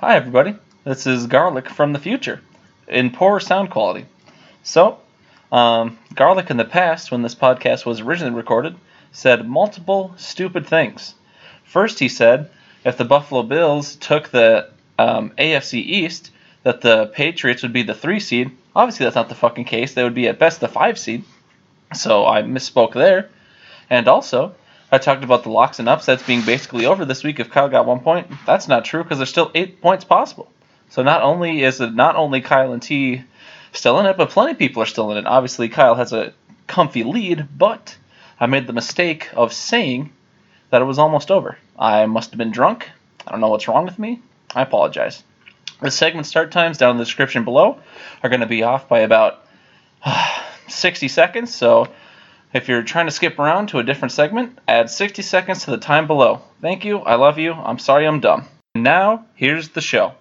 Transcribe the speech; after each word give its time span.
Hi, 0.00 0.14
everybody. 0.14 0.54
This 0.84 1.08
is 1.08 1.26
Garlic 1.26 1.68
from 1.68 1.92
the 1.92 1.98
future 1.98 2.40
in 2.86 3.10
poor 3.10 3.40
sound 3.40 3.70
quality. 3.70 4.06
So, 4.62 5.00
um, 5.50 5.98
Garlic 6.14 6.50
in 6.50 6.56
the 6.56 6.64
past, 6.64 7.10
when 7.10 7.22
this 7.22 7.34
podcast 7.34 7.84
was 7.84 8.00
originally 8.00 8.36
recorded, 8.36 8.76
said 9.10 9.48
multiple 9.48 10.14
stupid 10.16 10.68
things. 10.68 11.16
First, 11.64 11.98
he 11.98 12.08
said 12.08 12.48
if 12.84 12.96
the 12.96 13.04
Buffalo 13.04 13.42
Bills 13.42 13.96
took 13.96 14.28
the 14.28 14.70
um, 15.00 15.32
AFC 15.36 15.84
East, 15.84 16.30
that 16.62 16.80
the 16.80 17.06
Patriots 17.08 17.64
would 17.64 17.72
be 17.72 17.82
the 17.82 17.92
three 17.92 18.20
seed. 18.20 18.52
Obviously, 18.76 19.02
that's 19.02 19.16
not 19.16 19.28
the 19.28 19.34
fucking 19.34 19.64
case. 19.64 19.94
They 19.94 20.04
would 20.04 20.14
be 20.14 20.28
at 20.28 20.38
best 20.38 20.60
the 20.60 20.68
five 20.68 20.96
seed. 20.96 21.24
So 21.92 22.24
I 22.24 22.42
misspoke 22.42 22.94
there. 22.94 23.30
And 23.90 24.06
also, 24.06 24.54
I 24.90 24.98
talked 24.98 25.24
about 25.24 25.42
the 25.42 25.50
locks 25.50 25.78
and 25.78 25.88
upsets 25.88 26.22
being 26.22 26.42
basically 26.42 26.86
over 26.86 27.04
this 27.04 27.22
week 27.22 27.40
if 27.40 27.50
Kyle 27.50 27.68
got 27.68 27.86
one 27.86 28.00
point. 28.00 28.30
That's 28.46 28.68
not 28.68 28.84
true 28.84 29.02
because 29.02 29.18
there's 29.18 29.28
still 29.28 29.50
eight 29.54 29.82
points 29.82 30.04
possible. 30.04 30.50
So 30.88 31.02
not 31.02 31.22
only 31.22 31.62
is 31.62 31.80
it 31.80 31.94
not 31.94 32.16
only 32.16 32.40
Kyle 32.40 32.72
and 32.72 32.82
T 32.82 33.22
still 33.72 34.00
in 34.00 34.06
it, 34.06 34.16
but 34.16 34.30
plenty 34.30 34.52
of 34.52 34.58
people 34.58 34.82
are 34.82 34.86
still 34.86 35.10
in 35.10 35.18
it. 35.18 35.26
Obviously, 35.26 35.68
Kyle 35.68 35.94
has 35.94 36.12
a 36.12 36.32
comfy 36.66 37.04
lead, 37.04 37.48
but 37.56 37.96
I 38.40 38.46
made 38.46 38.66
the 38.66 38.72
mistake 38.72 39.28
of 39.34 39.52
saying 39.52 40.10
that 40.70 40.80
it 40.80 40.86
was 40.86 40.98
almost 40.98 41.30
over. 41.30 41.58
I 41.78 42.06
must 42.06 42.30
have 42.30 42.38
been 42.38 42.50
drunk. 42.50 42.88
I 43.26 43.30
don't 43.30 43.40
know 43.40 43.48
what's 43.48 43.68
wrong 43.68 43.84
with 43.84 43.98
me. 43.98 44.22
I 44.54 44.62
apologize. 44.62 45.22
The 45.80 45.90
segment 45.90 46.26
start 46.26 46.50
times 46.50 46.78
down 46.78 46.92
in 46.92 46.96
the 46.96 47.04
description 47.04 47.44
below 47.44 47.78
are 48.22 48.30
going 48.30 48.40
to 48.40 48.46
be 48.46 48.62
off 48.62 48.88
by 48.88 49.00
about 49.00 49.44
60 50.68 51.08
seconds. 51.08 51.54
So 51.54 51.88
if 52.52 52.68
you're 52.68 52.82
trying 52.82 53.06
to 53.06 53.12
skip 53.12 53.38
around 53.38 53.68
to 53.68 53.78
a 53.78 53.82
different 53.82 54.12
segment, 54.12 54.58
add 54.66 54.90
60 54.90 55.22
seconds 55.22 55.64
to 55.64 55.70
the 55.70 55.78
time 55.78 56.06
below. 56.06 56.42
Thank 56.60 56.84
you. 56.84 56.98
I 56.98 57.16
love 57.16 57.38
you. 57.38 57.52
I'm 57.52 57.78
sorry 57.78 58.06
I'm 58.06 58.20
dumb. 58.20 58.46
Now, 58.74 59.26
here's 59.34 59.70
the 59.70 59.80
show. 59.80 60.14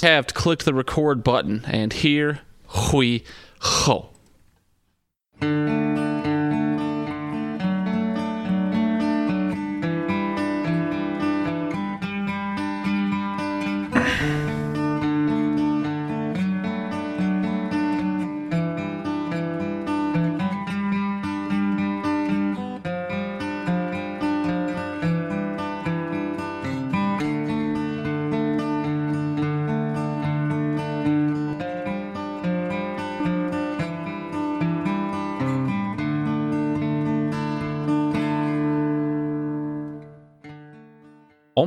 Have 0.00 0.28
clicked 0.28 0.64
the 0.64 0.74
record 0.74 1.22
button, 1.22 1.64
and 1.66 1.92
here 1.92 2.40
we 2.92 3.24
go. 3.86 4.08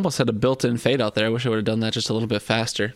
Almost 0.05 0.19
had 0.19 0.29
a 0.29 0.33
built-in 0.33 0.77
fade 0.77 1.01
out 1.01 1.15
there. 1.15 1.25
I 1.25 1.29
wish 1.29 1.47
I 1.47 1.49
would 1.49 1.55
have 1.55 1.65
done 1.65 1.79
that 1.79 1.93
just 1.93 2.11
a 2.11 2.13
little 2.13 2.27
bit 2.27 2.43
faster. 2.43 2.93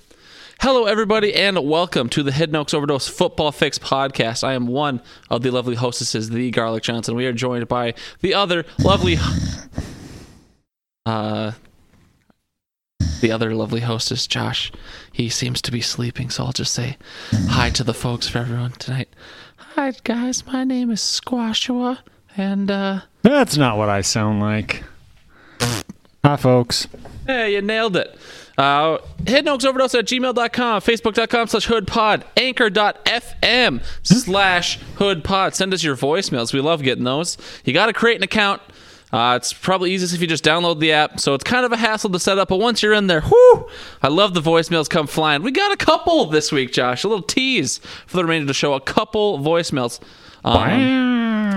Hello, 0.62 0.86
everybody, 0.86 1.34
and 1.34 1.58
welcome 1.68 2.08
to 2.10 2.22
the 2.22 2.32
Hidden 2.32 2.56
Oaks 2.56 2.72
Overdose 2.72 3.08
Football 3.08 3.52
Fix 3.52 3.80
podcast. 3.80 4.44
I 4.44 4.54
am 4.54 4.68
one 4.68 5.02
of 5.28 5.42
the 5.42 5.50
lovely 5.50 5.74
hostesses, 5.74 6.30
the 6.30 6.52
Garlic 6.52 6.84
Johnson. 6.84 7.16
We 7.16 7.26
are 7.26 7.34
joined 7.34 7.68
by 7.68 7.96
the 8.22 8.36
other 8.36 8.64
lovely, 8.78 9.18
uh, 11.08 11.54
the 13.22 13.32
other 13.32 13.56
lovely 13.56 13.82
hostess, 13.82 14.28
Josh. 14.28 14.72
He 15.12 15.30
seems 15.30 15.64
to 15.64 15.72
be 15.72 15.82
sleeping, 15.82 16.30
so 16.30 16.46
I'll 16.46 16.52
just 16.52 16.76
say 16.76 16.96
hi 17.32 17.72
to 17.72 17.84
the 17.84 17.96
folks 17.96 18.28
for 18.28 18.38
everyone 18.38 18.74
tonight. 18.74 19.10
Hi, 19.74 19.94
guys. 20.04 20.46
My 20.46 20.64
name 20.64 20.92
is 20.92 21.02
Squashua, 21.02 22.04
and 22.38 22.70
uh, 22.70 23.02
That's 23.24 23.58
not 23.58 23.80
what 23.80 23.90
I 23.90 24.02
sound 24.02 24.42
like. 24.42 24.84
Hi, 26.30 26.36
folks. 26.36 26.88
Hey, 27.26 27.56
you 27.56 27.62
nailed 27.64 27.98
it. 27.98 28.16
Uh, 28.56 29.00
Overdose 29.20 29.96
at 29.96 30.06
gmail.com, 30.06 30.82
facebook.com 30.82 31.48
slash 31.48 31.68
hoodpod, 31.68 32.24
anchor.fm 32.38 33.84
slash 34.04 34.80
hoodpod. 34.98 35.56
Send 35.56 35.74
us 35.74 35.84
your 35.84 35.96
voicemails. 35.96 36.54
We 36.54 36.62
love 36.62 36.84
getting 36.84 37.04
those. 37.04 37.36
You 37.66 37.74
got 37.74 37.88
to 37.88 37.94
create 37.94 38.18
an 38.18 38.22
account. 38.24 38.62
Uh, 39.12 39.40
it's 39.42 39.54
probably 39.54 39.92
easiest 39.92 40.14
if 40.14 40.22
you 40.22 40.28
just 40.28 40.44
download 40.44 40.80
the 40.80 40.92
app. 40.92 41.20
So 41.20 41.34
it's 41.34 41.44
kind 41.44 41.66
of 41.66 41.72
a 41.72 41.78
hassle 41.78 42.12
to 42.12 42.20
set 42.20 42.38
up, 42.38 42.50
but 42.50 42.60
once 42.60 42.84
you're 42.84 42.94
in 42.94 43.08
there, 43.08 43.22
whoo! 43.22 43.68
I 44.04 44.10
love 44.10 44.36
the 44.36 44.42
voicemails 44.42 44.88
come 44.88 45.08
flying. 45.08 45.42
We 45.42 45.50
got 45.50 45.72
a 45.72 45.78
couple 45.78 46.26
this 46.28 46.52
week, 46.52 46.74
Josh. 46.74 47.04
A 47.04 47.08
little 47.08 47.24
tease 47.24 47.80
for 48.06 48.18
the 48.18 48.24
remainder 48.24 48.44
of 48.44 48.50
the 48.50 48.54
show. 48.54 48.76
A 48.76 48.82
couple 48.82 49.40
voicemails. 49.40 50.00
Um, 50.44 50.54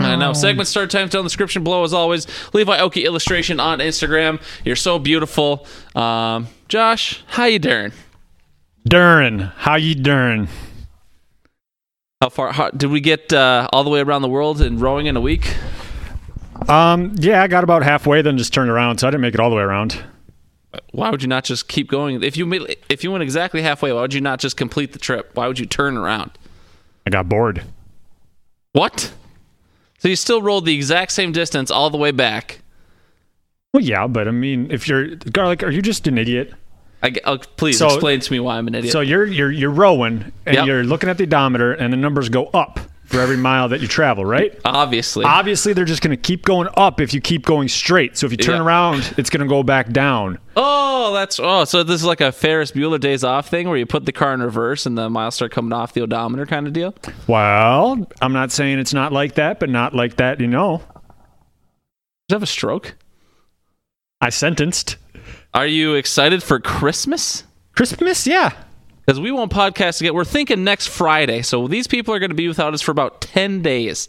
I 0.05 0.17
know. 0.17 0.33
Segment 0.33 0.69
start 0.69 0.91
times 0.91 1.11
down 1.11 1.21
in 1.21 1.25
the 1.25 1.29
description 1.29 1.65
below 1.65 1.85
as 1.85 1.93
always. 1.93 2.27
Levi 2.53 2.79
Oki 2.79 3.05
illustration 3.05 3.61
on 3.61 3.79
Instagram. 3.79 4.41
You're 4.65 4.77
so 4.77 4.99
beautiful. 4.99 5.67
Um, 5.95 6.49
Josh, 6.69 7.23
how 7.27 7.45
you 7.45 7.59
doing? 7.59 7.93
Durin, 8.87 9.39
how 9.39 9.77
you 9.77 9.95
doing? 9.95 10.49
How 12.21 12.29
far 12.29 12.53
how, 12.53 12.71
did 12.71 12.91
we 12.91 13.01
get 13.01 13.33
uh, 13.33 13.69
all 13.73 13.85
the 13.85 13.91
way 13.91 14.01
around 14.01 14.23
the 14.23 14.29
world 14.29 14.61
in 14.61 14.79
rowing 14.79 15.07
in 15.07 15.17
a 15.17 15.21
week? 15.21 15.57
Um, 16.69 17.13
yeah, 17.17 17.43
I 17.43 17.49
got 17.49 17.65
about 17.65 17.83
halfway, 17.83 18.23
then 18.23 18.39
just 18.39 18.53
turned 18.53 18.71
around, 18.71 18.99
so 18.99 19.09
I 19.09 19.11
didn't 19.11 19.23
make 19.23 19.35
it 19.35 19.41
all 19.41 19.51
the 19.51 19.57
way 19.57 19.63
around. 19.63 20.03
Why 20.93 21.11
would 21.11 21.23
you 21.23 21.29
not 21.29 21.45
just 21.45 21.69
keep 21.69 21.89
going? 21.89 22.23
If 22.23 22.37
you 22.37 22.47
made, 22.47 22.77
if 22.89 23.05
you 23.05 23.11
went 23.11 23.23
exactly 23.23 23.63
halfway, 23.63 23.93
why 23.93 24.01
would 24.01 24.15
you 24.15 24.21
not 24.21 24.39
just 24.39 24.57
complete 24.57 24.93
the 24.93 24.99
trip? 24.99 25.31
Why 25.35 25.47
would 25.49 25.59
you 25.59 25.67
turn 25.67 25.97
around? 25.97 26.31
I 27.07 27.11
got 27.11 27.29
bored. 27.29 27.65
What? 28.73 29.13
So 30.03 30.09
you 30.09 30.17
still 30.17 30.43
rolled 30.43 30.65
the 30.65 30.75
exact 30.75 31.13
same 31.13 31.31
distance 31.31 31.71
all 31.71 31.89
the 31.89 31.97
way 31.97 32.11
back? 32.11 32.59
Well, 33.73 33.85
yeah, 33.85 34.09
but 34.09 34.27
I 34.27 34.33
mean, 34.33 34.67
if 34.73 34.89
you're 34.89 35.15
garlic, 35.15 35.63
are 35.63 35.71
you 35.71 35.81
just 35.81 36.09
an 36.09 36.19
idiot? 36.19 36.53
I, 37.05 37.13
oh, 37.25 37.39
please 37.39 37.79
So- 37.79 37.87
explain 37.87 38.19
to 38.19 38.33
me 38.33 38.41
why 38.41 38.59
I'm 38.59 38.67
an 38.67 38.75
idiot. 38.75 38.91
So 38.91 39.01
you're 39.01 39.25
you're 39.27 39.53
you're 39.53 39.71
rowing, 39.71 40.33
and 40.45 40.57
Yep. 40.57 40.67
you're 40.67 40.83
looking 40.83 41.09
at 41.09 41.19
the 41.19 41.23
odometer, 41.25 41.73
and 41.73 41.93
the 41.93 41.97
numbers 41.97 42.29
go 42.31 42.47
up 42.47 42.81
for 43.13 43.21
every 43.21 43.37
mile 43.37 43.69
that 43.69 43.81
you 43.81 43.87
travel, 43.87 44.25
right? 44.25 44.59
Obviously, 44.65 45.25
Obviously, 45.25 45.73
they're 45.75 45.85
just 45.85 46.03
going 46.03 46.11
to 46.17 46.21
keep 46.21 46.45
going 46.45 46.69
up 46.77 47.01
if 47.01 47.13
you 47.15 47.21
keep 47.21 47.45
going 47.45 47.69
straight. 47.69 48.17
So 48.17 48.25
if 48.27 48.33
you 48.33 48.39
turn 48.39 48.57
Yeah. 48.57 48.65
around, 48.65 49.15
it's 49.19 49.29
going 49.31 49.43
to 49.43 49.47
go 49.49 49.63
back 49.63 49.91
down. 49.91 50.39
Oh, 50.57 51.13
that's 51.13 51.39
oh. 51.39 51.65
So 51.65 51.83
this 51.83 51.97
is 52.01 52.05
like 52.07 52.21
a 52.21 52.33
Ferris 52.33 52.73
Bueller 52.73 52.99
Days 52.99 53.23
Off 53.23 53.49
thing 53.49 53.69
where 53.69 53.77
you 53.77 53.87
put 53.87 54.07
the 54.07 54.13
car 54.13 54.33
in 54.35 54.43
reverse 54.43 54.87
and 54.87 54.97
the 54.97 55.11
miles 55.11 55.35
start 55.35 55.53
coming 55.53 55.73
off 55.73 55.93
the 55.93 56.01
odometer 56.03 56.47
kind 56.47 56.67
of 56.67 56.73
deal. 56.73 56.95
Well, 57.27 58.09
I'm 58.21 58.33
not 58.33 58.51
saying 58.51 58.79
it's 58.79 58.95
not 58.95 59.13
like 59.13 59.35
that, 59.35 59.61
but 59.61 59.69
not 59.69 59.95
like 59.95 60.17
that, 60.17 60.41
you 60.41 60.47
know. 60.47 60.79
Did 60.79 60.85
you 62.31 62.35
have 62.37 62.43
a 62.43 62.47
stroke? 62.47 62.95
I 64.21 64.31
sentenced. 64.31 64.97
Are 65.53 65.67
you 65.67 65.95
excited 65.95 66.43
for 66.43 66.59
Christmas? 66.61 67.45
Christmas, 67.77 68.27
yeah. 68.27 68.53
Because 69.05 69.21
we 69.21 69.33
won't 69.33 69.51
podcast 69.53 70.01
again. 70.01 70.15
We're 70.15 70.25
thinking 70.25 70.63
next 70.65 70.89
Friday. 70.89 71.43
So 71.43 71.67
these 71.69 71.87
people 71.87 72.15
are 72.15 72.19
going 72.19 72.31
to 72.31 72.37
be 72.37 72.49
without 72.49 72.73
us 72.75 72.81
for 72.83 72.93
about 72.93 73.21
ten 73.21 73.63
days. 73.63 74.09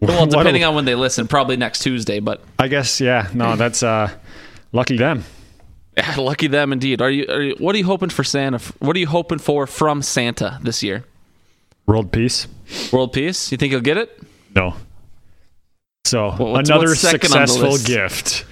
Well, 0.00 0.26
depending 0.26 0.64
on 0.64 0.74
when 0.74 0.84
they 0.84 0.94
listen, 0.94 1.28
probably 1.28 1.56
next 1.56 1.80
Tuesday. 1.80 2.18
But 2.20 2.40
I 2.58 2.68
guess, 2.68 3.00
yeah. 3.00 3.28
No, 3.34 3.56
that's 3.56 3.82
uh, 3.82 4.10
lucky 4.72 4.96
them. 4.96 5.24
yeah, 5.96 6.14
lucky 6.18 6.46
them 6.48 6.72
indeed. 6.72 7.00
Are 7.02 7.10
you, 7.10 7.26
are 7.28 7.42
you? 7.42 7.54
What 7.58 7.74
are 7.74 7.78
you 7.78 7.84
hoping 7.84 8.10
for 8.10 8.24
Santa? 8.24 8.58
What 8.80 8.96
are 8.96 8.98
you 9.00 9.06
hoping 9.06 9.38
for 9.38 9.66
from 9.66 10.02
Santa 10.02 10.58
this 10.62 10.82
year? 10.82 11.04
World 11.86 12.12
peace. 12.12 12.46
World 12.92 13.12
peace? 13.12 13.50
You 13.50 13.58
think 13.58 13.72
he'll 13.72 13.80
get 13.80 13.96
it? 13.96 14.20
No. 14.54 14.74
So 16.04 16.30
what's- 16.32 16.68
another 16.68 16.88
what's 16.88 17.00
second 17.00 17.32
on 17.32 17.42
the 17.42 17.46
successful 17.48 17.78
gift. 17.94 18.44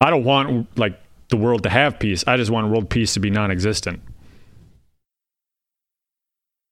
I 0.00 0.10
don't 0.10 0.24
want 0.24 0.78
like 0.78 1.00
the 1.28 1.36
world 1.36 1.62
to 1.64 1.70
have 1.70 1.98
peace. 1.98 2.24
I 2.26 2.36
just 2.36 2.50
want 2.50 2.68
world 2.68 2.90
peace 2.90 3.14
to 3.14 3.20
be 3.20 3.30
non-existent. 3.30 4.00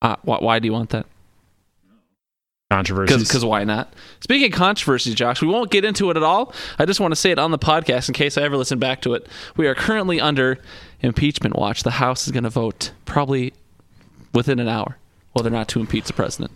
Uh, 0.05 0.17
why, 0.23 0.37
why 0.37 0.59
do 0.59 0.67
you 0.67 0.73
want 0.73 0.91
that? 0.91 1.07
Controversies. 2.71 3.27
Because 3.27 3.43
why 3.43 3.65
not? 3.65 3.91
Speaking 4.21 4.53
of 4.53 4.59
controversies, 4.59 5.15
Josh, 5.15 5.41
we 5.41 5.49
won't 5.49 5.71
get 5.71 5.83
into 5.83 6.11
it 6.11 6.19
at 6.19 6.23
all. 6.23 6.53
I 6.79 6.85
just 6.85 7.01
want 7.01 7.13
to 7.13 7.17
say 7.17 7.31
it 7.31 7.39
on 7.39 7.53
the 7.53 7.59
podcast 7.59 8.09
in 8.09 8.15
case 8.15 8.37
I 8.37 8.43
ever 8.43 8.57
listen 8.59 8.79
back 8.79 9.01
to 9.03 9.15
it. 9.15 9.27
We 9.57 9.67
are 9.67 9.75
currently 9.75 10.21
under 10.21 10.59
impeachment 11.01 11.57
watch. 11.57 11.85
The 11.85 11.93
House 11.93 12.27
is 12.27 12.33
going 12.33 12.45
to 12.45 12.51
vote 12.51 12.93
probably 13.07 13.55
within 14.35 14.59
an 14.59 14.69
hour 14.69 14.99
whether 15.33 15.49
or 15.49 15.53
not 15.53 15.69
to 15.69 15.81
impeach 15.81 16.05
the 16.05 16.13
president. 16.13 16.53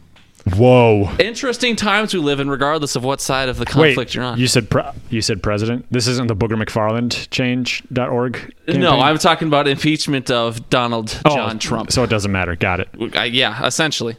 Whoa. 0.56 1.10
Interesting 1.18 1.76
times 1.76 2.14
we 2.14 2.20
live 2.20 2.40
in, 2.40 2.48
regardless 2.48 2.96
of 2.96 3.04
what 3.04 3.20
side 3.20 3.48
of 3.48 3.56
the 3.58 3.64
Wait, 3.64 3.68
conflict 3.94 4.14
you're 4.14 4.24
on. 4.24 4.38
you 4.38 4.46
said 4.46 4.70
pre- 4.70 4.82
you 5.10 5.20
said 5.20 5.42
president. 5.42 5.86
This 5.90 6.06
isn't 6.06 6.26
the 6.28 6.36
Booger 6.36 6.60
McFarland 6.62 7.28
change.org. 7.30 8.32
Campaign? 8.34 8.80
no, 8.80 8.98
I'm 9.00 9.18
talking 9.18 9.48
about 9.48 9.68
impeachment 9.68 10.30
of 10.30 10.70
Donald 10.70 11.20
Oh, 11.24 11.34
John 11.34 11.58
Trump. 11.58 11.92
So 11.92 12.02
it 12.02 12.10
doesn't 12.10 12.32
matter. 12.32 12.56
Got 12.56 12.80
it. 12.80 12.88
I, 13.16 13.26
yeah, 13.26 13.64
essentially. 13.66 14.16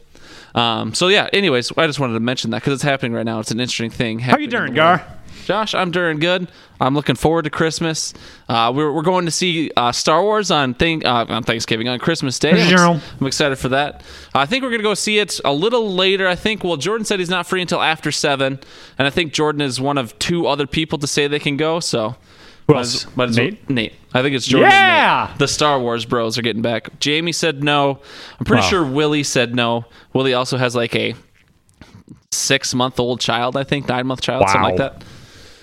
Um, 0.54 0.94
so 0.94 1.08
yeah. 1.08 1.28
Anyways, 1.32 1.72
I 1.76 1.86
just 1.86 1.98
wanted 2.00 2.14
to 2.14 2.20
mention 2.20 2.50
that 2.50 2.60
because 2.62 2.74
it's 2.74 2.82
happening 2.82 3.12
right 3.12 3.26
now. 3.26 3.40
It's 3.40 3.50
an 3.50 3.60
interesting 3.60 3.90
thing. 3.90 4.18
How 4.20 4.36
you 4.38 4.46
doing, 4.48 4.74
Gar? 4.74 5.04
Josh, 5.46 5.74
I'm 5.74 5.90
doing 5.90 6.18
good. 6.20 6.48
I'm 6.80 6.94
looking 6.94 7.14
forward 7.14 7.42
to 7.42 7.50
Christmas. 7.50 8.14
Uh, 8.48 8.72
we're, 8.74 8.90
we're 8.90 9.02
going 9.02 9.26
to 9.26 9.30
see 9.30 9.70
uh, 9.76 9.92
Star 9.92 10.22
Wars 10.22 10.50
on 10.50 10.72
thing 10.74 11.04
uh, 11.06 11.26
on 11.28 11.42
Thanksgiving 11.42 11.88
on 11.88 11.98
Christmas 11.98 12.38
Day. 12.38 12.50
I'm, 12.62 12.68
General. 12.70 13.00
I'm 13.20 13.26
excited 13.26 13.56
for 13.58 13.68
that. 13.68 14.02
I 14.34 14.46
think 14.46 14.64
we're 14.64 14.70
gonna 14.70 14.82
go 14.82 14.94
see 14.94 15.18
it 15.18 15.38
a 15.44 15.52
little 15.52 15.92
later. 15.92 16.26
I 16.26 16.34
think. 16.36 16.64
Well, 16.64 16.76
Jordan 16.78 17.04
said 17.04 17.18
he's 17.18 17.28
not 17.30 17.46
free 17.46 17.60
until 17.60 17.82
after 17.82 18.10
seven, 18.10 18.58
and 18.98 19.06
I 19.06 19.10
think 19.10 19.32
Jordan 19.32 19.60
is 19.60 19.80
one 19.80 19.98
of 19.98 20.18
two 20.18 20.46
other 20.46 20.66
people 20.66 20.98
to 20.98 21.06
say 21.06 21.26
they 21.28 21.38
can 21.38 21.56
go. 21.56 21.80
So. 21.80 22.16
Who 22.66 22.74
Might 22.74 22.80
else? 22.80 23.04
as- 23.06 23.16
might 23.16 23.28
as 23.30 23.36
well- 23.36 23.46
Nate? 23.46 23.70
Nate. 23.70 23.92
I 24.14 24.22
think 24.22 24.36
it's 24.36 24.46
Jordan. 24.46 24.70
Yeah! 24.70 25.34
The 25.38 25.48
Star 25.48 25.80
Wars 25.80 26.04
bros 26.04 26.38
are 26.38 26.42
getting 26.42 26.62
back. 26.62 27.00
Jamie 27.00 27.32
said 27.32 27.64
no. 27.64 27.98
I'm 28.38 28.44
pretty 28.46 28.62
Wow. 28.62 28.68
sure 28.68 28.84
Willie 28.84 29.24
said 29.24 29.56
no. 29.56 29.86
Willie 30.12 30.34
also 30.34 30.56
has 30.56 30.76
like 30.76 30.94
a 30.94 31.14
six 32.32 32.74
month 32.74 33.00
old 33.00 33.20
child, 33.20 33.56
I 33.56 33.64
think, 33.64 33.88
nine 33.88 34.06
month 34.06 34.20
child, 34.20 34.44
something 34.48 34.62
like 34.62 34.78
Wow. 34.78 34.88
that. 34.98 35.04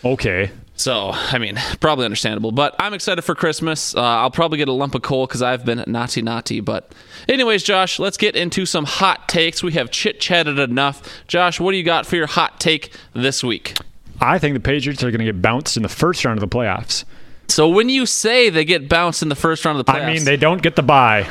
Okay. 0.03 0.51
So, 0.77 1.09
I 1.11 1.39
mean, 1.39 1.59
probably 1.79 2.05
understandable. 2.05 2.51
But 2.51 2.75
I'm 2.77 2.93
excited 2.93 3.23
for 3.23 3.33
Christmas. 3.33 3.95
Uh, 3.95 4.01
I'll 4.01 4.31
probably 4.31 4.59
get 4.59 4.67
a 4.67 4.73
lump 4.73 4.93
of 4.93 5.01
coal 5.01 5.25
because 5.25 5.41
I've 5.41 5.65
been 5.65 5.83
naughty 5.87 6.21
naughty. 6.21 6.59
But, 6.61 6.93
anyways, 7.27 7.63
Josh, 7.63 7.97
let's 7.97 8.15
get 8.15 8.35
into 8.35 8.65
some 8.67 8.85
hot 8.85 9.27
takes. 9.27 9.63
We 9.63 9.73
have 9.73 9.89
chit 9.89 10.19
chatted 10.19 10.59
enough. 10.59 11.25
Josh, 11.27 11.59
what 11.59 11.71
do 11.71 11.77
you 11.77 11.83
got 11.83 12.05
for 12.05 12.15
your 12.15 12.27
hot 12.27 12.59
take 12.59 12.93
this 13.13 13.43
week? 13.43 13.75
I 14.21 14.37
think 14.37 14.53
the 14.53 14.59
Patriots 14.59 15.03
are 15.03 15.09
going 15.09 15.19
to 15.19 15.25
get 15.25 15.41
bounced 15.41 15.77
in 15.77 15.83
the 15.83 15.89
first 15.89 16.23
round 16.23 16.41
of 16.41 16.47
the 16.47 16.55
playoffs. 16.55 17.05
So, 17.47 17.67
when 17.67 17.89
you 17.89 18.05
say 18.05 18.51
they 18.51 18.63
get 18.63 18.87
bounced 18.87 19.23
in 19.23 19.29
the 19.29 19.35
first 19.35 19.65
round 19.65 19.79
of 19.79 19.85
the 19.85 19.91
playoffs, 19.91 20.03
I 20.03 20.13
mean, 20.13 20.25
they 20.25 20.37
don't 20.37 20.61
get 20.61 20.75
the 20.75 20.83
bye. 20.83 21.23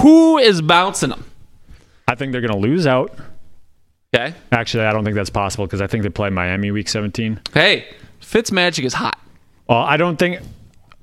who 0.00 0.38
is 0.38 0.62
bouncing 0.62 1.10
them? 1.10 1.26
I 2.08 2.14
think 2.14 2.32
they're 2.32 2.40
going 2.40 2.52
to 2.52 2.58
lose 2.58 2.86
out. 2.86 3.14
Okay. 4.14 4.34
Actually, 4.50 4.84
I 4.84 4.92
don't 4.92 5.04
think 5.04 5.14
that's 5.14 5.30
possible 5.30 5.66
because 5.66 5.80
I 5.82 5.86
think 5.86 6.04
they 6.04 6.10
play 6.10 6.30
Miami 6.30 6.70
week 6.70 6.88
17. 6.88 7.40
Hey, 7.54 7.86
Fitzmagic 8.32 8.84
is 8.84 8.94
hot. 8.94 9.18
Well, 9.68 9.78
I 9.78 9.96
don't 9.96 10.16
think. 10.16 10.40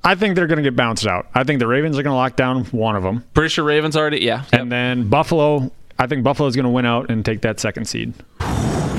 I 0.03 0.15
think 0.15 0.35
they're 0.35 0.47
going 0.47 0.57
to 0.57 0.63
get 0.63 0.75
bounced 0.75 1.05
out. 1.05 1.27
I 1.35 1.43
think 1.43 1.59
the 1.59 1.67
Ravens 1.67 1.97
are 1.97 2.03
going 2.03 2.13
to 2.13 2.17
lock 2.17 2.35
down 2.35 2.63
one 2.65 2.95
of 2.95 3.03
them, 3.03 3.23
Pretty 3.33 3.49
sure 3.49 3.65
Ravens 3.65 3.97
already. 3.97 4.21
Yeah. 4.21 4.45
and 4.53 4.71
then 4.71 5.09
Buffalo. 5.09 5.71
I 5.97 6.07
think 6.07 6.23
Buffalo's 6.23 6.55
going 6.55 6.63
to 6.63 6.69
win 6.69 6.85
out 6.85 7.11
and 7.11 7.25
take 7.25 7.41
that 7.41 7.59
second 7.59 7.85
seed. 7.85 8.13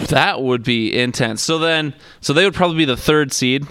That 0.08 0.42
would 0.42 0.62
be 0.62 0.94
intense. 0.96 1.40
So 1.40 1.58
then, 1.58 1.94
so 2.20 2.34
they 2.34 2.44
would 2.44 2.52
probably 2.54 2.76
be 2.76 2.84
the 2.84 2.96
third 2.96 3.32
seed, 3.32 3.66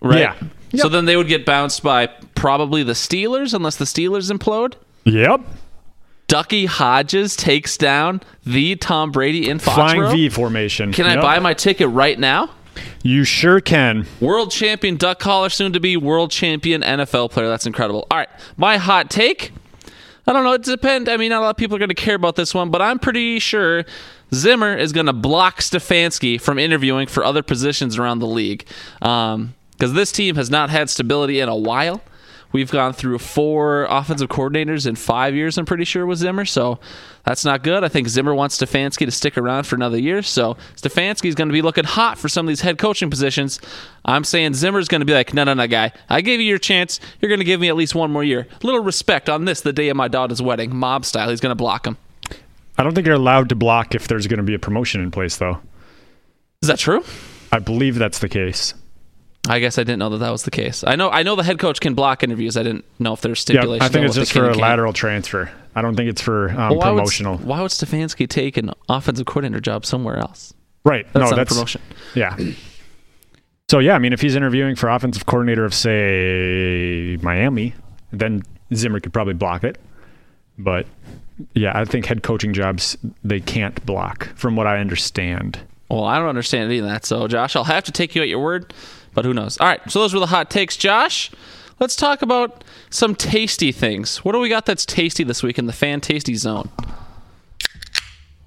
right? 0.00 0.20
Yeah. 0.20 0.36
So 0.76 0.88
then 0.88 1.04
they 1.04 1.16
would 1.16 1.26
get 1.26 1.44
bounced 1.44 1.82
by 1.82 2.06
probably 2.36 2.84
the 2.84 2.92
Steelers, 2.92 3.54
unless 3.54 3.74
the 3.76 3.86
Steelers 3.86 4.30
implode. 4.30 4.74
Yep. 5.04 5.40
Ducky 6.28 6.66
Hodges 6.66 7.34
takes 7.34 7.76
down 7.76 8.20
the 8.46 8.76
Tom 8.76 9.10
Brady 9.10 9.48
in 9.48 9.58
Flying 9.58 10.08
V 10.12 10.28
formation. 10.28 10.92
Can 10.92 11.06
I 11.06 11.20
buy 11.20 11.40
my 11.40 11.54
ticket 11.54 11.88
right 11.88 12.16
now? 12.16 12.50
You 13.02 13.24
sure 13.24 13.60
can. 13.60 14.06
World 14.20 14.50
champion 14.50 14.96
duck 14.96 15.18
caller, 15.18 15.48
soon 15.48 15.72
to 15.72 15.80
be 15.80 15.96
world 15.96 16.30
champion 16.30 16.82
NFL 16.82 17.30
player. 17.30 17.48
That's 17.48 17.66
incredible. 17.66 18.06
All 18.10 18.18
right, 18.18 18.28
my 18.56 18.76
hot 18.76 19.10
take. 19.10 19.52
I 20.26 20.32
don't 20.32 20.44
know. 20.44 20.52
It 20.52 20.62
depends. 20.62 21.08
I 21.08 21.16
mean, 21.16 21.30
not 21.30 21.40
a 21.40 21.44
lot 21.44 21.50
of 21.50 21.56
people 21.56 21.76
are 21.76 21.78
going 21.78 21.88
to 21.88 21.94
care 21.94 22.14
about 22.14 22.36
this 22.36 22.54
one, 22.54 22.70
but 22.70 22.80
I'm 22.82 22.98
pretty 22.98 23.38
sure 23.38 23.84
Zimmer 24.32 24.76
is 24.76 24.92
going 24.92 25.06
to 25.06 25.12
block 25.12 25.58
Stefanski 25.58 26.40
from 26.40 26.58
interviewing 26.58 27.06
for 27.08 27.24
other 27.24 27.42
positions 27.42 27.98
around 27.98 28.20
the 28.20 28.26
league 28.26 28.66
um, 29.02 29.54
because 29.72 29.92
this 29.94 30.12
team 30.12 30.36
has 30.36 30.50
not 30.50 30.70
had 30.70 30.88
stability 30.90 31.40
in 31.40 31.48
a 31.48 31.56
while. 31.56 32.00
We've 32.52 32.70
gone 32.70 32.92
through 32.92 33.18
four 33.18 33.86
offensive 33.88 34.28
coordinators 34.28 34.86
in 34.86 34.96
five 34.96 35.34
years, 35.34 35.56
I'm 35.56 35.66
pretty 35.66 35.84
sure, 35.84 36.04
with 36.04 36.18
Zimmer. 36.18 36.44
So 36.44 36.80
that's 37.24 37.44
not 37.44 37.62
good. 37.62 37.84
I 37.84 37.88
think 37.88 38.08
Zimmer 38.08 38.34
wants 38.34 38.58
Stefanski 38.58 39.04
to 39.04 39.10
stick 39.10 39.38
around 39.38 39.64
for 39.64 39.76
another 39.76 39.98
year. 39.98 40.22
So 40.22 40.56
Stefanski 40.76 41.26
is 41.26 41.34
going 41.34 41.48
to 41.48 41.52
be 41.52 41.62
looking 41.62 41.84
hot 41.84 42.18
for 42.18 42.28
some 42.28 42.46
of 42.46 42.48
these 42.48 42.60
head 42.60 42.78
coaching 42.78 43.10
positions. 43.10 43.60
I'm 44.04 44.24
saying 44.24 44.54
Zimmer's 44.54 44.88
going 44.88 45.00
to 45.00 45.04
be 45.04 45.14
like, 45.14 45.32
no, 45.32 45.44
no, 45.44 45.54
no, 45.54 45.66
guy. 45.66 45.92
I 46.08 46.20
gave 46.22 46.40
you 46.40 46.46
your 46.46 46.58
chance. 46.58 46.98
You're 47.20 47.28
going 47.28 47.40
to 47.40 47.44
give 47.44 47.60
me 47.60 47.68
at 47.68 47.76
least 47.76 47.94
one 47.94 48.10
more 48.10 48.24
year. 48.24 48.48
Little 48.62 48.82
respect 48.82 49.28
on 49.28 49.44
this, 49.44 49.60
the 49.60 49.72
day 49.72 49.88
of 49.88 49.96
my 49.96 50.08
daughter's 50.08 50.42
wedding. 50.42 50.74
Mob 50.74 51.04
style. 51.04 51.30
He's 51.30 51.40
going 51.40 51.52
to 51.52 51.56
block 51.56 51.86
him. 51.86 51.96
I 52.76 52.82
don't 52.82 52.94
think 52.94 53.06
you're 53.06 53.16
allowed 53.16 53.50
to 53.50 53.54
block 53.54 53.94
if 53.94 54.08
there's 54.08 54.26
going 54.26 54.38
to 54.38 54.42
be 54.42 54.54
a 54.54 54.58
promotion 54.58 55.02
in 55.02 55.10
place, 55.10 55.36
though. 55.36 55.60
Is 56.62 56.68
that 56.68 56.78
true? 56.78 57.04
I 57.52 57.58
believe 57.58 57.96
that's 57.96 58.18
the 58.20 58.28
case. 58.28 58.74
I 59.48 59.58
guess 59.58 59.78
I 59.78 59.82
didn't 59.82 59.98
know 60.00 60.10
that 60.10 60.18
that 60.18 60.30
was 60.30 60.42
the 60.42 60.50
case. 60.50 60.84
I 60.86 60.96
know 60.96 61.10
I 61.10 61.22
know 61.22 61.34
the 61.34 61.42
head 61.42 61.58
coach 61.58 61.80
can 61.80 61.94
block 61.94 62.22
interviews. 62.22 62.56
I 62.56 62.62
didn't 62.62 62.84
know 62.98 63.14
if 63.14 63.20
there's 63.22 63.40
stipulations. 63.40 63.80
Yeah. 63.80 63.86
I 63.86 63.88
think 63.88 64.06
it's 64.06 64.14
just 64.14 64.32
for 64.32 64.50
a 64.50 64.54
lateral 64.54 64.92
transfer. 64.92 65.50
I 65.74 65.82
don't 65.82 65.96
think 65.96 66.10
it's 66.10 66.20
for 66.20 66.50
um, 66.50 66.56
Well, 66.70 66.78
why 66.78 66.90
promotional. 66.90 67.36
Would, 67.38 67.46
why 67.46 67.62
would 67.62 67.70
Stefanski 67.70 68.28
take 68.28 68.56
an 68.56 68.70
offensive 68.88 69.26
coordinator 69.26 69.60
job 69.60 69.86
somewhere 69.86 70.18
else? 70.18 70.52
right. 70.84 71.06
That's 71.12 71.24
no, 71.24 71.30
not 71.30 71.36
that's 71.36 71.52
a 71.52 71.54
promotion. 71.54 71.80
Yeah. 72.14 72.36
So 73.70 73.78
yeah, 73.78 73.94
I 73.94 73.98
mean, 73.98 74.12
if 74.12 74.20
he's 74.20 74.34
interviewing 74.34 74.74
for 74.74 74.88
offensive 74.88 75.26
coordinator 75.26 75.64
of 75.64 75.72
say 75.72 77.16
Miami, 77.22 77.74
then 78.12 78.42
Zimmer 78.74 79.00
could 79.00 79.12
probably 79.12 79.34
block 79.34 79.62
it. 79.64 79.78
But 80.58 80.86
yeah, 81.54 81.78
I 81.78 81.84
think 81.84 82.06
head 82.06 82.22
coaching 82.22 82.52
jobs 82.52 82.96
they 83.24 83.40
can't 83.40 83.84
block, 83.86 84.28
from 84.36 84.56
what 84.56 84.66
I 84.66 84.78
understand. 84.78 85.60
Well, 85.88 86.04
I 86.04 86.18
don't 86.18 86.28
understand 86.28 86.64
any 86.64 86.78
of 86.78 86.86
that. 86.86 87.04
So, 87.04 87.26
Josh, 87.26 87.56
I'll 87.56 87.64
have 87.64 87.84
to 87.84 87.92
take 87.92 88.14
you 88.14 88.22
at 88.22 88.28
your 88.28 88.40
word, 88.40 88.72
but 89.14 89.24
who 89.24 89.34
knows? 89.34 89.58
All 89.58 89.66
right, 89.66 89.80
so 89.90 90.00
those 90.00 90.14
were 90.14 90.20
the 90.20 90.26
hot 90.26 90.50
takes. 90.50 90.76
Josh, 90.76 91.30
let's 91.78 91.96
talk 91.96 92.22
about 92.22 92.64
some 92.90 93.14
tasty 93.14 93.72
things. 93.72 94.18
What 94.18 94.32
do 94.32 94.38
we 94.38 94.48
got 94.48 94.66
that's 94.66 94.86
tasty 94.86 95.24
this 95.24 95.42
week 95.42 95.58
in 95.58 95.66
the 95.66 95.72
fan 95.72 96.00
tasty 96.00 96.34
zone? 96.34 96.70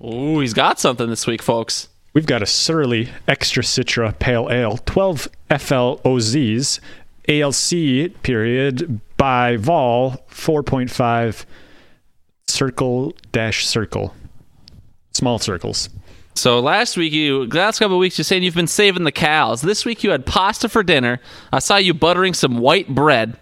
Ooh, 0.03 0.39
he's 0.39 0.53
got 0.53 0.79
something 0.79 1.09
this 1.09 1.25
week, 1.25 1.41
folks. 1.41 1.89
We've 2.13 2.25
got 2.25 2.41
a 2.43 2.45
Surly 2.45 3.09
Extra 3.27 3.63
Citra 3.63 4.17
Pale 4.19 4.51
Ale, 4.51 4.77
12 4.77 5.29
FLOZs, 5.49 6.79
ALC 7.27 8.21
period 8.21 8.99
by 9.17 9.55
Vol 9.55 10.17
4.5 10.29 11.45
circle 12.47 13.13
dash 13.31 13.65
circle. 13.65 14.13
Small 15.13 15.39
circles. 15.39 15.89
So 16.35 16.59
last 16.59 16.97
week, 16.97 17.13
you 17.13 17.45
last 17.47 17.79
couple 17.79 17.97
weeks, 17.97 18.17
you're 18.17 18.23
saying 18.23 18.43
you've 18.43 18.55
been 18.55 18.67
saving 18.67 19.03
the 19.03 19.11
cows. 19.11 19.61
This 19.61 19.85
week, 19.85 20.03
you 20.03 20.11
had 20.11 20.25
pasta 20.25 20.67
for 20.67 20.83
dinner. 20.83 21.19
I 21.51 21.59
saw 21.59 21.77
you 21.77 21.93
buttering 21.93 22.33
some 22.33 22.57
white 22.57 22.87
bread. 22.87 23.37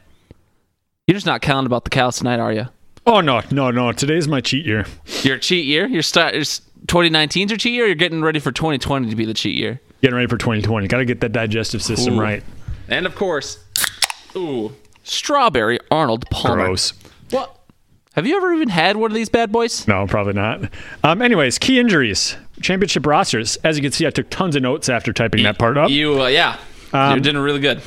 You're 1.08 1.16
just 1.16 1.26
not 1.26 1.42
counting 1.42 1.66
about 1.66 1.84
the 1.84 1.90
cows 1.90 2.18
tonight, 2.18 2.40
are 2.40 2.52
you? 2.52 2.68
Oh 3.08 3.22
no, 3.22 3.42
no, 3.50 3.72
no! 3.72 3.92
Today's 3.92 4.28
my 4.28 4.42
cheat 4.42 4.66
year. 4.66 4.86
Your 5.24 5.38
cheat 5.38 5.66
year. 5.66 5.88
Your 5.88 6.04
start. 6.04 6.36
2019's 6.36 7.52
your 7.52 7.58
cheat 7.58 7.74
year. 7.74 7.86
Or 7.86 7.88
you're 7.88 7.96
getting 7.96 8.22
ready 8.22 8.40
for 8.40 8.52
2020 8.52 9.10
to 9.10 9.16
be 9.16 9.26
the 9.26 9.34
cheat 9.34 9.56
year. 9.56 9.82
Getting 10.02 10.16
ready 10.16 10.28
for 10.28 10.38
2020. 10.38 10.88
Got 10.88 10.98
to 10.98 11.06
get 11.06 11.22
that 11.22 11.32
digestive 11.32 11.82
system 11.82 12.16
Ooh. 12.16 12.22
right. 12.22 12.44
And 12.90 13.06
of 13.06 13.16
course, 13.16 13.64
ooh, 14.36 14.76
strawberry 15.04 15.80
Arnold 15.90 16.30
Palmer. 16.30 16.66
Gross. 16.66 16.94
What? 17.30 17.58
Have 18.14 18.28
you 18.28 18.36
ever 18.36 18.54
even 18.54 18.68
had 18.70 18.98
one 18.98 19.10
of 19.10 19.16
these 19.16 19.30
bad 19.30 19.52
boys? 19.52 19.88
No, 19.88 20.06
probably 20.06 20.34
not. 20.34 20.70
Um, 21.04 21.22
anyways, 21.22 21.58
key 21.58 21.80
injuries, 21.80 22.36
championship 22.62 23.06
rosters. 23.06 23.58
As 23.64 23.78
you 23.78 23.82
can 23.84 23.92
see, 23.92 24.06
I 24.08 24.10
took 24.10 24.30
tons 24.30 24.56
of 24.56 24.62
notes 24.62 24.90
after 24.90 25.12
typing 25.14 25.44
that 25.44 25.58
part 25.58 25.78
up. 25.78 25.90
You, 25.90 26.24
uh, 26.24 26.28
yeah, 26.28 26.58
Um, 26.94 27.12
you're 27.12 27.20
doing 27.20 27.38
really 27.38 27.60
good. 27.60 27.82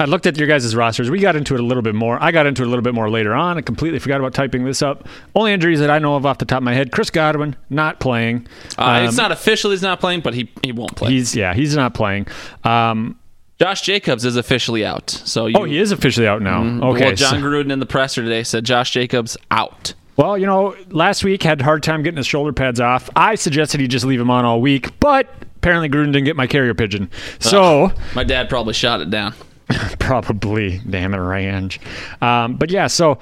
I 0.00 0.04
looked 0.06 0.26
at 0.26 0.36
your 0.38 0.46
guys' 0.48 0.74
rosters. 0.74 1.10
We 1.10 1.20
got 1.20 1.36
into 1.36 1.54
it 1.54 1.60
a 1.60 1.62
little 1.62 1.82
bit 1.82 1.94
more. 1.94 2.22
I 2.22 2.30
got 2.30 2.46
into 2.46 2.62
it 2.62 2.66
a 2.66 2.68
little 2.68 2.82
bit 2.82 2.94
more 2.94 3.08
later 3.10 3.34
on. 3.34 3.58
I 3.58 3.60
completely 3.62 3.98
forgot 3.98 4.20
about 4.20 4.34
typing 4.34 4.64
this 4.64 4.82
up. 4.82 5.06
Only 5.34 5.52
injuries 5.52 5.80
that 5.80 5.90
I 5.90 5.98
know 5.98 6.16
of 6.16 6.24
off 6.26 6.38
the 6.38 6.44
top 6.44 6.58
of 6.58 6.62
my 6.64 6.74
head: 6.74 6.92
Chris 6.92 7.10
Godwin 7.10 7.56
not 7.70 8.00
playing. 8.00 8.46
Uh, 8.78 8.82
Um, 8.84 9.04
it's 9.06 9.16
not 9.16 9.32
official. 9.32 9.70
He's 9.70 9.82
not 9.82 10.00
playing, 10.00 10.20
but 10.20 10.34
he 10.34 10.50
he 10.62 10.72
won't 10.72 10.96
play. 10.96 11.10
He's 11.10 11.34
yeah, 11.36 11.54
he's 11.54 11.76
not 11.76 11.94
playing. 11.94 12.26
Um, 12.64 13.18
Josh 13.58 13.82
Jacobs 13.82 14.24
is 14.24 14.36
officially 14.36 14.84
out. 14.84 15.08
So 15.10 15.46
you, 15.46 15.56
oh, 15.56 15.64
he 15.64 15.78
is 15.78 15.92
officially 15.92 16.26
out 16.26 16.42
now. 16.42 16.60
Okay. 16.60 16.68
Mm-hmm. 16.68 16.80
Well, 17.00 17.14
John 17.14 17.30
so- 17.30 17.36
Gruden 17.46 17.70
in 17.72 17.78
the 17.80 17.86
presser 17.86 18.22
today 18.22 18.42
said 18.42 18.64
Josh 18.64 18.90
Jacobs 18.90 19.36
out. 19.50 19.94
Well, 20.16 20.38
you 20.38 20.46
know, 20.46 20.74
last 20.90 21.24
week 21.24 21.42
had 21.42 21.60
a 21.60 21.64
hard 21.64 21.82
time 21.82 22.02
getting 22.02 22.16
his 22.16 22.26
shoulder 22.26 22.52
pads 22.52 22.80
off. 22.80 23.10
I 23.14 23.34
suggested 23.34 23.80
he 23.80 23.88
just 23.88 24.04
leave 24.04 24.20
him 24.20 24.30
on 24.30 24.44
all 24.44 24.60
week, 24.60 24.98
but 24.98 25.28
apparently 25.56 25.88
Gruden 25.88 26.12
didn't 26.12 26.24
get 26.24 26.36
my 26.36 26.46
carrier 26.46 26.74
pigeon. 26.74 27.10
So 27.38 27.92
My 28.14 28.24
dad 28.24 28.48
probably 28.48 28.72
shot 28.72 29.00
it 29.00 29.10
down. 29.10 29.34
probably 29.98 30.80
damn 30.88 31.12
it, 31.12 31.18
range. 31.18 31.80
Um, 32.22 32.56
but 32.56 32.70
yeah, 32.70 32.86
so 32.86 33.18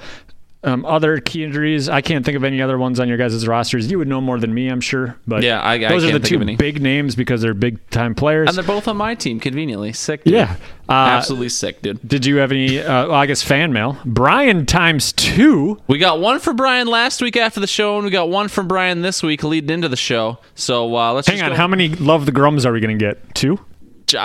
um, 0.65 0.85
other 0.85 1.19
key 1.19 1.43
injuries. 1.43 1.87
I 1.87 2.01
can't 2.01 2.25
think 2.25 2.35
of 2.35 2.43
any 2.43 2.61
other 2.61 2.77
ones 2.77 2.99
on 2.99 3.07
your 3.07 3.17
guys' 3.17 3.47
rosters. 3.47 3.89
You 3.89 3.97
would 3.99 4.07
know 4.07 4.19
more 4.19 4.39
than 4.39 4.53
me, 4.53 4.67
I'm 4.67 4.81
sure. 4.81 5.15
But 5.27 5.43
Yeah, 5.43 5.61
I- 5.61 5.73
I 5.75 5.87
those 5.89 6.03
are 6.03 6.11
the 6.17 6.19
two 6.19 6.39
big 6.57 6.81
names 6.81 7.15
because 7.15 7.41
they're 7.41 7.53
big 7.53 7.87
time 7.89 8.15
players. 8.15 8.49
And 8.49 8.57
they're 8.57 8.63
both 8.65 8.87
on 8.87 8.97
my 8.97 9.15
team, 9.15 9.39
conveniently. 9.39 9.93
Sick, 9.93 10.23
dude. 10.23 10.33
yeah. 10.33 10.55
Uh, 10.89 10.93
Absolutely 10.93 11.49
sick, 11.49 11.81
dude. 11.81 11.99
Did 12.07 12.25
you 12.25 12.37
have 12.37 12.51
any? 12.51 12.79
Uh, 12.79 13.07
well, 13.07 13.13
I 13.15 13.25
guess 13.25 13.41
fan 13.41 13.73
mail. 13.73 13.97
Brian 14.05 14.65
times 14.65 15.13
two. 15.13 15.81
We 15.87 15.97
got 15.97 16.19
one 16.19 16.39
for 16.39 16.53
Brian 16.53 16.87
last 16.87 17.21
week 17.21 17.37
after 17.37 17.59
the 17.59 17.67
show, 17.67 17.95
and 17.95 18.05
we 18.05 18.11
got 18.11 18.29
one 18.29 18.47
from 18.49 18.67
Brian 18.67 19.01
this 19.01 19.23
week 19.23 19.43
leading 19.43 19.69
into 19.71 19.89
the 19.89 19.95
show. 19.95 20.37
So 20.55 20.95
uh, 20.95 21.13
let's 21.13 21.27
Hang 21.27 21.37
just 21.37 21.43
on, 21.45 21.51
go- 21.51 21.55
how 21.57 21.67
many 21.67 21.89
love 21.89 22.25
the 22.25 22.31
grums 22.31 22.65
are 22.65 22.71
we 22.71 22.79
gonna 22.81 22.95
get? 22.95 23.33
Two. 23.35 23.59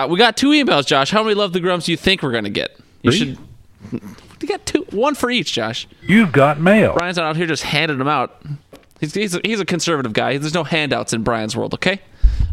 We 0.08 0.18
got 0.18 0.36
two 0.36 0.50
emails, 0.50 0.86
Josh. 0.86 1.10
How 1.10 1.22
many 1.22 1.34
love 1.34 1.54
the 1.54 1.60
grums 1.60 1.86
do 1.86 1.92
you 1.92 1.96
think 1.96 2.22
we're 2.22 2.32
gonna 2.32 2.50
get? 2.50 2.76
You 3.02 3.10
Three? 3.12 3.36
should. 3.90 4.02
You 4.40 4.48
got 4.48 4.64
two, 4.66 4.86
one 4.90 5.14
for 5.14 5.30
each, 5.30 5.52
Josh. 5.52 5.86
You've 6.02 6.32
got 6.32 6.60
mail. 6.60 6.94
Brian's 6.94 7.16
not 7.16 7.26
out 7.26 7.36
here 7.36 7.46
just 7.46 7.62
handing 7.62 7.98
them 7.98 8.08
out. 8.08 8.42
He's 9.00 9.14
he's 9.14 9.34
a, 9.34 9.40
he's 9.44 9.60
a 9.60 9.64
conservative 9.64 10.12
guy. 10.12 10.36
There's 10.38 10.54
no 10.54 10.64
handouts 10.64 11.12
in 11.12 11.22
Brian's 11.22 11.56
world. 11.56 11.74
Okay. 11.74 12.00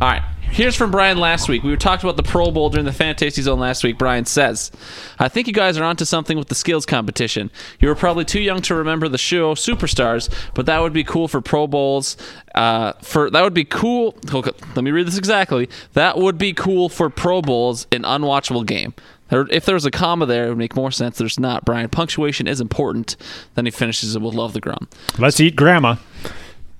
All 0.01 0.09
right. 0.09 0.23
Here's 0.49 0.75
from 0.75 0.91
Brian 0.91 1.17
last 1.17 1.49
week. 1.49 1.63
We 1.63 1.71
were 1.71 1.77
talking 1.77 2.09
about 2.09 2.15
the 2.15 2.23
Pro 2.29 2.51
Bowl 2.51 2.69
during 2.69 2.85
the 2.85 2.93
Fantasy 2.93 3.41
Zone 3.41 3.59
last 3.59 3.83
week. 3.83 3.97
Brian 3.97 4.25
says, 4.25 4.71
I 5.19 5.27
think 5.27 5.45
you 5.45 5.53
guys 5.53 5.77
are 5.77 5.83
onto 5.83 6.05
something 6.05 6.37
with 6.37 6.47
the 6.47 6.55
skills 6.55 6.85
competition. 6.85 7.51
You 7.81 7.89
were 7.89 7.95
probably 7.95 8.23
too 8.23 8.39
young 8.39 8.61
to 8.61 8.75
remember 8.75 9.09
the 9.09 9.17
show 9.17 9.55
Superstars, 9.55 10.33
but 10.53 10.65
that 10.65 10.81
would 10.81 10.93
be 10.93 11.03
cool 11.03 11.27
for 11.27 11.41
Pro 11.41 11.67
Bowls. 11.67 12.15
Uh, 12.55 12.93
for 13.01 13.29
That 13.29 13.43
would 13.43 13.53
be 13.53 13.65
cool. 13.65 14.15
Okay, 14.33 14.51
let 14.75 14.83
me 14.83 14.91
read 14.91 15.05
this 15.05 15.17
exactly. 15.17 15.67
That 15.93 16.17
would 16.17 16.37
be 16.37 16.53
cool 16.53 16.87
for 16.87 17.09
Pro 17.09 17.41
Bowls 17.41 17.85
in 17.91 18.03
unwatchable 18.03 18.65
game. 18.65 18.93
There- 19.29 19.47
If 19.49 19.65
there 19.65 19.75
was 19.75 19.85
a 19.85 19.91
comma 19.91 20.25
there, 20.25 20.45
it 20.45 20.49
would 20.49 20.57
make 20.57 20.75
more 20.75 20.91
sense. 20.91 21.17
There's 21.17 21.39
not. 21.39 21.65
Brian, 21.65 21.89
punctuation 21.89 22.47
is 22.47 22.59
important. 22.61 23.15
Then 23.55 23.65
he 23.65 23.71
finishes 23.71 24.15
it 24.15 24.21
with 24.21 24.33
love 24.35 24.53
the 24.53 24.59
grum. 24.61 24.87
Let's 25.17 25.39
eat 25.39 25.55
grandma. 25.55 25.95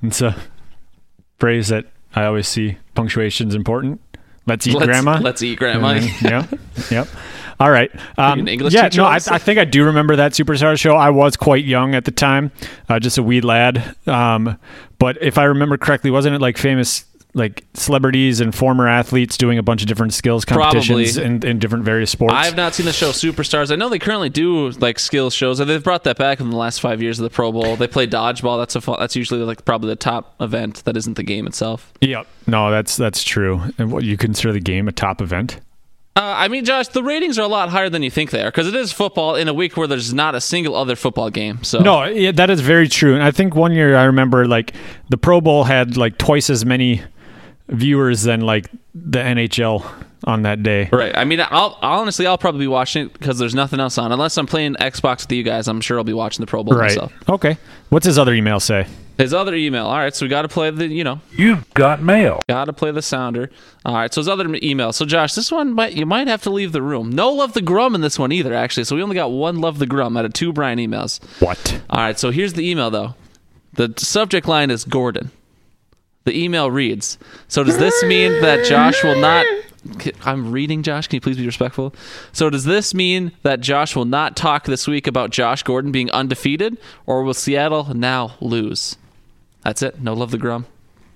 It's 0.01 0.21
a 0.21 0.35
phrase 1.39 1.67
that 1.69 1.85
I 2.15 2.25
always 2.25 2.47
see. 2.47 2.77
Punctuation's 2.95 3.55
important. 3.55 4.01
Let's 4.45 4.65
eat 4.65 4.75
Let's- 4.75 4.85
grandma. 4.85 5.19
let's 5.21 5.43
eat 5.43 5.59
grandma. 5.59 5.95
Mhm. 5.95 6.29
yep. 6.51 6.59
Yep. 6.91 7.07
All 7.59 7.71
right. 7.71 7.89
Um, 8.19 8.47
English 8.47 8.73
yeah, 8.73 8.87
no, 8.95 9.03
I. 9.05 9.15
I 9.15 9.39
think 9.39 9.57
I 9.59 9.65
do 9.65 9.85
remember 9.85 10.15
that 10.17 10.33
Superstar 10.33 10.79
show. 10.79 10.95
I 10.95 11.09
was 11.09 11.35
quite 11.35 11.65
young 11.65 11.95
at 11.95 12.05
the 12.05 12.11
time, 12.11 12.51
uh, 12.87 12.99
just 12.99 13.17
a 13.17 13.23
wee 13.23 13.41
lad. 13.41 13.95
Um, 14.05 14.57
but 14.99 15.17
if 15.21 15.39
I 15.39 15.45
remember 15.45 15.75
correctly, 15.75 16.11
wasn't 16.11 16.35
it 16.35 16.39
like 16.41 16.57
famous 16.59 17.03
like 17.37 17.63
celebrities 17.73 18.41
and 18.41 18.53
former 18.53 18.87
athletes 18.87 19.37
doing 19.37 19.57
a 19.57 19.63
bunch 19.63 19.81
of 19.81 19.87
different 19.87 20.13
skills 20.13 20.43
competitions 20.43 21.17
in, 21.17 21.45
in 21.45 21.59
different 21.59 21.85
various 21.85 22.11
sports? 22.11 22.33
I 22.33 22.45
have 22.45 22.57
not 22.57 22.73
seen 22.73 22.85
the 22.85 22.93
show 22.93 23.11
Superstars. 23.11 23.71
I 23.71 23.75
know 23.75 23.89
they 23.89 23.99
currently 23.99 24.29
do 24.29 24.69
like 24.71 24.99
skills 24.99 25.33
shows. 25.33 25.59
and 25.59 25.69
They've 25.69 25.83
brought 25.83 26.03
that 26.03 26.17
back 26.17 26.39
in 26.39 26.49
the 26.49 26.57
last 26.57 26.81
five 26.81 27.01
years 27.01 27.19
of 27.19 27.23
the 27.23 27.29
Pro 27.29 27.51
Bowl. 27.51 27.75
They 27.75 27.87
play 27.87 28.07
dodgeball. 28.07 28.59
That's 28.59 28.75
a 28.75 28.81
fun, 28.81 28.97
that's 28.99 29.15
usually 29.15 29.41
like 29.41 29.63
probably 29.63 29.89
the 29.89 29.95
top 29.95 30.35
event 30.41 30.83
that 30.85 30.97
isn't 30.97 31.15
the 31.15 31.23
game 31.23 31.47
itself. 31.47 31.93
Yep. 32.01 32.27
No, 32.47 32.71
that's 32.71 32.97
that's 32.97 33.23
true. 33.23 33.61
And 33.77 33.91
what 33.91 34.03
you 34.03 34.17
consider 34.17 34.51
the 34.51 34.59
game 34.59 34.87
a 34.87 34.91
top 34.91 35.21
event? 35.21 35.59
Uh, 36.17 36.33
I 36.35 36.47
mean, 36.47 36.65
Josh, 36.65 36.87
the 36.87 37.03
ratings 37.03 37.37
are 37.37 37.43
a 37.43 37.47
lot 37.47 37.69
higher 37.69 37.91
than 37.91 38.01
you 38.01 38.09
think 38.09 38.31
they 38.31 38.41
are 38.41 38.49
because 38.49 38.67
it 38.67 38.73
is 38.73 38.91
football 38.91 39.35
in 39.35 39.47
a 39.47 39.53
week 39.53 39.77
where 39.77 39.85
there's 39.85 40.15
not 40.15 40.33
a 40.33 40.41
single 40.41 40.73
other 40.73 40.95
football 40.95 41.29
game. 41.29 41.63
So 41.63 41.77
No, 41.77 42.05
yeah, 42.05 42.31
that 42.31 42.49
is 42.49 42.59
very 42.59 42.87
true. 42.87 43.13
And 43.13 43.21
I 43.21 43.29
think 43.29 43.53
one 43.53 43.71
year 43.71 43.95
I 43.95 44.05
remember 44.05 44.47
like 44.47 44.73
the 45.09 45.17
Pro 45.17 45.41
Bowl 45.41 45.63
had 45.63 45.95
like 45.95 46.17
twice 46.17 46.49
as 46.49 46.65
many 46.65 47.03
viewers 47.69 48.23
than 48.23 48.41
like 48.41 48.69
the 48.95 49.19
NHL 49.19 49.85
on 50.23 50.41
that 50.43 50.63
day. 50.63 50.89
Right. 50.91 51.15
I 51.15 51.23
mean, 51.25 51.39
I'll 51.41 51.77
honestly, 51.81 52.25
I'll 52.25 52.37
probably 52.37 52.59
be 52.61 52.67
watching 52.67 53.05
it 53.07 53.13
because 53.13 53.37
there's 53.39 53.55
nothing 53.55 53.79
else 53.79 53.97
on. 53.97 54.11
Unless 54.11 54.37
I'm 54.37 54.47
playing 54.47 54.75
Xbox 54.75 55.21
with 55.23 55.31
you 55.33 55.43
guys, 55.43 55.67
I'm 55.67 55.81
sure 55.81 55.97
I'll 55.97 56.03
be 56.03 56.13
watching 56.13 56.41
the 56.43 56.47
Pro 56.49 56.63
Bowl 56.63 56.75
Right. 56.77 56.89
myself. 56.89 57.13
Okay. 57.29 57.57
What's 57.89 58.05
his 58.05 58.17
other 58.17 58.33
email 58.33 58.59
say? 58.59 58.87
His 59.17 59.33
other 59.33 59.55
email. 59.55 59.87
All 59.87 59.97
right, 59.97 60.13
so 60.15 60.25
we 60.25 60.29
got 60.29 60.43
to 60.43 60.47
play 60.47 60.69
the, 60.69 60.85
you 60.87 61.03
know, 61.03 61.19
You've 61.31 61.67
got 61.73 62.03
mail. 62.03 62.43
got 62.47 62.65
to 62.65 62.73
play 62.73 62.91
the 62.91 63.01
sounder. 63.01 63.49
All 63.83 63.95
right, 63.95 64.13
so 64.13 64.21
his 64.21 64.27
other 64.27 64.47
email. 64.61 64.93
So 64.93 65.05
Josh, 65.05 65.33
this 65.33 65.51
one 65.51 65.73
might 65.73 65.93
you 65.93 66.05
might 66.05 66.27
have 66.27 66.43
to 66.43 66.51
leave 66.51 66.71
the 66.71 66.83
room. 66.83 67.09
No 67.09 67.31
love 67.31 67.53
the 67.53 67.61
grum 67.63 67.95
in 67.95 68.01
this 68.01 68.19
one 68.19 68.31
either, 68.31 68.53
actually. 68.53 68.83
So 68.83 68.95
we 68.95 69.01
only 69.01 69.15
got 69.15 69.31
one 69.31 69.59
love 69.59 69.79
the 69.79 69.87
grum 69.87 70.17
out 70.17 70.25
of 70.25 70.33
two 70.33 70.53
Brian 70.53 70.77
emails. 70.77 71.19
What? 71.41 71.81
All 71.89 71.99
right, 71.99 72.19
so 72.19 72.29
here's 72.29 72.53
the 72.53 72.69
email 72.69 72.91
though. 72.91 73.15
The 73.73 73.91
subject 73.97 74.47
line 74.47 74.69
is 74.69 74.85
Gordon. 74.85 75.31
The 76.27 76.37
email 76.43 76.69
reads, 76.69 77.17
"So 77.47 77.63
does 77.63 77.77
this 77.77 78.03
mean 78.03 78.41
that 78.41 78.65
Josh 78.65 79.01
will 79.01 79.19
not 79.19 79.45
I'm 80.25 80.51
reading 80.51 80.83
Josh, 80.83 81.07
can 81.07 81.15
you 81.15 81.21
please 81.21 81.37
be 81.37 81.45
respectful? 81.45 81.95
So 82.33 82.49
does 82.49 82.65
this 82.65 82.93
mean 82.93 83.31
that 83.43 83.61
Josh 83.61 83.95
will 83.95 84.03
not 84.03 84.35
talk 84.35 84.65
this 84.65 84.87
week 84.89 85.07
about 85.07 85.29
Josh 85.29 85.63
Gordon 85.63 85.93
being 85.93 86.11
undefeated 86.11 86.77
or 87.05 87.23
will 87.23 87.33
Seattle 87.33 87.93
now 87.95 88.35
lose?" 88.41 88.97
That's 89.63 89.81
it. 89.81 90.01
No 90.01 90.13
love 90.13 90.31
the 90.31 90.37
grum. 90.37 90.65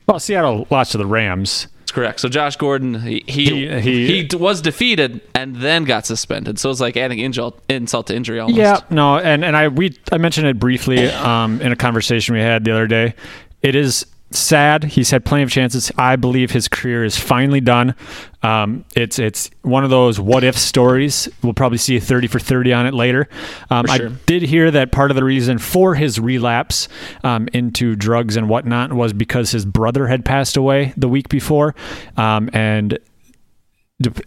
Well, 0.08 0.20
Seattle 0.20 0.66
lost 0.70 0.94
to 0.94 0.98
the 0.98 1.06
Rams. 1.06 1.68
That's 1.80 1.92
correct. 1.92 2.22
So 2.22 2.30
Josh 2.30 2.56
Gordon, 2.56 3.02
he 3.02 3.24
he, 3.28 3.68
He- 3.68 3.82
he, 4.08 4.24
he- 4.30 4.36
was 4.38 4.62
defeated 4.62 5.20
and 5.36 5.58
then 5.58 5.84
got 5.84 6.06
suspended. 6.06 6.58
So 6.58 6.70
it's 6.70 6.80
like 6.80 6.96
adding 6.96 7.20
insult, 7.20 7.62
insult 7.70 8.08
to 8.08 8.16
injury 8.16 8.40
almost. 8.40 8.58
Yeah, 8.58 8.80
no, 8.90 9.18
and 9.18 9.44
and 9.44 9.58
I 9.58 9.68
we 9.68 9.98
I 10.10 10.18
mentioned 10.18 10.48
it 10.48 10.58
briefly 10.60 11.10
um, 11.10 11.60
in 11.62 11.74
a 11.74 11.76
conversation 11.76 12.34
we 12.36 12.40
had 12.42 12.64
the 12.64 12.72
other 12.72 12.88
day. 12.88 13.14
It 13.62 13.76
is 13.76 14.06
sad. 14.32 14.84
He's 14.86 15.12
had 15.12 15.26
plenty 15.26 15.44
of 15.44 15.50
chances. 15.50 15.92
I 15.98 16.16
believe 16.16 16.52
his 16.52 16.68
career 16.68 17.04
is 17.04 17.18
finally 17.18 17.62
done. 17.62 17.96
Um, 18.44 18.86
it's 18.96 19.20
it's 19.20 19.52
one 19.62 19.84
of 19.84 19.90
those 19.90 20.20
what 20.20 20.44
if 20.44 20.58
stories. 20.58 21.30
We'll 21.44 21.54
probably 21.54 21.78
see 21.78 21.98
a 21.98 22.02
thirty 22.02 22.28
for 22.28 22.40
thirty 22.40 22.74
on 22.74 22.86
it 22.88 22.94
later. 22.94 23.30
Um, 23.70 23.86
sure. 23.88 24.10
I 24.10 24.12
did 24.26 24.42
hear 24.44 24.72
that 24.72 24.92
part 24.92 25.12
of 25.12 25.16
the 25.16 25.24
reason 25.24 25.58
for 25.58 25.96
his 25.96 26.20
relapse 26.20 26.88
um, 27.24 27.48
into 27.54 27.96
drugs 27.96 28.36
and 28.36 28.50
whatnot 28.50 28.94
was 28.94 29.14
because 29.14 29.52
his 29.52 29.66
brother 29.66 30.08
had 30.08 30.26
passed 30.26 30.58
away 30.58 30.94
the 30.98 31.08
week 31.08 31.30
before, 31.30 31.76
um, 32.18 32.50
and 32.54 32.98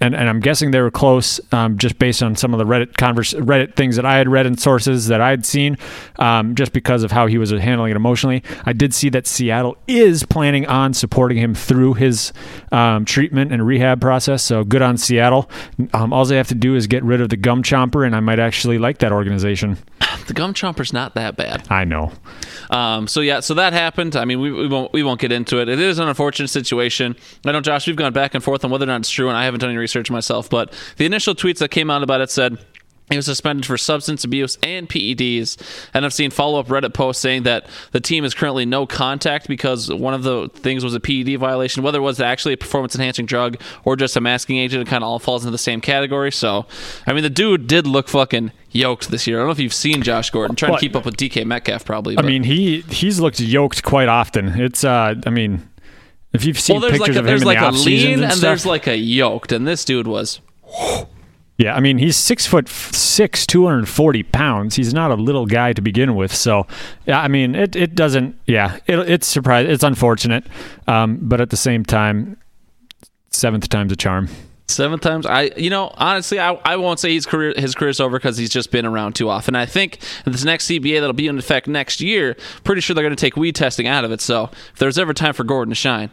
and, 0.00 0.14
and 0.14 0.28
I'm 0.28 0.40
guessing 0.40 0.70
they 0.70 0.80
were 0.80 0.90
close, 0.90 1.40
um, 1.52 1.78
just 1.78 1.98
based 1.98 2.22
on 2.22 2.36
some 2.36 2.54
of 2.54 2.58
the 2.58 2.64
Reddit 2.64 2.96
converse, 2.96 3.34
Reddit 3.34 3.76
things 3.76 3.96
that 3.96 4.04
I 4.04 4.16
had 4.16 4.28
read 4.28 4.46
and 4.46 4.58
sources 4.58 5.08
that 5.08 5.20
I 5.20 5.30
had 5.30 5.44
seen, 5.46 5.78
um, 6.18 6.54
just 6.54 6.72
because 6.72 7.02
of 7.02 7.12
how 7.12 7.26
he 7.26 7.38
was 7.38 7.50
handling 7.50 7.90
it 7.90 7.96
emotionally. 7.96 8.42
I 8.64 8.72
did 8.72 8.94
see 8.94 9.08
that 9.10 9.26
Seattle 9.26 9.76
is 9.86 10.24
planning 10.24 10.66
on 10.66 10.94
supporting 10.94 11.38
him 11.38 11.54
through 11.54 11.94
his 11.94 12.32
um, 12.72 13.04
treatment 13.04 13.52
and 13.52 13.66
rehab 13.66 14.00
process. 14.00 14.42
So 14.42 14.64
good 14.64 14.82
on 14.82 14.96
Seattle. 14.96 15.50
Um, 15.92 16.12
all 16.12 16.24
they 16.24 16.36
have 16.36 16.48
to 16.48 16.54
do 16.54 16.74
is 16.74 16.86
get 16.86 17.02
rid 17.04 17.20
of 17.20 17.28
the 17.28 17.36
gum 17.36 17.62
chomper, 17.62 18.06
and 18.06 18.14
I 18.14 18.20
might 18.20 18.38
actually 18.38 18.78
like 18.78 18.98
that 18.98 19.12
organization. 19.12 19.78
The 20.26 20.34
gum 20.34 20.54
chomper's 20.54 20.92
not 20.92 21.14
that 21.16 21.36
bad. 21.36 21.66
I 21.70 21.84
know. 21.84 22.12
Um, 22.70 23.06
so 23.06 23.20
yeah, 23.20 23.40
so 23.40 23.54
that 23.54 23.72
happened. 23.72 24.16
I 24.16 24.24
mean, 24.24 24.40
we, 24.40 24.50
we 24.50 24.66
won't 24.66 24.92
we 24.92 25.02
won't 25.02 25.20
get 25.20 25.32
into 25.32 25.60
it. 25.60 25.68
It 25.68 25.78
is 25.78 25.98
an 25.98 26.08
unfortunate 26.08 26.48
situation. 26.48 27.16
I 27.44 27.52
know, 27.52 27.60
Josh, 27.60 27.86
we've 27.86 27.96
gone 27.96 28.12
back 28.12 28.34
and 28.34 28.42
forth 28.42 28.64
on 28.64 28.70
whether 28.70 28.84
or 28.84 28.86
not 28.86 29.00
it's 29.00 29.10
true, 29.10 29.28
and 29.28 29.36
I 29.36 29.44
haven't 29.44 29.60
done 29.64 29.70
any 29.70 29.78
research 29.78 30.10
myself. 30.10 30.48
But 30.48 30.72
the 30.96 31.06
initial 31.06 31.34
tweets 31.34 31.58
that 31.58 31.70
came 31.70 31.90
out 31.90 32.02
about 32.02 32.20
it 32.20 32.30
said. 32.30 32.58
He 33.10 33.16
was 33.16 33.26
suspended 33.26 33.66
for 33.66 33.76
substance 33.76 34.24
abuse 34.24 34.56
and 34.62 34.88
PEDs. 34.88 35.58
And 35.92 36.06
I've 36.06 36.14
seen 36.14 36.30
follow 36.30 36.58
up 36.58 36.68
Reddit 36.68 36.94
posts 36.94 37.20
saying 37.20 37.42
that 37.42 37.66
the 37.92 38.00
team 38.00 38.24
is 38.24 38.32
currently 38.32 38.64
no 38.64 38.86
contact 38.86 39.46
because 39.46 39.92
one 39.92 40.14
of 40.14 40.22
the 40.22 40.48
things 40.54 40.82
was 40.82 40.94
a 40.94 41.00
PED 41.00 41.38
violation, 41.38 41.82
whether 41.82 41.98
it 41.98 42.02
was 42.02 42.18
actually 42.18 42.54
a 42.54 42.56
performance 42.56 42.94
enhancing 42.94 43.26
drug 43.26 43.60
or 43.84 43.94
just 43.96 44.16
a 44.16 44.22
masking 44.22 44.56
agent. 44.56 44.80
It 44.80 44.90
kind 44.90 45.04
of 45.04 45.08
all 45.10 45.18
falls 45.18 45.42
into 45.44 45.50
the 45.50 45.58
same 45.58 45.82
category. 45.82 46.32
So, 46.32 46.64
I 47.06 47.12
mean, 47.12 47.22
the 47.22 47.28
dude 47.28 47.66
did 47.66 47.86
look 47.86 48.08
fucking 48.08 48.52
yoked 48.70 49.10
this 49.10 49.26
year. 49.26 49.36
I 49.36 49.40
don't 49.40 49.48
know 49.48 49.52
if 49.52 49.60
you've 49.60 49.74
seen 49.74 50.00
Josh 50.00 50.30
Gordon. 50.30 50.56
trying 50.56 50.72
What? 50.72 50.80
to 50.80 50.86
keep 50.86 50.96
up 50.96 51.04
with 51.04 51.18
DK 51.18 51.44
Metcalf, 51.44 51.84
probably. 51.84 52.18
I 52.18 52.22
mean, 52.22 52.42
he 52.42 52.80
he's 52.88 53.20
looked 53.20 53.38
yoked 53.38 53.82
quite 53.82 54.08
often. 54.08 54.58
It's 54.58 54.82
uh, 54.82 55.14
I 55.26 55.28
mean, 55.28 55.68
if 56.34 56.44
you've 56.44 56.58
seen 56.58 56.74
well, 56.74 56.90
there's 56.90 57.00
like 57.00 57.08
pictures 57.08 57.16
a, 57.16 57.20
of 57.20 57.24
him 57.24 57.30
there's 57.30 57.42
in 57.42 57.46
like 57.46 57.58
the 57.58 57.64
a 57.64 57.68
off 57.68 57.84
lean 57.86 58.12
and, 58.14 58.32
and, 58.32 58.40
there's 58.40 58.66
like 58.66 58.86
a 58.86 58.96
yoked, 58.96 59.52
and 59.52 59.66
this 59.66 59.84
dude 59.84 60.08
was. 60.08 60.40
Yeah, 61.56 61.76
I 61.76 61.80
mean 61.80 61.98
he's 61.98 62.16
six 62.16 62.44
foot 62.44 62.68
six, 62.68 63.46
two 63.46 63.64
hundred 63.64 63.78
and 63.78 63.88
forty 63.88 64.24
pounds. 64.24 64.74
He's 64.74 64.92
not 64.92 65.12
a 65.12 65.14
little 65.14 65.46
guy 65.46 65.72
to 65.72 65.80
begin 65.80 66.16
with. 66.16 66.34
So, 66.34 66.66
yeah, 67.06 67.20
I 67.20 67.28
mean 67.28 67.54
it, 67.54 67.76
it 67.76 67.94
doesn't. 67.94 68.36
Yeah, 68.46 68.78
it, 68.86 68.98
it's 69.08 69.26
surprise. 69.28 69.68
It's 69.68 69.84
unfortunate, 69.84 70.44
um, 70.88 71.18
but 71.22 71.40
at 71.40 71.50
the 71.50 71.56
same 71.56 71.84
time, 71.84 72.36
seventh 73.30 73.68
time's 73.68 73.92
a 73.92 73.96
charm. 73.96 74.28
Seventh 74.66 75.02
times, 75.02 75.26
I 75.26 75.52
you 75.56 75.70
know 75.70 75.92
honestly, 75.94 76.40
I, 76.40 76.54
I 76.64 76.76
won't 76.76 76.98
say 76.98 77.12
his 77.12 77.26
career 77.26 77.54
his 77.56 77.76
career's 77.76 78.00
over 78.00 78.18
because 78.18 78.36
he's 78.36 78.50
just 78.50 78.72
been 78.72 78.86
around 78.86 79.12
too 79.12 79.28
often. 79.28 79.54
I 79.54 79.66
think 79.66 79.98
this 80.24 80.42
next 80.42 80.66
CBA 80.66 81.00
that'll 81.00 81.12
be 81.12 81.28
in 81.28 81.38
effect 81.38 81.68
next 81.68 82.00
year, 82.00 82.36
pretty 82.64 82.80
sure 82.80 82.94
they're 82.94 83.04
going 83.04 83.14
to 83.14 83.20
take 83.20 83.36
weed 83.36 83.54
testing 83.54 83.86
out 83.86 84.04
of 84.04 84.10
it. 84.10 84.20
So 84.20 84.50
if 84.72 84.78
there's 84.78 84.98
ever 84.98 85.14
time 85.14 85.34
for 85.34 85.44
Gordon 85.44 85.70
to 85.70 85.76
shine, 85.76 86.10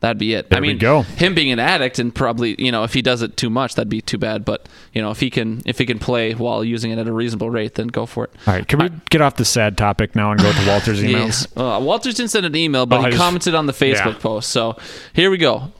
that'd 0.00 0.18
be 0.18 0.34
it. 0.34 0.46
I 0.46 0.48
There 0.56 0.60
we 0.62 0.68
mean, 0.68 0.78
go. 0.78 1.02
him 1.02 1.34
being 1.34 1.50
an 1.52 1.58
addict 1.58 1.98
and 1.98 2.14
probably 2.14 2.56
you 2.62 2.72
know 2.72 2.84
if 2.84 2.92
he 2.94 3.02
does 3.02 3.22
it 3.22 3.36
too 3.36 3.50
much, 3.50 3.74
that'd 3.76 3.88
be 3.88 4.00
too 4.00 4.18
bad. 4.18 4.44
But 4.44 4.68
you 4.92 5.00
know 5.02 5.10
if 5.10 5.20
he 5.20 5.30
can 5.30 5.62
if 5.66 5.78
he 5.78 5.86
can 5.86 5.98
play 5.98 6.32
while 6.34 6.64
using 6.64 6.90
it 6.90 6.98
at 6.98 7.06
a 7.06 7.12
reasonable 7.12 7.50
rate, 7.50 7.74
then 7.76 7.88
go 7.88 8.06
for 8.06 8.24
it. 8.24 8.30
All 8.46 8.54
right, 8.54 8.66
can 8.66 8.78
we 8.80 8.90
get 9.10 9.20
off 9.20 9.36
the 9.36 9.44
sad 9.44 9.78
topic 9.78 10.14
now 10.14 10.30
and 10.32 10.40
go 10.40 10.52
to 10.52 10.66
Walter's 10.68 11.02
emails? 11.02 11.12
Yes. 11.26 11.48
Uh, 11.56 11.78
Walters 11.82 12.14
didn't 12.14 12.30
send 12.30 12.46
an 12.46 12.56
email, 12.56 12.86
but 12.86 13.00
Oh, 13.00 13.02
he 13.04 13.10
just- 13.10 13.18
commented 13.22 13.54
on 13.54 13.66
the 13.66 13.72
Facebook 13.72 14.14
yeah. 14.14 14.18
post. 14.20 14.50
So 14.50 14.76
here 15.12 15.30
we 15.30 15.38
go. 15.38 15.72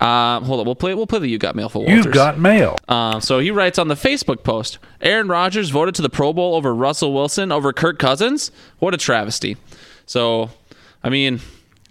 Um, 0.00 0.44
hold 0.44 0.60
on, 0.60 0.66
we'll 0.66 0.76
play. 0.76 0.94
We'll 0.94 1.08
play 1.08 1.18
the 1.18 1.28
you 1.28 1.38
got 1.38 1.56
mail 1.56 1.68
for 1.68 1.80
Walters. 1.80 2.04
You've 2.04 2.14
got 2.14 2.38
mail. 2.38 2.76
Um, 2.88 3.20
so 3.20 3.40
he 3.40 3.50
writes 3.50 3.80
on 3.80 3.88
the 3.88 3.96
Facebook 3.96 4.44
post: 4.44 4.78
Aaron 5.00 5.26
Rodgers 5.26 5.70
voted 5.70 5.96
to 5.96 6.02
the 6.02 6.08
Pro 6.08 6.32
Bowl 6.32 6.54
over 6.54 6.72
Russell 6.72 7.12
Wilson 7.12 7.50
over 7.50 7.72
Kirk 7.72 7.98
Cousins. 7.98 8.52
What 8.78 8.94
a 8.94 8.96
travesty! 8.96 9.56
So, 10.06 10.50
I 11.02 11.08
mean, 11.08 11.40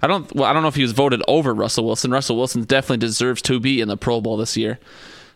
I 0.01 0.07
don't. 0.07 0.33
Well, 0.35 0.45
I 0.45 0.53
don't 0.53 0.61
know 0.61 0.67
if 0.67 0.75
he 0.75 0.83
was 0.83 0.91
voted 0.91 1.21
over 1.27 1.53
Russell 1.53 1.85
Wilson. 1.85 2.11
Russell 2.11 2.37
Wilson 2.37 2.63
definitely 2.63 2.97
deserves 2.97 3.41
to 3.43 3.59
be 3.59 3.81
in 3.81 3.87
the 3.87 3.97
Pro 3.97 4.21
Bowl 4.21 4.37
this 4.37 4.55
year. 4.55 4.79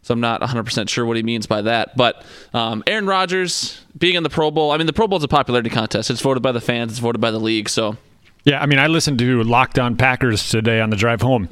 So 0.03 0.13
I'm 0.13 0.19
not 0.19 0.41
100% 0.41 0.89
sure 0.89 1.05
what 1.05 1.15
he 1.15 1.21
means 1.21 1.45
by 1.45 1.61
that. 1.61 1.95
But 1.95 2.25
um, 2.53 2.83
Aaron 2.87 3.05
Rodgers 3.05 3.81
being 3.95 4.15
in 4.15 4.23
the 4.23 4.31
Pro 4.31 4.49
Bowl, 4.49 4.71
I 4.71 4.77
mean, 4.77 4.87
the 4.87 4.93
Pro 4.93 5.07
Bowl 5.07 5.17
is 5.17 5.23
a 5.23 5.27
popularity 5.27 5.69
contest. 5.69 6.09
It's 6.09 6.21
voted 6.21 6.41
by 6.41 6.51
the 6.51 6.61
fans. 6.61 6.91
It's 6.93 6.99
voted 6.99 7.21
by 7.21 7.29
the 7.29 7.39
league. 7.39 7.69
So 7.69 7.97
Yeah, 8.43 8.61
I 8.61 8.65
mean, 8.65 8.79
I 8.79 8.87
listened 8.87 9.19
to 9.19 9.43
Locked 9.43 9.77
On 9.77 9.95
Packers 9.95 10.49
today 10.49 10.81
on 10.81 10.89
the 10.89 10.95
drive 10.95 11.21
home, 11.21 11.49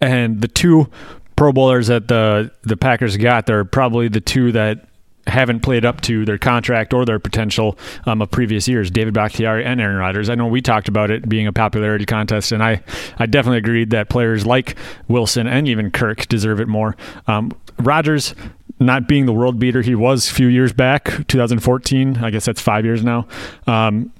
and 0.00 0.40
the 0.42 0.48
two 0.48 0.90
Pro 1.36 1.52
Bowlers 1.52 1.86
that 1.86 2.08
the 2.08 2.52
the 2.62 2.76
Packers 2.76 3.16
got, 3.16 3.46
they're 3.46 3.64
probably 3.64 4.08
the 4.08 4.20
two 4.20 4.52
that 4.52 4.86
haven't 5.26 5.60
played 5.60 5.84
up 5.84 6.00
to 6.02 6.24
their 6.24 6.38
contract 6.38 6.92
or 6.92 7.04
their 7.04 7.18
potential 7.18 7.78
um, 8.06 8.22
of 8.22 8.30
previous 8.30 8.66
years. 8.66 8.90
David 8.90 9.14
Bakhtiari 9.14 9.64
and 9.64 9.80
Aaron 9.80 9.96
Rodgers. 9.96 10.28
I 10.28 10.34
know 10.34 10.46
we 10.46 10.60
talked 10.60 10.88
about 10.88 11.10
it 11.10 11.28
being 11.28 11.46
a 11.46 11.52
popularity 11.52 12.06
contest, 12.06 12.52
and 12.52 12.62
I, 12.62 12.82
I 13.18 13.26
definitely 13.26 13.58
agreed 13.58 13.90
that 13.90 14.08
players 14.08 14.44
like 14.46 14.76
Wilson 15.08 15.46
and 15.46 15.68
even 15.68 15.90
Kirk 15.90 16.26
deserve 16.28 16.60
it 16.60 16.68
more. 16.68 16.96
Um, 17.26 17.52
Rodgers 17.78 18.34
not 18.78 19.06
being 19.06 19.26
the 19.26 19.32
world 19.32 19.58
beater 19.58 19.82
he 19.82 19.94
was 19.94 20.28
a 20.28 20.34
few 20.34 20.48
years 20.48 20.72
back, 20.72 21.26
2014. 21.28 22.18
I 22.18 22.30
guess 22.30 22.44
that's 22.44 22.60
five 22.60 22.84
years 22.84 23.04
now. 23.04 23.26
Um, 23.66 24.12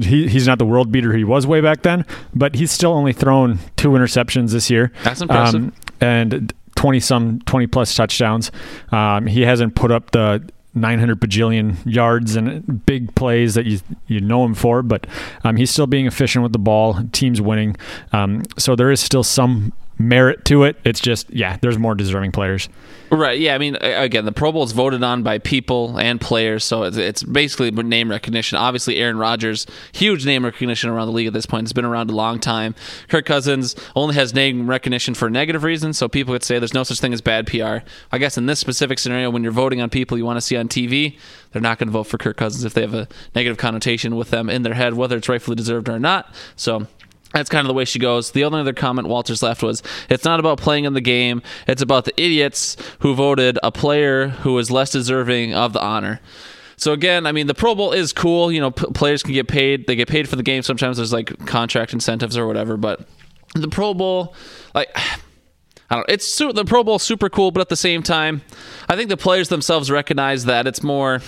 he, 0.00 0.28
he's 0.28 0.46
not 0.46 0.58
the 0.58 0.66
world 0.66 0.92
beater 0.92 1.12
he 1.14 1.24
was 1.24 1.46
way 1.46 1.60
back 1.60 1.82
then, 1.82 2.04
but 2.34 2.54
he's 2.54 2.70
still 2.70 2.92
only 2.92 3.12
thrown 3.12 3.58
two 3.76 3.90
interceptions 3.90 4.52
this 4.52 4.70
year. 4.70 4.92
That's 5.02 5.22
impressive. 5.22 5.62
Um, 5.62 5.72
and 6.00 6.52
20 6.76 7.00
some 7.00 7.40
20 7.40 7.66
plus 7.66 7.94
touchdowns. 7.94 8.50
Um, 8.92 9.26
he 9.26 9.42
hasn't 9.42 9.74
put 9.74 9.90
up 9.90 10.12
the 10.12 10.48
900 10.74 11.18
bajillion 11.18 11.76
yards 11.84 12.36
and 12.36 12.84
big 12.86 13.14
plays 13.14 13.54
that 13.54 13.66
you 13.66 13.80
you 14.06 14.20
know 14.20 14.44
him 14.44 14.54
for, 14.54 14.82
but 14.82 15.06
um, 15.42 15.56
he's 15.56 15.70
still 15.70 15.86
being 15.86 16.06
efficient 16.06 16.42
with 16.42 16.52
the 16.52 16.58
ball. 16.58 17.00
Team's 17.12 17.40
winning, 17.40 17.76
um, 18.12 18.42
so 18.58 18.76
there 18.76 18.90
is 18.90 19.00
still 19.00 19.24
some 19.24 19.72
merit 19.98 20.44
to 20.46 20.64
it. 20.64 20.76
It's 20.84 21.00
just 21.00 21.30
yeah, 21.30 21.56
there's 21.60 21.78
more 21.78 21.94
deserving 21.94 22.32
players. 22.32 22.68
Right. 23.10 23.38
Yeah. 23.38 23.54
I 23.54 23.58
mean, 23.58 23.76
again, 23.76 24.24
the 24.24 24.32
Pro 24.32 24.50
Bowl 24.50 24.64
is 24.64 24.72
voted 24.72 25.02
on 25.04 25.22
by 25.22 25.38
people 25.38 25.96
and 25.96 26.20
players, 26.20 26.64
so 26.64 26.82
it's, 26.82 26.96
it's 26.96 27.22
basically 27.22 27.70
name 27.70 28.10
recognition. 28.10 28.58
Obviously, 28.58 28.96
Aaron 28.96 29.16
Rodgers, 29.16 29.64
huge 29.92 30.26
name 30.26 30.44
recognition 30.44 30.90
around 30.90 31.06
the 31.06 31.12
league 31.12 31.28
at 31.28 31.32
this 31.32 31.46
point. 31.46 31.66
He's 31.66 31.72
been 31.72 31.84
around 31.84 32.10
a 32.10 32.14
long 32.14 32.40
time. 32.40 32.74
Kirk 33.08 33.24
Cousins 33.24 33.76
only 33.94 34.16
has 34.16 34.34
name 34.34 34.68
recognition 34.68 35.14
for 35.14 35.30
negative 35.30 35.62
reasons, 35.62 35.98
so 35.98 36.08
people 36.08 36.34
could 36.34 36.42
say 36.42 36.58
there's 36.58 36.74
no 36.74 36.82
such 36.82 36.98
thing 36.98 37.12
as 37.12 37.20
bad 37.20 37.46
PR. 37.46 37.78
I 38.10 38.18
guess 38.18 38.36
in 38.36 38.46
this 38.46 38.58
specific 38.58 38.98
scenario, 38.98 39.30
when 39.30 39.44
you're 39.44 39.52
voting 39.52 39.80
on 39.80 39.88
people 39.88 40.18
you 40.18 40.24
want 40.24 40.38
to 40.38 40.40
see 40.40 40.56
on 40.56 40.68
TV, 40.68 41.16
they're 41.52 41.62
not 41.62 41.78
going 41.78 41.88
to 41.88 41.92
vote 41.92 42.04
for 42.04 42.18
Kirk 42.18 42.36
Cousins 42.36 42.64
if 42.64 42.74
they 42.74 42.82
have 42.82 42.94
a 42.94 43.06
negative 43.36 43.56
connotation 43.56 44.16
with 44.16 44.30
them 44.30 44.50
in 44.50 44.62
their 44.62 44.74
head, 44.74 44.94
whether 44.94 45.16
it's 45.16 45.28
rightfully 45.28 45.54
deserved 45.54 45.88
or 45.88 46.00
not. 46.00 46.34
So 46.56 46.88
that's 47.36 47.50
kind 47.50 47.64
of 47.64 47.68
the 47.68 47.74
way 47.74 47.84
she 47.84 47.98
goes. 47.98 48.30
The 48.30 48.44
only 48.44 48.60
other 48.60 48.72
comment 48.72 49.08
Walters 49.08 49.42
left 49.42 49.62
was 49.62 49.82
it's 50.08 50.24
not 50.24 50.40
about 50.40 50.58
playing 50.58 50.84
in 50.84 50.94
the 50.94 51.00
game, 51.00 51.42
it's 51.68 51.82
about 51.82 52.06
the 52.06 52.20
idiots 52.20 52.76
who 53.00 53.14
voted 53.14 53.58
a 53.62 53.70
player 53.70 54.28
who 54.28 54.58
is 54.58 54.70
less 54.70 54.90
deserving 54.90 55.52
of 55.52 55.72
the 55.72 55.82
honor. 55.82 56.20
So 56.78 56.92
again, 56.92 57.26
I 57.26 57.32
mean, 57.32 57.46
the 57.46 57.54
Pro 57.54 57.74
Bowl 57.74 57.92
is 57.92 58.12
cool. 58.12 58.52
You 58.52 58.60
know, 58.60 58.70
p- 58.70 58.86
players 58.92 59.22
can 59.22 59.32
get 59.32 59.48
paid. 59.48 59.86
They 59.86 59.96
get 59.96 60.08
paid 60.08 60.28
for 60.28 60.36
the 60.36 60.42
game. 60.42 60.62
Sometimes 60.62 60.96
there's 60.98 61.12
like 61.12 61.46
contract 61.46 61.92
incentives 61.92 62.36
or 62.36 62.46
whatever. 62.46 62.76
But 62.76 63.06
the 63.54 63.68
Pro 63.68 63.94
Bowl, 63.94 64.34
like, 64.74 64.88
I 65.90 65.94
don't. 65.96 66.06
It's 66.08 66.26
su- 66.26 66.52
the 66.52 66.64
Pro 66.64 66.84
Bowl 66.84 66.98
super 66.98 67.28
cool, 67.28 67.50
but 67.50 67.60
at 67.60 67.68
the 67.68 67.76
same 67.76 68.02
time, 68.02 68.42
I 68.88 68.96
think 68.96 69.08
the 69.08 69.16
players 69.16 69.48
themselves 69.48 69.90
recognize 69.90 70.46
that 70.46 70.66
it's 70.66 70.82
more. 70.82 71.20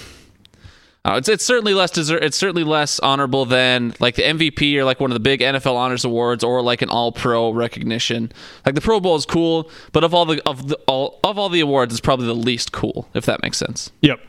Uh, 1.08 1.16
it's 1.16 1.28
it's 1.28 1.44
certainly 1.44 1.72
less 1.72 1.90
deser- 1.90 2.20
It's 2.20 2.36
certainly 2.36 2.64
less 2.64 3.00
honorable 3.00 3.46
than 3.46 3.94
like 3.98 4.16
the 4.16 4.22
MVP 4.22 4.76
or 4.76 4.84
like 4.84 5.00
one 5.00 5.10
of 5.10 5.14
the 5.14 5.20
big 5.20 5.40
NFL 5.40 5.74
honors 5.74 6.04
awards 6.04 6.44
or 6.44 6.60
like 6.60 6.82
an 6.82 6.90
All 6.90 7.12
Pro 7.12 7.50
recognition. 7.50 8.30
Like 8.66 8.74
the 8.74 8.82
Pro 8.82 9.00
Bowl 9.00 9.16
is 9.16 9.24
cool, 9.24 9.70
but 9.92 10.04
of 10.04 10.12
all 10.12 10.26
the 10.26 10.42
of 10.46 10.68
the 10.68 10.76
all 10.86 11.18
of 11.24 11.38
all 11.38 11.48
the 11.48 11.60
awards, 11.60 11.94
it's 11.94 12.00
probably 12.00 12.26
the 12.26 12.34
least 12.34 12.72
cool. 12.72 13.08
If 13.14 13.24
that 13.24 13.42
makes 13.42 13.56
sense. 13.56 13.90
Yep. 14.02 14.20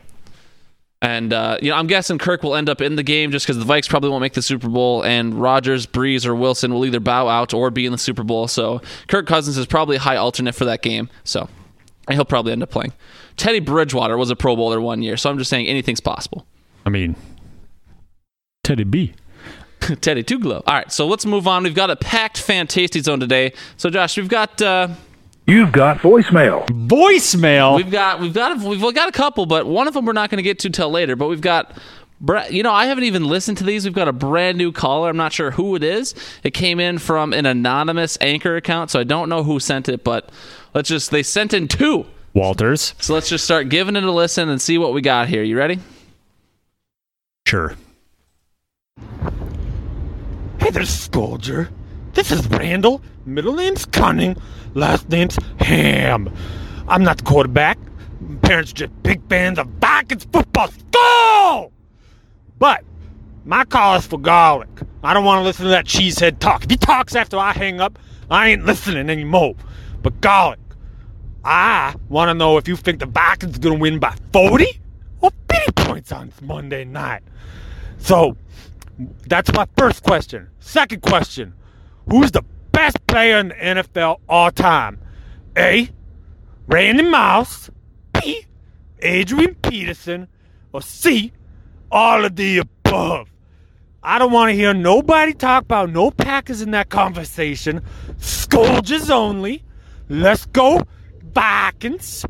And 1.02 1.34
uh, 1.34 1.58
you 1.60 1.70
know, 1.70 1.76
I'm 1.76 1.86
guessing 1.86 2.16
Kirk 2.16 2.42
will 2.42 2.54
end 2.54 2.70
up 2.70 2.80
in 2.80 2.96
the 2.96 3.02
game 3.02 3.30
just 3.30 3.46
because 3.46 3.58
the 3.58 3.70
Vikes 3.70 3.88
probably 3.88 4.08
won't 4.08 4.22
make 4.22 4.32
the 4.32 4.42
Super 4.42 4.68
Bowl, 4.68 5.02
and 5.02 5.34
Rodgers, 5.34 5.86
Brees, 5.86 6.24
or 6.24 6.34
Wilson 6.34 6.72
will 6.72 6.86
either 6.86 7.00
bow 7.00 7.28
out 7.28 7.52
or 7.52 7.70
be 7.70 7.84
in 7.84 7.92
the 7.92 7.98
Super 7.98 8.22
Bowl. 8.22 8.48
So 8.48 8.80
Kirk 9.06 9.26
Cousins 9.26 9.58
is 9.58 9.66
probably 9.66 9.96
a 9.96 10.00
high 10.00 10.16
alternate 10.16 10.54
for 10.54 10.64
that 10.64 10.80
game. 10.80 11.10
So 11.24 11.46
and 12.08 12.16
he'll 12.16 12.24
probably 12.24 12.52
end 12.52 12.62
up 12.62 12.70
playing. 12.70 12.92
Teddy 13.36 13.60
Bridgewater 13.60 14.18
was 14.18 14.30
a 14.30 14.36
Pro 14.36 14.56
Bowler 14.56 14.80
one 14.80 15.00
year, 15.02 15.16
so 15.16 15.30
I'm 15.30 15.38
just 15.38 15.48
saying 15.48 15.66
anything's 15.66 16.00
possible. 16.00 16.46
I 16.84 16.90
mean, 16.90 17.16
Teddy 18.64 18.84
B. 18.84 19.14
Teddy 20.00 20.22
Two 20.22 20.38
Glow. 20.38 20.62
All 20.66 20.74
right, 20.74 20.92
so 20.92 21.06
let's 21.06 21.26
move 21.26 21.46
on. 21.46 21.62
We've 21.62 21.74
got 21.74 21.90
a 21.90 21.96
packed 21.96 22.40
fan 22.40 22.66
tasty 22.66 23.00
zone 23.00 23.20
today. 23.20 23.52
So 23.76 23.90
Josh, 23.90 24.16
we've 24.16 24.28
got 24.28 24.60
uh, 24.60 24.88
You've 25.46 25.72
got 25.72 25.98
voicemail. 25.98 26.66
Voicemail. 26.68 27.76
we've 27.76 27.90
got 27.90 28.20
we've 28.20 28.34
got 28.34 28.62
a, 28.62 28.68
we've 28.68 28.94
got 28.94 29.08
a 29.08 29.12
couple, 29.12 29.46
but 29.46 29.66
one 29.66 29.88
of 29.88 29.94
them 29.94 30.04
we're 30.04 30.12
not 30.12 30.30
going 30.30 30.36
to 30.36 30.42
get 30.42 30.60
to 30.60 30.70
till 30.70 30.90
later. 30.90 31.16
But 31.16 31.28
we've 31.28 31.40
got. 31.40 31.76
You 32.50 32.62
know, 32.62 32.72
I 32.72 32.84
haven't 32.84 33.04
even 33.04 33.24
listened 33.24 33.56
to 33.58 33.64
these. 33.64 33.86
We've 33.86 33.94
got 33.94 34.06
a 34.06 34.12
brand 34.12 34.58
new 34.58 34.72
caller. 34.72 35.08
I'm 35.08 35.16
not 35.16 35.32
sure 35.32 35.52
who 35.52 35.74
it 35.74 35.82
is. 35.82 36.14
It 36.44 36.50
came 36.50 36.78
in 36.78 36.98
from 36.98 37.32
an 37.32 37.46
anonymous 37.46 38.18
anchor 38.20 38.56
account, 38.56 38.90
so 38.90 39.00
I 39.00 39.04
don't 39.04 39.30
know 39.30 39.42
who 39.42 39.58
sent 39.58 39.88
it. 39.88 40.04
But 40.04 40.30
let's 40.74 40.90
just 40.90 41.10
they 41.10 41.22
sent 41.22 41.54
in 41.54 41.66
two. 41.66 42.04
Walters. 42.34 42.94
So 43.00 43.14
let's 43.14 43.28
just 43.28 43.44
start 43.44 43.70
giving 43.70 43.96
it 43.96 44.04
a 44.04 44.12
listen 44.12 44.50
and 44.50 44.60
see 44.60 44.76
what 44.76 44.92
we 44.92 45.00
got 45.00 45.28
here. 45.28 45.42
You 45.42 45.56
ready? 45.56 45.80
Hey 47.50 47.74
there, 50.70 50.84
Scolger. 50.84 51.68
This 52.12 52.30
is 52.30 52.46
Randall. 52.46 53.02
Middle 53.26 53.54
name's 53.54 53.84
Cunning. 53.86 54.36
Last 54.74 55.08
name's 55.08 55.36
Ham. 55.58 56.32
I'm 56.86 57.02
not 57.02 57.18
the 57.18 57.24
quarterback. 57.24 57.76
My 58.20 58.36
parents 58.36 58.72
just 58.72 58.92
big 59.02 59.20
fans 59.28 59.58
of 59.58 59.66
Vikings 59.80 60.28
football. 60.32 60.68
Skol! 60.68 61.72
But 62.60 62.84
my 63.44 63.64
call 63.64 63.96
is 63.96 64.06
for 64.06 64.20
Garlic. 64.20 64.68
I 65.02 65.12
don't 65.12 65.24
want 65.24 65.40
to 65.40 65.42
listen 65.42 65.64
to 65.64 65.70
that 65.70 65.86
cheesehead 65.86 66.38
talk. 66.38 66.62
If 66.62 66.70
he 66.70 66.76
talks 66.76 67.16
after 67.16 67.36
I 67.36 67.52
hang 67.52 67.80
up, 67.80 67.98
I 68.30 68.50
ain't 68.50 68.64
listening 68.64 69.10
anymore. 69.10 69.56
But 70.02 70.20
Garlic, 70.20 70.60
I 71.44 71.96
want 72.08 72.28
to 72.28 72.34
know 72.34 72.58
if 72.58 72.68
you 72.68 72.76
think 72.76 73.00
the 73.00 73.06
Vikings 73.06 73.58
going 73.58 73.74
to 73.74 73.80
win 73.80 73.98
by 73.98 74.14
40 74.32 74.79
or 75.20 75.30
50 75.50 75.72
points 75.72 76.12
on 76.12 76.32
Monday 76.42 76.84
night. 76.84 77.22
So, 77.98 78.36
that's 79.26 79.52
my 79.52 79.66
first 79.76 80.02
question. 80.02 80.48
Second 80.60 81.02
question 81.02 81.54
Who's 82.08 82.30
the 82.30 82.42
best 82.72 83.06
player 83.06 83.38
in 83.38 83.48
the 83.48 83.54
NFL 83.54 84.20
all 84.28 84.50
time? 84.50 85.00
A. 85.56 85.90
Randy 86.66 87.02
Mouse. 87.02 87.70
B. 88.12 88.46
Adrian 89.00 89.54
Peterson. 89.56 90.28
Or 90.72 90.82
C. 90.82 91.32
All 91.90 92.24
of 92.24 92.36
the 92.36 92.58
above. 92.58 93.30
I 94.02 94.18
don't 94.18 94.32
want 94.32 94.50
to 94.50 94.54
hear 94.54 94.72
nobody 94.72 95.34
talk 95.34 95.64
about 95.64 95.90
no 95.90 96.10
Packers 96.10 96.62
in 96.62 96.70
that 96.70 96.88
conversation. 96.88 97.82
Scourges 98.18 99.10
only. 99.10 99.62
Let's 100.08 100.46
go, 100.46 100.82
Vikings. 101.22 102.24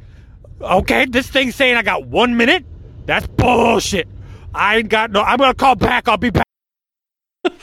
Okay, 0.61 1.07
this 1.07 1.29
thing's 1.29 1.55
saying 1.55 1.77
I 1.77 1.83
got 1.83 2.07
one 2.07 2.37
minute. 2.37 2.65
That's 3.07 3.27
bullshit. 3.27 4.09
I 4.55 4.79
ain't 4.79 4.89
got 4.89 5.11
no. 5.11 5.23
I'm 5.23 5.39
gonna 5.39 5.55
call 5.55 5.77
back. 5.77 6.09
I'll 6.09 6.17
be 6.17 6.31
back. 6.31 6.45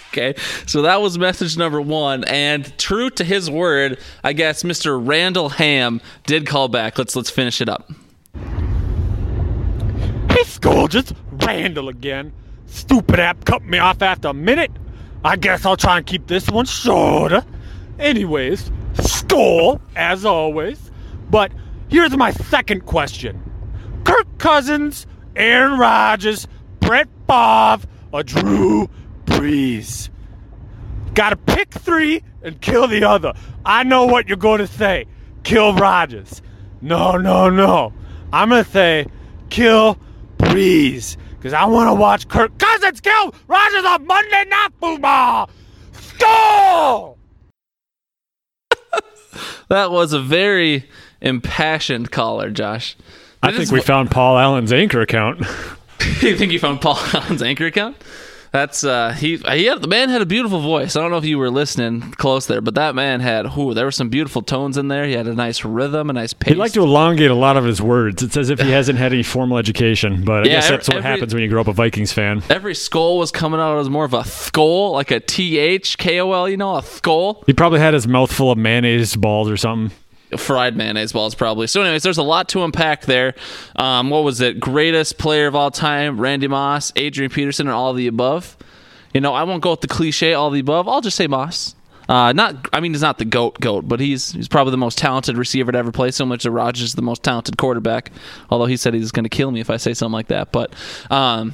Okay, 0.10 0.34
so 0.66 0.82
that 0.82 1.02
was 1.02 1.18
message 1.20 1.58
number 1.58 1.80
one, 1.80 2.24
and 2.24 2.76
true 2.80 3.12
to 3.12 3.24
his 3.24 3.52
word, 3.52 4.00
I 4.24 4.34
guess 4.34 4.64
Mr. 4.64 5.00
Randall 5.00 5.50
Ham 5.50 6.02
did 6.26 6.48
call 6.48 6.70
back. 6.70 6.98
Let's 6.98 7.16
let's 7.16 7.30
finish 7.30 7.62
it 7.62 7.70
up. 7.70 7.92
Hey, 10.32 10.44
Scourges, 10.44 11.14
Randall 11.32 11.90
again. 11.90 12.34
Stupid 12.66 13.20
app 13.20 13.46
cut 13.46 13.64
me 13.64 13.78
off 13.78 14.02
after 14.02 14.30
a 14.30 14.34
minute. 14.34 14.72
I 15.24 15.36
guess 15.36 15.66
I'll 15.66 15.78
try 15.78 15.98
and 15.98 16.06
keep 16.06 16.28
this 16.28 16.50
one 16.50 16.66
shorter. 16.66 17.44
Anyways, 18.00 18.72
skol, 18.94 19.80
as 19.96 20.26
always. 20.26 20.92
But 21.30 21.52
here's 21.90 22.16
my 22.16 22.32
second 22.32 22.86
question 22.86 23.42
Kirk 24.04 24.26
Cousins, 24.38 25.06
Aaron 25.38 25.80
Rodgers, 25.80 26.48
Brett 26.80 27.08
Favre, 27.28 27.88
or 28.12 28.24
Drew 28.24 28.90
Brees? 29.26 30.10
Gotta 31.14 31.36
pick 31.36 31.72
three 31.72 32.24
and 32.44 32.60
kill 32.62 32.88
the 32.88 33.04
other. 33.04 33.34
I 33.66 33.84
know 33.84 34.06
what 34.06 34.28
you're 34.28 34.38
going 34.38 34.60
to 34.60 34.68
say. 34.68 35.06
Kill 35.44 35.74
Rodgers. 35.76 36.42
No, 36.82 37.18
no, 37.18 37.50
no. 37.50 37.94
I'm 38.32 38.50
going 38.50 38.64
to 38.64 38.70
say 38.70 39.08
kill 39.50 39.98
Brees 40.38 41.18
Because 41.38 41.54
I 41.54 41.66
want 41.66 41.90
to 41.90 41.94
watch 41.94 42.28
Kirk 42.28 42.58
Cousins 42.58 43.02
kill 43.02 43.34
Rodgers 43.48 43.86
on 43.86 44.06
Monday 44.06 44.46
Night 44.50 44.70
Football. 44.80 45.50
Skol! 45.94 47.18
That 49.70 49.92
was 49.92 50.14
a 50.14 50.22
very 50.22 50.90
impassioned 51.22 52.10
caller, 52.10 52.50
Josh. 52.50 52.96
I 53.44 53.52
think 53.52 53.72
we 53.72 53.80
what- 53.80 53.88
found 53.88 54.12
Paul 54.12 54.38
Allen's 54.38 54.74
anchor 54.74 55.02
account. 55.02 55.40
you 56.22 56.36
think 56.38 56.52
you 56.52 56.60
found 56.60 56.82
Paul 56.82 56.98
Allen's 57.14 57.42
anchor 57.42 57.66
account? 57.66 57.96
That's 58.54 58.84
uh 58.86 59.12
he 59.12 59.36
he 59.38 59.66
had 59.66 59.82
the 59.82 59.90
man 59.90 60.08
had 60.10 60.22
a 60.22 60.26
beautiful 60.26 60.62
voice. 60.62 60.96
I 60.96 61.02
don't 61.02 61.12
know 61.12 61.18
if 61.18 61.26
you 61.26 61.38
were 61.38 61.52
listening 61.52 62.14
close 62.14 62.48
there, 62.48 62.62
but 62.62 62.76
that 62.76 62.96
man 62.96 63.20
had 63.20 63.46
who 63.48 63.74
there 63.74 63.84
were 63.86 63.92
some 63.92 64.08
beautiful 64.10 64.42
tones 64.42 64.78
in 64.78 64.88
there. 64.88 65.06
He 65.06 65.14
had 65.14 65.28
a 65.28 65.34
nice 65.34 65.66
rhythm, 65.66 66.10
a 66.10 66.14
nice 66.14 66.32
pace. 66.34 66.54
He 66.54 66.58
liked 66.58 66.74
to 66.76 66.82
elongate 66.82 67.30
a 67.30 67.36
lot 67.36 67.58
of 67.58 67.66
his 67.66 67.82
words. 67.82 68.24
It's 68.24 68.38
as 68.38 68.50
if 68.50 68.60
he 68.62 68.72
hasn't 68.72 68.98
had 68.98 69.12
any 69.12 69.22
formal 69.22 69.58
education, 69.58 70.24
but 70.24 70.44
I 70.44 70.50
Yeah, 70.50 70.54
guess 70.56 70.70
that's 70.70 70.88
what 70.88 70.98
every- 70.98 71.10
happens 71.10 71.34
when 71.34 71.44
you 71.44 71.50
grow 71.50 71.60
up 71.62 71.68
a 71.68 71.74
Vikings 71.74 72.14
fan. 72.14 72.42
Every 72.50 72.74
skull 72.74 73.18
was 73.18 73.32
coming 73.32 73.60
out 73.60 73.78
as 73.80 73.90
more 73.90 74.06
of 74.06 74.14
a 74.14 74.24
skull, 74.24 74.94
like 74.94 75.12
a 75.12 75.20
T 75.20 75.58
H 75.60 75.98
K 75.98 76.20
O 76.22 76.32
L, 76.32 76.48
you 76.50 76.58
know, 76.58 76.78
a 76.78 76.84
skull. 76.84 77.44
He 77.48 77.54
probably 77.54 77.82
had 77.82 77.94
his 77.94 78.08
mouth 78.08 78.32
full 78.32 78.50
of 78.50 78.58
mayonnaise 78.58 79.16
balls 79.18 79.50
or 79.50 79.58
something. 79.58 79.96
Fried 80.36 80.76
mayonnaise 80.76 81.14
balls 81.14 81.36
probably. 81.36 81.68
So, 81.68 81.82
anyways, 81.82 82.04
there's 82.04 82.18
a 82.18 82.24
lot 82.24 82.50
to 82.50 82.64
unpack 82.64 83.06
there. 83.06 83.34
Um, 83.78 84.10
what 84.10 84.26
was 84.26 84.42
it? 84.42 84.60
Greatest 84.60 85.18
player 85.18 85.48
of 85.48 85.56
all 85.56 85.72
time, 85.72 86.20
Randy 86.20 86.50
Moss, 86.50 86.92
Adrian 86.98 87.32
Peterson, 87.32 87.68
and 87.68 87.74
all 87.74 87.94
the 87.94 88.08
above. 88.08 88.58
You 89.14 89.22
know, 89.22 89.34
I 89.34 89.44
won't 89.44 89.64
go 89.64 89.72
with 89.72 89.82
the 89.82 89.88
cliche, 89.88 90.34
all 90.34 90.50
the 90.50 90.60
above. 90.60 90.88
I'll 90.88 91.02
just 91.02 91.16
say 91.16 91.28
Moss. 91.28 91.76
Uh, 92.10 92.32
not, 92.34 92.68
I 92.72 92.80
mean, 92.80 92.94
he's 92.94 93.02
not 93.02 93.18
the 93.18 93.26
goat 93.26 93.60
goat, 93.60 93.88
but 93.88 94.00
he's 94.00 94.32
he's 94.32 94.48
probably 94.48 94.72
the 94.72 94.78
most 94.78 94.98
talented 94.98 95.38
receiver 95.38 95.72
to 95.72 95.78
ever 95.78 95.92
play. 95.92 96.12
So 96.12 96.26
much 96.26 96.44
that 96.44 96.52
Rodgers 96.52 96.84
is 96.84 96.96
the 96.96 97.02
most 97.02 97.24
talented 97.24 97.58
quarterback. 97.58 98.12
Although 98.50 98.66
he 98.66 98.78
said 98.78 98.94
he's 98.94 99.12
going 99.12 99.26
to 99.26 99.30
kill 99.30 99.52
me 99.52 99.60
if 99.60 99.70
I 99.70 99.78
say 99.78 99.94
something 99.94 100.14
like 100.14 100.28
that. 100.28 100.52
But 100.52 100.74
um, 101.10 101.54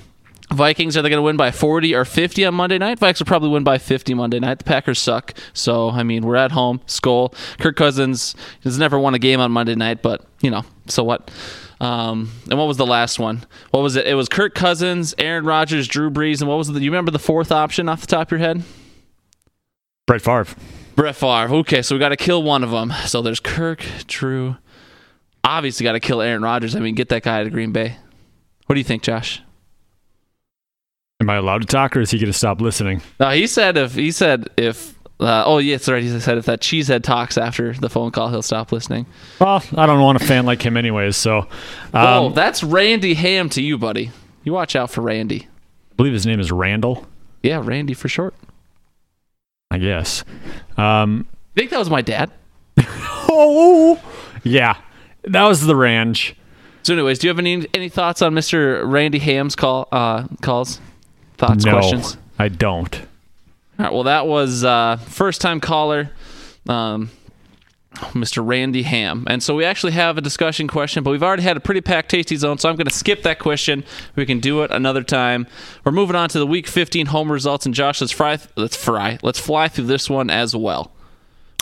Vikings 0.53 0.95
are 0.95 1.01
they 1.01 1.09
going 1.09 1.17
to 1.17 1.23
win 1.23 1.37
by 1.37 1.51
40 1.51 1.95
or 1.95 2.05
50 2.05 2.45
on 2.45 2.53
Monday 2.53 2.77
night? 2.77 2.99
Vikings 2.99 3.19
will 3.19 3.25
probably 3.25 3.49
win 3.49 3.63
by 3.63 3.77
50 3.77 4.13
Monday 4.13 4.39
night. 4.39 4.59
The 4.59 4.63
Packers 4.63 4.99
suck. 4.99 5.33
So, 5.53 5.89
I 5.89 6.03
mean, 6.03 6.25
we're 6.25 6.35
at 6.35 6.51
home. 6.51 6.79
Skol. 6.87 7.33
Kirk 7.59 7.75
Cousins 7.75 8.35
has 8.63 8.77
never 8.77 8.97
won 8.97 9.13
a 9.13 9.19
game 9.19 9.39
on 9.39 9.51
Monday 9.51 9.75
night, 9.75 10.01
but, 10.01 10.25
you 10.41 10.49
know, 10.49 10.63
so 10.87 11.03
what? 11.03 11.29
Um, 11.79 12.31
and 12.49 12.57
what 12.57 12.67
was 12.67 12.77
the 12.77 12.85
last 12.85 13.19
one? 13.19 13.43
What 13.71 13.81
was 13.81 13.95
it? 13.95 14.07
It 14.07 14.13
was 14.13 14.29
Kirk 14.29 14.55
Cousins, 14.55 15.13
Aaron 15.17 15.45
Rodgers, 15.45 15.87
Drew 15.87 16.09
Brees, 16.09 16.39
and 16.39 16.49
what 16.49 16.57
was 16.57 16.69
the? 16.69 16.79
You 16.79 16.89
remember 16.89 17.11
the 17.11 17.19
fourth 17.19 17.51
option 17.51 17.89
off 17.89 18.01
the 18.01 18.07
top 18.07 18.27
of 18.27 18.31
your 18.31 18.39
head? 18.39 18.63
Brett 20.05 20.21
Favre. 20.21 20.55
Brett 20.95 21.15
Favre. 21.15 21.53
Okay, 21.55 21.81
so 21.81 21.95
we 21.95 21.99
got 21.99 22.09
to 22.09 22.17
kill 22.17 22.41
one 22.41 22.63
of 22.63 22.71
them. 22.71 22.93
So 23.05 23.21
there's 23.21 23.39
Kirk, 23.39 23.83
Drew. 24.07 24.57
Obviously, 25.43 25.83
got 25.83 25.93
to 25.93 25.99
kill 25.99 26.21
Aaron 26.21 26.41
Rodgers. 26.41 26.75
I 26.75 26.79
mean, 26.79 26.95
get 26.95 27.09
that 27.09 27.23
guy 27.23 27.39
out 27.39 27.47
of 27.47 27.51
Green 27.51 27.71
Bay. 27.71 27.97
What 28.67 28.75
do 28.75 28.79
you 28.79 28.85
think, 28.85 29.03
Josh? 29.03 29.41
Am 31.23 31.29
I 31.29 31.35
allowed 31.35 31.61
to 31.61 31.67
talk, 31.67 31.95
or 31.95 32.01
is 32.01 32.11
he 32.11 32.19
going 32.19 32.33
to 32.33 32.37
stop 32.37 32.59
listening? 32.59 33.01
No, 33.17 33.29
he 33.29 33.47
said 33.47 33.77
if 33.77 33.95
he 33.95 34.11
said 34.11 34.49
if. 34.57 34.93
Uh, 35.21 35.41
oh 35.45 35.59
yes, 35.59 35.87
right. 35.87 36.03
He 36.03 36.19
said 36.19 36.37
if 36.37 36.47
that 36.47 36.59
cheesehead 36.59 37.01
talks 37.01 37.37
after 37.37 37.71
the 37.71 37.89
phone 37.89 38.11
call, 38.11 38.27
he'll 38.27 38.41
stop 38.41 38.73
listening. 38.73 39.05
Well, 39.39 39.63
I 39.77 39.85
don't 39.85 40.01
want 40.01 40.21
a 40.21 40.25
fan 40.25 40.45
like 40.45 40.61
him, 40.61 40.75
anyways. 40.75 41.15
So, 41.15 41.39
um, 41.39 41.47
oh, 41.93 42.29
that's 42.31 42.61
Randy 42.61 43.13
Ham 43.13 43.47
to 43.51 43.61
you, 43.61 43.77
buddy. 43.77 44.11
You 44.43 44.51
watch 44.51 44.75
out 44.75 44.91
for 44.91 44.99
Randy. 44.99 45.47
I 45.47 45.95
believe 45.95 46.11
his 46.11 46.25
name 46.25 46.41
is 46.41 46.51
Randall. 46.51 47.07
Yeah, 47.41 47.61
Randy 47.63 47.93
for 47.93 48.09
short. 48.09 48.33
I 49.71 49.77
guess. 49.77 50.25
Um, 50.75 51.25
I 51.55 51.59
think 51.59 51.69
that 51.69 51.79
was 51.79 51.89
my 51.89 52.01
dad. 52.01 52.31
oh, 53.29 53.97
yeah, 54.43 54.75
that 55.23 55.43
was 55.43 55.65
the 55.65 55.75
range. 55.77 56.35
So, 56.81 56.95
anyways, 56.95 57.19
do 57.19 57.27
you 57.27 57.29
have 57.29 57.39
any 57.39 57.65
any 57.73 57.87
thoughts 57.87 58.21
on 58.21 58.33
Mister 58.33 58.85
Randy 58.85 59.19
Ham's 59.19 59.55
call 59.55 59.87
uh, 59.93 60.27
calls? 60.41 60.81
Thoughts, 61.37 61.65
no, 61.65 61.71
questions? 61.71 62.17
I 62.39 62.47
don't. 62.47 62.95
All 62.95 63.05
right. 63.85 63.93
Well, 63.93 64.03
that 64.03 64.27
was 64.27 64.63
uh, 64.63 64.97
first 64.97 65.41
time 65.41 65.59
caller, 65.59 66.11
um, 66.67 67.09
Mr. 67.95 68.45
Randy 68.45 68.83
Ham, 68.83 69.25
and 69.27 69.41
so 69.41 69.55
we 69.55 69.65
actually 69.65 69.93
have 69.93 70.17
a 70.17 70.21
discussion 70.21 70.67
question, 70.67 71.03
but 71.03 71.11
we've 71.11 71.23
already 71.23 71.43
had 71.43 71.57
a 71.57 71.59
pretty 71.59 71.81
packed 71.81 72.09
tasty 72.09 72.35
zone, 72.35 72.57
so 72.57 72.69
I'm 72.69 72.75
going 72.75 72.87
to 72.87 72.93
skip 72.93 73.23
that 73.23 73.39
question. 73.39 73.83
We 74.15 74.25
can 74.25 74.39
do 74.39 74.63
it 74.63 74.71
another 74.71 75.03
time. 75.03 75.47
We're 75.83 75.91
moving 75.91 76.15
on 76.15 76.29
to 76.29 76.39
the 76.39 76.47
Week 76.47 76.67
15 76.67 77.07
home 77.07 77.31
results, 77.31 77.65
and 77.65 77.73
Josh, 77.73 78.01
let's 78.01 78.13
fry. 78.13 78.39
Let's 78.55 78.75
fry. 78.75 79.19
Let's 79.21 79.39
fly 79.39 79.67
through 79.67 79.85
this 79.85 80.09
one 80.09 80.29
as 80.29 80.55
well. 80.55 80.91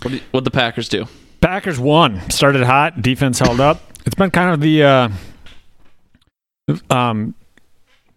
What 0.02 0.12
did 0.12 0.22
what 0.32 0.44
the 0.44 0.52
Packers 0.52 0.90
do? 0.90 1.06
Packers 1.42 1.80
won. 1.80 2.30
Started 2.30 2.64
hot. 2.64 3.02
Defense 3.02 3.40
held 3.40 3.60
up. 3.60 3.82
It's 4.06 4.16
been 4.16 4.32
kind 4.32 4.54
of 4.54 4.62
the 4.62 4.84
uh, 4.84 5.10
um, 6.90 7.36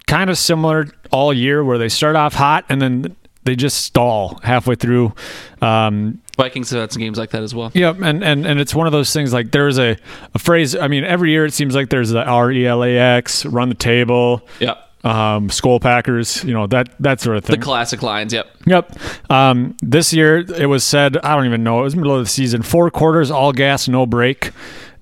kind 0.06 0.30
of 0.30 0.38
similar 0.38 0.86
all 1.10 1.32
year, 1.32 1.64
where 1.64 1.78
they 1.78 1.88
start 1.88 2.16
off 2.16 2.34
hot 2.34 2.64
and 2.68 2.80
then 2.80 3.16
they 3.44 3.54
just 3.56 3.84
stall 3.84 4.40
halfway 4.42 4.74
through. 4.74 5.12
Um, 5.60 6.20
Vikings 6.36 6.70
have 6.70 6.80
had 6.80 6.92
some 6.92 7.00
games 7.00 7.18
like 7.18 7.30
that 7.30 7.42
as 7.42 7.54
well. 7.54 7.70
Yep, 7.74 7.96
and, 8.02 8.24
and 8.24 8.44
and 8.46 8.58
it's 8.58 8.74
one 8.74 8.86
of 8.86 8.92
those 8.92 9.12
things 9.12 9.32
like 9.32 9.52
there's 9.52 9.78
a, 9.78 9.96
a 10.34 10.38
phrase. 10.38 10.74
I 10.74 10.88
mean, 10.88 11.04
every 11.04 11.30
year 11.30 11.44
it 11.44 11.52
seems 11.52 11.74
like 11.74 11.90
there's 11.90 12.10
the 12.10 12.24
R 12.24 12.50
E 12.50 12.66
L 12.66 12.82
A 12.82 12.96
X, 12.96 13.44
run 13.46 13.68
the 13.68 13.74
table, 13.76 14.42
Yeah. 14.58 14.74
um, 15.04 15.48
Skull 15.50 15.78
Packers, 15.78 16.42
you 16.42 16.52
know 16.52 16.66
that 16.68 16.88
that 17.00 17.20
sort 17.20 17.36
of 17.36 17.44
thing. 17.44 17.56
The 17.60 17.62
classic 17.64 18.02
lines. 18.02 18.32
Yep. 18.32 18.46
Yep. 18.66 18.98
Um, 19.30 19.76
this 19.80 20.12
year 20.12 20.38
it 20.38 20.66
was 20.66 20.82
said 20.82 21.16
I 21.18 21.36
don't 21.36 21.46
even 21.46 21.62
know. 21.62 21.80
It 21.80 21.84
was 21.84 21.94
middle 21.94 22.16
of 22.16 22.24
the 22.24 22.28
season. 22.30 22.62
Four 22.62 22.90
quarters, 22.90 23.30
all 23.30 23.52
gas, 23.52 23.86
no 23.86 24.04
break. 24.06 24.50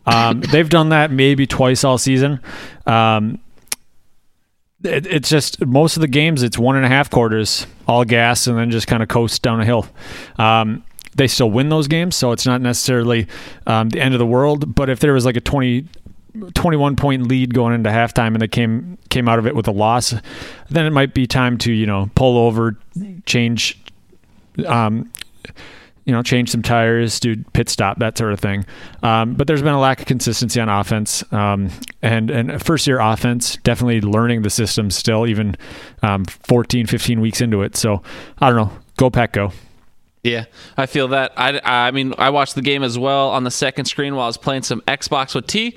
Um, 0.05 0.41
they've 0.41 0.69
done 0.69 0.89
that 0.91 1.11
maybe 1.13 1.47
twice 1.47 1.83
all 1.85 1.97
season. 1.97 2.41
Um, 2.87 3.39
it, 4.85 5.07
it's 5.07 5.29
just 5.29 5.65
most 5.65 5.97
of 5.97 6.01
the 6.01 6.09
games 6.09 6.43
it's 6.43 6.59
one 6.59 6.77
and 6.77 6.85
a 6.85 6.89
half 6.89 7.11
quarters, 7.11 7.67
all 7.87 8.05
gas, 8.05 8.47
and 8.47 8.59
then 8.59 8.71
just 8.71 8.87
kind 8.87 9.03
of 9.03 9.09
coast 9.09 9.43
down 9.43 9.61
a 9.61 9.65
hill. 9.65 9.87
Um, 10.37 10.85
they 11.15 11.29
still 11.29 11.51
win 11.51 11.69
those 11.69 11.89
games, 11.89 12.17
so 12.17 12.33
it's 12.33 12.47
not 12.47 12.61
necessarily 12.61 13.27
um, 13.67 13.91
the 13.91 14.01
end 14.01 14.15
of 14.15 14.19
the 14.19 14.27
world. 14.27 14.75
But 14.75 14.89
if 14.89 15.01
there 15.01 15.13
was 15.13 15.25
like 15.25 15.37
a 15.37 15.41
20, 15.41 15.87
21 16.55 16.97
point 16.97 17.27
lead 17.27 17.53
going 17.53 17.75
into 17.75 17.91
halftime 17.91 18.29
and 18.29 18.41
they 18.41 18.49
came 18.49 18.99
came 19.11 19.29
out 19.29 19.39
of 19.39 19.47
it 19.47 19.55
with 19.55 19.69
a 19.69 19.73
loss, 19.73 20.15
then 20.71 20.87
it 20.87 20.91
might 20.91 21.13
be 21.13 21.27
time 21.27 21.59
to 21.59 21.73
you 21.73 21.87
know 21.87 22.11
pull 22.15 22.39
over, 22.39 22.77
change, 23.27 23.79
um, 24.67 25.11
you 26.05 26.13
know, 26.13 26.23
change 26.23 26.51
some 26.51 26.63
tires, 26.63 27.21
do 27.21 27.37
pit 27.53 27.69
stop, 27.69 27.99
that 28.01 28.19
sort 28.19 28.33
of 28.33 28.41
thing. 28.41 28.65
Um, 29.03 29.35
but 29.35 29.47
there's 29.47 29.63
been 29.63 29.75
a 29.75 29.81
lack 29.81 30.01
of 30.01 30.07
consistency 30.07 30.61
on 30.61 30.69
offense, 30.69 31.25
um, 31.33 31.71
and 32.03 32.31
and 32.31 32.63
first 32.63 32.87
year 32.87 33.01
offense 33.01 33.57
definitely 33.63 34.01
learning 34.01 34.43
the 34.43 34.51
system 34.51 34.91
still, 34.91 35.27
even 35.27 35.57
um, 36.03 36.25
14, 36.25 36.87
15 36.87 37.21
weeks 37.21 37.41
into 37.41 37.63
it. 37.63 37.77
So 37.77 38.03
I 38.39 38.51
don't 38.51 38.57
know, 38.57 38.73
go 38.97 39.11
pack, 39.11 39.33
go. 39.33 39.53
Yeah, 40.23 40.45
I 40.77 40.87
feel 40.87 41.09
that. 41.09 41.33
I, 41.37 41.61
I 41.65 41.91
mean, 41.91 42.15
I 42.17 42.31
watched 42.31 42.55
the 42.55 42.63
game 42.63 42.83
as 42.85 42.99
well 42.99 43.31
on 43.31 43.43
the 43.45 43.51
second 43.51 43.87
screen 43.87 44.15
while 44.15 44.25
I 44.25 44.29
was 44.29 44.37
playing 44.37 44.63
some 44.63 44.81
Xbox 44.83 45.35
with 45.35 45.47
T. 45.47 45.77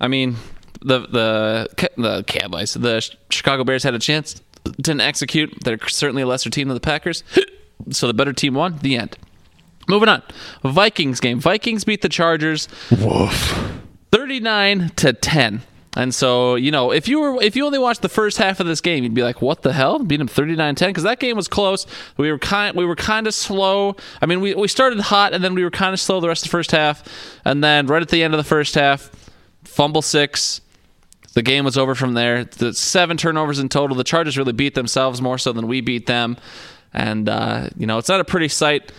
I 0.00 0.08
mean, 0.08 0.36
the 0.80 1.00
the 1.00 1.88
the 1.96 2.24
Cowboys, 2.24 2.74
the 2.74 3.08
Chicago 3.30 3.64
Bears 3.64 3.82
had 3.82 3.94
a 3.94 3.98
chance, 3.98 4.40
didn't 4.64 5.02
execute. 5.02 5.52
They're 5.64 5.78
certainly 5.88 6.22
a 6.22 6.26
lesser 6.26 6.50
team 6.50 6.68
than 6.68 6.74
the 6.74 6.80
Packers, 6.80 7.22
so 7.90 8.06
the 8.06 8.14
better 8.14 8.32
team 8.32 8.54
won. 8.54 8.78
The 8.78 8.96
end. 8.96 9.16
Moving 9.88 10.08
on, 10.08 10.22
Vikings 10.62 11.20
game. 11.20 11.40
Vikings 11.40 11.84
beat 11.84 12.02
the 12.02 12.08
Chargers. 12.08 12.68
Woof. 12.90 13.80
39 14.12 14.90
to 14.96 15.12
10. 15.12 15.62
And 15.94 16.14
so, 16.14 16.54
you 16.54 16.70
know, 16.70 16.90
if 16.90 17.06
you 17.06 17.20
were 17.20 17.42
if 17.42 17.54
you 17.54 17.66
only 17.66 17.78
watched 17.78 18.00
the 18.00 18.08
first 18.08 18.38
half 18.38 18.60
of 18.60 18.66
this 18.66 18.80
game, 18.80 19.04
you'd 19.04 19.12
be 19.12 19.22
like, 19.22 19.42
"What 19.42 19.60
the 19.60 19.74
hell?" 19.74 19.98
Beat 19.98 20.16
them 20.16 20.28
39-10 20.28 20.86
because 20.86 21.02
that 21.02 21.20
game 21.20 21.36
was 21.36 21.48
close. 21.48 21.86
We 22.16 22.30
were 22.30 22.38
kind 22.38 22.74
we 22.74 22.86
were 22.86 22.96
kind 22.96 23.26
of 23.26 23.34
slow. 23.34 23.96
I 24.22 24.26
mean, 24.26 24.40
we 24.40 24.54
we 24.54 24.68
started 24.68 24.98
hot 25.00 25.34
and 25.34 25.44
then 25.44 25.54
we 25.54 25.62
were 25.62 25.70
kind 25.70 25.92
of 25.92 26.00
slow 26.00 26.20
the 26.20 26.28
rest 26.28 26.44
of 26.44 26.50
the 26.50 26.52
first 26.52 26.70
half. 26.70 27.02
And 27.44 27.62
then 27.62 27.88
right 27.88 28.00
at 28.00 28.08
the 28.08 28.22
end 28.22 28.32
of 28.32 28.38
the 28.38 28.44
first 28.44 28.74
half, 28.74 29.10
fumble 29.64 30.02
6. 30.02 30.60
The 31.34 31.42
game 31.42 31.64
was 31.64 31.78
over 31.78 31.94
from 31.94 32.14
there. 32.14 32.44
The 32.44 32.74
seven 32.74 33.16
turnovers 33.16 33.58
in 33.58 33.68
total. 33.70 33.96
The 33.96 34.04
Chargers 34.04 34.36
really 34.36 34.52
beat 34.52 34.74
themselves 34.74 35.22
more 35.22 35.38
so 35.38 35.52
than 35.52 35.66
we 35.66 35.80
beat 35.80 36.06
them. 36.06 36.36
And 36.94 37.28
uh, 37.28 37.68
you 37.76 37.86
know, 37.86 37.98
it's 37.98 38.08
not 38.08 38.20
a 38.20 38.24
pretty 38.24 38.48
sight. 38.48 38.92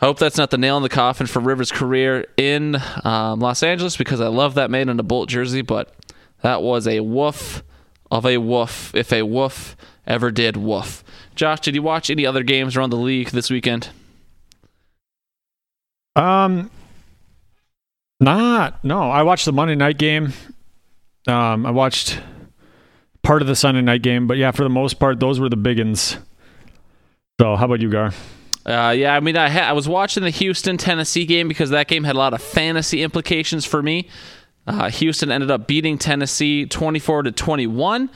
I 0.00 0.06
hope 0.06 0.18
that's 0.18 0.36
not 0.36 0.50
the 0.50 0.58
nail 0.58 0.76
in 0.76 0.82
the 0.82 0.88
coffin 0.88 1.26
for 1.26 1.40
Rivers' 1.40 1.72
career 1.72 2.26
in 2.36 2.76
um, 3.02 3.40
Los 3.40 3.62
Angeles 3.62 3.96
because 3.96 4.20
I 4.20 4.28
love 4.28 4.54
that 4.54 4.70
man 4.70 4.88
in 4.88 5.00
a 5.00 5.02
Bolt 5.02 5.28
jersey, 5.28 5.62
but 5.62 5.94
that 6.42 6.62
was 6.62 6.86
a 6.86 7.00
woof 7.00 7.62
of 8.10 8.26
a 8.26 8.36
woof, 8.38 8.94
if 8.94 9.12
a 9.12 9.22
woof 9.22 9.76
ever 10.06 10.30
did 10.30 10.56
woof. 10.56 11.02
Josh, 11.34 11.60
did 11.60 11.74
you 11.74 11.82
watch 11.82 12.10
any 12.10 12.26
other 12.26 12.42
games 12.42 12.76
around 12.76 12.90
the 12.90 12.96
league 12.96 13.30
this 13.30 13.50
weekend? 13.50 13.88
Um, 16.14 16.70
not 18.20 18.82
no. 18.84 19.10
I 19.10 19.22
watched 19.22 19.44
the 19.44 19.52
Monday 19.52 19.74
night 19.74 19.98
game. 19.98 20.32
Um, 21.26 21.66
I 21.66 21.70
watched 21.70 22.20
part 23.22 23.42
of 23.42 23.48
the 23.48 23.56
Sunday 23.56 23.82
night 23.82 24.02
game, 24.02 24.26
but 24.26 24.36
yeah, 24.36 24.50
for 24.50 24.62
the 24.62 24.70
most 24.70 24.94
part, 24.94 25.20
those 25.20 25.40
were 25.40 25.48
the 25.48 25.56
big 25.56 25.78
ones. 25.78 26.16
So, 27.40 27.56
how 27.56 27.66
about 27.66 27.80
you, 27.80 27.90
Gar? 27.90 28.12
Uh, 28.66 28.90
yeah, 28.90 29.14
I 29.14 29.20
mean, 29.20 29.36
I, 29.36 29.48
ha- 29.48 29.68
I 29.68 29.72
was 29.72 29.88
watching 29.88 30.24
the 30.24 30.30
Houston 30.30 30.76
Tennessee 30.76 31.24
game 31.24 31.46
because 31.46 31.70
that 31.70 31.86
game 31.86 32.02
had 32.02 32.16
a 32.16 32.18
lot 32.18 32.34
of 32.34 32.42
fantasy 32.42 33.02
implications 33.02 33.64
for 33.64 33.80
me. 33.80 34.08
Uh, 34.66 34.90
Houston 34.90 35.30
ended 35.30 35.52
up 35.52 35.68
beating 35.68 35.98
Tennessee 35.98 36.66
24 36.66 37.22
to 37.24 37.32
21. 37.32 38.10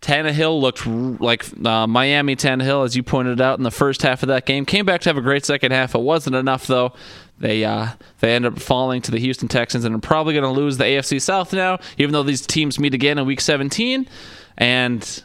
Tannehill 0.00 0.60
looked 0.60 0.86
like 1.20 1.44
uh, 1.66 1.88
Miami 1.88 2.36
Tannehill, 2.36 2.84
as 2.84 2.94
you 2.94 3.02
pointed 3.02 3.40
out 3.40 3.58
in 3.58 3.64
the 3.64 3.70
first 3.72 4.02
half 4.02 4.22
of 4.22 4.28
that 4.28 4.46
game. 4.46 4.64
Came 4.64 4.86
back 4.86 5.00
to 5.00 5.08
have 5.08 5.16
a 5.16 5.20
great 5.20 5.44
second 5.44 5.72
half. 5.72 5.96
It 5.96 6.00
wasn't 6.00 6.36
enough 6.36 6.68
though. 6.68 6.92
They 7.40 7.64
uh, 7.64 7.88
they 8.20 8.34
ended 8.34 8.52
up 8.52 8.60
falling 8.60 9.02
to 9.02 9.10
the 9.10 9.18
Houston 9.18 9.48
Texans 9.48 9.84
and 9.84 9.94
are 9.96 9.98
probably 9.98 10.34
going 10.34 10.44
to 10.44 10.50
lose 10.50 10.76
the 10.76 10.84
AFC 10.84 11.20
South 11.20 11.52
now, 11.52 11.78
even 11.96 12.12
though 12.12 12.22
these 12.22 12.46
teams 12.46 12.78
meet 12.78 12.94
again 12.94 13.18
in 13.18 13.26
Week 13.26 13.40
17. 13.40 14.08
And 14.56 15.22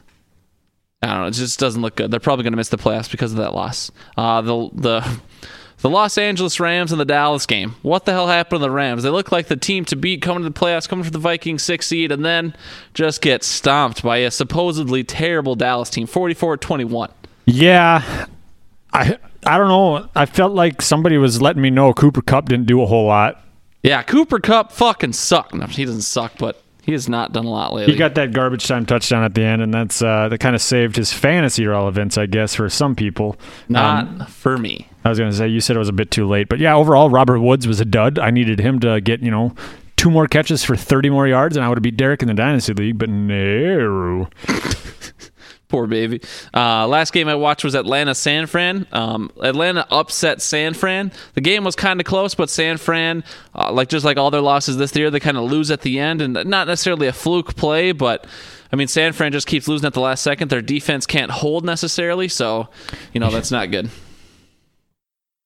I 1.03 1.07
don't 1.07 1.21
know. 1.21 1.27
It 1.27 1.33
just 1.33 1.59
doesn't 1.59 1.81
look 1.81 1.95
good. 1.95 2.11
They're 2.11 2.19
probably 2.21 2.43
going 2.43 2.53
to 2.53 2.57
miss 2.57 2.69
the 2.69 2.77
playoffs 2.77 3.11
because 3.11 3.33
of 3.33 3.37
that 3.39 3.53
loss. 3.53 3.91
Uh, 4.15 4.41
the 4.41 4.69
the 4.73 5.19
the 5.81 5.89
Los 5.89 6.17
Angeles 6.17 6.61
Rams 6.61 6.93
and 6.93 7.01
the 7.01 7.05
Dallas 7.05 7.45
game. 7.45 7.75
What 7.81 8.05
the 8.05 8.13
hell 8.13 8.27
happened 8.27 8.61
to 8.61 8.67
the 8.67 8.71
Rams? 8.71 9.03
They 9.03 9.09
look 9.09 9.29
like 9.29 9.47
the 9.47 9.57
team 9.57 9.83
to 9.85 9.97
beat 9.97 10.21
coming 10.21 10.43
to 10.43 10.49
the 10.49 10.57
playoffs, 10.57 10.87
coming 10.87 11.03
for 11.03 11.11
the 11.11 11.19
Vikings 11.19 11.61
six 11.61 11.87
seed, 11.87 12.09
and 12.09 12.23
then 12.23 12.55
just 12.93 13.21
get 13.21 13.43
stomped 13.43 14.01
by 14.01 14.17
a 14.17 14.31
supposedly 14.31 15.03
terrible 15.03 15.55
Dallas 15.55 15.89
team, 15.89 16.07
44-21. 16.07 17.11
Yeah, 17.45 18.27
I 18.93 19.17
I 19.45 19.57
don't 19.57 19.67
know. 19.67 20.07
I 20.15 20.25
felt 20.25 20.53
like 20.53 20.81
somebody 20.81 21.17
was 21.17 21.41
letting 21.41 21.61
me 21.61 21.69
know 21.69 21.93
Cooper 21.93 22.21
Kupp 22.21 22.47
didn't 22.47 22.65
do 22.65 22.81
a 22.81 22.85
whole 22.85 23.07
lot. 23.07 23.43
Yeah, 23.81 24.03
Cooper 24.03 24.39
Kupp 24.39 24.71
fucking 24.71 25.11
sucked. 25.11 25.53
No, 25.53 25.65
he 25.65 25.83
doesn't 25.83 26.03
suck, 26.03 26.37
but 26.37 26.62
he 26.83 26.91
has 26.91 27.07
not 27.07 27.31
done 27.31 27.45
a 27.45 27.49
lot 27.49 27.73
lately. 27.73 27.93
He 27.93 27.97
got 27.97 28.15
that 28.15 28.33
garbage 28.33 28.67
time 28.67 28.85
touchdown 28.85 29.23
at 29.23 29.33
the 29.33 29.41
end, 29.41 29.61
and 29.61 29.73
that's 29.73 30.01
uh, 30.01 30.27
that 30.29 30.37
kind 30.39 30.53
of 30.53 30.61
saved 30.61 30.97
his 30.97 31.13
fantasy 31.13 31.65
relevance, 31.65 32.17
I 32.17 32.25
guess, 32.25 32.55
for 32.55 32.67
some 32.69 32.93
people. 32.93 33.37
not 33.69 34.05
Um, 34.05 34.25
for 34.27 34.57
me. 34.57 34.89
I 35.05 35.09
was 35.09 35.17
going 35.17 35.31
to 35.31 35.37
say 35.37 35.47
you 35.47 35.61
said 35.61 35.75
it 35.75 35.79
was 35.79 35.89
a 35.89 35.93
bit 35.93 36.11
too 36.11 36.27
late, 36.27 36.49
but 36.49 36.59
yeah, 36.59 36.75
overall, 36.75 37.09
Robert 37.09 37.39
Woods 37.39 37.67
was 37.67 37.79
a 37.79 37.85
dud. 37.85 38.19
I 38.19 38.31
needed 38.31 38.59
him 38.59 38.79
to 38.81 38.99
get 39.01 39.21
you 39.21 39.31
know 39.31 39.55
two 39.95 40.11
more 40.11 40.27
catches 40.27 40.63
for 40.63 40.75
30 40.75 41.09
more 41.09 41.25
yards, 41.27 41.55
and 41.55 41.63
I 41.65 41.69
would 41.69 41.77
have 41.77 41.83
beat 41.83 41.95
Derek 41.95 42.21
in 42.21 42.27
the 42.27 42.33
dynasty 42.33 42.73
league. 42.73 42.97
But 42.97 43.09
no, 43.09 44.27
Poor 45.73 45.87
baby. 45.87 46.21
Uh, 46.53 46.87
last 46.87 47.13
game 47.13 47.27
I 47.27 47.33
watched 47.33 47.63
was 47.63 47.73
Atlanta 47.73 48.13
San 48.13 48.45
Fran. 48.45 48.85
Um, 48.91 49.31
Atlanta 49.41 49.87
upset 49.89 50.39
San 50.39 50.75
Fran. 50.75 51.11
The 51.33 51.41
game 51.41 51.63
was 51.63 51.75
kind 51.75 51.99
of 51.99 52.05
close, 52.05 52.35
but 52.35 52.51
San 52.51 52.77
Fran, 52.77 53.23
uh, 53.55 53.71
like 53.71 53.89
just 53.89 54.05
like 54.05 54.17
all 54.17 54.29
their 54.29 54.39
losses 54.39 54.77
this 54.77 54.95
year, 54.95 55.09
they 55.09 55.19
kind 55.19 55.35
of 55.35 55.49
lose 55.49 55.71
at 55.71 55.81
the 55.81 55.97
end, 55.97 56.21
and 56.21 56.33
not 56.45 56.67
necessarily 56.67 57.07
a 57.07 57.11
fluke 57.11 57.55
play, 57.55 57.91
but 57.91 58.27
I 58.71 58.75
mean 58.75 58.87
San 58.87 59.13
Fran 59.13 59.31
just 59.31 59.47
keeps 59.47 59.67
losing 59.67 59.87
at 59.87 59.95
the 59.95 59.99
last 59.99 60.21
second. 60.21 60.51
Their 60.51 60.61
defense 60.61 61.07
can't 61.07 61.31
hold 61.31 61.65
necessarily, 61.65 62.27
so 62.27 62.69
you 63.11 63.19
know 63.19 63.31
that's 63.31 63.49
not 63.49 63.71
good. 63.71 63.89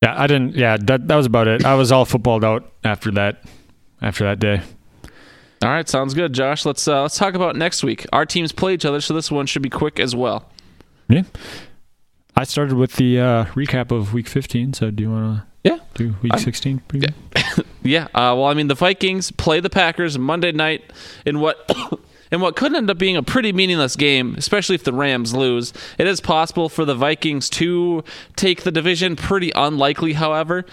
yeah, 0.04 0.14
I 0.22 0.28
didn't. 0.28 0.56
Yeah, 0.56 0.76
that 0.76 1.08
that 1.08 1.16
was 1.16 1.26
about 1.26 1.48
it. 1.48 1.64
I 1.64 1.76
was 1.76 1.90
all 1.90 2.04
footballed 2.04 2.44
out 2.44 2.70
after 2.84 3.12
that. 3.12 3.46
After 4.02 4.26
that 4.26 4.40
day. 4.40 4.62
All 5.64 5.70
right, 5.70 5.88
sounds 5.90 6.14
good, 6.14 6.34
Josh. 6.34 6.66
Let's 6.66 6.88
uh, 6.88 7.02
let's 7.02 7.18
talk 7.18 7.34
about 7.34 7.56
next 7.56 7.84
week. 7.84 8.06
Our 8.14 8.26
teams 8.26 8.52
play 8.52 8.74
each 8.74 8.86
other, 8.86 9.02
so 9.02 9.14
this 9.14 9.32
one 9.32 9.48
should 9.48 9.64
be 9.64 9.70
quick 9.70 10.00
as 10.00 10.16
well. 10.16 10.50
Yeah. 11.10 11.24
I 12.36 12.44
started 12.44 12.76
with 12.76 12.98
the 12.98 13.20
uh, 13.20 13.46
recap 13.46 13.92
of 13.92 14.14
week 14.14 14.28
15, 14.28 14.74
so 14.74 14.92
do 14.92 15.04
you 15.04 15.10
want 15.10 15.40
to? 15.40 15.48
Yeah. 15.64 15.80
do 15.96 16.16
week 16.22 16.38
16 16.38 16.82
preview? 16.88 17.14
Yeah, 17.88 18.06
uh, 18.08 18.36
well, 18.36 18.46
I 18.46 18.54
mean, 18.54 18.68
the 18.68 18.76
Vikings 18.76 19.32
play 19.32 19.62
the 19.62 19.70
Packers 19.70 20.20
Monday 20.20 20.52
night 20.52 20.92
in 21.26 21.40
what 21.40 21.72
in 22.32 22.42
what 22.42 22.58
could 22.58 22.76
end 22.76 22.90
up 22.90 22.98
being 22.98 23.16
a 23.16 23.24
pretty 23.24 23.54
meaningless 23.54 23.96
game, 23.96 24.36
especially 24.38 24.76
if 24.76 24.84
the 24.84 24.92
Rams 24.92 25.34
lose. 25.34 25.72
It 25.98 26.06
is 26.06 26.20
possible 26.20 26.68
for 26.68 26.84
the 26.84 26.96
Vikings 26.96 27.50
to 27.52 28.04
take 28.36 28.64
the 28.64 28.72
division. 28.72 29.16
Pretty 29.16 29.52
unlikely, 29.56 30.14
however. 30.14 30.66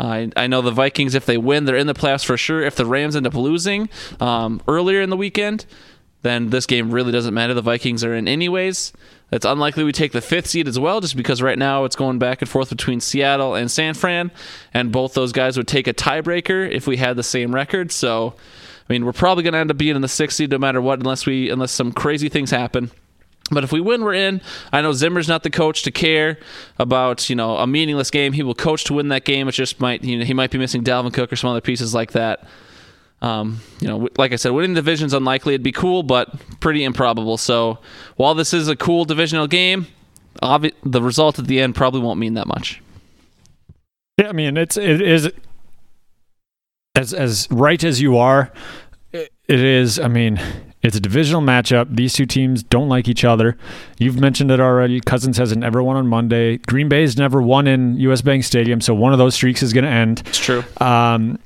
I, 0.00 0.30
I 0.34 0.46
know 0.46 0.62
the 0.62 0.70
Vikings, 0.70 1.14
if 1.14 1.26
they 1.26 1.36
win, 1.36 1.66
they're 1.66 1.76
in 1.76 1.86
the 1.86 1.94
playoffs 1.94 2.24
for 2.24 2.38
sure. 2.38 2.62
If 2.62 2.74
the 2.74 2.86
Rams 2.86 3.14
end 3.14 3.26
up 3.26 3.34
losing 3.34 3.90
um, 4.18 4.62
earlier 4.66 5.02
in 5.02 5.10
the 5.10 5.16
weekend, 5.16 5.66
then 6.22 6.48
this 6.48 6.64
game 6.64 6.90
really 6.90 7.12
doesn't 7.12 7.34
matter. 7.34 7.52
The 7.52 7.62
Vikings 7.62 8.02
are 8.02 8.14
in 8.14 8.26
anyways. 8.26 8.94
It's 9.30 9.44
unlikely 9.44 9.84
we 9.84 9.92
take 9.92 10.12
the 10.12 10.22
fifth 10.22 10.46
seed 10.46 10.66
as 10.66 10.78
well, 10.78 11.00
just 11.00 11.16
because 11.16 11.42
right 11.42 11.58
now 11.58 11.84
it's 11.84 11.96
going 11.96 12.18
back 12.18 12.40
and 12.40 12.48
forth 12.48 12.70
between 12.70 13.00
Seattle 13.00 13.54
and 13.54 13.70
San 13.70 13.94
Fran, 13.94 14.30
and 14.72 14.90
both 14.90 15.12
those 15.14 15.32
guys 15.32 15.56
would 15.56 15.68
take 15.68 15.86
a 15.86 15.94
tiebreaker 15.94 16.68
if 16.68 16.86
we 16.86 16.96
had 16.96 17.16
the 17.16 17.22
same 17.22 17.54
record. 17.54 17.92
So, 17.92 18.34
I 18.88 18.92
mean, 18.92 19.04
we're 19.04 19.12
probably 19.12 19.44
going 19.44 19.52
to 19.52 19.58
end 19.58 19.70
up 19.70 19.76
being 19.76 19.96
in 19.96 20.02
the 20.02 20.08
sixth 20.08 20.38
seed 20.38 20.50
no 20.50 20.58
matter 20.58 20.80
what, 20.80 20.98
unless 20.98 21.26
we 21.26 21.50
unless 21.50 21.72
some 21.72 21.92
crazy 21.92 22.28
things 22.28 22.50
happen. 22.50 22.90
But 23.50 23.64
if 23.64 23.72
we 23.72 23.80
win, 23.80 24.04
we're 24.04 24.14
in. 24.14 24.40
I 24.72 24.80
know 24.80 24.92
Zimmer's 24.92 25.28
not 25.28 25.42
the 25.42 25.50
coach 25.50 25.82
to 25.82 25.90
care 25.90 26.38
about 26.78 27.28
you 27.28 27.36
know 27.36 27.56
a 27.56 27.66
meaningless 27.66 28.10
game. 28.10 28.32
He 28.32 28.42
will 28.42 28.54
coach 28.54 28.84
to 28.84 28.94
win 28.94 29.08
that 29.08 29.24
game. 29.24 29.48
It 29.48 29.52
just 29.52 29.80
might 29.80 30.04
you 30.04 30.18
know 30.18 30.24
he 30.24 30.34
might 30.34 30.50
be 30.50 30.58
missing 30.58 30.84
Dalvin 30.84 31.12
Cook 31.12 31.32
or 31.32 31.36
some 31.36 31.50
other 31.50 31.60
pieces 31.60 31.94
like 31.94 32.12
that. 32.12 32.46
Um, 33.22 33.60
you 33.80 33.88
know, 33.88 34.08
like 34.16 34.32
I 34.32 34.36
said, 34.36 34.50
winning 34.52 34.74
the 34.74 34.80
division's 34.80 35.12
unlikely. 35.12 35.54
It'd 35.54 35.62
be 35.62 35.72
cool, 35.72 36.02
but 36.02 36.32
pretty 36.60 36.84
improbable. 36.84 37.36
So 37.36 37.78
while 38.16 38.34
this 38.34 38.54
is 38.54 38.68
a 38.68 38.76
cool 38.76 39.04
divisional 39.04 39.46
game, 39.46 39.88
obvi- 40.42 40.72
the 40.84 41.02
result 41.02 41.38
at 41.38 41.46
the 41.46 41.60
end 41.60 41.74
probably 41.74 42.00
won't 42.00 42.18
mean 42.18 42.34
that 42.34 42.46
much. 42.46 42.80
Yeah, 44.16 44.28
I 44.28 44.32
mean 44.32 44.56
it's 44.56 44.76
it 44.76 45.00
is 45.00 45.30
as 46.94 47.12
as 47.12 47.48
right 47.50 47.82
as 47.82 48.00
you 48.00 48.16
are. 48.16 48.52
It 49.12 49.32
it 49.48 49.60
is. 49.60 49.98
I 49.98 50.08
mean, 50.08 50.40
it's 50.82 50.96
a 50.96 51.00
divisional 51.00 51.42
matchup. 51.42 51.94
These 51.94 52.14
two 52.14 52.26
teams 52.26 52.62
don't 52.62 52.88
like 52.88 53.08
each 53.08 53.24
other. 53.24 53.56
You've 53.98 54.18
mentioned 54.18 54.50
it 54.50 54.60
already. 54.60 55.00
Cousins 55.00 55.36
hasn't 55.36 55.62
ever 55.62 55.82
won 55.82 55.96
on 55.96 56.06
Monday. 56.06 56.56
Green 56.58 56.88
Bay's 56.88 57.16
never 57.16 57.42
won 57.42 57.66
in 57.66 57.96
U.S. 57.98 58.22
Bank 58.22 58.44
Stadium, 58.44 58.80
so 58.80 58.94
one 58.94 59.12
of 59.12 59.18
those 59.18 59.34
streaks 59.34 59.62
is 59.62 59.72
going 59.72 59.84
to 59.84 59.90
end. 59.90 60.22
It's 60.26 60.38
true. 60.38 60.64
Um, 60.78 61.38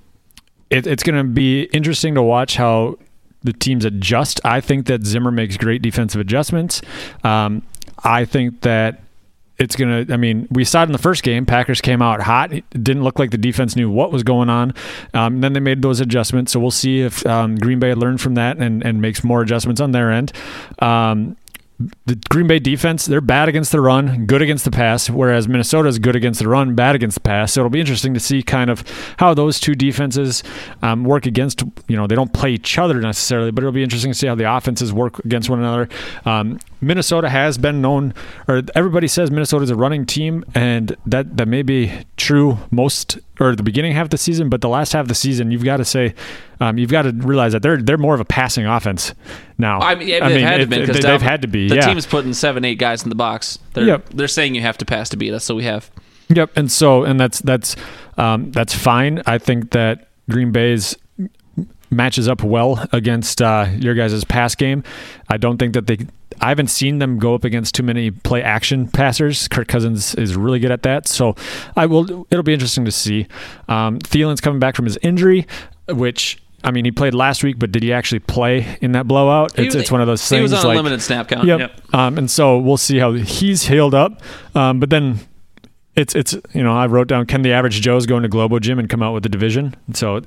it, 0.71 0.87
it's 0.87 1.03
going 1.03 1.17
to 1.17 1.25
be 1.25 1.65
interesting 1.65 2.15
to 2.15 2.23
watch 2.23 2.57
how 2.57 2.97
the 3.43 3.53
teams 3.53 3.85
adjust. 3.85 4.41
I 4.45 4.61
think 4.61 4.87
that 4.87 5.05
Zimmer 5.05 5.31
makes 5.31 5.57
great 5.57 5.83
defensive 5.83 6.21
adjustments. 6.21 6.81
Um, 7.23 7.63
I 8.03 8.25
think 8.25 8.63
that 8.63 9.04
it's 9.59 9.77
going 9.77 10.07
to, 10.07 10.13
I 10.13 10.17
mean, 10.17 10.49
we 10.51 10.65
saw 10.65 10.83
it 10.83 10.87
in 10.87 10.93
the 10.93 10.99
first 10.99 11.23
game. 11.23 11.47
Packers 11.47 11.81
came 11.81 12.03
out 12.03 12.21
hot. 12.21 12.53
It 12.53 12.65
didn't 12.71 13.05
look 13.05 13.19
like 13.19 13.31
the 13.31 13.39
defense 13.39 13.77
knew 13.77 13.91
what 13.91 14.11
was 14.11 14.23
going 14.23 14.51
on. 14.51 14.75
Um, 15.13 15.41
then 15.41 15.53
they 15.53 15.61
made 15.61 15.81
those 15.83 16.01
adjustments. 16.01 16.53
So 16.53 16.61
we'll 16.61 16.71
see 16.73 17.03
if 17.03 17.25
um, 17.27 17.57
Green 17.57 17.79
Bay 17.79 17.95
learned 17.95 18.21
from 18.21 18.35
that 18.35 18.59
and, 18.59 18.85
and 18.85 19.01
makes 19.01 19.23
more 19.23 19.43
adjustments 19.43 19.81
on 19.81 19.93
their 19.93 20.11
end. 20.11 20.33
Um, 20.81 21.37
the 22.07 22.17
Green 22.29 22.47
Bay 22.47 22.59
defense, 22.59 23.07
they're 23.07 23.21
bad 23.21 23.49
against 23.49 23.73
the 23.73 23.81
run, 23.81 24.27
good 24.27 24.43
against 24.43 24.65
the 24.65 24.71
pass, 24.71 25.09
whereas 25.11 25.49
Minnesota 25.49 25.89
is 25.89 25.99
good 25.99 26.17
against 26.17 26.41
the 26.41 26.49
run, 26.49 26.75
bad 26.75 26.95
against 26.95 27.17
the 27.17 27.21
pass. 27.21 27.53
So 27.53 27.61
it'll 27.61 27.71
be 27.71 27.81
interesting 27.81 28.15
to 28.15 28.21
see 28.21 28.43
kind 28.43 28.71
of 28.71 28.85
how 29.19 29.35
those 29.35 29.61
two 29.61 29.75
defenses 29.75 30.43
um, 30.83 31.05
work 31.05 31.27
against, 31.27 31.63
you 31.89 31.97
know, 31.97 32.07
they 32.07 32.15
don't 32.15 32.33
play 32.33 32.53
each 32.53 32.79
other 32.79 33.01
necessarily, 33.01 33.51
but 33.51 33.63
it'll 33.63 33.73
be 33.73 33.83
interesting 33.83 34.13
to 34.13 34.19
see 34.19 34.27
how 34.27 34.35
the 34.35 34.53
offenses 34.53 34.93
work 34.93 35.19
against 35.25 35.51
one 35.51 35.59
another. 35.59 35.89
Um, 36.25 36.59
Minnesota 36.81 37.29
has 37.29 37.57
been 37.59 37.81
known, 37.81 38.15
or 38.47 38.63
everybody 38.75 39.09
says 39.09 39.31
Minnesota 39.31 39.65
is 39.65 39.71
a 39.71 39.77
running 39.77 40.05
team, 40.05 40.45
and 40.55 40.97
that, 41.07 41.37
that 41.37 41.49
may 41.49 41.63
be 41.63 41.93
true 42.17 42.59
most 42.71 43.19
or 43.41 43.57
the 43.57 43.63
beginning 43.63 43.93
half 43.93 44.05
of 44.05 44.11
the 44.11 44.19
season, 44.19 44.49
but 44.49 44.61
the 44.61 44.69
last 44.69 44.93
half 44.93 45.03
of 45.03 45.09
the 45.09 45.15
season, 45.15 45.51
you've 45.51 45.65
got 45.65 45.79
to 45.79 45.85
say, 45.85 46.15
um, 46.61 46.79
you've 46.79 46.91
got 46.91 47.03
to 47.03 47.11
realize 47.13 47.53
that 47.53 47.63
they're 47.63 47.83
they're 47.83 47.99
more 47.99 48.15
of 48.15 48.21
a 48.21 48.25
passing 48.25 48.65
offense 48.67 49.13
now. 49.59 49.81
I 49.81 49.95
mean, 49.97 50.09
yeah, 50.09 50.29
they've 50.29 50.41
had 50.41 50.57
to 50.59 50.63
it- 50.63 50.71
be 50.71 50.81
because 50.81 51.01
they've 51.03 51.21
had 51.23 51.43
to 51.43 51.49
be. 51.49 51.69
The 51.69 51.77
yeah. 51.77 51.87
team's 51.87 52.07
putting 52.07 52.33
seven, 52.33 52.65
eight 52.65 52.79
guys 52.79 53.03
in 53.03 53.09
the 53.09 53.15
box. 53.17 53.59
They're 53.73 53.85
Yep. 53.87 54.11
they're 54.11 54.29
saying 54.29 54.55
you 54.55 54.61
have 54.61 54.79
to 54.79 54.85
pass 54.85 55.09
to 55.11 55.17
beat 55.17 55.33
us, 55.35 55.45
so 55.45 55.55
we 55.55 55.65
have. 55.65 55.91
Yep, 56.29 56.57
and 56.57 56.71
so 56.71 57.05
and 57.05 57.19
that's 57.21 57.41
that's 57.41 57.77
um, 58.17 58.51
that's 58.53 58.75
fine. 58.75 59.23
I 59.27 59.39
think 59.39 59.71
that 59.73 60.09
Green 60.31 60.53
Bay's 60.53 60.97
matches 61.91 62.29
up 62.29 62.43
well 62.43 62.87
against 62.93 63.41
uh, 63.43 63.67
your 63.79 63.95
guys' 63.95 64.25
pass 64.25 64.55
game. 64.55 64.83
I 65.29 65.37
don't 65.37 65.59
think 65.59 65.75
that 65.75 65.87
they. 65.87 65.99
I 66.41 66.49
haven't 66.49 66.69
seen 66.69 66.99
them 66.99 67.19
go 67.19 67.35
up 67.35 67.45
against 67.45 67.75
too 67.75 67.83
many 67.83 68.11
play 68.11 68.43
action 68.43 68.89
passers. 68.89 69.49
Kirk 69.49 69.69
Cousins 69.69 70.15
is 70.15 70.37
really 70.37 70.59
good 70.59 70.71
at 70.71 70.83
that, 70.83 71.07
so 71.09 71.35
I 71.77 71.87
will. 71.87 72.27
It'll 72.31 72.43
be 72.43 72.55
interesting 72.55 72.85
to 72.85 72.93
see. 72.93 73.27
Um, 73.69 73.99
Thielen's 73.99 74.41
coming 74.41 74.61
back 74.61 74.77
from 74.77 74.85
his 74.85 74.99
injury, 75.03 75.47
which. 75.89 76.39
I 76.67 76.71
mean, 76.71 76.87
he 76.87 76.91
played 76.91 77.13
last 77.13 77.45
week, 77.45 77.59
but 77.59 77.73
did 77.73 77.83
he 77.83 77.93
actually 77.93 78.21
play 78.21 78.79
in 78.81 78.93
that 78.93 79.07
blowout? 79.07 79.59
It's, 79.59 79.75
it's 79.75 79.91
one 79.91 80.01
of 80.01 80.07
those 80.07 80.27
things. 80.27 80.39
He 80.39 80.43
was 80.43 80.55
on 80.55 80.65
like, 80.65 80.77
a 80.77 80.79
limited 80.79 81.03
snap 81.03 81.29
count. 81.29 81.47
Yep. 81.47 81.95
Um, 81.95 82.17
and 82.17 82.31
so 82.31 82.59
we'll 82.59 82.79
see 82.79 82.99
how 82.99 83.13
he's 83.13 83.65
healed 83.65 83.95
up. 83.95 84.23
Um, 84.55 84.81
but 84.81 84.89
then 84.89 85.21
it's 85.97 86.15
it's 86.15 86.37
you 86.53 86.63
know 86.63 86.73
I 86.77 86.87
wrote 86.87 87.09
down 87.09 87.27
can 87.27 87.43
the 87.43 87.53
average 87.53 87.81
Joe's 87.81 88.07
go 88.07 88.17
into 88.17 88.29
Globo 88.29 88.59
Gym 88.59 88.79
and 88.79 88.89
come 88.89 89.03
out 89.03 89.13
with 89.15 89.23
the 89.23 89.29
division? 89.29 89.75
So 89.93 90.23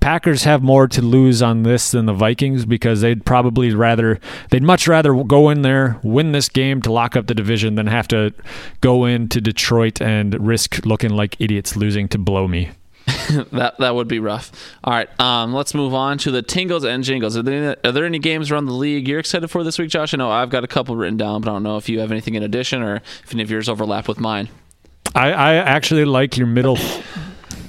Packers 0.00 0.44
have 0.44 0.62
more 0.62 0.86
to 0.88 1.02
lose 1.02 1.42
on 1.42 1.62
this 1.62 1.90
than 1.90 2.06
the 2.06 2.12
Vikings 2.12 2.64
because 2.64 3.00
they'd 3.00 3.24
probably 3.24 3.74
rather 3.74 4.20
they'd 4.50 4.62
much 4.62 4.86
rather 4.86 5.14
go 5.24 5.50
in 5.50 5.62
there 5.62 5.98
win 6.02 6.32
this 6.32 6.48
game 6.48 6.80
to 6.82 6.92
lock 6.92 7.16
up 7.16 7.26
the 7.26 7.34
division 7.34 7.74
than 7.74 7.86
have 7.86 8.08
to 8.08 8.32
go 8.80 9.04
into 9.04 9.40
Detroit 9.40 10.00
and 10.00 10.34
risk 10.46 10.84
looking 10.86 11.10
like 11.10 11.36
idiots 11.40 11.76
losing 11.76 12.08
to 12.08 12.18
blow 12.18 12.46
me. 12.46 12.70
that 13.52 13.74
that 13.78 13.94
would 13.94 14.08
be 14.08 14.18
rough. 14.18 14.52
All 14.84 14.92
right, 14.92 15.20
um, 15.20 15.52
let's 15.52 15.74
move 15.74 15.94
on 15.94 16.18
to 16.18 16.30
the 16.30 16.42
tingles 16.42 16.84
and 16.84 17.02
jingles. 17.02 17.36
Are 17.36 17.42
there, 17.42 17.54
any, 17.54 17.76
are 17.84 17.92
there 17.92 18.04
any 18.04 18.18
games 18.18 18.50
around 18.50 18.66
the 18.66 18.74
league 18.74 19.08
you're 19.08 19.18
excited 19.18 19.48
for 19.48 19.64
this 19.64 19.78
week, 19.78 19.90
Josh? 19.90 20.14
I 20.14 20.18
know 20.18 20.30
I've 20.30 20.50
got 20.50 20.64
a 20.64 20.68
couple 20.68 20.94
written 20.96 21.16
down, 21.16 21.40
but 21.40 21.50
I 21.50 21.54
don't 21.54 21.62
know 21.62 21.76
if 21.76 21.88
you 21.88 21.98
have 22.00 22.12
anything 22.12 22.34
in 22.34 22.42
addition 22.42 22.82
or 22.82 22.96
if 22.96 23.32
any 23.32 23.42
of 23.42 23.50
yours 23.50 23.68
overlap 23.68 24.06
with 24.06 24.20
mine. 24.20 24.48
I, 25.14 25.32
I 25.32 25.54
actually 25.54 26.04
like 26.04 26.36
your 26.36 26.46
middle. 26.46 26.78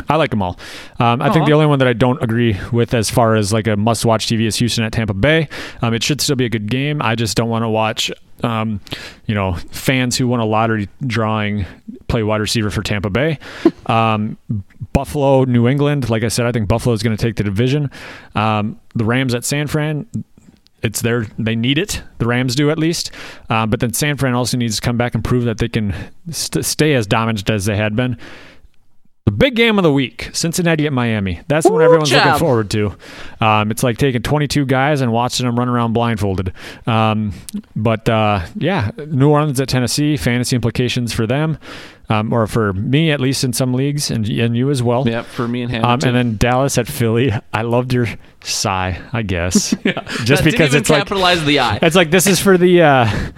I 0.08 0.18
like 0.18 0.30
them 0.32 0.42
all. 0.42 0.60
Um, 1.00 1.22
I 1.22 1.32
think 1.32 1.46
the 1.46 1.54
only 1.54 1.66
one 1.68 1.80
that 1.80 1.88
I 1.88 1.94
don't 1.94 2.22
agree 2.22 2.60
with 2.72 2.94
as 2.94 3.10
far 3.10 3.36
as 3.36 3.54
like 3.54 3.68
a 3.68 3.78
must-watch 3.78 4.28
TV 4.28 4.46
is 4.46 4.58
Houston 4.58 4.84
at 4.84 4.92
Tampa 4.92 5.14
Bay. 5.14 5.48
Um, 5.82 5.94
it 5.94 6.04
should 6.04 6.20
still 6.20 6.36
be 6.36 6.44
a 6.46 6.50
good 6.50 6.70
game. 6.70 7.02
I 7.02 7.16
just 7.16 7.38
don't 7.38 7.48
want 7.48 7.64
to 7.64 7.70
watch, 7.70 8.12
um, 8.44 8.82
you 9.26 9.34
know, 9.34 9.54
fans 9.72 10.18
who 10.18 10.28
won 10.28 10.42
a 10.42 10.46
lottery 10.46 10.90
drawing 11.08 11.66
play 12.10 12.24
wide 12.24 12.42
receiver 12.42 12.70
for 12.70 12.84
Tampa 12.84 13.10
Bay. 13.10 13.40
Um, 13.88 14.38
Buffalo, 14.94 15.44
New 15.44 15.68
England. 15.68 16.10
Like 16.10 16.24
I 16.24 16.30
said, 16.30 16.46
I 16.46 16.54
think 16.54 16.70
Buffalo 16.70 16.94
is 16.94 17.04
going 17.04 17.18
to 17.18 17.22
take 17.22 17.36
the 17.36 17.44
division. 17.44 17.92
Um, 18.36 18.80
the 18.96 19.04
Rams 19.04 19.34
at 19.34 19.44
San 19.44 19.68
Fran 19.68 20.06
it's 20.82 21.02
their 21.02 21.26
they 21.38 21.56
need 21.56 21.78
it. 21.78 22.02
The 22.18 22.26
Rams 22.26 22.56
do 22.56 22.70
at 22.70 22.78
least, 22.80 23.12
uh, 23.50 23.66
but 23.66 23.80
then 23.80 23.94
San 23.94 24.18
Fran 24.18 24.34
also 24.34 24.58
needs 24.58 24.76
to 24.78 24.82
come 24.82 24.98
back 24.98 25.16
and 25.16 25.24
prove 25.24 25.46
that 25.46 25.58
they 25.58 25.70
can 25.70 25.94
st- 26.30 26.66
stay 26.66 26.94
as 26.94 27.08
dominant 27.08 27.50
as 27.50 27.66
they 27.66 27.76
had 27.76 27.96
been. 27.96 28.18
The 29.26 29.32
big 29.32 29.56
game 29.56 29.78
of 29.78 29.84
the 29.84 29.94
week, 29.94 30.32
Cincinnati 30.34 30.88
at 30.88 30.94
Miami. 30.94 31.42
That's 31.48 31.70
what 31.70 31.82
everyone's 31.84 32.12
looking 32.12 32.40
forward 32.40 32.72
to. 32.72 32.98
Um, 33.40 33.70
it's 33.70 33.84
like 33.84 34.00
taking 34.00 34.24
22 34.24 34.66
guys 34.66 35.00
and 35.02 35.12
watching 35.12 35.46
them 35.46 35.58
run 35.60 35.70
around 35.70 35.94
blindfolded. 35.94 36.52
Um, 36.88 37.32
but 37.76 38.10
uh, 38.10 38.46
yeah, 38.56 38.90
New 39.08 39.30
Orleans 39.30 39.62
at 39.62 39.70
Tennessee, 39.70 40.18
fantasy 40.18 40.56
implications 40.56 41.14
for 41.14 41.28
them. 41.28 41.60
Um, 42.12 42.34
or 42.34 42.46
for 42.48 42.74
me 42.74 43.12
at 43.12 43.20
least 43.20 43.44
in 43.44 43.54
some 43.54 43.74
leagues, 43.74 44.12
and 44.12 44.28
and 44.28 44.56
you 44.56 44.70
as 44.70 44.84
well. 44.84 45.08
Yeah, 45.08 45.22
for 45.24 45.48
me 45.48 45.62
and 45.64 45.72
Hannah. 45.72 45.88
Um, 45.88 46.00
and 46.04 46.16
then 46.16 46.38
Dallas 46.38 46.78
at 46.78 46.88
Philly. 46.88 47.32
I 47.54 47.62
loved 47.62 47.94
your 47.94 48.08
sigh. 48.44 49.02
I 49.14 49.22
guess 49.22 49.72
just 50.24 50.44
Didn't 50.44 50.44
because 50.46 50.74
it's 50.74 50.90
like 50.90 51.00
capitalize 51.02 51.44
the 51.46 51.60
eye. 51.60 51.80
it's 51.82 51.96
like 51.96 52.12
this 52.12 52.28
is 52.28 52.40
for 52.40 52.58
the 52.58 52.82
uh, 52.82 53.32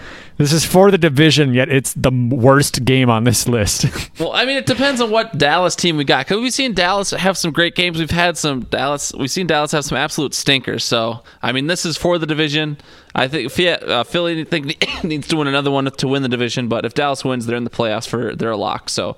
this 0.43 0.51
is 0.51 0.65
for 0.65 0.91
the 0.91 0.97
division, 0.97 1.53
yet 1.53 1.69
it's 1.69 1.93
the 1.93 2.11
worst 2.11 2.83
game 2.83 3.09
on 3.09 3.23
this 3.23 3.47
list. 3.47 3.85
Well, 4.19 4.31
I 4.33 4.45
mean, 4.45 4.57
it 4.57 4.65
depends 4.67 5.01
on 5.01 5.09
what 5.09 5.37
Dallas 5.37 5.75
team 5.75 5.97
we 5.97 6.03
got. 6.03 6.25
Because 6.25 6.39
we've 6.39 6.53
seen 6.53 6.73
Dallas 6.73 7.11
have 7.11 7.37
some 7.37 7.51
great 7.51 7.75
games. 7.75 7.97
We've 7.97 8.11
had 8.11 8.37
some 8.37 8.61
Dallas. 8.65 9.11
We've 9.13 9.31
seen 9.31 9.47
Dallas 9.47 9.71
have 9.71 9.83
some 9.85 9.97
absolute 9.97 10.33
stinkers. 10.33 10.83
So, 10.83 11.23
I 11.41 11.51
mean, 11.51 11.67
this 11.67 11.85
is 11.85 11.97
for 11.97 12.19
the 12.19 12.27
division. 12.27 12.77
I 13.15 13.27
think 13.27 13.51
Philly, 13.51 13.71
uh, 13.71 14.03
Philly 14.03 14.43
think 14.43 14.77
needs 15.03 15.27
to 15.29 15.37
win 15.37 15.47
another 15.47 15.71
one 15.71 15.85
to 15.85 16.07
win 16.07 16.21
the 16.21 16.29
division. 16.29 16.67
But 16.67 16.85
if 16.85 16.93
Dallas 16.93 17.25
wins, 17.25 17.45
they're 17.47 17.57
in 17.57 17.63
the 17.63 17.69
playoffs 17.69 18.07
for 18.07 18.35
they're 18.35 18.51
a 18.51 18.57
lock. 18.57 18.89
So, 18.89 19.17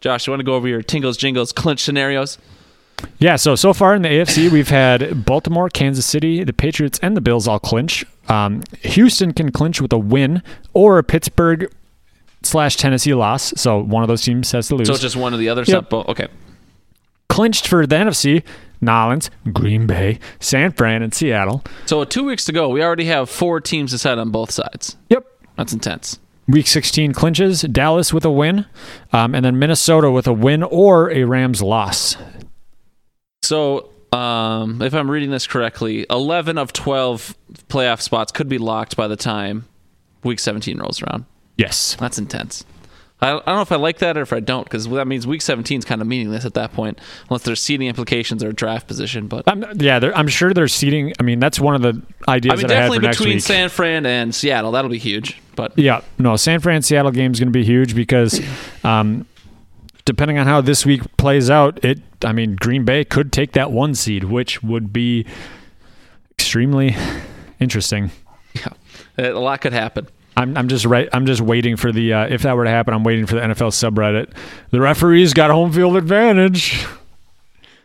Josh, 0.00 0.26
you 0.26 0.30
want 0.30 0.40
to 0.40 0.44
go 0.44 0.54
over 0.54 0.68
your 0.68 0.82
tingles, 0.82 1.16
jingles, 1.16 1.52
clinch 1.52 1.80
scenarios? 1.80 2.38
Yeah, 3.18 3.36
so 3.36 3.54
so 3.54 3.72
far 3.72 3.94
in 3.94 4.02
the 4.02 4.08
AFC, 4.08 4.50
we've 4.50 4.68
had 4.68 5.24
Baltimore, 5.24 5.68
Kansas 5.68 6.06
City, 6.06 6.44
the 6.44 6.52
Patriots, 6.52 6.98
and 7.02 7.16
the 7.16 7.20
Bills 7.20 7.46
all 7.46 7.58
clinch. 7.58 8.04
Um, 8.28 8.62
Houston 8.82 9.32
can 9.32 9.50
clinch 9.52 9.80
with 9.80 9.92
a 9.92 9.98
win 9.98 10.42
or 10.72 10.98
a 10.98 11.04
Pittsburgh 11.04 11.70
slash 12.42 12.76
Tennessee 12.76 13.14
loss. 13.14 13.52
So 13.56 13.78
one 13.78 14.02
of 14.02 14.08
those 14.08 14.22
teams 14.22 14.52
has 14.52 14.68
to 14.68 14.76
lose. 14.76 14.88
So 14.88 14.96
just 14.96 15.16
one 15.16 15.32
of 15.32 15.38
the 15.38 15.48
other. 15.48 15.64
Yep. 15.66 15.90
So, 15.90 16.04
okay. 16.08 16.28
Clinched 17.28 17.66
for 17.66 17.86
the 17.86 17.96
NFC, 17.96 18.42
Nolans, 18.80 19.30
Green 19.52 19.86
Bay, 19.86 20.18
San 20.40 20.72
Fran, 20.72 21.02
and 21.02 21.14
Seattle. 21.14 21.62
So 21.86 22.04
two 22.04 22.24
weeks 22.24 22.44
to 22.46 22.52
go, 22.52 22.68
we 22.68 22.82
already 22.82 23.04
have 23.06 23.28
four 23.30 23.60
teams 23.60 23.90
decided 23.92 24.20
on 24.20 24.30
both 24.30 24.50
sides. 24.50 24.96
Yep. 25.08 25.26
That's 25.56 25.72
intense. 25.72 26.18
Week 26.48 26.66
16 26.66 27.12
clinches, 27.12 27.62
Dallas 27.62 28.12
with 28.12 28.24
a 28.24 28.30
win, 28.30 28.66
um, 29.12 29.34
and 29.34 29.44
then 29.44 29.58
Minnesota 29.58 30.10
with 30.10 30.26
a 30.26 30.32
win 30.32 30.64
or 30.64 31.10
a 31.10 31.22
Rams 31.24 31.62
loss. 31.62 32.16
So, 33.42 33.90
um, 34.12 34.82
if 34.82 34.94
I'm 34.94 35.10
reading 35.10 35.30
this 35.30 35.46
correctly, 35.46 36.06
11 36.10 36.58
of 36.58 36.72
12 36.72 37.36
playoff 37.68 38.00
spots 38.00 38.32
could 38.32 38.48
be 38.48 38.58
locked 38.58 38.96
by 38.96 39.08
the 39.08 39.16
time 39.16 39.66
week 40.22 40.38
17 40.38 40.78
rolls 40.78 41.02
around. 41.02 41.24
Yes. 41.56 41.96
That's 41.98 42.18
intense. 42.18 42.64
I 43.22 43.28
I 43.28 43.32
don't 43.32 43.46
know 43.46 43.60
if 43.60 43.72
I 43.72 43.76
like 43.76 43.98
that 43.98 44.16
or 44.16 44.22
if 44.22 44.32
I 44.32 44.40
don't, 44.40 44.64
because 44.64 44.88
that 44.88 45.06
means 45.06 45.26
week 45.26 45.42
17 45.42 45.80
is 45.80 45.84
kind 45.84 46.00
of 46.00 46.06
meaningless 46.06 46.44
at 46.46 46.54
that 46.54 46.72
point, 46.72 46.98
unless 47.28 47.42
there's 47.42 47.60
seeding 47.60 47.86
implications 47.88 48.42
or 48.42 48.52
draft 48.52 48.86
position. 48.86 49.26
But 49.26 49.44
I'm, 49.46 49.64
yeah, 49.78 50.00
I'm 50.14 50.28
sure 50.28 50.54
they're 50.54 50.68
seating. 50.68 51.12
I 51.20 51.22
mean, 51.22 51.38
that's 51.38 51.60
one 51.60 51.74
of 51.74 51.82
the 51.82 52.00
ideas 52.28 52.52
I 52.52 52.56
mean, 52.56 52.66
that 52.68 52.72
I 52.72 52.74
had 52.74 52.80
definitely 52.82 52.96
for 52.98 53.02
next 53.02 53.18
between 53.18 53.36
week. 53.36 53.44
San 53.44 53.68
Fran 53.68 54.06
and 54.06 54.34
Seattle, 54.34 54.72
that'll 54.72 54.90
be 54.90 54.98
huge. 54.98 55.40
But 55.54 55.78
Yeah, 55.78 56.00
no, 56.18 56.36
San 56.36 56.60
Fran 56.60 56.80
Seattle 56.80 57.10
game 57.10 57.32
is 57.32 57.38
going 57.40 57.48
to 57.48 57.58
be 57.58 57.64
huge 57.64 57.94
because, 57.94 58.40
um, 58.84 59.26
depending 60.04 60.38
on 60.38 60.46
how 60.46 60.60
this 60.60 60.86
week 60.86 61.02
plays 61.16 61.50
out, 61.50 61.84
it. 61.84 62.00
I 62.24 62.32
mean, 62.32 62.56
Green 62.56 62.84
Bay 62.84 63.04
could 63.04 63.32
take 63.32 63.52
that 63.52 63.70
one 63.70 63.94
seed, 63.94 64.24
which 64.24 64.62
would 64.62 64.92
be 64.92 65.26
extremely 66.38 66.96
interesting. 67.58 68.10
yeah, 68.54 68.72
a 69.18 69.32
lot 69.32 69.60
could 69.60 69.72
happen. 69.72 70.08
I'm, 70.36 70.56
I'm 70.56 70.68
just 70.68 70.84
right. 70.84 71.08
I'm 71.12 71.26
just 71.26 71.40
waiting 71.40 71.76
for 71.76 71.92
the. 71.92 72.12
Uh, 72.12 72.26
if 72.28 72.42
that 72.42 72.56
were 72.56 72.64
to 72.64 72.70
happen, 72.70 72.94
I'm 72.94 73.04
waiting 73.04 73.26
for 73.26 73.34
the 73.34 73.42
NFL 73.42 73.72
subreddit. 73.72 74.32
The 74.70 74.80
referees 74.80 75.34
got 75.34 75.50
home 75.50 75.72
field 75.72 75.96
advantage. 75.96 76.84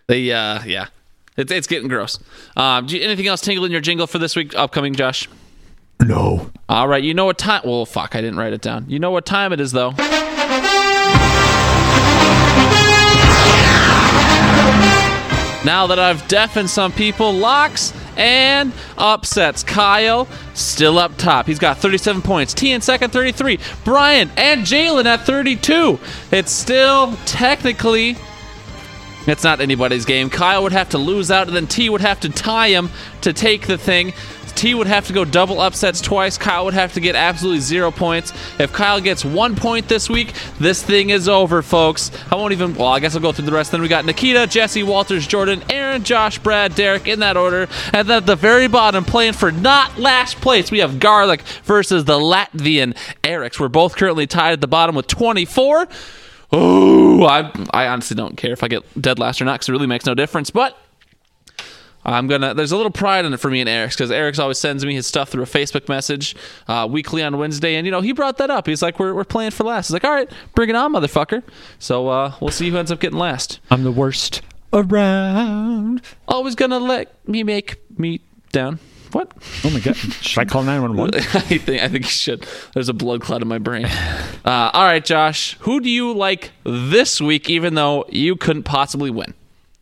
They, 0.08 0.32
uh, 0.32 0.64
yeah, 0.66 0.88
it's 1.36 1.52
it's 1.52 1.68
getting 1.68 1.88
gross. 1.88 2.20
Um, 2.56 2.86
do 2.86 2.98
you, 2.98 3.04
anything 3.04 3.28
else 3.28 3.42
tingle 3.42 3.66
in 3.66 3.72
your 3.72 3.82
jingle 3.82 4.08
for 4.08 4.20
this 4.20 4.36
week 4.36 4.56
upcoming, 4.56 4.94
Josh? 4.94 5.28
No. 6.02 6.52
All 6.70 6.88
right, 6.88 7.04
you 7.04 7.14
know 7.14 7.26
what 7.26 7.38
time? 7.38 7.62
Well, 7.66 7.86
fuck, 7.86 8.16
I 8.16 8.22
didn't 8.22 8.38
write 8.38 8.54
it 8.54 8.62
down. 8.62 8.86
You 8.88 9.00
know 9.00 9.12
what 9.12 9.26
time 9.26 9.54
it 9.54 9.60
is, 9.60 9.72
though. 9.72 9.94
Now 15.66 15.88
that 15.88 15.98
I've 15.98 16.28
deafened 16.28 16.70
some 16.70 16.92
people, 16.92 17.34
locks 17.34 17.92
and 18.16 18.72
upsets. 19.00 19.64
Kyle 19.64 20.28
still 20.54 21.00
up 21.00 21.18
top. 21.18 21.48
He's 21.48 21.58
got 21.58 21.80
37 21.80 22.22
points. 22.22 22.54
T 22.54 22.72
in 22.72 22.82
second, 22.82 23.12
33. 23.12 23.58
Brian 23.84 24.30
and 24.38 24.62
Jalen 24.62 25.06
at 25.06 25.22
32. 25.22 26.00
It's 26.32 26.52
still 26.52 27.18
technically 27.26 28.16
it's 29.28 29.44
not 29.44 29.60
anybody's 29.60 30.06
game. 30.06 30.30
Kyle 30.30 30.62
would 30.64 30.72
have 30.72 30.90
to 30.90 31.00
lose 31.00 31.32
out, 31.32 31.48
and 31.48 31.56
then 31.56 31.66
T 31.66 31.90
would 31.90 32.02
have 32.02 32.20
to 32.20 32.30
tie 32.30 32.68
him 32.68 32.92
to 33.22 33.34
take 33.34 33.66
the 33.66 33.78
thing. 33.78 34.14
T 34.56 34.74
would 34.74 34.88
have 34.88 35.08
to 35.08 35.14
go 35.14 35.26
double 35.26 35.60
upsets 35.60 36.02
twice. 36.02 36.38
Kyle 36.38 36.66
would 36.66 36.74
have 36.74 36.94
to 36.94 37.00
get 37.00 37.16
absolutely 37.16 37.60
zero 37.60 37.92
points. 37.92 38.34
If 38.60 38.74
Kyle 38.74 39.02
gets 39.02 39.26
one 39.26 39.56
point 39.56 39.88
this 39.88 40.10
week, 40.10 40.34
this 40.60 40.82
thing 40.82 41.10
is 41.10 41.28
over, 41.28 41.62
folks. 41.62 42.12
I 42.32 42.36
won't 42.36 42.54
even. 42.54 42.76
Well, 42.76 42.88
I 42.88 43.00
guess 43.00 43.16
I'll 43.16 43.22
go 43.22 43.32
through 43.32 43.46
the 43.46 43.52
rest. 43.52 43.72
Then 43.72 43.82
we 43.82 43.88
got 43.88 44.06
Nikita, 44.06 44.48
Jesse, 44.48 44.84
Walters, 44.84 45.28
Jordan, 45.28 45.64
Aaron, 45.70 46.04
Josh, 46.04 46.40
Brad, 46.40 46.76
Derek 46.76 47.08
in 47.08 47.20
that 47.20 47.38
order. 47.38 47.68
And 47.94 48.08
then 48.08 48.18
at 48.18 48.26
the 48.26 48.36
very 48.36 48.68
bottom, 48.68 49.04
playing 49.04 49.34
for 49.34 49.52
not 49.52 49.98
last 49.98 50.38
place, 50.42 50.72
we 50.72 50.80
have 50.80 51.00
Garlic 51.00 51.42
versus 51.64 52.06
the 52.06 52.18
Latvian 52.18 52.96
Erics. 53.24 53.60
We're 53.60 53.68
both 53.68 53.96
currently 53.96 54.28
tied 54.28 54.54
at 54.54 54.62
the 54.62 54.68
bottom 54.68 54.96
with 54.96 55.08
24. 55.08 55.88
Oh, 56.52 57.24
I, 57.26 57.52
I 57.72 57.88
honestly 57.88 58.16
don't 58.16 58.38
care 58.38 58.54
if 58.54 58.64
I 58.64 58.68
get 58.68 58.84
dead 59.02 59.20
last 59.20 59.42
or 59.42 59.46
not 59.46 59.56
because 59.56 59.70
it 59.70 59.72
really 59.74 59.88
makes 59.88 60.06
no 60.06 60.14
difference. 60.14 60.52
But 60.52 60.78
I'm 62.06 62.28
gonna. 62.28 62.54
There's 62.54 62.72
a 62.72 62.78
little 62.78 62.92
pride 62.92 63.26
in 63.26 63.34
it 63.34 63.40
for 63.40 63.50
me 63.50 63.62
and 63.62 63.70
Eric's 63.70 63.96
because 63.96 64.12
Eric's 64.12 64.40
always 64.40 64.60
sends 64.60 64.86
me 64.86 64.94
his 64.94 65.08
stuff 65.08 65.30
through 65.30 65.44
a 65.44 65.48
Facebook 65.48 65.90
message 65.90 66.36
uh, 66.68 66.88
weekly 66.90 67.24
on 67.24 67.38
Wednesday, 67.38 67.76
and 67.76 67.86
you 67.86 67.92
know 67.92 68.02
he 68.02 68.12
brought 68.12 68.38
that 68.38 68.50
up. 68.50 68.68
He's 68.68 68.82
like, 68.82 69.00
"We're, 69.00 69.14
we're 69.14 69.24
playing 69.24 69.52
for 69.52 69.64
last." 69.64 69.88
He's 69.88 69.94
like, 69.94 70.04
"All 70.04 70.12
right, 70.14 70.30
bring 70.54 70.70
it 70.70 70.76
on, 70.76 70.94
motherfucker." 70.94 71.44
So 71.80 72.08
uh, 72.08 72.34
we'll 72.40 72.52
see 72.52 72.70
who 72.70 72.78
ends 72.78 72.92
up 72.92 73.00
getting 73.00 73.20
last. 73.20 73.60
I'm 73.72 73.84
the 73.84 73.92
worst 73.92 74.42
around. 74.72 76.02
Always 76.28 76.56
gonna 76.56 76.80
let 76.80 77.28
me 77.28 77.44
make 77.44 77.78
me 77.98 78.22
down. 78.52 78.80
What? 79.12 79.32
Oh 79.64 79.70
my 79.70 79.80
god! 79.80 79.96
Should 79.96 80.40
I 80.42 80.46
call 80.46 80.64
911? 80.64 81.16
I 81.34 81.58
think 81.58 81.82
I 81.82 81.88
think 81.88 82.04
you 82.04 82.10
should. 82.10 82.46
There's 82.74 82.90
a 82.90 82.94
blood 82.94 83.22
clot 83.22 83.42
in 83.42 83.48
my 83.48 83.60
brain. 83.60 83.86
Uh, 83.86 84.72
all 84.74 84.84
right, 84.84 85.04
Josh. 85.04 85.58
Who 85.62 85.80
do 85.80 85.90
you 85.90 86.14
like 86.14 86.52
this 86.66 87.22
week? 87.22 87.50
Even 87.50 87.76
though 87.76 88.06
you 88.10 88.36
couldn't 88.36 88.64
possibly 88.64 89.10
win. 89.10 89.34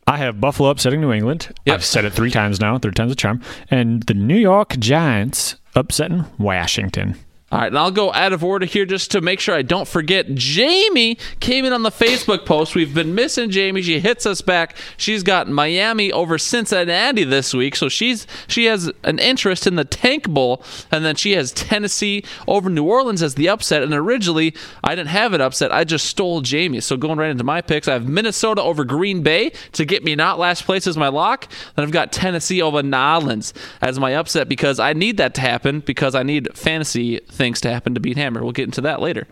I 0.07 0.17
have 0.17 0.41
Buffalo 0.41 0.69
upsetting 0.69 1.01
New 1.01 1.11
England. 1.11 1.53
Yep. 1.65 1.73
I've 1.75 1.85
said 1.85 2.05
it 2.05 2.11
three 2.11 2.31
times 2.31 2.59
now. 2.59 2.77
Third 2.77 2.95
time's 2.95 3.11
a 3.11 3.15
charm. 3.15 3.41
And 3.69 4.03
the 4.03 4.13
New 4.13 4.37
York 4.37 4.77
Giants 4.79 5.55
upsetting 5.75 6.25
Washington. 6.37 7.15
All 7.53 7.59
right, 7.59 7.67
and 7.67 7.77
I'll 7.77 7.91
go 7.91 8.11
out 8.13 8.33
of 8.33 8.43
order 8.43 8.65
here 8.65 8.83
just 8.83 9.11
to 9.11 9.21
make 9.21 9.39
sure 9.39 9.53
I 9.53 9.61
don't 9.61 9.87
forget. 9.87 10.33
Jamie 10.33 11.19
came 11.39 11.65
in 11.65 11.71
on 11.71 11.83
the 11.83 11.91
Facebook 11.91 12.47
post. 12.47 12.73
We've 12.73 12.95
been 12.95 13.13
missing 13.13 13.51
Jamie. 13.51 13.83
She 13.83 13.99
hits 13.99 14.25
us 14.25 14.41
back. 14.41 14.75
She's 14.97 15.21
got 15.21 15.47
Miami 15.47 16.11
over 16.11 16.39
Cincinnati 16.39 17.23
this 17.23 17.53
week, 17.53 17.75
so 17.75 17.89
she's 17.89 18.25
she 18.47 18.65
has 18.65 18.91
an 19.03 19.19
interest 19.19 19.67
in 19.67 19.75
the 19.75 19.85
Tank 19.85 20.27
Bowl, 20.27 20.63
and 20.91 21.05
then 21.05 21.15
she 21.15 21.33
has 21.33 21.51
Tennessee 21.51 22.23
over 22.47 22.71
New 22.71 22.85
Orleans 22.85 23.21
as 23.21 23.35
the 23.35 23.49
upset. 23.49 23.83
And 23.83 23.93
originally, 23.93 24.55
I 24.83 24.95
didn't 24.95 25.09
have 25.09 25.35
it 25.35 25.39
upset. 25.39 25.71
I 25.71 25.83
just 25.83 26.07
stole 26.07 26.41
Jamie. 26.41 26.79
So 26.79 26.97
going 26.97 27.19
right 27.19 27.29
into 27.29 27.43
my 27.43 27.61
picks, 27.61 27.87
I 27.87 27.93
have 27.93 28.09
Minnesota 28.09 28.63
over 28.63 28.83
Green 28.83 29.21
Bay 29.21 29.51
to 29.73 29.85
get 29.85 30.03
me 30.03 30.15
not 30.15 30.39
last 30.39 30.65
place 30.65 30.87
as 30.87 30.97
my 30.97 31.09
lock. 31.09 31.47
Then 31.75 31.85
I've 31.85 31.91
got 31.91 32.11
Tennessee 32.11 32.63
over 32.63 32.81
Nolans 32.81 33.53
as 33.79 33.99
my 33.99 34.15
upset 34.15 34.49
because 34.49 34.79
I 34.79 34.93
need 34.93 35.17
that 35.17 35.35
to 35.35 35.41
happen 35.41 35.81
because 35.81 36.15
I 36.15 36.23
need 36.23 36.57
fantasy 36.57 37.19
things 37.19 37.42
to 37.51 37.71
happen 37.71 37.93
to 37.93 37.99
beat 37.99 38.17
Hammer. 38.17 38.41
We'll 38.41 38.53
get 38.53 38.65
into 38.65 38.81
that 38.81 39.01
later. 39.01 39.27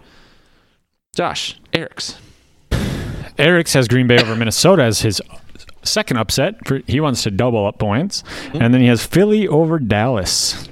Josh, 1.15 1.60
Eric's. 1.74 2.17
Eric's 3.38 3.74
has 3.74 3.88
Green 3.88 4.08
Bay 4.08 4.21
over 4.21 4.36
Minnesota 4.36 4.84
as 4.84 5.02
his 5.02 5.21
second 5.84 6.17
upset. 6.17 6.56
He 6.88 7.00
wants 7.00 7.24
to 7.24 7.32
double 7.32 7.65
up 7.65 7.80
points. 7.80 8.24
And 8.54 8.74
then 8.74 8.82
he 8.82 8.88
has 8.88 9.06
Philly 9.06 9.47
over 9.47 9.80
Dallas, 9.80 10.67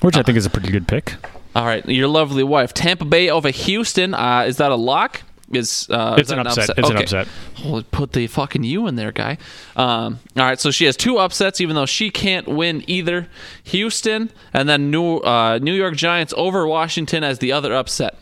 which 0.00 0.16
I 0.16 0.22
think 0.22 0.38
is 0.38 0.46
a 0.46 0.50
pretty 0.50 0.70
good 0.70 0.86
pick. 0.86 1.14
All 1.54 1.64
right, 1.64 1.84
your 1.88 2.08
lovely 2.08 2.44
wife, 2.44 2.74
Tampa 2.74 3.06
Bay 3.06 3.30
over 3.30 3.48
Houston. 3.50 4.12
Uh, 4.12 4.44
is 4.46 4.58
that 4.58 4.70
a 4.70 4.76
lock? 4.76 5.22
Is 5.52 5.88
uh, 5.90 6.16
It's 6.18 6.22
is 6.22 6.28
that 6.30 6.38
an 6.40 6.46
upset. 6.48 6.70
It's 6.76 6.88
an 6.90 6.96
Okay. 6.96 7.04
upset. 7.04 7.28
Well, 7.64 7.82
put 7.92 8.12
the 8.12 8.26
fucking 8.26 8.64
you 8.64 8.88
in 8.88 8.96
there, 8.96 9.12
guy. 9.12 9.38
Um, 9.76 10.18
all 10.36 10.42
right, 10.44 10.58
so 10.58 10.72
she 10.72 10.86
has 10.86 10.96
two 10.96 11.18
upsets, 11.18 11.60
even 11.60 11.76
though 11.76 11.86
she 11.86 12.10
can't 12.10 12.48
win 12.48 12.82
either. 12.88 13.28
Houston 13.64 14.30
and 14.52 14.68
then 14.68 14.90
New 14.90 15.18
uh, 15.18 15.58
New 15.62 15.74
York 15.74 15.94
Giants 15.94 16.34
over 16.36 16.66
Washington 16.66 17.22
as 17.22 17.38
the 17.38 17.52
other 17.52 17.72
upset. 17.74 18.14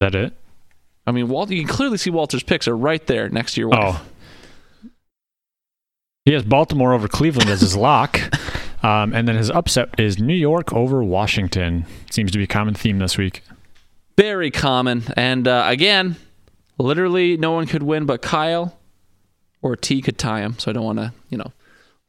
that 0.00 0.14
it? 0.14 0.32
I 1.06 1.10
mean, 1.10 1.28
Walter, 1.28 1.54
you 1.54 1.64
can 1.64 1.74
clearly 1.74 1.96
see 1.98 2.10
Walter's 2.10 2.42
picks 2.44 2.68
are 2.68 2.76
right 2.76 3.04
there 3.08 3.28
next 3.28 3.54
to 3.54 3.60
your 3.60 3.70
wife. 3.70 3.96
Oh. 3.96 4.90
He 6.24 6.32
has 6.34 6.44
Baltimore 6.44 6.92
over 6.92 7.08
Cleveland 7.08 7.48
as 7.50 7.60
his 7.62 7.74
lock. 7.88 8.20
Um, 8.84 9.12
and 9.12 9.26
then 9.26 9.34
his 9.34 9.50
upset 9.50 9.98
is 9.98 10.20
New 10.20 10.34
York 10.34 10.72
over 10.72 11.02
Washington. 11.02 11.86
Seems 12.10 12.30
to 12.30 12.38
be 12.38 12.44
a 12.44 12.48
common 12.48 12.74
theme 12.74 12.98
this 13.00 13.18
week. 13.18 13.42
Very 14.18 14.50
common. 14.50 15.04
And 15.16 15.46
uh, 15.46 15.66
again, 15.68 16.16
literally 16.76 17.36
no 17.36 17.52
one 17.52 17.66
could 17.66 17.84
win 17.84 18.04
but 18.04 18.20
Kyle 18.20 18.76
or 19.62 19.76
T 19.76 20.02
could 20.02 20.18
tie 20.18 20.40
him. 20.40 20.58
So 20.58 20.72
I 20.72 20.74
don't 20.74 20.84
want 20.84 20.98
to, 20.98 21.12
you 21.30 21.38
know, 21.38 21.52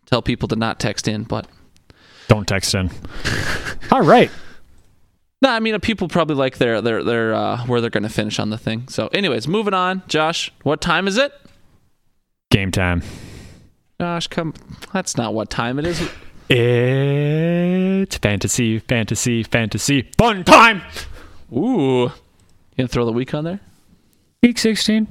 tell 0.07 0.24
people 0.24 0.47
to 0.47 0.55
not 0.55 0.80
text 0.80 1.07
in, 1.07 1.24
but 1.24 1.45
Don't 2.28 2.47
text 2.47 2.74
in. 2.74 2.89
All 3.91 4.01
right. 4.01 4.32
No, 5.43 5.49
I 5.49 5.60
mean 5.60 5.80
people 5.82 6.07
probably 6.07 6.36
like 6.36 6.57
their 6.57 6.82
their 6.82 7.03
their 7.03 7.36
uh, 7.36 7.64
where 7.68 7.80
they're 7.80 7.91
going 7.91 8.01
to 8.03 8.10
finish 8.10 8.39
on 8.39 8.49
the 8.49 8.57
thing. 8.57 8.88
So, 8.88 9.07
anyways, 9.10 9.47
moving 9.47 9.76
on. 9.76 10.01
Josh, 10.07 10.51
what 10.64 10.82
time 10.82 11.07
is 11.07 11.16
it? 11.16 11.32
Game 12.49 12.72
time. 12.72 13.03
Josh, 14.01 14.26
come. 14.28 14.55
That's 14.93 15.16
not 15.16 15.36
what 15.36 15.51
time 15.51 15.78
it 15.78 15.86
is. 15.86 16.10
It's 16.49 18.18
fantasy, 18.18 18.80
fantasy, 18.80 19.43
fantasy. 19.43 20.10
Fun 20.18 20.43
time. 20.43 20.82
Ooh, 21.52 22.04
you 22.04 22.12
gonna 22.78 22.88
throw 22.88 23.06
the 23.06 23.12
week 23.12 23.34
on 23.34 23.43
there? 23.43 23.60
Week 24.41 24.58
16. 24.58 25.08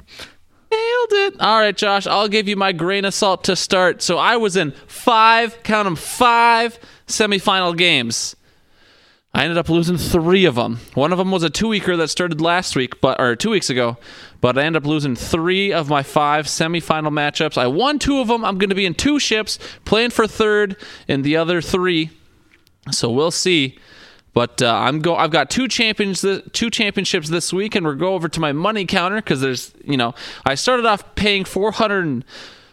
Nailed 0.71 1.13
it. 1.13 1.41
All 1.41 1.59
right, 1.59 1.77
Josh, 1.77 2.07
I'll 2.07 2.29
give 2.29 2.49
you 2.49 2.57
my 2.57 2.73
grain 2.73 3.05
of 3.05 3.15
salt 3.15 3.45
to 3.45 3.57
start. 3.57 4.03
So 4.03 4.19
I 4.19 4.37
was 4.37 4.57
in 4.57 4.73
five, 4.87 5.63
count 5.63 5.87
them, 5.87 5.97
five 5.97 6.79
semifinal 7.07 7.77
games. 7.77 8.37
I 9.35 9.45
ended 9.45 9.59
up 9.59 9.69
losing 9.69 9.99
three 9.99 10.47
of 10.47 10.55
them. 10.55 10.81
One 10.95 11.13
of 11.13 11.19
them 11.19 11.31
was 11.31 11.43
a 11.43 11.51
two-weeker 11.51 11.97
that 11.99 12.09
started 12.09 12.41
last 12.41 12.75
week, 12.75 13.01
but 13.01 13.21
or 13.21 13.37
two 13.37 13.51
weeks 13.51 13.71
ago. 13.71 13.99
But 14.41 14.57
I 14.57 14.63
ended 14.63 14.83
up 14.83 14.87
losing 14.89 15.15
three 15.15 15.73
of 15.73 15.89
my 15.89 16.03
five 16.03 16.47
semifinal 16.47 17.13
matchups. 17.13 17.59
I 17.59 17.67
won 17.67 17.99
two 17.99 18.21
of 18.21 18.29
them. 18.29 18.45
I'm 18.45 18.59
going 18.59 18.71
to 18.71 18.75
be 18.75 18.87
in 18.87 18.95
two 18.95 19.19
ships, 19.19 19.59
playing 19.85 20.11
for 20.11 20.27
third 20.27 20.77
in 21.07 21.23
the 21.23 21.37
other 21.37 21.61
three. 21.61 22.11
So 22.91 23.11
we'll 23.11 23.31
see. 23.31 23.79
But 24.39 24.63
uh, 24.63 24.73
I'm 24.73 25.01
go. 25.01 25.17
I've 25.17 25.33
got 25.33 25.51
two 25.51 25.67
champions, 25.67 26.25
two 26.53 26.71
championships 26.71 27.29
this 27.29 27.53
week, 27.53 27.75
and 27.75 27.85
we're 27.85 27.97
go 27.97 28.15
over 28.15 28.29
to 28.29 28.39
my 28.39 28.53
money 28.53 28.85
counter 28.85 29.17
because 29.17 29.41
there's, 29.41 29.73
you 29.83 29.97
know, 29.97 30.15
I 30.47 30.55
started 30.55 30.87
off 30.87 31.17
paying 31.17 31.45
four 31.45 31.73
hundred 31.73 32.25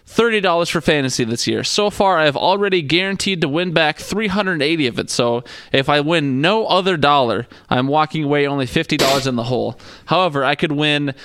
thirty 0.05 0.41
dollars 0.41 0.69
for 0.69 0.79
fantasy 0.79 1.23
this 1.23 1.47
year. 1.47 1.63
So 1.63 1.89
far, 1.89 2.19
I've 2.19 2.37
already 2.37 2.83
guaranteed 2.83 3.41
to 3.41 3.49
win 3.49 3.73
back 3.73 3.97
three 3.97 4.27
hundred 4.27 4.61
eighty 4.61 4.85
of 4.85 4.99
it. 4.99 5.09
So 5.09 5.43
if 5.71 5.89
I 5.89 6.01
win 6.01 6.39
no 6.39 6.67
other 6.67 6.97
dollar, 6.97 7.47
I'm 7.67 7.87
walking 7.87 8.23
away 8.23 8.45
only 8.45 8.67
fifty 8.67 8.95
dollars 8.95 9.25
in 9.25 9.35
the 9.35 9.45
hole. 9.45 9.79
However, 10.05 10.43
I 10.43 10.53
could 10.53 10.71
win 10.71 11.15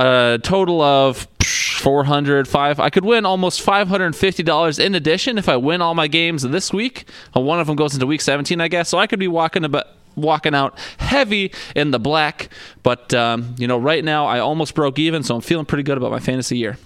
a 0.00 0.38
total 0.42 0.80
of 0.80 1.28
400 1.42 2.46
5 2.46 2.80
i 2.80 2.90
could 2.90 3.04
win 3.04 3.24
almost 3.26 3.64
$550 3.64 4.84
in 4.84 4.94
addition 4.94 5.38
if 5.38 5.48
i 5.48 5.56
win 5.56 5.80
all 5.82 5.94
my 5.94 6.08
games 6.08 6.42
this 6.42 6.72
week 6.72 7.08
one 7.32 7.58
of 7.60 7.66
them 7.66 7.76
goes 7.76 7.94
into 7.94 8.06
week 8.06 8.20
17 8.20 8.60
i 8.60 8.68
guess 8.68 8.88
so 8.88 8.98
i 8.98 9.06
could 9.06 9.18
be 9.18 9.28
walking 9.28 9.64
about 9.64 9.86
walking 10.16 10.54
out 10.54 10.78
heavy 10.98 11.52
in 11.74 11.90
the 11.90 11.98
black 11.98 12.48
but 12.82 13.14
um, 13.14 13.54
you 13.58 13.66
know 13.66 13.78
right 13.78 14.04
now 14.04 14.26
i 14.26 14.38
almost 14.38 14.74
broke 14.74 14.98
even 14.98 15.22
so 15.22 15.34
i'm 15.34 15.40
feeling 15.40 15.64
pretty 15.64 15.82
good 15.82 15.96
about 15.96 16.10
my 16.10 16.18
fantasy 16.20 16.58
year 16.58 16.76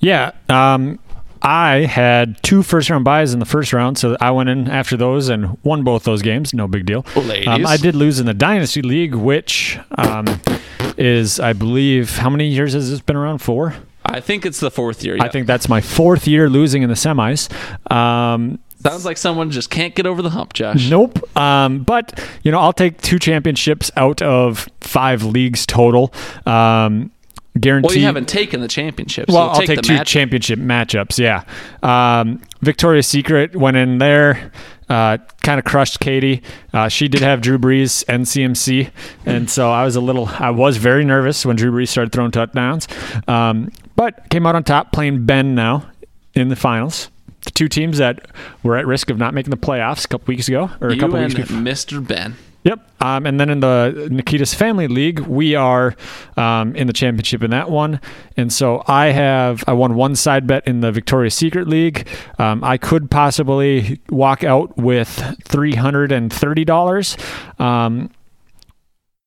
Yeah. 0.00 0.32
Um, 0.48 0.98
I 1.42 1.86
had 1.86 2.42
two 2.42 2.62
first 2.62 2.90
round 2.90 3.04
buys 3.04 3.32
in 3.32 3.40
the 3.40 3.46
first 3.46 3.72
round, 3.72 3.98
so 3.98 4.16
I 4.20 4.30
went 4.30 4.48
in 4.48 4.68
after 4.68 4.96
those 4.96 5.28
and 5.28 5.58
won 5.62 5.84
both 5.84 6.04
those 6.04 6.22
games. 6.22 6.52
No 6.54 6.66
big 6.66 6.86
deal. 6.86 7.04
Um, 7.16 7.66
I 7.66 7.76
did 7.76 7.94
lose 7.94 8.18
in 8.20 8.26
the 8.26 8.34
Dynasty 8.34 8.82
League, 8.82 9.14
which 9.14 9.78
um, 9.96 10.26
is, 10.96 11.38
I 11.40 11.52
believe, 11.52 12.16
how 12.18 12.30
many 12.30 12.48
years 12.48 12.72
has 12.72 12.90
this 12.90 13.00
been 13.00 13.16
around? 13.16 13.38
Four? 13.38 13.74
i 14.08 14.20
think 14.20 14.46
it's 14.46 14.60
the 14.60 14.70
fourth 14.70 15.02
year 15.02 15.16
I 15.20 15.28
think 15.28 15.48
that's 15.48 15.68
my 15.68 15.80
fourth 15.80 16.28
year 16.28 16.48
losing 16.48 16.82
in 16.82 16.88
the 16.88 16.94
semis. 16.94 17.50
Um, 17.90 18.60
sounds 18.80 19.04
like 19.04 19.16
someone 19.16 19.50
just 19.50 19.68
can't 19.68 19.94
get 19.96 20.06
over 20.06 20.22
the 20.22 20.30
hump 20.30 20.52
josh 20.52 20.88
Nope. 20.88 21.36
Um, 21.36 21.82
but 21.82 22.24
you 22.42 22.52
know, 22.52 22.60
I'll 22.60 22.72
take 22.72 23.00
two 23.02 23.18
championships 23.18 23.90
out 23.96 24.22
of 24.22 24.68
five 24.80 25.22
leagues 25.24 25.66
total. 25.66 26.12
Um, 26.46 27.10
guarantee. 27.60 27.86
well 27.88 27.96
you 27.96 28.04
haven't 28.04 28.28
taken 28.28 28.60
the 28.60 28.68
championship 28.68 29.28
Well, 29.28 29.36
you'll 29.36 29.50
I'll 29.50 29.60
take, 29.60 29.76
the 29.76 29.82
two 29.82 29.94
match- 29.94 30.08
championship 30.08 30.58
matchups. 30.58 31.18
Yeah. 31.18 31.44
Um, 31.82 32.40
Victoria's 32.62 33.06
Secret 33.06 33.54
went 33.54 33.76
in 33.76 33.98
there, 33.98 34.50
uh, 34.88 35.18
kind 35.42 35.58
of 35.58 35.64
crushed 35.64 36.00
Katie. 36.00 36.42
Uh, 36.72 36.88
she 36.88 37.08
did 37.08 37.20
have 37.20 37.40
Drew 37.40 37.58
Brees 37.58 38.04
and 38.08 38.24
CMC, 38.24 38.90
and 39.24 39.48
so 39.50 39.70
I 39.70 39.84
was 39.84 39.96
a 39.96 40.00
little, 40.00 40.26
I 40.28 40.50
was 40.50 40.76
very 40.76 41.04
nervous 41.04 41.44
when 41.46 41.56
Drew 41.56 41.70
Brees 41.72 41.88
started 41.88 42.12
throwing 42.12 42.30
touchdowns, 42.30 42.88
um, 43.28 43.70
but 43.94 44.28
came 44.30 44.46
out 44.46 44.54
on 44.56 44.64
top 44.64 44.92
playing 44.92 45.26
Ben 45.26 45.54
now 45.54 45.88
in 46.34 46.48
the 46.48 46.56
finals. 46.56 47.10
The 47.44 47.50
two 47.52 47.68
teams 47.68 47.98
that 47.98 48.26
were 48.64 48.76
at 48.76 48.86
risk 48.86 49.08
of 49.10 49.18
not 49.18 49.32
making 49.34 49.50
the 49.50 49.56
playoffs 49.56 50.04
a 50.04 50.08
couple 50.08 50.26
weeks 50.32 50.48
ago, 50.48 50.70
or 50.80 50.88
a 50.88 50.94
you 50.94 51.00
couple 51.00 51.20
weeks 51.20 51.34
ago, 51.34 51.44
mr 51.44 52.04
ben. 52.06 52.34
Um, 53.00 53.26
and 53.26 53.38
then 53.38 53.50
in 53.50 53.60
the 53.60 54.08
Nikita's 54.10 54.54
Family 54.54 54.88
League, 54.88 55.20
we 55.20 55.54
are 55.54 55.94
um, 56.36 56.74
in 56.74 56.86
the 56.86 56.92
championship 56.92 57.42
in 57.42 57.50
that 57.50 57.70
one. 57.70 58.00
And 58.36 58.52
so 58.52 58.82
I 58.86 59.06
have, 59.06 59.64
I 59.66 59.72
won 59.72 59.94
one 59.94 60.16
side 60.16 60.46
bet 60.46 60.66
in 60.66 60.80
the 60.80 60.92
Victoria's 60.92 61.34
Secret 61.34 61.68
League. 61.68 62.06
Um, 62.38 62.64
I 62.64 62.78
could 62.78 63.10
possibly 63.10 64.00
walk 64.08 64.44
out 64.44 64.76
with 64.76 65.08
$330. 65.44 67.60
Um, 67.60 68.10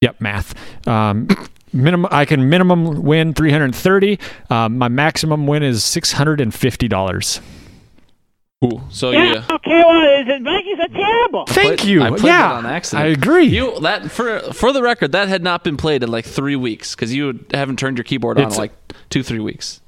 yep, 0.02 0.20
math. 0.20 0.56
Um, 0.88 1.28
minimum, 1.74 2.10
I 2.12 2.26
can 2.26 2.50
minimum 2.50 3.04
win 3.04 3.34
330. 3.34 4.20
Um, 4.50 4.78
my 4.78 4.88
maximum 4.88 5.48
win 5.48 5.64
is 5.64 5.82
$650. 5.82 7.42
Ooh, 8.66 8.82
so 8.90 9.12
Yeah, 9.12 9.24
yeah 9.24 9.46
okay, 9.56 9.84
well, 9.86 10.26
the 10.26 10.44
Vikings 10.44 10.80
are 10.82 10.88
terrible. 10.90 11.46
Thank 11.48 11.80
played- 11.80 11.84
you. 11.90 12.02
I 12.02 12.10
played 12.10 12.24
yeah, 12.24 12.48
that 12.50 12.56
on 12.56 12.66
accident. 12.66 13.06
I 13.06 13.10
agree. 13.12 13.46
You 13.46 13.80
that 13.82 14.12
for 14.12 14.40
for 14.54 14.74
the 14.74 14.82
record, 14.84 15.14
that 15.14 15.30
had 15.30 15.42
not 15.44 15.64
been 15.64 15.78
played 15.78 16.04
in 16.04 16.12
like 16.12 16.26
three 16.26 16.58
weeks 16.58 16.94
because 16.94 17.14
you 17.16 17.40
haven't 17.54 17.80
turned 17.80 17.98
your 17.98 18.04
keyboard 18.04 18.38
on 18.38 18.44
in 18.44 18.48
It's- 18.48 18.60
like 18.60 18.74
two 19.10 19.24
three 19.24 19.40
weeks. 19.40 19.80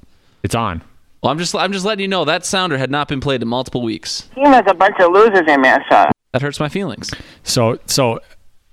it's 0.42 0.54
on. 0.54 0.80
Well, 1.22 1.30
I'm 1.30 1.38
just 1.38 1.54
I'm 1.54 1.72
just 1.72 1.84
letting 1.84 2.00
you 2.02 2.08
know 2.08 2.24
that 2.24 2.46
sounder 2.46 2.78
had 2.78 2.90
not 2.90 3.08
been 3.08 3.20
played 3.20 3.42
in 3.42 3.48
multiple 3.48 3.82
weeks. 3.82 4.28
Team 4.34 4.46
has 4.46 4.64
a 4.66 4.74
bunch 4.74 4.96
of 5.00 5.12
losers 5.12 5.46
in 5.46 5.60
Minnesota. 5.60 6.10
That 6.32 6.40
hurts 6.40 6.58
my 6.58 6.70
feelings. 6.70 7.10
So 7.42 7.78
so 7.84 8.20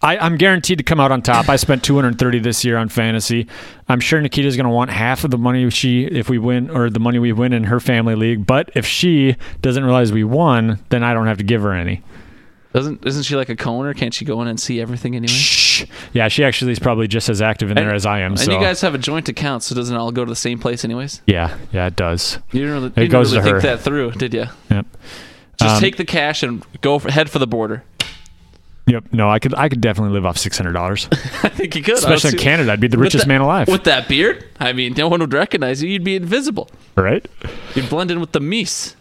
I, 0.02 0.18
I'm 0.18 0.38
guaranteed 0.38 0.78
to 0.78 0.84
come 0.84 1.00
out 1.00 1.12
on 1.12 1.22
top. 1.22 1.50
I 1.50 1.58
spent 1.58 1.84
230 1.84 2.40
this 2.40 2.64
year 2.64 2.78
on 2.78 2.88
fantasy. 2.88 3.48
I'm 3.90 4.00
sure 4.00 4.22
Nikita's 4.22 4.56
going 4.56 4.64
to 4.66 4.70
want 4.70 4.92
half 4.92 5.26
of 5.26 5.32
the 5.32 5.38
money 5.38 5.70
she 5.72 6.06
if 6.06 6.30
we 6.30 6.38
win 6.38 6.70
or 6.70 6.90
the 6.90 7.02
money 7.02 7.20
we 7.20 7.34
win 7.34 7.52
in 7.52 7.66
her 7.66 7.80
family 7.82 8.16
league. 8.16 8.46
But 8.46 8.70
if 8.76 8.86
she 8.86 9.36
doesn't 9.62 9.84
realize 9.84 10.14
we 10.14 10.24
won, 10.24 10.80
then 10.90 11.04
I 11.04 11.14
don't 11.14 11.28
have 11.28 11.38
to 11.40 11.44
give 11.44 11.64
her 11.64 11.74
any. 11.74 12.02
Doesn't 12.72 13.04
isn't 13.06 13.24
she 13.24 13.36
like 13.36 13.50
a 13.50 13.56
coner? 13.56 13.94
Can't 13.96 14.14
she 14.14 14.26
go 14.26 14.42
in 14.44 14.48
and 14.48 14.60
see 14.60 14.80
everything 14.80 15.16
anyway? 15.16 15.34
Shh. 15.34 15.86
Yeah, 16.14 16.28
she 16.28 16.44
actually 16.44 16.72
is 16.72 16.78
probably 16.80 17.08
just 17.08 17.28
as 17.28 17.42
active 17.42 17.72
in 17.72 17.76
there 17.76 17.94
as 17.94 18.06
I 18.06 18.20
am. 18.20 18.34
And 18.34 18.40
so 18.40 18.52
you 18.52 18.60
guys 18.60 18.80
have 18.82 18.94
a 18.94 19.00
joint 19.00 19.28
account, 19.28 19.64
so 19.64 19.74
doesn't 19.74 19.94
it 19.96 19.98
all 20.00 20.12
go 20.12 20.24
to 20.24 20.30
the 20.30 20.36
same 20.36 20.60
place 20.60 20.86
anyways? 20.86 21.22
yeah, 21.26 21.58
yeah, 21.74 21.88
it 21.88 21.96
does. 21.96 22.38
You 22.52 22.60
didn't 22.62 22.74
really, 22.76 22.86
you 22.86 22.92
It 22.92 22.96
didn't 22.96 23.12
goes 23.12 23.32
really 23.34 23.40
to 23.40 23.44
think 23.44 23.56
her. 23.64 23.76
that 23.76 23.82
through, 23.82 24.12
did 24.12 24.34
you? 24.36 24.46
Yep. 24.70 24.86
Just 25.60 25.76
Um, 25.76 25.82
take 25.82 25.98
the 25.98 26.06
cash 26.06 26.44
and 26.44 26.64
go 26.82 27.00
for, 27.00 27.10
head 27.12 27.30
for 27.32 27.40
the 27.40 27.48
border. 27.48 27.84
Yep. 28.90 29.06
No, 29.14 29.30
I 29.30 29.40
could 29.40 29.54
I 29.56 29.70
could 29.70 29.82
definitely 29.82 30.14
live 30.14 30.26
off 30.26 30.38
six 30.38 30.58
hundred 30.58 30.74
dollars, 30.74 31.08
I 31.12 31.50
think 31.50 31.76
you 31.76 31.84
could, 31.84 31.96
especially 31.96 32.32
in. 32.32 32.38
Canada. 32.38 32.72
I'd 32.72 32.80
be 32.80 32.88
the 32.88 32.98
richest 32.98 33.26
that- 33.26 33.28
man 33.28 33.42
alive. 33.42 33.68
With 33.68 33.84
that 33.86 34.08
beard, 34.08 34.46
I 34.60 34.74
mean, 34.74 34.94
no 34.98 35.08
one 35.08 35.20
would 35.20 35.34
recognize 35.34 35.82
you. 35.84 35.90
You'd 35.90 36.04
be 36.04 36.16
invisible. 36.16 36.70
right. 36.96 37.26
You'd 37.76 37.90
blend 37.90 38.10
in 38.12 38.20
with 38.20 38.32
the 38.32 38.40
meese. 38.40 38.96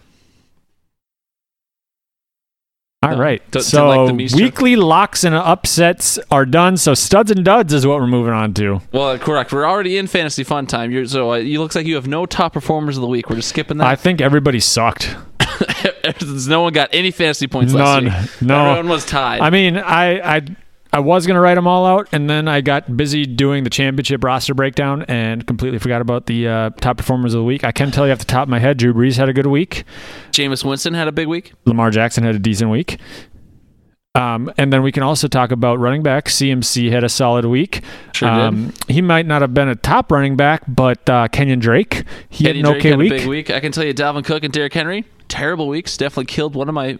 All 3.00 3.10
No, 3.12 3.18
right. 3.18 3.40
so 3.62 3.88
like 3.88 4.08
the 4.08 4.24
Mies 4.24 4.30
joke. 4.30 4.40
weekly 4.40 4.74
locks 4.74 5.22
and 5.22 5.32
upsets 5.32 6.18
are 6.32 6.44
done. 6.44 6.76
So 6.76 6.94
studs 6.94 7.30
and 7.30 7.44
duds 7.44 7.72
is 7.72 7.86
what 7.86 8.00
we're 8.00 8.08
moving 8.08 8.32
on 8.32 8.52
to. 8.54 8.80
Well, 8.92 9.16
correct. 9.18 9.52
We're 9.52 9.64
already 9.68 9.98
in 9.98 10.08
fantasy 10.08 10.42
fun 10.42 10.66
time. 10.66 10.90
You're, 10.90 11.06
so 11.06 11.32
uh, 11.32 11.36
you 11.36 11.60
looks 11.60 11.76
like 11.76 11.86
you 11.86 11.94
have 11.94 12.08
no 12.08 12.26
top 12.26 12.54
performers 12.54 12.96
of 12.96 13.02
the 13.02 13.06
week. 13.06 13.30
We're 13.30 13.36
just 13.36 13.50
skipping 13.50 13.76
that. 13.78 13.86
I 13.86 13.94
think 13.94 14.20
everybody 14.20 14.58
sucked. 14.58 15.14
No 16.48 16.62
one 16.62 16.72
got 16.72 16.90
any 16.92 17.10
fantasy 17.10 17.46
points 17.46 17.72
last 17.72 18.02
None. 18.02 18.22
week. 18.22 18.42
No. 18.42 18.70
Everyone 18.70 18.88
was 18.88 19.06
tied. 19.06 19.40
I 19.40 19.50
mean, 19.50 19.76
I 19.76 20.36
I 20.36 20.42
I 20.92 21.00
was 21.00 21.26
gonna 21.26 21.40
write 21.40 21.56
them 21.56 21.66
all 21.66 21.84
out, 21.86 22.08
and 22.12 22.28
then 22.30 22.48
I 22.48 22.60
got 22.60 22.96
busy 22.96 23.24
doing 23.26 23.64
the 23.64 23.70
championship 23.70 24.24
roster 24.24 24.54
breakdown 24.54 25.02
and 25.08 25.46
completely 25.46 25.78
forgot 25.78 26.00
about 26.00 26.26
the 26.26 26.48
uh, 26.48 26.70
top 26.80 26.96
performers 26.96 27.34
of 27.34 27.40
the 27.40 27.44
week. 27.44 27.62
I 27.64 27.72
can 27.72 27.90
tell 27.90 28.06
you 28.06 28.12
off 28.12 28.18
the 28.18 28.24
top 28.24 28.44
of 28.44 28.48
my 28.48 28.58
head, 28.58 28.78
Drew 28.78 28.94
Brees 28.94 29.16
had 29.16 29.28
a 29.28 29.32
good 29.34 29.46
week. 29.46 29.84
Jameis 30.32 30.64
Winston 30.64 30.94
had 30.94 31.06
a 31.08 31.12
big 31.12 31.28
week. 31.28 31.52
Lamar 31.66 31.90
Jackson 31.90 32.24
had 32.24 32.34
a 32.34 32.38
decent 32.38 32.70
week. 32.70 32.98
Um, 34.14 34.52
and 34.56 34.72
then 34.72 34.82
we 34.82 34.90
can 34.90 35.04
also 35.04 35.28
talk 35.28 35.52
about 35.52 35.78
running 35.78 36.02
back. 36.02 36.24
CMC 36.24 36.90
had 36.90 37.04
a 37.04 37.08
solid 37.08 37.44
week. 37.44 37.82
Sure 38.14 38.28
um, 38.28 38.72
He 38.88 39.00
might 39.00 39.26
not 39.26 39.42
have 39.42 39.54
been 39.54 39.68
a 39.68 39.76
top 39.76 40.10
running 40.10 40.34
back, 40.34 40.62
but 40.66 41.08
uh, 41.08 41.28
Kenyon 41.28 41.60
Drake, 41.60 42.04
he 42.28 42.44
Kenny 42.44 42.58
had 42.60 42.66
an 42.66 42.72
Drake 42.72 42.80
okay 42.80 42.88
had 42.90 42.98
week. 42.98 43.12
a 43.12 43.16
big 43.18 43.28
week. 43.28 43.50
I 43.50 43.60
can 43.60 43.70
tell 43.70 43.84
you, 43.84 43.94
Dalvin 43.94 44.24
Cook 44.24 44.42
and 44.42 44.52
Derrick 44.52 44.72
Henry, 44.72 45.04
terrible 45.28 45.68
weeks. 45.68 45.96
Definitely 45.96 46.26
killed 46.26 46.54
one 46.54 46.68
of 46.68 46.74
my 46.74 46.98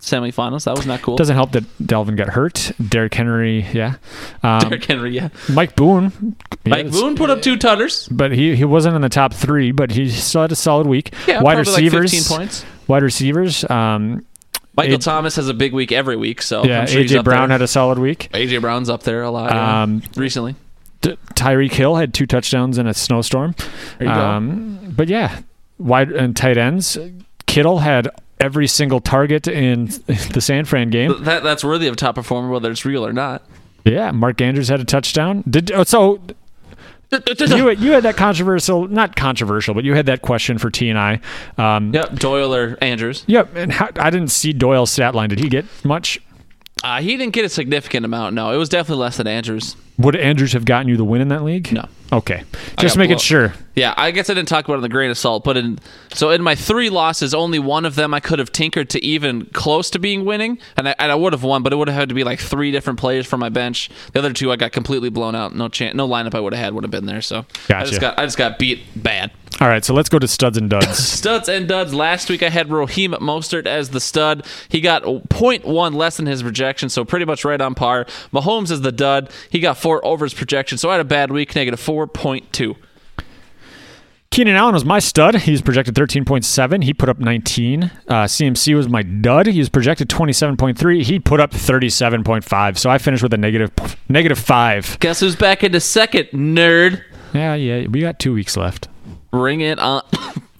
semifinals. 0.00 0.64
That 0.64 0.76
was 0.76 0.86
not 0.86 1.02
cool. 1.02 1.16
Doesn't 1.16 1.34
help 1.36 1.52
that 1.52 1.64
Dalvin 1.78 2.16
got 2.16 2.28
hurt. 2.28 2.72
Derrick 2.88 3.14
Henry, 3.14 3.66
yeah. 3.72 3.96
Um, 4.42 4.60
Derrick 4.60 4.84
Henry, 4.84 5.10
yeah. 5.14 5.28
Mike 5.52 5.76
Boone. 5.76 6.36
Mike 6.64 6.90
Boone 6.90 7.16
put 7.16 7.30
up 7.30 7.42
two 7.42 7.56
tutters. 7.56 8.08
but 8.10 8.32
he, 8.32 8.56
he 8.56 8.64
wasn't 8.64 8.96
in 8.96 9.02
the 9.02 9.08
top 9.08 9.32
three, 9.34 9.72
but 9.72 9.90
he 9.90 10.08
still 10.10 10.42
had 10.42 10.52
a 10.52 10.56
solid 10.56 10.86
week. 10.86 11.12
Yeah, 11.26 11.42
wide 11.42 11.54
probably 11.64 11.72
like 11.72 11.82
receivers, 11.92 12.12
15 12.12 12.38
points. 12.38 12.64
wide 12.86 13.02
receivers. 13.02 13.68
Um, 13.68 14.24
Michael 14.76 14.94
A- 14.94 14.98
Thomas 14.98 15.36
has 15.36 15.48
a 15.48 15.54
big 15.54 15.72
week 15.72 15.90
every 15.92 16.16
week, 16.16 16.40
so 16.40 16.64
yeah, 16.64 16.84
sure 16.86 17.02
AJ 17.02 17.24
Brown 17.24 17.48
there. 17.48 17.54
had 17.58 17.62
a 17.62 17.68
solid 17.68 17.98
week. 17.98 18.28
AJ 18.32 18.60
Brown's 18.60 18.88
up 18.88 19.02
there 19.02 19.22
a 19.22 19.30
lot 19.30 19.50
yeah, 19.50 19.82
Um, 19.82 20.02
recently. 20.16 20.54
T- 21.02 21.16
Tyreek 21.34 21.72
Hill 21.72 21.96
had 21.96 22.14
two 22.14 22.26
touchdowns 22.26 22.78
in 22.78 22.86
a 22.86 22.94
snowstorm. 22.94 23.54
There 23.98 24.08
you 24.08 24.14
go. 24.14 24.20
Um, 24.20 24.94
but 24.96 25.08
yeah, 25.08 25.40
wide 25.78 26.10
and 26.12 26.36
tight 26.36 26.56
ends. 26.58 26.96
Kittle 27.58 27.78
had 27.78 28.08
every 28.38 28.68
single 28.68 29.00
target 29.00 29.48
in 29.48 29.86
the 30.06 30.40
San 30.40 30.64
Fran 30.64 30.90
game. 30.90 31.24
That 31.24 31.42
that's 31.42 31.64
worthy 31.64 31.88
of 31.88 31.96
top 31.96 32.14
performer, 32.14 32.50
whether 32.50 32.70
it's 32.70 32.84
real 32.84 33.04
or 33.04 33.12
not. 33.12 33.42
Yeah, 33.82 34.12
Mark 34.12 34.40
Andrews 34.40 34.68
had 34.68 34.78
a 34.78 34.84
touchdown. 34.84 35.42
Did 35.50 35.72
oh, 35.72 35.82
so? 35.82 36.20
You 37.10 37.66
had, 37.66 37.80
you 37.80 37.90
had 37.90 38.04
that 38.04 38.16
controversial, 38.16 38.86
not 38.86 39.16
controversial, 39.16 39.74
but 39.74 39.82
you 39.82 39.94
had 39.94 40.06
that 40.06 40.22
question 40.22 40.58
for 40.58 40.70
T 40.70 40.88
and 40.88 40.98
I. 40.98 41.20
Um, 41.56 41.92
Yep, 41.92 42.16
Doyle 42.16 42.54
or 42.54 42.78
Andrews. 42.80 43.24
Yep, 43.26 43.56
and 43.56 43.72
how, 43.72 43.88
I 43.96 44.10
didn't 44.10 44.28
see 44.28 44.52
Doyle's 44.52 44.92
stat 44.92 45.16
line. 45.16 45.30
Did 45.30 45.40
he 45.40 45.48
get 45.48 45.64
much? 45.84 46.20
Uh, 46.84 47.00
he 47.00 47.16
didn't 47.16 47.32
get 47.32 47.44
a 47.44 47.48
significant 47.48 48.04
amount. 48.04 48.34
No, 48.34 48.52
it 48.52 48.56
was 48.56 48.68
definitely 48.68 49.02
less 49.02 49.16
than 49.16 49.26
Andrews. 49.26 49.74
Would 49.98 50.16
Andrews 50.16 50.52
have 50.52 50.64
gotten 50.64 50.88
you 50.88 50.96
the 50.96 51.04
win 51.04 51.20
in 51.20 51.28
that 51.28 51.42
league? 51.42 51.72
No. 51.72 51.86
Okay, 52.10 52.42
just 52.78 52.96
making 52.96 53.18
sure. 53.18 53.52
Yeah, 53.74 53.92
I 53.96 54.12
guess 54.12 54.30
I 54.30 54.34
didn't 54.34 54.48
talk 54.48 54.64
about 54.64 54.74
it 54.74 54.76
in 54.78 54.82
the 54.82 54.88
grain 54.88 55.10
of 55.10 55.18
salt, 55.18 55.44
but 55.44 55.58
in 55.58 55.78
so 56.14 56.30
in 56.30 56.40
my 56.42 56.54
three 56.54 56.88
losses, 56.88 57.34
only 57.34 57.58
one 57.58 57.84
of 57.84 57.96
them 57.96 58.14
I 58.14 58.20
could 58.20 58.38
have 58.38 58.50
tinkered 58.50 58.88
to 58.90 59.04
even 59.04 59.44
close 59.46 59.90
to 59.90 59.98
being 59.98 60.24
winning, 60.24 60.58
and 60.78 60.88
I, 60.88 60.94
and 60.98 61.12
I 61.12 61.14
would 61.14 61.34
have 61.34 61.42
won, 61.42 61.62
but 61.62 61.72
it 61.74 61.76
would 61.76 61.88
have 61.88 61.96
had 61.96 62.08
to 62.08 62.14
be 62.14 62.24
like 62.24 62.40
three 62.40 62.70
different 62.72 62.98
players 62.98 63.26
from 63.26 63.40
my 63.40 63.50
bench. 63.50 63.90
The 64.14 64.20
other 64.20 64.32
two 64.32 64.50
I 64.50 64.56
got 64.56 64.72
completely 64.72 65.10
blown 65.10 65.34
out. 65.34 65.54
No 65.54 65.68
chance, 65.68 65.94
no 65.94 66.08
lineup 66.08 66.34
I 66.34 66.40
would 66.40 66.54
have 66.54 66.64
had 66.64 66.72
would 66.72 66.84
have 66.84 66.90
been 66.90 67.04
there. 67.04 67.20
So 67.20 67.40
I 67.40 67.44
Gotcha. 67.68 67.88
just 67.90 68.00
got 68.00 68.18
I 68.18 68.24
just 68.24 68.38
got 68.38 68.58
beat 68.58 68.80
bad. 68.96 69.30
All 69.60 69.66
right, 69.66 69.84
so 69.84 69.92
let's 69.92 70.08
go 70.08 70.20
to 70.20 70.28
studs 70.28 70.56
and 70.56 70.70
duds. 70.70 70.98
Studs 71.18 71.48
and 71.48 71.66
duds. 71.66 71.92
Last 71.92 72.30
week 72.30 72.44
I 72.44 72.48
had 72.48 72.70
Raheem 72.70 73.12
Mostert 73.14 73.66
as 73.66 73.90
the 73.90 73.98
stud. 74.00 74.46
He 74.68 74.80
got 74.80 75.02
0.1 75.02 75.94
less 75.94 76.16
than 76.16 76.26
his 76.26 76.44
projection, 76.44 76.88
so 76.88 77.04
pretty 77.04 77.24
much 77.24 77.44
right 77.44 77.60
on 77.60 77.74
par. 77.74 78.04
Mahomes 78.32 78.70
is 78.70 78.82
the 78.82 78.92
dud. 78.92 79.30
He 79.50 79.58
got 79.58 79.76
four 79.88 80.04
over 80.04 80.26
his 80.26 80.34
projection, 80.34 80.76
so 80.76 80.90
I 80.90 80.92
had 80.92 81.00
a 81.00 81.04
bad 81.04 81.32
week, 81.32 81.56
negative 81.56 81.80
4.2. 81.80 82.76
Keenan 84.30 84.54
Allen 84.54 84.74
was 84.74 84.84
my 84.84 84.98
stud. 84.98 85.34
He 85.36 85.50
was 85.50 85.62
projected 85.62 85.94
13.7. 85.94 86.84
He 86.84 86.92
put 86.92 87.08
up 87.08 87.18
19. 87.18 87.84
Uh, 87.84 87.90
CMC 88.24 88.76
was 88.76 88.86
my 88.86 89.02
dud. 89.02 89.46
He 89.46 89.58
was 89.58 89.70
projected 89.70 90.10
27.3. 90.10 91.02
He 91.02 91.18
put 91.18 91.40
up 91.40 91.52
37.5. 91.52 92.76
So 92.76 92.90
I 92.90 92.98
finished 92.98 93.22
with 93.22 93.32
a 93.32 93.38
negative 93.38 93.70
negative 94.10 94.38
five. 94.38 94.98
Guess 95.00 95.20
who's 95.20 95.34
back 95.34 95.64
into 95.64 95.80
second, 95.80 96.26
nerd? 96.34 97.02
Yeah, 97.32 97.54
yeah. 97.54 97.86
We 97.86 98.02
got 98.02 98.18
two 98.18 98.34
weeks 98.34 98.54
left. 98.58 98.88
Bring 99.30 99.62
it 99.62 99.78
on. 99.78 100.02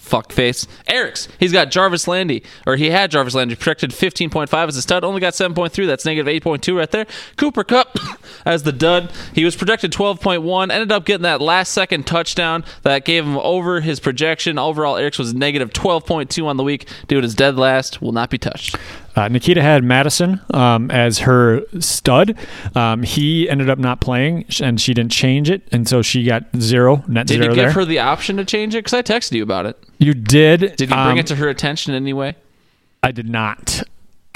Fuck 0.09 0.33
face. 0.33 0.67
Eric's. 0.87 1.29
He's 1.39 1.53
got 1.53 1.71
Jarvis 1.71 2.09
Landry, 2.09 2.43
or 2.67 2.77
he 2.77 2.89
had 2.89 3.11
Jarvis 3.11 3.35
Landry 3.35 3.57
projected 3.57 3.91
15.5 3.91 4.69
as 4.69 4.75
a 4.75 4.81
stud, 4.81 5.05
only 5.05 5.21
got 5.21 5.35
7.3. 5.35 5.87
That's 5.87 6.07
negative 6.07 6.43
8.2 6.43 6.75
right 6.75 6.91
there. 6.91 7.07
Cooper 7.37 7.63
Kupp 7.63 7.99
as 8.47 8.63
the 8.63 8.73
dud. 8.73 9.13
He 9.35 9.45
was 9.45 9.55
projected 9.55 9.93
12.1, 9.93 10.73
ended 10.73 10.91
up 10.91 11.05
getting 11.05 11.25
that 11.25 11.43
last 11.43 11.73
second 11.73 12.07
touchdown 12.07 12.65
that 12.85 13.05
gave 13.05 13.27
him 13.27 13.37
over 13.37 13.83
his 13.83 14.01
projection. 14.01 14.59
Overall, 14.59 14.97
Eric's 14.97 15.19
was 15.19 15.35
negative 15.35 15.75
12.2 15.75 16.47
on 16.47 16.57
the 16.57 16.65
week. 16.65 16.89
Dude 17.07 17.23
is 17.23 17.35
dead 17.35 17.57
last, 17.57 18.01
will 18.01 18.13
not 18.13 18.31
be 18.31 18.39
touched. 18.39 18.77
Uh, 19.17 19.29
Nikita 19.29 19.61
had 19.61 19.83
Mattison 19.83 20.41
um, 20.55 20.91
as 20.91 21.21
her 21.21 21.63
stud. 21.81 22.37
Um, 22.77 23.03
he 23.03 23.49
ended 23.49 23.69
up 23.69 23.79
not 23.79 24.01
playing, 24.01 24.45
and 24.63 24.81
she 24.81 24.95
didn't 24.95 25.11
change 25.13 25.51
it, 25.51 25.63
and 25.73 25.89
so 25.89 26.03
she 26.03 26.25
got 26.25 26.45
zero 26.61 27.03
net 27.09 27.27
Did 27.27 27.35
zero 27.35 27.49
you 27.49 27.55
give 27.55 27.57
there. 27.57 27.73
her 27.73 27.85
the 27.85 27.99
option 27.99 28.37
to 28.37 28.45
change 28.45 28.75
it? 28.75 28.79
Because 28.85 28.95
I 28.95 29.03
texted 29.03 29.33
you 29.33 29.43
about 29.43 29.67
it. 29.67 29.77
you 29.99 30.15
did. 30.15 30.61
Did 30.77 30.81
you 30.83 30.87
bring 30.89 30.99
um, 30.99 31.19
it 31.19 31.27
to 31.29 31.37
her 31.37 31.49
attention 31.49 31.95
in 31.95 32.03
any 32.03 32.13
way? 32.13 32.37
I 33.03 33.11
did 33.11 33.29
not. 33.29 33.83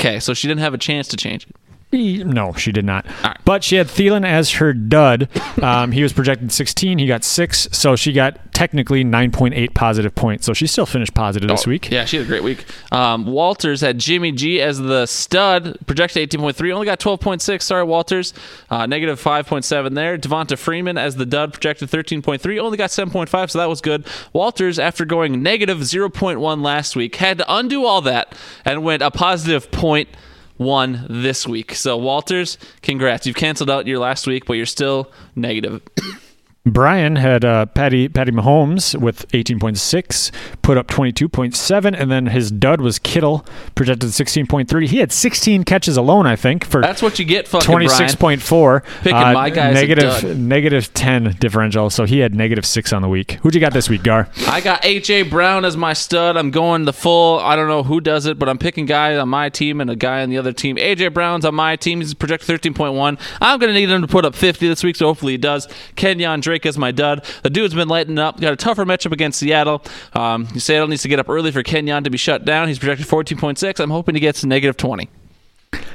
Okay, 0.00 0.18
so 0.18 0.34
she 0.34 0.48
didn't 0.48 0.60
have 0.60 0.74
a 0.74 0.78
chance 0.78 1.06
to 1.08 1.16
change 1.16 1.46
it. 1.46 1.54
No, 1.92 2.54
she 2.54 2.72
did 2.72 2.84
not. 2.84 3.06
right. 3.22 3.36
But 3.44 3.62
she 3.62 3.76
had 3.76 3.86
Thielen 3.88 4.26
as 4.26 4.52
her 4.52 4.72
dud. 4.72 5.28
Um, 5.62 5.92
he 5.92 6.02
was 6.02 6.12
projected 6.12 6.50
16. 6.50 6.98
He 6.98 7.06
got 7.06 7.22
six. 7.24 7.68
So 7.72 7.96
she 7.96 8.12
got 8.12 8.52
technically 8.54 9.04
9.8 9.04 9.74
positive 9.74 10.14
points. 10.14 10.46
So 10.46 10.54
she 10.54 10.66
still 10.66 10.86
finished 10.86 11.14
positive 11.14 11.48
this 11.48 11.66
week. 11.66 11.88
Oh, 11.90 11.94
Yeah, 11.94 12.04
she 12.04 12.16
had 12.16 12.26
a 12.26 12.28
great 12.28 12.42
week. 12.42 12.64
Um, 12.92 13.26
Walters 13.26 13.80
had 13.82 13.98
Jimmy 13.98 14.32
G 14.32 14.60
as 14.60 14.78
the 14.78 15.06
stud, 15.06 15.76
projected 15.86 16.30
18.3, 16.30 16.72
only 16.72 16.86
got 16.86 16.98
12.6. 16.98 17.62
Sorry, 17.62 17.84
Walters. 17.84 18.32
Uh, 18.70 18.86
negative 18.86 19.20
5.7 19.20 19.94
there. 19.94 20.16
Devonta 20.16 20.56
Freeman 20.56 20.96
as 20.96 21.16
the 21.16 21.26
dud, 21.26 21.52
projected 21.52 21.90
13.3, 21.90 22.58
only 22.58 22.76
got 22.78 22.90
7.5, 22.90 23.50
so 23.50 23.58
that 23.58 23.68
was 23.68 23.80
good. 23.80 24.06
Walters, 24.32 24.78
after 24.78 25.04
going 25.04 25.42
negative 25.42 25.78
0.1 25.78 26.62
last 26.62 26.96
week, 26.96 27.16
had 27.16 27.38
to 27.38 27.54
undo 27.54 27.84
all 27.84 28.00
that 28.02 28.34
and 28.64 28.82
went 28.82 29.02
a 29.02 29.10
positive 29.10 29.70
point 29.70 30.08
one 30.64 31.06
this 31.08 31.46
week. 31.46 31.74
So 31.74 31.96
Walters, 31.96 32.58
congrats. 32.82 33.26
You've 33.26 33.36
canceled 33.36 33.70
out 33.70 33.86
your 33.86 33.98
last 33.98 34.26
week, 34.26 34.44
but 34.46 34.54
you're 34.54 34.66
still 34.66 35.10
negative. 35.34 35.82
Brian 36.64 37.16
had 37.16 37.44
uh, 37.44 37.66
Patty 37.66 38.08
Patty 38.08 38.30
Mahomes 38.30 38.94
with 38.98 39.28
18.6, 39.32 40.30
put 40.62 40.78
up 40.78 40.86
22.7, 40.86 42.00
and 42.00 42.08
then 42.08 42.26
his 42.26 42.52
dud 42.52 42.80
was 42.80 43.00
Kittle, 43.00 43.44
projected 43.74 44.10
16.3. 44.10 44.86
He 44.86 44.98
had 44.98 45.10
16 45.10 45.64
catches 45.64 45.96
alone, 45.96 46.24
I 46.24 46.36
think, 46.36 46.64
for 46.64 46.80
That's 46.80 47.02
what 47.02 47.18
you 47.18 47.24
get, 47.24 47.48
fucking 47.48 47.68
26.4. 47.68 48.84
Picking 49.02 49.12
my 49.12 49.50
guy 49.50 49.70
as 49.70 49.82
a 49.82 49.86
negative, 49.86 50.38
negative 50.38 50.94
10 50.94 51.36
differential. 51.40 51.90
So 51.90 52.04
he 52.04 52.20
had 52.20 52.32
negative 52.32 52.64
six 52.64 52.92
on 52.92 53.02
the 53.02 53.08
week. 53.08 53.32
Who'd 53.42 53.56
you 53.56 53.60
got 53.60 53.72
this 53.72 53.88
week, 53.88 54.04
Gar? 54.04 54.28
I 54.46 54.60
got 54.60 54.82
AJ 54.82 55.30
Brown 55.30 55.64
as 55.64 55.76
my 55.76 55.94
stud. 55.94 56.36
I'm 56.36 56.52
going 56.52 56.84
the 56.84 56.92
full. 56.92 57.40
I 57.40 57.56
don't 57.56 57.66
know 57.66 57.82
who 57.82 58.00
does 58.00 58.26
it, 58.26 58.38
but 58.38 58.48
I'm 58.48 58.58
picking 58.58 58.86
guys 58.86 59.18
on 59.18 59.28
my 59.28 59.48
team 59.48 59.80
and 59.80 59.90
a 59.90 59.96
guy 59.96 60.22
on 60.22 60.30
the 60.30 60.38
other 60.38 60.52
team. 60.52 60.76
AJ 60.76 61.12
Brown's 61.12 61.44
on 61.44 61.56
my 61.56 61.74
team. 61.74 62.00
He's 62.00 62.14
projected 62.14 62.62
13.1. 62.62 63.18
I'm 63.40 63.58
going 63.58 63.74
to 63.74 63.74
need 63.74 63.90
him 63.90 64.02
to 64.02 64.06
put 64.06 64.24
up 64.24 64.36
50 64.36 64.68
this 64.68 64.84
week, 64.84 64.94
so 64.94 65.06
hopefully 65.06 65.32
he 65.32 65.38
does. 65.38 65.66
Kenyon 65.96 66.38
Drake 66.38 66.51
is 66.54 66.78
my 66.78 66.92
dud. 66.92 67.24
The 67.42 67.50
dude's 67.50 67.74
been 67.74 67.88
lighting 67.88 68.18
up. 68.18 68.40
Got 68.40 68.52
a 68.52 68.56
tougher 68.56 68.84
matchup 68.84 69.12
against 69.12 69.38
Seattle. 69.38 69.82
Um, 70.14 70.46
Seattle 70.58 70.88
needs 70.88 71.02
to 71.02 71.08
get 71.08 71.18
up 71.18 71.28
early 71.28 71.50
for 71.50 71.62
Kenyon 71.62 72.04
to 72.04 72.10
be 72.10 72.18
shut 72.18 72.44
down. 72.44 72.68
He's 72.68 72.78
projected 72.78 73.06
14.6. 73.06 73.80
I'm 73.80 73.90
hoping 73.90 74.14
he 74.14 74.20
gets 74.20 74.44
negative 74.44 74.76
20. 74.76 75.08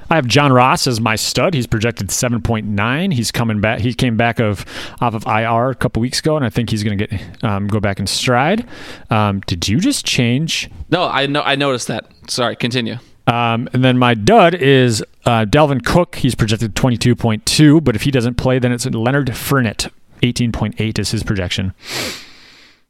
I 0.09 0.15
have 0.15 0.25
John 0.25 0.53
Ross 0.53 0.87
as 0.87 1.01
my 1.01 1.15
stud. 1.15 1.53
He's 1.53 1.67
projected 1.67 2.07
7.9. 2.07 3.13
He's 3.13 3.31
coming 3.31 3.59
back. 3.59 3.79
He 3.79 3.93
came 3.93 4.15
back 4.15 4.39
of 4.39 4.65
off 5.01 5.13
of 5.13 5.25
IR 5.27 5.69
a 5.69 5.75
couple 5.75 6.01
weeks 6.01 6.19
ago, 6.19 6.37
and 6.37 6.45
I 6.45 6.49
think 6.49 6.69
he's 6.69 6.83
going 6.83 6.97
to 6.97 7.07
get 7.07 7.43
um, 7.43 7.67
go 7.67 7.79
back 7.79 7.99
in 7.99 8.07
stride. 8.07 8.65
Um, 9.09 9.41
did 9.41 9.67
you 9.67 9.79
just 9.79 10.05
change? 10.05 10.69
No, 10.89 11.03
I 11.03 11.25
know. 11.25 11.41
I 11.41 11.55
noticed 11.55 11.87
that. 11.87 12.09
Sorry, 12.27 12.55
continue. 12.55 12.97
Um, 13.27 13.67
and 13.73 13.83
then 13.83 13.97
my 13.97 14.13
dud 14.13 14.55
is 14.55 15.03
uh, 15.25 15.45
Dalvin 15.45 15.83
Cook. 15.83 16.15
He's 16.15 16.33
projected 16.33 16.75
22.2, 16.75 17.83
but 17.83 17.95
if 17.95 18.03
he 18.03 18.11
doesn't 18.11 18.35
play, 18.35 18.57
then 18.57 18.71
it's 18.71 18.85
Leonard 18.85 19.27
Fournette. 19.27 19.91
18.8 20.21 20.99
is 20.99 21.11
his 21.11 21.23
projection. 21.23 21.73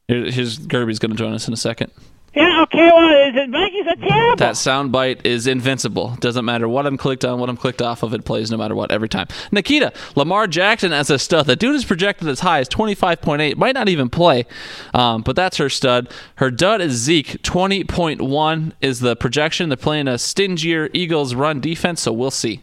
Here- 0.07 0.32
Here's 0.32 0.57
Gerby's 0.59 0.99
going 0.99 1.11
to 1.11 1.17
join 1.17 1.34
us 1.34 1.47
in 1.47 1.53
a 1.53 1.57
second. 1.57 1.91
Yeah, 2.36 2.61
okay, 2.63 2.91
well, 2.93 3.32
the 3.34 3.51
Vikings 3.51 3.88
are 3.88 3.95
terrible. 4.07 4.36
That 4.36 4.57
sound 4.57 4.91
bite 4.91 5.25
is 5.25 5.47
invincible. 5.47 6.17
Doesn't 6.19 6.45
matter 6.45 6.69
what 6.69 6.86
I'm 6.86 6.95
clicked 6.95 7.25
on, 7.25 7.39
what 7.39 7.49
I'm 7.49 7.57
clicked 7.57 7.82
off 7.82 8.03
of, 8.03 8.13
it 8.13 8.25
plays 8.25 8.51
no 8.51 8.57
matter 8.57 8.75
what 8.75 8.91
every 8.91 9.09
time. 9.09 9.25
Nikita, 9.51 9.91
Lamar 10.15 10.45
Jackson 10.45 10.93
as 10.93 11.09
a 11.09 11.17
stud. 11.17 11.47
The 11.47 11.55
dude 11.55 11.73
is 11.73 11.84
projected 11.84 12.28
as 12.28 12.41
high 12.41 12.59
as 12.59 12.69
25.8. 12.69 13.57
Might 13.57 13.73
not 13.73 13.89
even 13.89 14.07
play, 14.09 14.45
um, 14.93 15.23
but 15.23 15.36
that's 15.36 15.57
her 15.57 15.69
stud. 15.69 16.13
Her 16.36 16.51
dud 16.51 16.80
is 16.80 16.91
Zeke. 16.93 17.41
20.1 17.41 18.73
is 18.82 18.99
the 18.99 19.15
projection. 19.15 19.69
They're 19.69 19.75
playing 19.78 20.07
a 20.07 20.19
stingier 20.19 20.89
Eagles 20.93 21.34
run 21.34 21.59
defense, 21.59 22.01
so 22.01 22.13
we'll 22.13 22.30
see. 22.30 22.61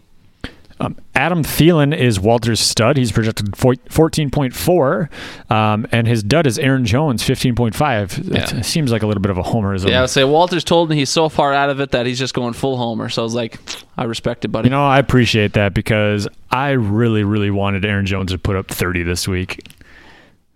Um, 0.85 0.97
Adam 1.15 1.43
Thielen 1.43 1.97
is 1.97 2.21
Walter's 2.21 2.61
stud. 2.61 2.97
He's 2.97 3.11
projected 3.13 3.57
four- 3.57 3.75
14.4, 3.89 5.09
um, 5.51 5.87
and 5.93 6.07
his 6.07 6.23
dud 6.23 6.47
is 6.47 6.59
Aaron 6.59 6.85
Jones, 6.85 7.23
15.5. 7.23 8.19
It 8.19 8.27
Yeah. 8.35 8.61
seems 8.63 8.93
like 8.93 9.03
a 9.03 9.07
little 9.07 9.23
bit 9.23 9.31
of 9.31 9.39
a 9.39 9.43
homerism. 9.43 9.89
Yeah, 9.89 9.99
I 9.99 10.01
would 10.03 10.11
say 10.11 10.25
Walters 10.25 10.65
told 10.65 10.91
me 10.91 10.97
he's 10.97 11.11
so 11.11 11.29
far 11.29 11.55
out 11.55 11.71
of 11.71 11.81
it 11.81 11.93
that 11.93 12.07
he's 12.07 12.19
just 12.19 12.35
going 12.35 12.53
full 12.53 12.77
homer. 12.77 13.09
So 13.09 13.23
I 13.23 13.25
was 13.25 13.35
like, 13.35 13.59
I 13.97 14.05
respect 14.05 14.45
it, 14.45 14.49
buddy. 14.49 14.67
You 14.67 14.71
know, 14.71 14.85
I 14.85 14.99
appreciate 14.99 15.55
that 15.55 15.73
because 15.75 16.29
I 16.51 16.71
really, 16.71 17.25
really 17.25 17.51
wanted 17.51 17.85
Aaron 17.85 18.07
Jones 18.07 18.33
to 18.33 18.39
put 18.39 18.57
up 18.57 18.69
30 18.69 19.03
this 19.03 19.27
week. 19.29 19.67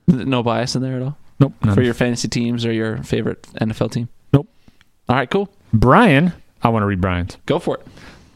no 0.07 0.43
bias 0.43 0.75
in 0.75 0.83
there 0.83 0.97
at 0.97 1.03
all 1.03 1.17
Nope. 1.39 1.53
none. 1.65 1.75
for 1.75 1.83
your 1.83 1.95
fantasy 1.95 2.29
teams 2.29 2.65
or 2.67 2.73
your 2.73 2.97
favorite 3.03 3.47
NFL 3.61 3.91
team. 3.93 4.09
Nope. 4.33 4.49
All 5.09 5.17
right, 5.17 5.31
cool. 5.31 5.49
Brian, 5.73 6.33
I 6.63 6.69
want 6.71 6.83
to 6.83 6.87
read 6.87 7.01
Brian's. 7.01 7.37
Go 7.47 7.59
for 7.59 7.77
it. 7.77 7.87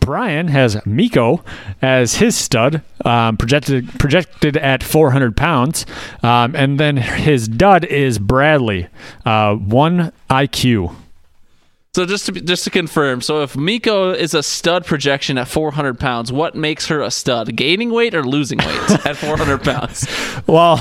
Brian 0.03 0.49
has 0.49 0.85
Miko 0.85 1.45
as 1.81 2.17
his 2.17 2.37
stud, 2.37 2.83
um, 3.05 3.37
projected 3.37 3.89
projected 3.99 4.57
at 4.57 4.83
400 4.83 5.37
pounds, 5.37 5.87
um, 6.23 6.55
and 6.55 6.79
then 6.79 6.97
his 6.97 7.49
dud 7.49 7.85
is 7.85 8.19
Bradley, 8.19 8.89
uh, 9.25 9.55
one 9.55 10.13
IQ. 10.29 10.95
So 11.95 12.07
just 12.07 12.25
to 12.25 12.33
just 12.33 12.65
to 12.65 12.71
confirm, 12.71 13.21
so 13.21 13.43
if 13.43 13.55
Miko 13.55 14.13
is 14.13 14.33
a 14.33 14.43
stud 14.43 14.87
projection 14.87 15.37
at 15.37 15.47
400 15.47 16.01
pounds, 16.01 16.33
what 16.33 16.55
makes 16.55 16.87
her 16.87 17.03
a 17.03 17.11
stud? 17.11 17.55
Gaining 17.55 17.91
weight 17.93 18.15
or 18.15 18.25
losing 18.25 18.59
weight 18.59 19.07
at 19.07 19.17
400 19.19 19.63
pounds? 19.63 20.07
Well, 20.47 20.79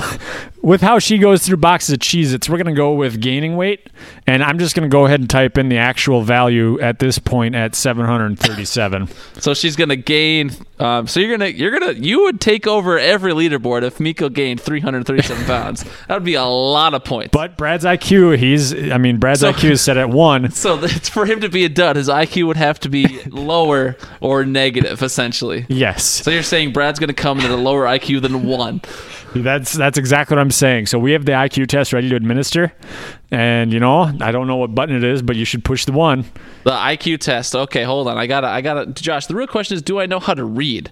with 0.62 0.80
how 0.80 0.98
she 0.98 1.18
goes 1.18 1.44
through 1.44 1.58
boxes 1.58 1.92
of 1.94 1.98
Cheez-Its, 1.98 2.48
we're 2.48 2.56
going 2.56 2.74
to 2.74 2.78
go 2.78 2.92
with 2.94 3.20
gaining 3.20 3.56
weight, 3.56 3.88
and 4.26 4.42
I'm 4.42 4.58
just 4.58 4.74
going 4.74 4.88
to 4.88 4.92
go 4.92 5.06
ahead 5.06 5.20
and 5.20 5.28
type 5.28 5.58
in 5.58 5.68
the 5.68 5.78
actual 5.78 6.22
value 6.22 6.80
at 6.80 6.98
this 7.00 7.18
point 7.18 7.54
at 7.54 7.74
737. 7.74 9.08
So 9.40 9.54
she's 9.54 9.76
gonna 9.76 9.96
gain 9.96 10.50
Um, 10.78 11.06
so 11.06 11.20
you're 11.20 11.36
gonna 11.36 11.50
you're 11.50 11.70
gonna 11.78 11.92
you 11.92 12.22
would 12.22 12.40
take 12.40 12.66
over 12.66 12.98
every 12.98 13.32
leaderboard 13.32 13.82
if 13.82 14.00
Miko 14.00 14.28
gained 14.28 14.60
337 14.60 15.44
pounds. 15.46 15.84
That 16.08 16.14
would 16.14 16.24
be 16.24 16.34
a 16.34 16.44
lot 16.44 16.94
of 16.94 17.04
points. 17.04 17.30
But 17.32 17.56
Brad's 17.56 17.84
IQ, 17.84 18.36
he's, 18.38 18.72
I 18.90 18.98
mean, 18.98 19.18
Brad's 19.18 19.40
So- 19.40 19.52
IQ 19.52 19.70
is 19.72 19.80
set 19.80 19.96
at 19.96 20.10
one. 20.10 20.50
so 20.52 20.82
it's 20.82 21.08
for 21.08 21.26
him 21.26 21.40
to 21.40 21.48
be 21.48 21.64
a 21.64 21.68
dud, 21.68 21.96
his 21.96 22.08
IQ 22.08 22.46
would 22.48 22.56
have 22.56 22.78
to 22.80 22.88
be 22.88 23.20
lower 23.28 23.96
or 24.20 24.44
negative, 24.44 25.02
essentially. 25.02 25.66
Yes. 25.68 26.04
So 26.04 26.30
you're 26.30 26.42
saying 26.42 26.72
Brad's 26.72 26.98
gonna 26.98 27.12
come 27.14 27.38
in 27.40 27.46
at 27.46 27.50
a 27.50 27.56
lower 27.56 27.84
IQ 27.84 28.22
than 28.22 28.44
one? 28.44 28.80
That's 29.34 29.72
that's 29.72 29.96
exactly 29.98 30.36
what 30.36 30.40
I'm 30.42 30.50
saying. 30.50 30.86
So 30.86 30.98
we 30.98 31.12
have 31.12 31.24
the 31.24 31.32
IQ 31.32 31.68
test 31.68 31.92
ready 31.92 32.08
to 32.10 32.16
administer, 32.16 32.72
and 33.30 33.72
you 33.72 33.80
know 33.80 34.12
I 34.20 34.30
don't 34.30 34.46
know 34.46 34.56
what 34.56 34.74
button 34.74 34.94
it 34.94 35.04
is, 35.04 35.22
but 35.22 35.36
you 35.36 35.44
should 35.44 35.64
push 35.64 35.84
the 35.86 35.92
one. 35.92 36.24
The 36.64 36.70
IQ 36.72 37.18
test. 37.20 37.54
Okay, 37.56 37.82
hold 37.84 38.08
on. 38.08 38.18
I 38.18 38.26
gotta, 38.26 38.48
I 38.48 38.60
gotta. 38.60 38.86
Josh, 38.92 39.26
the 39.26 39.34
real 39.34 39.46
question 39.46 39.74
is, 39.76 39.82
do 39.82 39.98
I 40.00 40.06
know 40.06 40.20
how 40.20 40.34
to 40.34 40.44
read? 40.44 40.90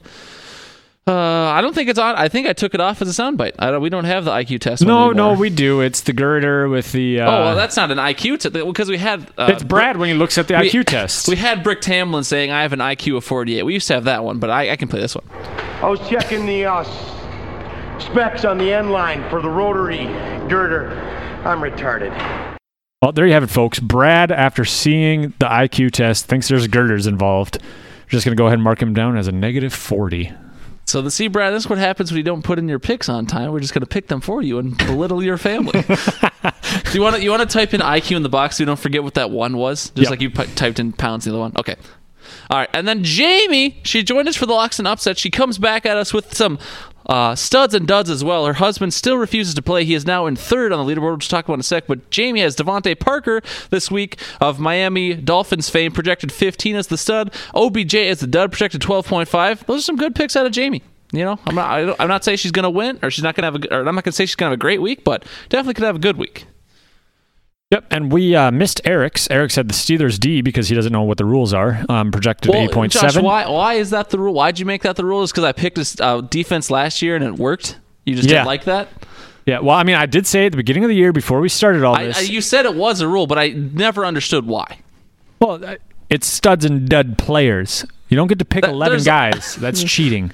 Uh, 1.07 1.13
I 1.15 1.61
don't 1.61 1.75
think 1.75 1.89
it's 1.89 1.99
on. 1.99 2.15
I 2.15 2.29
think 2.29 2.47
I 2.47 2.53
took 2.53 2.73
it 2.75 2.81
off 2.81 3.03
as 3.03 3.19
a 3.19 3.23
soundbite. 3.23 3.53
I 3.59 3.71
don't, 3.71 3.83
we 3.83 3.89
don't 3.89 4.05
have 4.05 4.27
the 4.27 4.31
IQ 4.31 4.61
test. 4.61 4.83
No, 4.85 5.11
no, 5.11 5.33
we 5.33 5.51
do. 5.51 5.81
It's 5.81 6.03
the 6.03 6.13
girder 6.13 6.69
with 6.69 6.93
the. 6.93 7.21
Uh, 7.21 7.27
Oh, 7.31 7.41
well, 7.47 7.57
that's 7.57 7.77
not 7.77 7.91
an 7.91 7.99
IQ 7.99 8.39
test 8.39 8.53
because 8.53 8.89
we 8.89 8.97
had. 8.99 9.29
Uh, 9.37 9.49
it's 9.51 9.63
Brad 9.65 9.97
when 9.97 10.09
he 10.09 10.15
looks 10.15 10.39
at 10.39 10.47
the 10.47 10.55
we- 10.59 10.71
IQ 10.71 10.85
test. 10.85 11.27
We 11.29 11.37
had 11.37 11.63
Brick 11.65 11.81
Tamland 11.81 12.27
saying 12.27 12.51
I 12.53 12.63
have 12.63 12.73
an 12.73 12.79
IQ 12.81 13.17
of 13.17 13.25
48. 13.25 13.65
We 13.65 13.75
used 13.75 13.89
to 13.89 13.95
have 13.95 14.05
that 14.05 14.25
one, 14.25 14.39
but 14.39 14.51
I, 14.51 14.71
I 14.71 14.77
can 14.77 14.89
play 14.89 15.01
this 15.01 15.15
one. 15.17 15.25
I 15.83 15.89
was 15.89 16.01
checking 16.09 16.47
the 16.47 16.67
uh, 16.67 16.81
s- 16.81 16.89
specs 18.01 18.45
on 18.45 18.59
the 18.59 18.73
end 18.73 18.91
line 18.91 19.29
for 19.31 19.41
the 19.43 19.49
rotary 19.49 20.05
girder. 20.49 20.91
I'm 21.45 21.61
retarded. 21.61 22.11
well, 23.03 23.13
there 23.13 23.27
you 23.27 23.33
have 23.33 23.43
it, 23.43 23.51
folks. 23.51 23.79
Brad, 23.81 24.31
after 24.33 24.65
seeing 24.65 25.23
the 25.39 25.47
IQ 25.47 25.91
test, 25.93 26.27
thinks 26.27 26.49
there's 26.49 26.67
girders 26.67 27.07
involved. 27.07 27.59
We're 27.63 28.09
just 28.11 28.25
gonna 28.25 28.37
go 28.37 28.47
ahead 28.47 28.55
and 28.55 28.63
mark 28.65 28.81
him 28.83 28.93
down 28.95 29.17
as 29.17 29.29
a 29.29 29.33
negative 29.33 29.73
forty. 29.73 30.33
So 30.87 31.01
the 31.03 31.11
see, 31.11 31.29
Brad, 31.29 31.55
this 31.55 31.65
is 31.65 31.69
what 31.71 31.79
happens 31.79 32.11
when 32.11 32.17
you 32.19 32.25
don't 32.25 32.43
put 32.43 32.59
in 32.59 32.67
your 32.69 32.81
picks 32.81 33.09
on 33.09 33.25
time. 33.27 33.53
We're 33.53 33.61
just 33.61 33.73
gonna 33.73 33.87
pick 33.87 34.09
them 34.09 34.21
for 34.21 34.43
you 34.43 34.59
and 34.59 34.77
belittle 34.77 35.23
your 35.23 35.39
family. 35.39 35.81
Do 35.83 36.93
you 36.95 37.01
want 37.03 37.17
to 37.17 37.23
you 37.23 37.31
want 37.31 37.43
to 37.43 37.49
type 37.49 37.75
in 37.75 37.81
IQ 37.81 38.17
in 38.17 38.23
the 38.23 38.29
box 38.29 38.57
so 38.57 38.63
you 38.63 38.67
don't 38.67 38.79
forget 38.79 39.03
what 39.05 39.15
that 39.15 39.31
one 39.31 39.57
was? 39.57 39.91
Just 39.91 39.99
Yep. 39.99 40.11
like 40.11 40.21
you 40.21 40.31
pu- 40.31 40.47
typed 40.57 40.81
in 40.81 40.93
pounds 40.93 41.25
the 41.25 41.31
other 41.31 41.39
one. 41.41 41.53
Okay. 41.57 41.77
All 42.51 42.59
right, 42.59 42.71
and 42.73 42.87
then 42.87 43.05
Jamie, 43.05 43.81
she 43.85 44.03
joined 44.03 44.29
us 44.29 44.37
for 44.37 44.47
the 44.47 44.53
locks 44.53 44.79
and 44.79 44.89
upset. 44.89 45.19
She 45.19 45.31
comes 45.31 45.59
back 45.59 45.87
at 45.87 45.97
us 45.97 46.13
with 46.13 46.35
some 46.35 46.59
uh, 47.07 47.35
studs 47.35 47.75
and 47.75 47.87
duds 47.87 48.09
as 48.09 48.23
well. 48.23 48.47
Her 48.47 48.55
husband 48.55 48.95
still 48.95 49.17
refuses 49.17 49.55
to 49.55 49.63
play. 49.63 49.85
He 49.85 49.95
is 49.95 50.07
now 50.07 50.27
in 50.27 50.37
third 50.37 50.73
on 50.73 50.87
the 50.87 50.93
leaderboard, 50.93 51.15
which 51.17 51.25
we'll 51.25 51.39
talk 51.39 51.45
about 51.47 51.55
in 51.55 51.61
a 51.61 51.65
sec. 51.65 51.87
But 51.87 52.11
Jamie 52.11 52.41
has 52.41 52.57
DeVante 52.57 52.99
Parker 52.99 53.43
this 53.71 53.91
week 53.91 54.21
of 54.41 54.61
Miami 54.61 55.15
Dolphins 55.15 55.69
fame, 55.69 55.93
projected 55.93 56.31
15 56.31 56.77
as 56.77 56.87
the 56.87 56.97
stud. 56.97 57.35
OBJ 57.55 57.95
as 57.97 58.21
the 58.21 58.27
dud, 58.27 58.53
projected 58.53 58.81
12.5. 58.81 59.67
Those 59.67 59.81
are 59.81 59.83
some 59.83 59.97
good 59.97 60.15
picks 60.15 60.37
out 60.37 60.47
of 60.47 60.53
Jamie. 60.53 60.83
You 61.13 61.25
know, 61.25 61.41
I'm 61.45 61.57
not. 61.57 61.71
I 61.71 61.97
I'm 61.99 62.09
not 62.09 62.23
saying 62.23 62.39
she's 62.39 62.53
going 62.53 62.63
to 62.63 62.71
win, 62.71 63.01
or 63.03 63.11
she's 63.11 63.25
not 63.25 63.35
going 63.35 63.43
to 63.43 63.59
have 63.59 63.73
a. 63.73 63.75
Or 63.75 63.89
I'm 63.89 63.97
not 63.97 64.05
going 64.05 64.13
to 64.13 64.13
say 64.13 64.27
she's 64.27 64.37
going 64.37 64.49
to 64.49 64.53
have 64.53 64.59
a 64.59 64.61
great 64.61 64.81
week, 64.81 65.03
but 65.03 65.25
definitely 65.49 65.75
could 65.75 65.85
have 65.85 65.97
a 65.97 66.01
good 66.01 66.17
week. 66.17 66.47
Yep, 67.71 67.85
and 67.93 68.11
we 68.11 68.35
uh, 68.35 68.51
missed 68.51 68.81
Eric's. 68.85 69.31
Eric 69.31 69.53
said 69.53 69.69
the 69.69 69.75
Steelers 69.75 70.19
D 70.19 70.43
because 70.43 70.69
he 70.69 70.75
doesn't 70.75 70.93
know 70.93 71.03
what 71.03 71.19
the 71.19 71.25
rules 71.25 71.55
are. 71.55 71.85
Um, 71.89 72.11
projected 72.11 72.53
eight 72.53 72.73
point 72.73 72.91
Josh, 72.93 73.17
why 73.17 73.49
why 73.49 73.75
is 73.75 73.91
that 73.91 74.11
the 74.11 74.19
rule? 74.19 74.35
Why'd 74.35 74.59
you 74.59 74.67
make 74.67 74.83
that 74.83 74.97
the 74.97 75.05
rule? 75.05 75.23
Is 75.23 75.31
because 75.31 75.45
I 75.45 75.53
picked 75.53 75.79
a 75.79 76.05
uh, 76.05 76.21
defense 76.23 76.69
last 76.71 77.01
year 77.01 77.15
and 77.15 77.25
it 77.25 77.37
worked. 77.37 77.79
You 78.05 78.17
just 78.17 78.29
Yeah. 78.29 78.39
didn't 78.39 78.47
like 78.47 78.65
that. 78.65 78.89
Yeah, 79.47 79.61
well, 79.61 79.77
I 79.77 79.85
mean, 79.85 79.95
I 79.95 80.07
did 80.07 80.27
say 80.27 80.47
at 80.47 80.53
the 80.53 80.57
beginning 80.57 80.85
of 80.85 80.89
the 80.89 80.97
year 80.97 81.13
before 81.13 81.41
we 81.41 81.49
started 81.49 81.83
all 81.85 81.97
this. 81.97 82.19
I, 82.19 82.21
you 82.23 82.41
said 82.41 82.67
it 82.67 82.75
was 82.75 83.01
a 83.01 83.09
rule, 83.09 83.27
but 83.27 83.39
I 83.39 83.49
never 83.51 84.05
understood 84.05 84.47
why. 84.47 84.79
well, 85.41 85.65
uh, 85.65 85.77
it's 86.09 86.27
studs 86.27 86.65
and 86.65 86.89
dud 86.89 87.19
players. 87.19 87.85
You 88.09 88.17
don't 88.17 88.27
get 88.27 88.41
to 88.41 88.45
pick 88.45 88.63
That- 88.63 88.71
eleven 88.73 89.03
guys. 89.05 89.55
That's 89.61 89.85
cheating. 89.85 90.33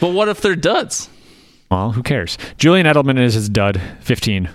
But 0.00 0.08
what 0.08 0.28
if 0.28 0.40
they're 0.40 0.56
duds? 0.56 1.08
Well, 1.70 1.92
who 1.92 2.02
cares? 2.02 2.36
Julian 2.58 2.86
Edelman 2.86 3.20
is 3.20 3.34
his 3.34 3.48
dud, 3.48 3.80
fifteen. 4.00 4.50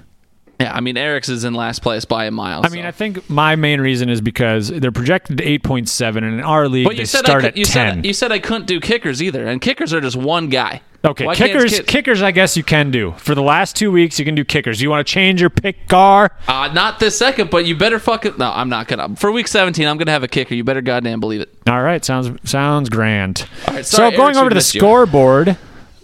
Yeah, 0.59 0.73
I 0.73 0.79
mean 0.81 0.97
Eric's 0.97 1.29
is 1.29 1.43
in 1.43 1.53
last 1.53 1.83
place 1.83 2.03
by 2.05 2.25
a 2.25 2.31
mile. 2.31 2.61
I 2.65 2.69
mean, 2.69 2.83
I 2.85 2.91
think 2.91 3.29
my 3.29 3.55
main 3.55 3.79
reason 3.79 4.09
is 4.09 4.21
because 4.21 4.69
they're 4.69 4.91
projected 4.91 5.39
eight 5.41 5.61
point 5.63 5.87
seven, 5.87 6.23
and 6.23 6.33
in 6.39 6.43
our 6.43 6.67
league 6.67 6.85
but 6.85 6.95
you 6.95 7.01
they 7.01 7.05
said 7.05 7.25
start 7.25 7.43
I 7.43 7.49
at 7.49 7.57
you 7.57 7.65
ten. 7.65 7.97
said 7.97 8.05
you 8.05 8.13
said 8.13 8.31
I 8.31 8.39
couldn't 8.39 8.65
do 8.65 8.79
kickers 8.79 9.21
either, 9.21 9.45
and 9.45 9.61
kickers 9.61 9.93
are 9.93 10.01
just 10.01 10.15
one 10.15 10.49
guy. 10.49 10.81
Okay, 11.05 11.25
Why 11.27 11.35
kickers. 11.35 11.71
kid- 11.77 11.87
kickers, 11.87 12.21
I 12.23 12.31
guess 12.31 12.57
you 12.57 12.63
can 12.63 12.89
do. 12.89 13.13
For 13.17 13.35
the 13.35 13.43
last 13.43 13.75
two 13.75 13.91
weeks, 13.91 14.17
you 14.17 14.25
can 14.25 14.33
do 14.33 14.43
kickers. 14.43 14.81
You 14.81 14.89
want 14.89 15.05
to 15.05 15.13
change 15.13 15.39
your 15.39 15.51
pick, 15.51 15.87
Gar? 15.87 16.31
Uh, 16.47 16.69
not 16.73 16.99
this 16.99 17.15
second, 17.17 17.51
but 17.51 17.65
you 17.67 17.77
better 17.77 17.99
fucking 17.99 18.33
no. 18.39 18.51
I'm 18.51 18.67
not 18.67 18.87
gonna. 18.87 19.15
For 19.15 19.31
week 19.31 19.47
17, 19.47 19.87
I'm 19.87 19.97
gonna 19.97 20.11
have 20.11 20.23
a 20.23 20.27
kicker. 20.27 20.55
You 20.55 20.63
better 20.63 20.81
goddamn 20.81 21.19
believe 21.19 21.41
it. 21.41 21.49
All 21.67 21.83
right, 21.83 22.03
sounds 22.03 22.31
sounds 22.49 22.89
grand. 22.89 23.47
Right, 23.67 23.85
sorry, 23.85 24.11
so 24.11 24.17
going 24.17 24.37
over 24.37 24.49
to 24.49 24.55
the 24.55 24.61
scoreboard. 24.61 25.49
you. 25.49 25.55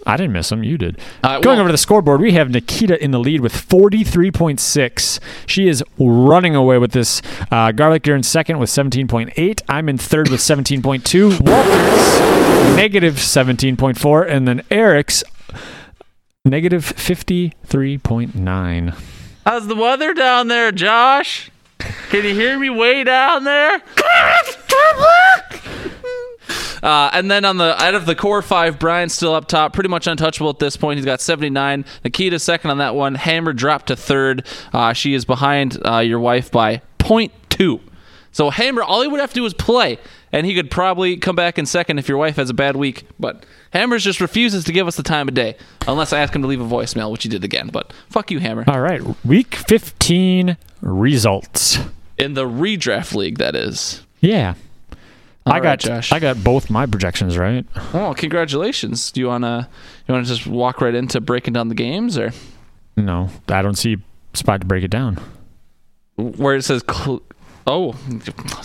Scoreboard, 0.04 0.14
I 0.14 0.16
didn't 0.16 0.32
miss 0.32 0.50
him. 0.52 0.62
You 0.64 0.78
did. 0.78 0.98
Uh, 1.22 1.40
going 1.40 1.56
well- 1.56 1.60
over 1.60 1.68
to 1.68 1.72
the 1.72 1.78
scoreboard, 1.78 2.20
we 2.20 2.32
have 2.32 2.50
Nikita 2.50 3.02
in 3.02 3.10
the 3.10 3.18
lead 3.18 3.40
with 3.40 3.54
43.6. 3.54 5.20
She 5.46 5.68
is 5.68 5.82
running 5.98 6.54
away 6.54 6.78
with 6.78 6.92
this. 6.92 7.20
Uh, 7.50 7.72
Garlic, 7.72 8.06
you're 8.06 8.16
in 8.16 8.22
second 8.22 8.58
with 8.58 8.70
17.8. 8.70 9.62
I'm 9.68 9.88
in 9.88 9.98
third 9.98 10.28
with 10.28 10.40
17.2. 10.40 11.40
Walters, 11.46 12.76
negative 12.76 13.14
17.4. 13.16 14.28
And 14.28 14.46
then 14.48 14.62
Eric's 14.70 15.24
negative 16.44 16.84
53.9. 16.84 18.94
How's 19.44 19.66
the 19.66 19.76
weather 19.76 20.14
down 20.14 20.48
there, 20.48 20.72
Josh? 20.72 21.50
Can 22.08 22.24
you 22.24 22.34
hear 22.34 22.58
me 22.58 22.70
way 22.70 23.04
down 23.04 23.44
there? 23.44 23.82
Uh, 26.84 27.08
and 27.14 27.30
then 27.30 27.46
on 27.46 27.56
the 27.56 27.82
out 27.82 27.94
of 27.94 28.04
the 28.04 28.14
core 28.14 28.42
five, 28.42 28.78
Brian's 28.78 29.14
still 29.14 29.34
up 29.34 29.48
top, 29.48 29.72
pretty 29.72 29.88
much 29.88 30.06
untouchable 30.06 30.50
at 30.50 30.58
this 30.58 30.76
point. 30.76 30.98
He's 30.98 31.06
got 31.06 31.20
79. 31.20 31.86
Nikita 32.04 32.38
second 32.38 32.70
on 32.70 32.78
that 32.78 32.94
one. 32.94 33.14
Hammer 33.14 33.54
dropped 33.54 33.86
to 33.86 33.96
third. 33.96 34.46
Uh, 34.70 34.92
she 34.92 35.14
is 35.14 35.24
behind 35.24 35.78
uh, 35.84 36.00
your 36.00 36.20
wife 36.20 36.50
by 36.50 36.82
0.2. 36.98 37.80
So 38.32 38.50
Hammer, 38.50 38.82
all 38.82 39.00
he 39.00 39.08
would 39.08 39.20
have 39.20 39.30
to 39.30 39.34
do 39.34 39.46
is 39.46 39.54
play, 39.54 39.98
and 40.30 40.44
he 40.44 40.54
could 40.54 40.70
probably 40.70 41.16
come 41.16 41.36
back 41.36 41.58
in 41.58 41.64
second 41.64 41.98
if 41.98 42.08
your 42.08 42.18
wife 42.18 42.36
has 42.36 42.50
a 42.50 42.54
bad 42.54 42.76
week. 42.76 43.06
But 43.18 43.46
Hammers 43.72 44.04
just 44.04 44.20
refuses 44.20 44.64
to 44.64 44.72
give 44.72 44.86
us 44.86 44.96
the 44.96 45.02
time 45.02 45.28
of 45.28 45.34
day, 45.34 45.56
unless 45.88 46.12
I 46.12 46.18
ask 46.18 46.34
him 46.34 46.42
to 46.42 46.48
leave 46.48 46.60
a 46.60 46.64
voicemail, 46.64 47.10
which 47.10 47.22
he 47.22 47.30
did 47.30 47.44
again. 47.44 47.70
But 47.72 47.94
fuck 48.10 48.30
you, 48.30 48.40
Hammer. 48.40 48.64
All 48.66 48.80
right, 48.80 49.00
week 49.24 49.54
15 49.54 50.58
results. 50.82 51.78
In 52.18 52.34
the 52.34 52.44
redraft 52.44 53.14
league, 53.14 53.38
that 53.38 53.56
is. 53.56 54.04
Yeah. 54.20 54.54
I 55.46 55.50
All 55.50 55.54
right, 55.56 55.62
got 55.62 55.78
Josh. 55.80 56.10
I 56.12 56.18
got 56.20 56.42
both 56.42 56.70
my 56.70 56.86
projections 56.86 57.36
right. 57.36 57.66
Oh, 57.92 58.14
congratulations! 58.16 59.10
Do 59.12 59.20
you 59.20 59.26
wanna 59.26 59.68
you 60.08 60.14
wanna 60.14 60.24
just 60.26 60.46
walk 60.46 60.80
right 60.80 60.94
into 60.94 61.20
breaking 61.20 61.52
down 61.52 61.68
the 61.68 61.74
games, 61.74 62.16
or 62.16 62.32
No, 62.96 63.28
I 63.48 63.60
don't 63.60 63.74
see 63.76 63.96
a 64.32 64.36
spot 64.36 64.62
to 64.62 64.66
break 64.66 64.84
it 64.84 64.88
down. 64.90 65.18
where 66.16 66.54
it 66.56 66.62
says? 66.64 66.82
Cl- 66.90 67.22
oh, 67.66 67.94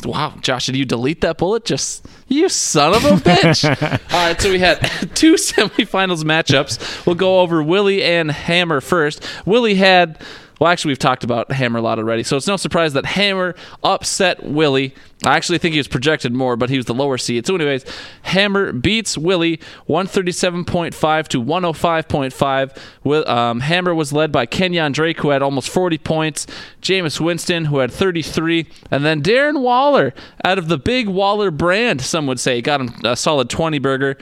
wow, 0.06 0.34
Josh, 0.42 0.68
did 0.68 0.78
you 0.78 0.86
delete 0.86 1.20
that 1.22 1.38
bullet? 1.38 1.66
Just 1.66 2.06
you 2.30 2.48
son 2.48 2.94
of 2.96 3.04
a 3.04 3.10
bitch! 3.30 3.66
All 4.14 4.28
right, 4.28 4.40
so 4.40 4.50
we 4.50 4.60
had 4.60 4.80
two 5.16 5.34
semifinals 5.34 6.24
matchups. 6.24 7.06
We'll 7.06 7.16
go 7.16 7.42
over 7.42 7.62
Willie 7.62 8.04
and 8.04 8.32
Hammer 8.32 8.80
first. 8.80 9.26
Willie 9.46 9.76
had. 9.76 10.22
Well, 10.60 10.70
actually, 10.70 10.90
we've 10.92 11.00
talked 11.00 11.24
about 11.24 11.52
Hammer 11.54 11.80
a 11.80 11.82
lot 11.82 12.00
already, 12.00 12.22
so 12.24 12.36
it's 12.36 12.48
no 12.48 12.58
surprise 12.58 12.92
that 12.94 13.06
Hammer 13.06 13.56
upset 13.82 14.44
Willie. 14.44 14.94
I 15.26 15.36
actually 15.38 15.58
think 15.58 15.72
he 15.74 15.80
was 15.80 15.88
projected 15.88 16.34
more, 16.34 16.56
but 16.58 16.70
he 16.70 16.76
was 16.78 16.86
the 16.86 16.94
lower 16.94 17.18
seed. 17.18 17.48
So, 17.48 17.56
anyways, 17.56 17.86
Hammer 18.24 18.74
beats 18.74 19.18
Willie 19.18 19.60
137.5 19.88 21.28
to 21.30 21.42
105.5. 21.42 22.72
Wi- 23.04 23.24
Um, 23.26 23.62
Hammer 23.62 23.94
was 23.96 24.12
led 24.14 24.32
by 24.32 24.46
Kenyon 24.46 24.92
Drake, 24.92 25.20
who 25.20 25.30
had 25.30 25.42
almost 25.42 25.70
40 25.70 25.98
points, 25.98 26.46
Jameis 26.82 27.20
Winston, 27.20 27.66
who 27.66 27.80
had 27.80 27.92
33, 27.92 28.68
and 28.92 29.06
then 29.06 29.22
Darren 29.22 29.62
Waller, 29.62 30.14
out 30.44 30.58
of 30.58 30.68
the 30.68 30.78
big 30.78 31.08
Waller 31.08 31.52
brand, 31.52 32.02
some 32.02 32.28
would 32.28 32.40
say, 32.40 32.62
got 32.62 32.82
him 32.82 32.94
a 33.04 33.16
solid 33.16 33.50
20 33.50 33.80
burger. 33.80 34.18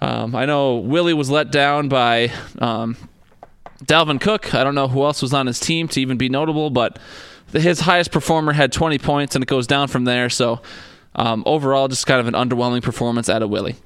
Um, 0.00 0.34
I 0.34 0.44
know 0.46 0.76
Willie 0.76 1.14
was 1.14 1.30
let 1.30 1.50
down 1.50 1.88
by. 1.88 2.30
Um, 2.58 2.96
Dalvin 3.84 4.20
Cook, 4.20 4.54
I 4.54 4.64
don't 4.64 4.74
know 4.74 4.88
who 4.88 5.04
else 5.04 5.22
was 5.22 5.32
on 5.32 5.46
his 5.46 5.60
team 5.60 5.88
to 5.88 6.00
even 6.00 6.16
be 6.16 6.28
notable, 6.28 6.70
but 6.70 6.98
his 7.52 7.80
highest 7.80 8.10
performer 8.10 8.52
had 8.52 8.72
20 8.72 8.98
points, 8.98 9.34
and 9.36 9.42
it 9.42 9.48
goes 9.48 9.66
down 9.66 9.88
from 9.88 10.04
there. 10.04 10.28
So 10.30 10.60
um, 11.14 11.42
overall, 11.46 11.88
just 11.88 12.06
kind 12.06 12.20
of 12.20 12.26
an 12.26 12.34
underwhelming 12.34 12.82
performance 12.82 13.28
out 13.28 13.42
of 13.42 13.50
Willie. 13.50 13.76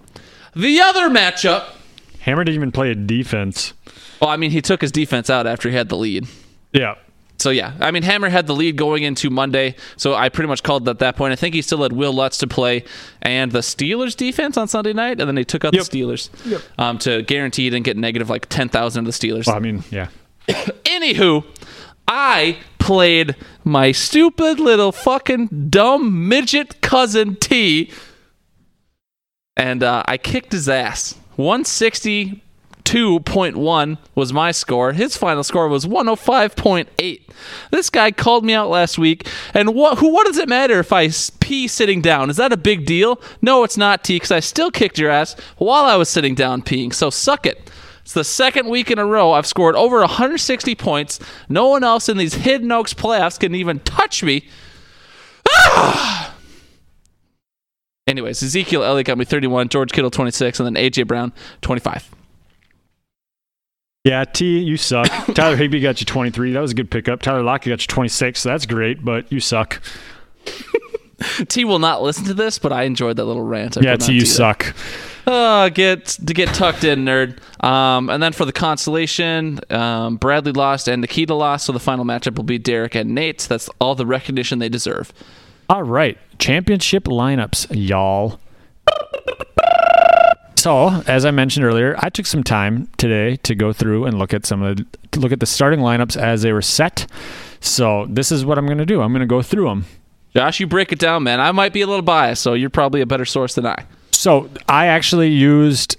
The 0.56 0.80
other 0.80 1.08
matchup, 1.10 1.64
Hammer 2.20 2.44
didn't 2.44 2.56
even 2.56 2.72
play 2.72 2.90
a 2.90 2.94
defense. 2.94 3.74
well, 4.20 4.30
I 4.30 4.36
mean, 4.36 4.50
he 4.50 4.60
took 4.62 4.80
his 4.80 4.92
defense 4.92 5.30
out 5.30 5.46
after 5.46 5.68
he 5.68 5.74
had 5.74 5.88
the 5.88 5.96
lead. 5.96 6.26
Yeah. 6.72 6.94
So 7.38 7.50
yeah, 7.50 7.74
I 7.80 7.92
mean, 7.92 8.02
Hammer 8.02 8.28
had 8.28 8.46
the 8.48 8.54
lead 8.54 8.76
going 8.76 9.04
into 9.04 9.30
Monday, 9.30 9.76
so 9.96 10.14
I 10.14 10.28
pretty 10.28 10.48
much 10.48 10.62
called 10.64 10.88
at 10.88 10.98
that 10.98 11.14
point. 11.16 11.32
I 11.32 11.36
think 11.36 11.54
he 11.54 11.62
still 11.62 11.82
had 11.84 11.92
Will 11.92 12.12
Lutz 12.12 12.36
to 12.38 12.46
play 12.48 12.82
and 13.22 13.52
the 13.52 13.60
Steelers 13.60 14.16
defense 14.16 14.56
on 14.56 14.66
Sunday 14.66 14.92
night, 14.92 15.20
and 15.20 15.28
then 15.28 15.36
they 15.36 15.44
took 15.44 15.64
out 15.64 15.72
Yep. 15.72 15.84
the 15.84 15.98
Steelers 16.00 16.30
um, 16.78 16.98
to 16.98 17.22
guarantee 17.22 17.64
he 17.64 17.70
didn't 17.70 17.84
get 17.84 17.96
negative 17.96 18.28
like 18.28 18.48
10,000 18.48 19.06
of 19.06 19.06
the 19.06 19.12
Steelers. 19.28 19.46
Well, 19.46 19.54
I 19.56 19.60
mean, 19.60 19.84
yeah. 19.90 20.08
Anywho, 20.48 21.44
I 22.08 22.58
played 22.80 23.36
my 23.64 23.92
stupid 23.92 24.58
little 24.58 24.90
fucking 24.92 25.68
dumb 25.70 26.26
midget 26.28 26.80
cousin 26.80 27.36
T. 27.36 27.92
and 29.56 29.82
uh, 29.82 30.02
I 30.06 30.16
kicked 30.16 30.52
his 30.52 30.68
ass. 30.68 31.14
162.1 32.88 33.98
was 34.14 34.32
my 34.32 34.50
score. 34.50 34.92
His 34.92 35.16
final 35.16 35.44
score 35.44 35.68
was 35.68 35.84
105.8. 35.84 37.20
This 37.70 37.90
guy 37.90 38.10
called 38.10 38.44
me 38.44 38.54
out 38.54 38.70
last 38.70 38.98
week, 38.98 39.28
and 39.52 39.74
what? 39.74 39.98
Who? 39.98 40.08
What 40.12 40.26
does 40.26 40.38
it 40.38 40.48
matter 40.48 40.78
if 40.78 40.92
I 40.92 41.10
pee 41.40 41.68
sitting 41.68 42.00
down? 42.00 42.30
Is 42.30 42.38
that 42.38 42.52
a 42.52 42.56
big 42.56 42.86
deal? 42.86 43.20
No, 43.42 43.62
it's 43.62 43.76
not, 43.76 44.04
T, 44.04 44.16
because 44.16 44.32
I 44.32 44.40
still 44.40 44.70
kicked 44.70 44.98
your 44.98 45.10
ass 45.10 45.36
while 45.58 45.84
I 45.84 45.96
was 45.96 46.08
sitting 46.08 46.34
down 46.34 46.62
peeing. 46.62 46.94
So 46.94 47.10
suck 47.10 47.44
it. 47.46 47.70
It's 48.02 48.14
the 48.14 48.24
second 48.24 48.68
week 48.70 48.90
in 48.90 48.98
a 48.98 49.04
row 49.04 49.32
I've 49.32 49.46
scored 49.46 49.76
over 49.76 49.98
160 50.00 50.74
points. 50.74 51.20
No 51.48 51.68
one 51.68 51.84
else 51.84 52.08
in 52.08 52.16
these 52.16 52.34
Hidden 52.34 52.72
Oaks 52.72 52.94
playoffs 52.94 53.38
can 53.38 53.54
even 53.54 53.80
touch 53.80 54.22
me. 54.22 54.48
Anyways, 58.06 58.42
Ezekiel 58.42 58.82
Elliott 58.82 59.06
got 59.06 59.18
me 59.18 59.26
31, 59.26 59.68
George 59.68 59.92
Kittle 59.92 60.10
26, 60.10 60.60
and 60.60 60.74
then 60.74 60.82
AJ 60.82 61.06
Brown 61.06 61.34
25. 61.60 62.14
Yeah, 64.08 64.24
T, 64.24 64.58
you 64.60 64.78
suck. 64.78 65.06
Tyler 65.34 65.54
Higbee 65.56 65.80
got 65.80 66.00
you 66.00 66.06
23. 66.06 66.52
That 66.52 66.60
was 66.60 66.70
a 66.70 66.74
good 66.74 66.90
pickup. 66.90 67.20
Tyler 67.20 67.42
Lockett 67.42 67.72
got 67.72 67.82
you 67.82 67.86
26. 67.88 68.40
So 68.40 68.48
that's 68.48 68.64
great, 68.64 69.04
but 69.04 69.30
you 69.30 69.38
suck. 69.38 69.82
T 71.48 71.64
will 71.66 71.78
not 71.78 72.02
listen 72.02 72.24
to 72.24 72.34
this, 72.34 72.58
but 72.58 72.72
I 72.72 72.84
enjoyed 72.84 73.16
that 73.16 73.26
little 73.26 73.42
rant. 73.42 73.76
I 73.76 73.82
Yeah, 73.82 73.96
T, 73.96 74.14
you 74.14 74.24
suck. 74.24 74.74
Uh, 75.26 75.68
get 75.68 76.06
to 76.06 76.32
get 76.32 76.48
tucked 76.54 76.84
in, 76.84 77.04
nerd. 77.04 77.38
Um, 77.62 78.08
and 78.08 78.22
then 78.22 78.32
for 78.32 78.46
the 78.46 78.52
consolation, 78.52 79.60
um, 79.68 80.16
Bradley 80.16 80.52
lost 80.52 80.88
and 80.88 81.02
Nikita 81.02 81.34
lost, 81.34 81.66
so 81.66 81.72
the 81.72 81.80
final 81.80 82.06
matchup 82.06 82.36
will 82.36 82.44
be 82.44 82.56
Derek 82.56 82.94
and 82.94 83.14
Nate. 83.14 83.40
That's 83.40 83.68
all 83.78 83.94
the 83.94 84.06
recognition 84.06 84.58
they 84.58 84.70
deserve. 84.70 85.12
All 85.68 85.82
right, 85.82 86.16
championship 86.38 87.04
lineups, 87.04 87.66
y'all. 87.72 88.40
So, 90.58 91.04
as 91.06 91.24
I 91.24 91.30
mentioned 91.30 91.64
earlier, 91.64 91.94
I 92.00 92.10
took 92.10 92.26
some 92.26 92.42
time 92.42 92.88
today 92.96 93.36
to 93.44 93.54
go 93.54 93.72
through 93.72 94.06
and 94.06 94.18
look 94.18 94.34
at 94.34 94.44
some 94.44 94.60
of 94.60 94.76
the, 94.76 94.86
to 95.12 95.20
look 95.20 95.30
at 95.30 95.38
the 95.38 95.46
starting 95.46 95.78
lineups 95.78 96.16
as 96.16 96.42
they 96.42 96.52
were 96.52 96.62
set. 96.62 97.06
So, 97.60 98.06
this 98.10 98.32
is 98.32 98.44
what 98.44 98.58
I'm 98.58 98.66
going 98.66 98.78
to 98.78 98.84
do. 98.84 99.00
I'm 99.00 99.12
going 99.12 99.20
to 99.20 99.26
go 99.26 99.40
through 99.40 99.68
them. 99.68 99.84
Josh, 100.34 100.58
you 100.58 100.66
break 100.66 100.90
it 100.90 100.98
down, 100.98 101.22
man. 101.22 101.40
I 101.40 101.52
might 101.52 101.72
be 101.72 101.82
a 101.82 101.86
little 101.86 102.02
biased, 102.02 102.42
so 102.42 102.54
you're 102.54 102.70
probably 102.70 103.00
a 103.00 103.06
better 103.06 103.24
source 103.24 103.54
than 103.54 103.66
I. 103.66 103.84
So, 104.10 104.50
I 104.66 104.86
actually 104.86 105.28
used 105.28 105.96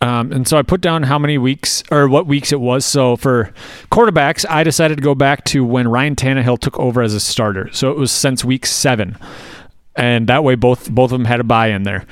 um, 0.00 0.32
and 0.32 0.46
so 0.46 0.58
I 0.58 0.62
put 0.62 0.80
down 0.80 1.04
how 1.04 1.20
many 1.20 1.38
weeks 1.38 1.84
or 1.92 2.08
what 2.08 2.26
weeks 2.26 2.50
it 2.50 2.60
was. 2.60 2.84
So 2.84 3.14
for 3.16 3.54
quarterbacks, 3.92 4.44
I 4.50 4.64
decided 4.64 4.96
to 4.96 5.02
go 5.02 5.14
back 5.14 5.44
to 5.46 5.64
when 5.64 5.86
Ryan 5.86 6.16
Tannehill 6.16 6.58
took 6.58 6.78
over 6.80 7.00
as 7.00 7.14
a 7.14 7.20
starter. 7.20 7.72
So 7.72 7.92
it 7.92 7.96
was 7.96 8.10
since 8.10 8.44
week 8.44 8.66
seven, 8.66 9.16
and 9.94 10.26
that 10.26 10.42
way 10.42 10.56
both 10.56 10.90
both 10.90 11.12
of 11.12 11.18
them 11.18 11.26
had 11.26 11.38
a 11.38 11.44
bye 11.44 11.68
in 11.68 11.84
there. 11.84 12.04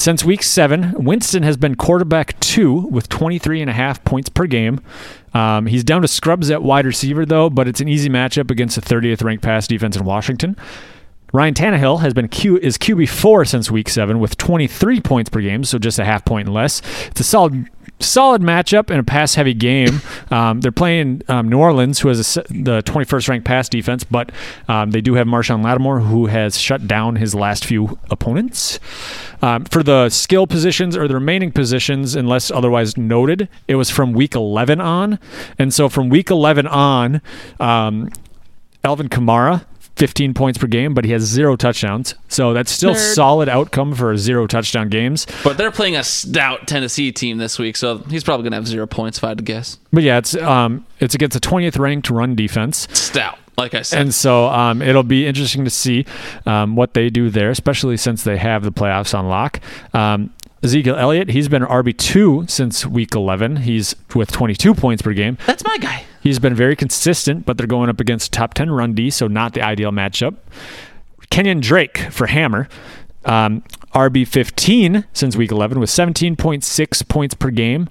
Since 0.00 0.24
week 0.24 0.42
seven, 0.42 0.94
Winston 1.04 1.42
has 1.42 1.58
been 1.58 1.74
quarterback 1.74 2.40
two 2.40 2.72
with 2.86 3.10
23 3.10 3.60
and 3.60 3.68
a 3.68 3.74
half 3.74 4.02
points 4.02 4.30
per 4.30 4.46
game. 4.46 4.80
Um, 5.34 5.66
he's 5.66 5.84
down 5.84 6.00
to 6.00 6.08
scrubs 6.08 6.50
at 6.50 6.62
wide 6.62 6.86
receiver, 6.86 7.26
though, 7.26 7.50
but 7.50 7.68
it's 7.68 7.82
an 7.82 7.88
easy 7.88 8.08
matchup 8.08 8.50
against 8.50 8.76
the 8.76 8.80
30th 8.80 9.22
ranked 9.22 9.44
pass 9.44 9.66
defense 9.66 9.98
in 9.98 10.06
Washington. 10.06 10.56
Ryan 11.34 11.52
Tannehill 11.52 12.00
has 12.00 12.14
been 12.14 12.28
Q 12.28 12.56
is 12.56 12.78
QB 12.78 13.10
four 13.10 13.44
since 13.44 13.70
week 13.70 13.90
seven 13.90 14.20
with 14.20 14.38
23 14.38 15.02
points 15.02 15.28
per 15.28 15.42
game, 15.42 15.64
so 15.64 15.78
just 15.78 15.98
a 15.98 16.04
half 16.06 16.24
point 16.24 16.48
less. 16.48 16.80
It's 17.08 17.20
a 17.20 17.24
solid 17.24 17.68
solid 18.00 18.42
matchup 18.42 18.90
in 18.90 18.98
a 18.98 19.04
pass 19.04 19.34
heavy 19.34 19.54
game. 19.54 20.00
Um, 20.30 20.60
they're 20.60 20.70
playing 20.70 21.22
um, 21.26 21.48
New 21.48 21.58
Orleans, 21.58 21.98
who 21.98 22.08
has 22.08 22.36
a, 22.36 22.42
the 22.42 22.82
21st 22.84 23.28
ranked 23.28 23.44
pass 23.46 23.68
defense, 23.68 24.04
but 24.04 24.30
um, 24.68 24.92
they 24.92 25.00
do 25.00 25.14
have 25.14 25.26
Marshon 25.26 25.64
Lattimore, 25.64 25.98
who 25.98 26.26
has 26.26 26.56
shut 26.56 26.86
down 26.86 27.16
his 27.16 27.34
last 27.34 27.64
few 27.64 27.98
opponents. 28.10 28.78
Um, 29.42 29.64
for 29.64 29.82
the 29.82 30.08
skill 30.08 30.46
positions 30.46 30.96
or 30.96 31.08
the 31.08 31.14
remaining 31.14 31.50
positions, 31.50 32.14
unless 32.14 32.48
otherwise 32.52 32.96
noted, 32.96 33.48
it 33.66 33.74
was 33.74 33.90
from 33.90 34.12
week 34.12 34.36
11 34.36 34.80
on, 34.80 35.18
and 35.58 35.74
so 35.74 35.88
from 35.88 36.08
week 36.10 36.30
11 36.30 36.68
on, 36.68 37.20
um, 37.58 38.08
Alvin 38.84 39.08
Kamara. 39.08 39.64
15 39.96 40.34
points 40.34 40.58
per 40.58 40.66
game, 40.66 40.94
but 40.94 41.04
he 41.04 41.12
has 41.12 41.22
zero 41.22 41.56
touchdowns. 41.56 42.14
So 42.28 42.52
that's 42.52 42.70
still 42.70 42.94
Nerd. 42.94 43.14
solid 43.14 43.48
outcome 43.48 43.94
for 43.94 44.16
zero 44.16 44.46
touchdown 44.46 44.88
games. 44.88 45.26
But 45.44 45.58
they're 45.58 45.70
playing 45.70 45.96
a 45.96 46.04
stout 46.04 46.66
Tennessee 46.66 47.12
team 47.12 47.38
this 47.38 47.58
week, 47.58 47.76
so 47.76 47.98
he's 47.98 48.24
probably 48.24 48.44
gonna 48.44 48.56
have 48.56 48.66
zero 48.68 48.86
points 48.86 49.18
if 49.18 49.24
I 49.24 49.28
had 49.28 49.38
to 49.38 49.44
guess. 49.44 49.78
But 49.92 50.02
yeah, 50.02 50.18
it's 50.18 50.34
um 50.36 50.86
it's 51.00 51.14
against 51.14 51.36
a 51.36 51.40
20th 51.40 51.78
ranked 51.78 52.08
run 52.10 52.34
defense. 52.34 52.88
Stout, 52.92 53.38
like 53.58 53.74
I 53.74 53.82
said. 53.82 54.00
And 54.00 54.14
so 54.14 54.46
um, 54.46 54.80
it'll 54.82 55.02
be 55.02 55.26
interesting 55.26 55.64
to 55.64 55.70
see 55.70 56.06
um, 56.46 56.76
what 56.76 56.94
they 56.94 57.10
do 57.10 57.28
there, 57.30 57.50
especially 57.50 57.96
since 57.96 58.24
they 58.24 58.36
have 58.36 58.62
the 58.64 58.72
playoffs 58.72 59.16
on 59.18 59.28
lock. 59.28 59.60
Um, 59.92 60.32
Ezekiel 60.62 60.96
Elliott, 60.96 61.30
he's 61.30 61.48
been 61.48 61.62
RB2 61.62 62.50
since 62.50 62.84
week 62.84 63.14
11. 63.14 63.56
He's 63.56 63.96
with 64.14 64.30
22 64.30 64.74
points 64.74 65.00
per 65.02 65.14
game. 65.14 65.38
That's 65.46 65.64
my 65.64 65.78
guy. 65.78 66.04
He's 66.20 66.38
been 66.38 66.54
very 66.54 66.76
consistent, 66.76 67.46
but 67.46 67.56
they're 67.56 67.66
going 67.66 67.88
up 67.88 68.00
against 68.00 68.32
top 68.32 68.54
10 68.54 68.70
run 68.70 68.92
D, 68.92 69.10
so 69.10 69.26
not 69.26 69.54
the 69.54 69.62
ideal 69.62 69.90
matchup. 69.90 70.36
Kenyon 71.30 71.60
Drake 71.60 71.98
for 72.10 72.26
Hammer. 72.26 72.68
Um, 73.24 73.62
RB15 73.94 75.04
since 75.12 75.36
week 75.36 75.50
11 75.50 75.78
with 75.80 75.90
17.6 75.90 77.08
points 77.08 77.34
per 77.34 77.50
game. 77.50 77.88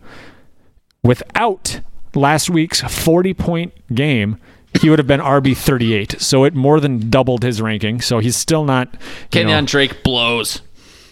Without 1.03 1.81
last 2.15 2.49
week's 2.49 2.81
40 2.81 3.33
point 3.33 3.73
game, 3.93 4.37
he 4.81 4.89
would 4.89 4.99
have 4.99 5.07
been 5.07 5.19
RB38. 5.19 6.19
So 6.21 6.43
it 6.43 6.53
more 6.53 6.79
than 6.79 7.09
doubled 7.09 7.43
his 7.43 7.61
ranking. 7.61 8.01
So 8.01 8.19
he's 8.19 8.35
still 8.35 8.63
not. 8.63 8.95
Kenyon 9.31 9.65
know- 9.65 9.67
Drake 9.67 10.03
blows. 10.03 10.61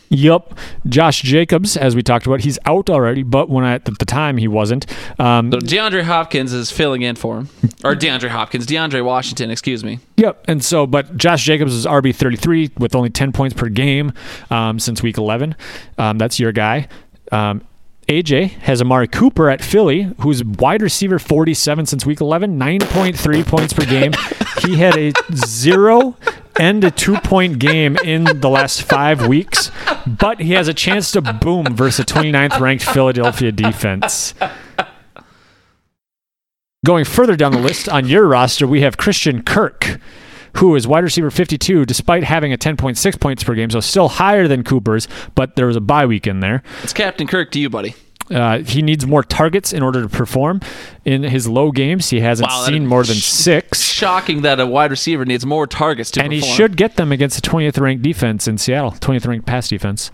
Yep. 0.09 0.57
Josh 0.87 1.21
Jacobs, 1.21 1.75
as 1.75 1.95
we 1.95 2.01
talked 2.03 2.25
about, 2.25 2.41
he's 2.41 2.57
out 2.65 2.89
already, 2.89 3.23
but 3.23 3.49
when 3.49 3.63
I, 3.65 3.73
at 3.73 3.85
the 3.85 4.05
time 4.05 4.37
he 4.37 4.47
wasn't. 4.47 4.85
Um, 5.19 5.51
So 5.51 5.59
DeAndre 5.59 6.03
Hopkins 6.03 6.53
is 6.53 6.71
filling 6.71 7.01
in 7.01 7.15
for 7.15 7.37
him, 7.39 7.49
or 7.83 7.95
DeAndre 7.95 8.29
Hopkins, 8.29 8.65
DeAndre 8.65 9.03
Washington, 9.03 9.51
excuse 9.51 9.83
me. 9.83 9.99
Yep. 10.17 10.45
And 10.47 10.63
so, 10.63 10.87
but 10.87 11.17
Josh 11.17 11.43
Jacobs 11.43 11.73
is 11.73 11.85
RB 11.85 12.15
33 12.15 12.71
with 12.77 12.95
only 12.95 13.09
10 13.09 13.31
points 13.31 13.55
per 13.55 13.69
game 13.69 14.13
um, 14.49 14.79
since 14.79 15.03
week 15.03 15.17
11. 15.17 15.55
Um, 15.97 16.17
that's 16.17 16.39
your 16.39 16.51
guy. 16.51 16.87
Um, 17.31 17.61
AJ 18.07 18.51
has 18.59 18.81
Amari 18.81 19.09
Cooper 19.09 19.49
at 19.49 19.61
Philly, 19.61 20.13
who's 20.21 20.41
wide 20.41 20.81
receiver 20.81 21.19
47 21.19 21.85
since 21.85 22.05
week 22.05 22.21
11, 22.21 22.57
9.3 22.57 23.45
points 23.45 23.73
per 23.73 23.83
game. 23.83 24.13
he 24.61 24.77
had 24.77 24.97
a 24.97 25.11
zero 25.35 26.15
and 26.59 26.83
a 26.83 26.91
two 26.91 27.15
point 27.17 27.59
game 27.59 27.97
in 27.97 28.23
the 28.25 28.49
last 28.49 28.83
five 28.83 29.27
weeks, 29.27 29.71
but 30.05 30.39
he 30.39 30.53
has 30.53 30.67
a 30.67 30.73
chance 30.73 31.11
to 31.11 31.21
boom 31.21 31.65
versus 31.75 31.99
a 31.99 32.05
29th 32.05 32.59
ranked 32.59 32.83
Philadelphia 32.83 33.51
defense. 33.51 34.33
Going 36.85 37.05
further 37.05 37.35
down 37.35 37.51
the 37.51 37.59
list 37.59 37.89
on 37.89 38.07
your 38.07 38.27
roster, 38.27 38.67
we 38.67 38.81
have 38.81 38.97
Christian 38.97 39.41
Kirk, 39.43 39.99
who 40.57 40.75
is 40.75 40.87
wide 40.87 41.03
receiver 41.03 41.29
52, 41.31 41.85
despite 41.85 42.23
having 42.23 42.53
a 42.53 42.57
10.6 42.57 43.19
points 43.19 43.43
per 43.43 43.55
game, 43.55 43.69
so 43.69 43.79
still 43.79 44.07
higher 44.07 44.47
than 44.47 44.63
Cooper's, 44.63 45.07
but 45.35 45.55
there 45.55 45.65
was 45.65 45.75
a 45.75 45.81
bye 45.81 46.05
week 46.05 46.27
in 46.27 46.39
there. 46.39 46.63
It's 46.83 46.93
Captain 46.93 47.27
Kirk 47.27 47.51
to 47.51 47.59
you, 47.59 47.69
buddy. 47.69 47.95
Uh, 48.29 48.59
he 48.59 48.81
needs 48.81 49.05
more 49.07 49.23
targets 49.23 49.71
in 49.71 49.81
order 49.81 50.01
to 50.01 50.09
perform. 50.09 50.59
In 51.05 51.23
his 51.23 51.47
low 51.47 51.71
games, 51.71 52.09
he 52.09 52.19
hasn't 52.19 52.49
Wow, 52.49 52.65
seen 52.65 52.85
more 52.85 53.03
than 53.03 53.15
sh- 53.15 53.23
six. 53.23 53.81
Shocking 53.81 54.41
that 54.41 54.59
a 54.59 54.65
wide 54.65 54.91
receiver 54.91 55.23
needs 55.25 55.45
more 55.45 55.65
targets 55.65 56.11
to 56.11 56.21
and 56.23 56.33
he 56.33 56.41
should 56.41 56.75
get 56.75 56.97
them 56.97 57.11
against 57.11 57.41
the 57.41 57.49
20th 57.49 57.79
ranked 57.79 58.03
defense 58.03 58.47
in 58.47 58.57
Seattle, 58.57 58.91
20th 58.91 59.25
ranked 59.27 59.45
pass 59.45 59.69
defense. 59.69 60.11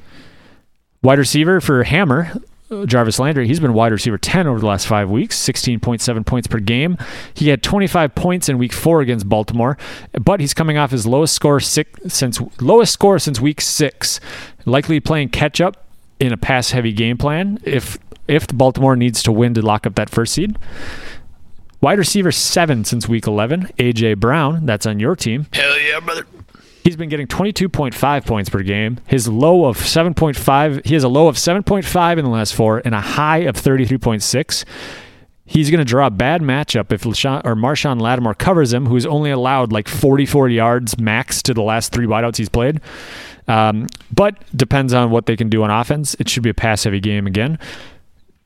Wide 1.01 1.17
receiver 1.19 1.59
for 1.59 1.83
Hammer, 1.83 2.31
uh, 2.71 2.85
Jarvis 2.85 3.19
Landry, 3.19 3.47
he's 3.47 3.59
been 3.59 3.73
wide 3.73 3.91
receiver 3.91 4.17
10 4.17 4.47
over 4.47 4.59
the 4.59 4.65
last 4.67 4.87
five 4.87 5.09
weeks, 5.09 5.37
16.7 5.37 6.25
points 6.25 6.47
per 6.47 6.59
game. 6.59 6.97
He 7.33 7.49
had 7.49 7.61
25 7.63 8.15
points 8.15 8.47
in 8.47 8.57
week 8.57 8.71
four 8.73 9.01
against 9.01 9.27
Baltimore, 9.27 9.77
but 10.13 10.39
he's 10.39 10.53
coming 10.53 10.77
off 10.77 10.91
his 10.91 11.05
lowest 11.05 11.33
score 11.33 11.59
six, 11.59 12.13
since 12.13 12.39
lowest 12.61 12.93
score 12.93 13.19
since 13.19 13.41
week 13.41 13.59
six, 13.59 14.19
likely 14.65 14.99
playing 14.99 15.29
catch 15.29 15.59
up 15.59 15.79
in 16.19 16.31
a 16.31 16.37
pass 16.37 16.71
heavy 16.71 16.93
game 16.93 17.17
plan 17.17 17.59
if 17.65 17.97
if 18.27 18.47
Baltimore 18.47 18.95
needs 18.95 19.23
to 19.23 19.31
win 19.31 19.53
to 19.53 19.61
lock 19.61 19.85
up 19.85 19.95
that 19.95 20.09
first 20.09 20.33
seed. 20.33 20.57
Wide 21.81 21.99
receiver 21.99 22.31
seven 22.31 22.85
since 22.85 23.09
week 23.09 23.27
11, 23.27 23.71
AJ 23.77 24.17
Brown. 24.17 24.65
That's 24.65 24.85
on 24.85 24.99
your 24.99 25.15
team. 25.15 25.47
Hell 25.51 25.77
yeah, 25.79 25.99
brother. 25.99 26.25
He's 26.83 26.95
been 26.97 27.09
getting 27.09 27.27
22.5 27.27 28.25
points 28.25 28.49
per 28.49 28.61
game. 28.61 28.99
His 29.07 29.27
low 29.27 29.65
of 29.65 29.77
7.5, 29.77 30.85
he 30.85 30.93
has 30.93 31.03
a 31.03 31.09
low 31.09 31.27
of 31.27 31.35
7.5 31.35 32.17
in 32.17 32.25
the 32.25 32.31
last 32.31 32.53
four 32.53 32.81
and 32.83 32.93
a 32.93 32.99
high 32.99 33.39
of 33.39 33.55
33.6. 33.55 34.65
He's 35.45 35.69
going 35.69 35.79
to 35.79 35.85
draw 35.85 36.07
a 36.07 36.11
bad 36.11 36.41
matchup 36.41 36.91
if 36.91 37.03
LaShawn, 37.03 37.41
or 37.45 37.55
Marshon 37.55 37.99
Lattimore 38.01 38.33
covers 38.33 38.73
him, 38.73 38.85
who's 38.85 39.05
only 39.05 39.31
allowed 39.31 39.71
like 39.71 39.87
44 39.87 40.49
yards 40.49 40.97
max 40.97 41.41
to 41.43 41.53
the 41.53 41.61
last 41.61 41.91
three 41.91 42.05
wideouts 42.05 42.37
he's 42.37 42.49
played. 42.49 42.79
Um, 43.47 43.87
but 44.11 44.41
depends 44.55 44.93
on 44.93 45.11
what 45.11 45.25
they 45.25 45.35
can 45.35 45.49
do 45.49 45.63
on 45.63 45.69
offense. 45.69 46.15
It 46.19 46.29
should 46.29 46.43
be 46.43 46.49
a 46.49 46.53
pass 46.53 46.85
heavy 46.85 47.01
game 47.01 47.27
again. 47.27 47.59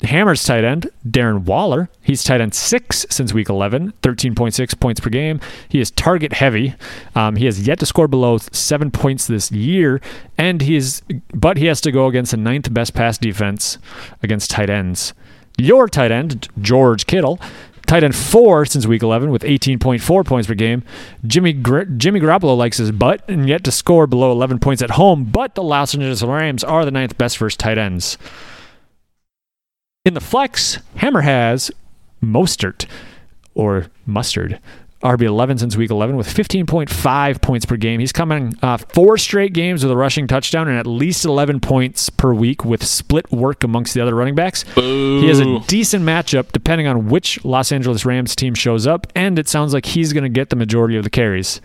Hammer's 0.04 0.44
tight 0.44 0.64
end, 0.64 0.90
Darren 1.08 1.44
Waller. 1.44 1.90
He's 2.02 2.24
tight 2.24 2.40
end 2.40 2.54
six 2.54 3.06
since 3.10 3.34
week 3.34 3.50
11, 3.50 3.94
13.6 4.04 4.80
points 4.80 5.00
per 5.00 5.10
game. 5.10 5.40
He 5.70 5.80
is 5.80 5.90
target 5.90 6.34
heavy. 6.34 6.76
Um, 7.16 7.36
he 7.36 7.46
has 7.46 7.66
yet 7.66 7.80
to 7.80 7.86
score 7.88 8.08
below 8.08 8.38
seven 8.38 8.92
points 8.92 9.26
this 9.26 9.52
year, 9.52 10.00
and 10.38 10.62
he 10.62 10.76
is, 10.76 11.02
but 11.34 11.58
he 11.58 11.66
has 11.66 11.82
to 11.82 11.92
go 11.92 12.06
against 12.06 12.32
the 12.32 12.38
ninth 12.38 12.72
best 12.72 12.94
pass 12.94 13.18
defense 13.18 13.80
against 14.22 14.52
tight 14.52 14.70
ends. 14.70 15.14
Your 15.58 15.88
tight 15.90 16.12
end, 16.12 16.48
George 16.62 17.08
Kittle, 17.08 17.40
tight 17.88 18.04
end 18.04 18.16
four 18.16 18.66
since 18.66 18.86
week 18.86 19.02
11 19.02 19.32
with 19.32 19.42
18.4 19.42 20.24
points 20.24 20.48
per 20.48 20.54
game. 20.54 20.84
Jimmy 21.26 21.54
Gr- 21.54 21.86
Jimmy 21.98 22.20
Garoppolo 22.20 22.56
likes 22.56 22.78
his 22.78 22.92
butt 22.92 23.24
and 23.28 23.50
yet 23.50 23.64
to 23.64 23.72
score 23.72 24.06
below 24.06 24.32
11 24.32 24.60
points 24.60 24.84
at 24.84 24.92
home, 24.92 25.24
but 25.24 25.56
the 25.56 25.64
Los 25.64 25.96
Angeles 25.96 26.22
Rams 26.22 26.64
are 26.64 26.86
the 26.86 26.92
ninth 26.92 27.18
best 27.18 27.38
first 27.40 27.60
tight 27.60 27.80
ends. 27.80 28.20
In 30.08 30.14
the 30.14 30.22
flex, 30.22 30.80
Hammer 30.96 31.20
has 31.20 31.70
Mostert 32.24 32.86
or 33.54 33.88
Mustard. 34.06 34.58
RB11 35.04 35.60
since 35.60 35.76
week 35.76 35.92
11 35.92 36.16
with 36.16 36.30
15.5 36.30 37.42
points 37.42 37.66
per 37.66 37.76
game. 37.76 38.00
He's 38.00 38.14
coming 38.14 38.54
uh, 38.62 38.78
four 38.78 39.18
straight 39.18 39.52
games 39.52 39.84
with 39.84 39.92
a 39.92 39.98
rushing 39.98 40.26
touchdown 40.26 40.70
and 40.70 40.80
at 40.80 40.88
least 40.88 41.26
11 41.26 41.60
points 41.60 42.10
per 42.10 42.34
week 42.34 42.64
with 42.64 42.86
split 42.86 43.30
work 43.34 43.66
amongst 43.66 43.94
the 43.96 44.02
other 44.02 44.16
running 44.16 44.34
backs. 44.34 44.64
He 44.76 45.28
has 45.28 45.42
a 45.42 45.60
decent 45.68 46.06
matchup 46.06 46.54
depending 46.54 46.88
on 46.88 47.10
which 47.10 47.44
Los 47.44 47.74
Angeles 47.74 48.06
Rams 48.06 48.34
team 48.34 48.56
shows 48.56 48.88
up, 48.88 49.08
and 49.14 49.38
it 49.38 49.50
sounds 49.50 49.74
like 49.74 49.88
he's 49.88 50.14
going 50.14 50.24
to 50.24 50.30
get 50.30 50.52
the 50.52 50.56
majority 50.56 50.96
of 50.96 51.04
the 51.04 51.10
carries. 51.10 51.60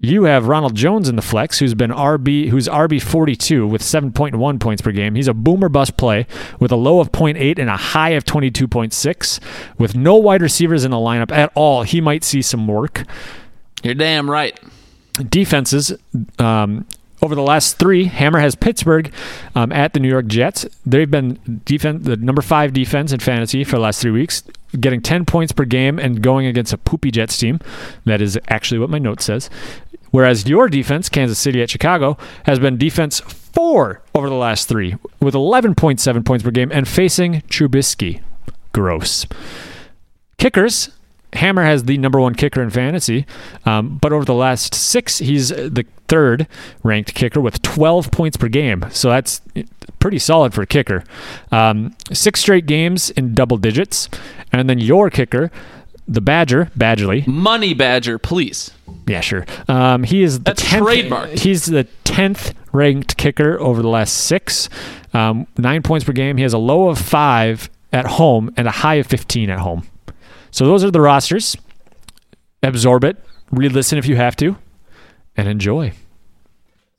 You 0.00 0.24
have 0.24 0.48
Ronald 0.48 0.74
Jones 0.74 1.08
in 1.08 1.16
the 1.16 1.22
flex, 1.22 1.58
who's 1.58 1.72
been 1.74 1.90
RB, 1.90 2.48
who's 2.48 2.68
RB 2.68 3.00
42 3.00 3.66
with 3.66 3.80
7.1 3.80 4.60
points 4.60 4.82
per 4.82 4.92
game. 4.92 5.14
He's 5.14 5.28
a 5.28 5.34
boomer 5.34 5.68
bust 5.68 5.96
play 5.96 6.26
with 6.60 6.72
a 6.72 6.76
low 6.76 7.00
of 7.00 7.10
0.8 7.12 7.58
and 7.58 7.70
a 7.70 7.76
high 7.76 8.10
of 8.10 8.24
22.6. 8.24 9.40
With 9.78 9.94
no 9.96 10.16
wide 10.16 10.42
receivers 10.42 10.84
in 10.84 10.90
the 10.90 10.98
lineup 10.98 11.32
at 11.32 11.52
all, 11.54 11.84
he 11.84 12.00
might 12.00 12.22
see 12.22 12.42
some 12.42 12.66
work. 12.66 13.04
You're 13.82 13.94
damn 13.94 14.30
right. 14.30 14.58
Defenses. 15.28 15.94
Um, 16.38 16.86
over 17.24 17.34
the 17.34 17.42
last 17.42 17.78
three, 17.78 18.04
Hammer 18.04 18.38
has 18.38 18.54
Pittsburgh 18.54 19.10
um, 19.54 19.72
at 19.72 19.94
the 19.94 20.00
New 20.00 20.10
York 20.10 20.26
Jets. 20.26 20.66
They've 20.84 21.10
been 21.10 21.62
defense, 21.64 22.04
the 22.04 22.16
number 22.16 22.42
five 22.42 22.74
defense 22.74 23.12
in 23.12 23.20
fantasy 23.20 23.64
for 23.64 23.76
the 23.76 23.82
last 23.82 24.02
three 24.02 24.10
weeks, 24.10 24.42
getting 24.78 25.00
10 25.00 25.24
points 25.24 25.50
per 25.50 25.64
game 25.64 25.98
and 25.98 26.22
going 26.22 26.44
against 26.44 26.74
a 26.74 26.78
poopy 26.78 27.10
Jets 27.10 27.38
team. 27.38 27.60
That 28.04 28.20
is 28.20 28.38
actually 28.48 28.78
what 28.78 28.90
my 28.90 28.98
note 28.98 29.22
says. 29.22 29.48
Whereas 30.10 30.46
your 30.46 30.68
defense, 30.68 31.08
Kansas 31.08 31.38
City 31.38 31.62
at 31.62 31.70
Chicago, 31.70 32.18
has 32.44 32.58
been 32.58 32.76
defense 32.76 33.20
four 33.20 34.02
over 34.14 34.28
the 34.28 34.34
last 34.34 34.68
three 34.68 34.94
with 35.18 35.34
11.7 35.34 36.24
points 36.26 36.44
per 36.44 36.50
game 36.50 36.70
and 36.70 36.86
facing 36.86 37.40
Trubisky. 37.48 38.20
Gross. 38.72 39.26
Kickers, 40.36 40.90
Hammer 41.34 41.64
has 41.64 41.84
the 41.84 41.98
number 41.98 42.20
one 42.20 42.34
kicker 42.34 42.62
in 42.62 42.70
fantasy, 42.70 43.26
um, 43.66 43.98
but 43.98 44.12
over 44.12 44.24
the 44.24 44.34
last 44.34 44.74
six, 44.74 45.18
he's 45.18 45.48
the 45.50 45.84
third 46.08 46.46
ranked 46.82 47.14
kicker 47.14 47.40
with 47.40 47.60
12 47.62 48.10
points 48.10 48.36
per 48.36 48.48
game. 48.48 48.84
So 48.90 49.08
that's 49.08 49.40
pretty 49.98 50.18
solid 50.18 50.54
for 50.54 50.62
a 50.62 50.66
kicker. 50.66 51.04
Um, 51.50 51.94
six 52.12 52.40
straight 52.40 52.66
games 52.66 53.10
in 53.10 53.34
double 53.34 53.56
digits. 53.56 54.08
And 54.52 54.68
then 54.70 54.78
your 54.78 55.10
kicker, 55.10 55.50
the 56.06 56.20
Badger, 56.20 56.70
Badgerly. 56.76 57.26
Money 57.26 57.74
Badger, 57.74 58.18
please. 58.18 58.70
Yeah, 59.06 59.20
sure. 59.20 59.46
Um, 59.68 60.04
he 60.04 60.22
is 60.22 60.38
the 60.38 60.44
That's 60.44 60.62
10th, 60.62 60.80
trademarked. 61.08 61.38
He's 61.40 61.66
the 61.66 61.86
10th 62.04 62.52
ranked 62.72 63.16
kicker 63.16 63.58
over 63.58 63.82
the 63.82 63.88
last 63.88 64.12
six. 64.12 64.68
Um, 65.12 65.46
nine 65.56 65.82
points 65.82 66.04
per 66.04 66.12
game. 66.12 66.36
He 66.36 66.42
has 66.42 66.52
a 66.52 66.58
low 66.58 66.88
of 66.88 66.98
five 66.98 67.70
at 67.92 68.06
home 68.06 68.52
and 68.56 68.68
a 68.68 68.72
high 68.72 68.96
of 68.96 69.06
15 69.06 69.50
at 69.50 69.60
home. 69.60 69.86
So 70.54 70.66
those 70.66 70.84
are 70.84 70.90
the 70.92 71.00
rosters. 71.00 71.56
Absorb 72.62 73.02
it, 73.02 73.16
re 73.50 73.68
listen 73.68 73.98
if 73.98 74.06
you 74.06 74.14
have 74.14 74.36
to, 74.36 74.56
and 75.36 75.48
enjoy. 75.48 75.94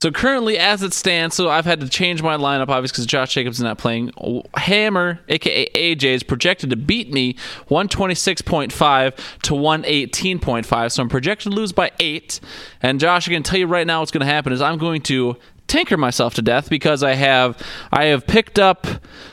So 0.02 0.10
currently, 0.10 0.58
as 0.58 0.82
it 0.82 0.92
stands, 0.92 1.34
so 1.34 1.48
I've 1.48 1.64
had 1.64 1.80
to 1.80 1.88
change 1.88 2.22
my 2.22 2.36
lineup, 2.36 2.68
obviously, 2.68 2.96
because 2.96 3.06
Josh 3.06 3.32
Jacobs 3.32 3.56
is 3.56 3.62
not 3.62 3.78
playing. 3.78 4.12
Hammer, 4.58 5.20
aka 5.30 5.66
AJ, 5.74 6.04
is 6.04 6.22
projected 6.22 6.68
to 6.68 6.76
beat 6.76 7.10
me 7.10 7.36
126.5 7.70 9.16
to 9.44 9.54
118.5. 9.54 10.92
So 10.92 11.02
I'm 11.02 11.08
projected 11.08 11.50
to 11.50 11.56
lose 11.56 11.72
by 11.72 11.92
eight. 11.98 12.40
And 12.82 13.00
Josh, 13.00 13.26
I 13.26 13.32
can 13.32 13.42
tell 13.42 13.58
you 13.58 13.66
right 13.66 13.86
now 13.86 14.00
what's 14.00 14.10
going 14.10 14.20
to 14.20 14.30
happen 14.30 14.52
is 14.52 14.60
I'm 14.60 14.76
going 14.76 15.00
to 15.04 15.34
tinker 15.66 15.96
myself 15.96 16.34
to 16.34 16.42
death 16.42 16.70
because 16.70 17.02
I 17.02 17.14
have 17.14 17.60
I 17.92 18.06
have 18.06 18.26
picked 18.26 18.58
up 18.58 18.86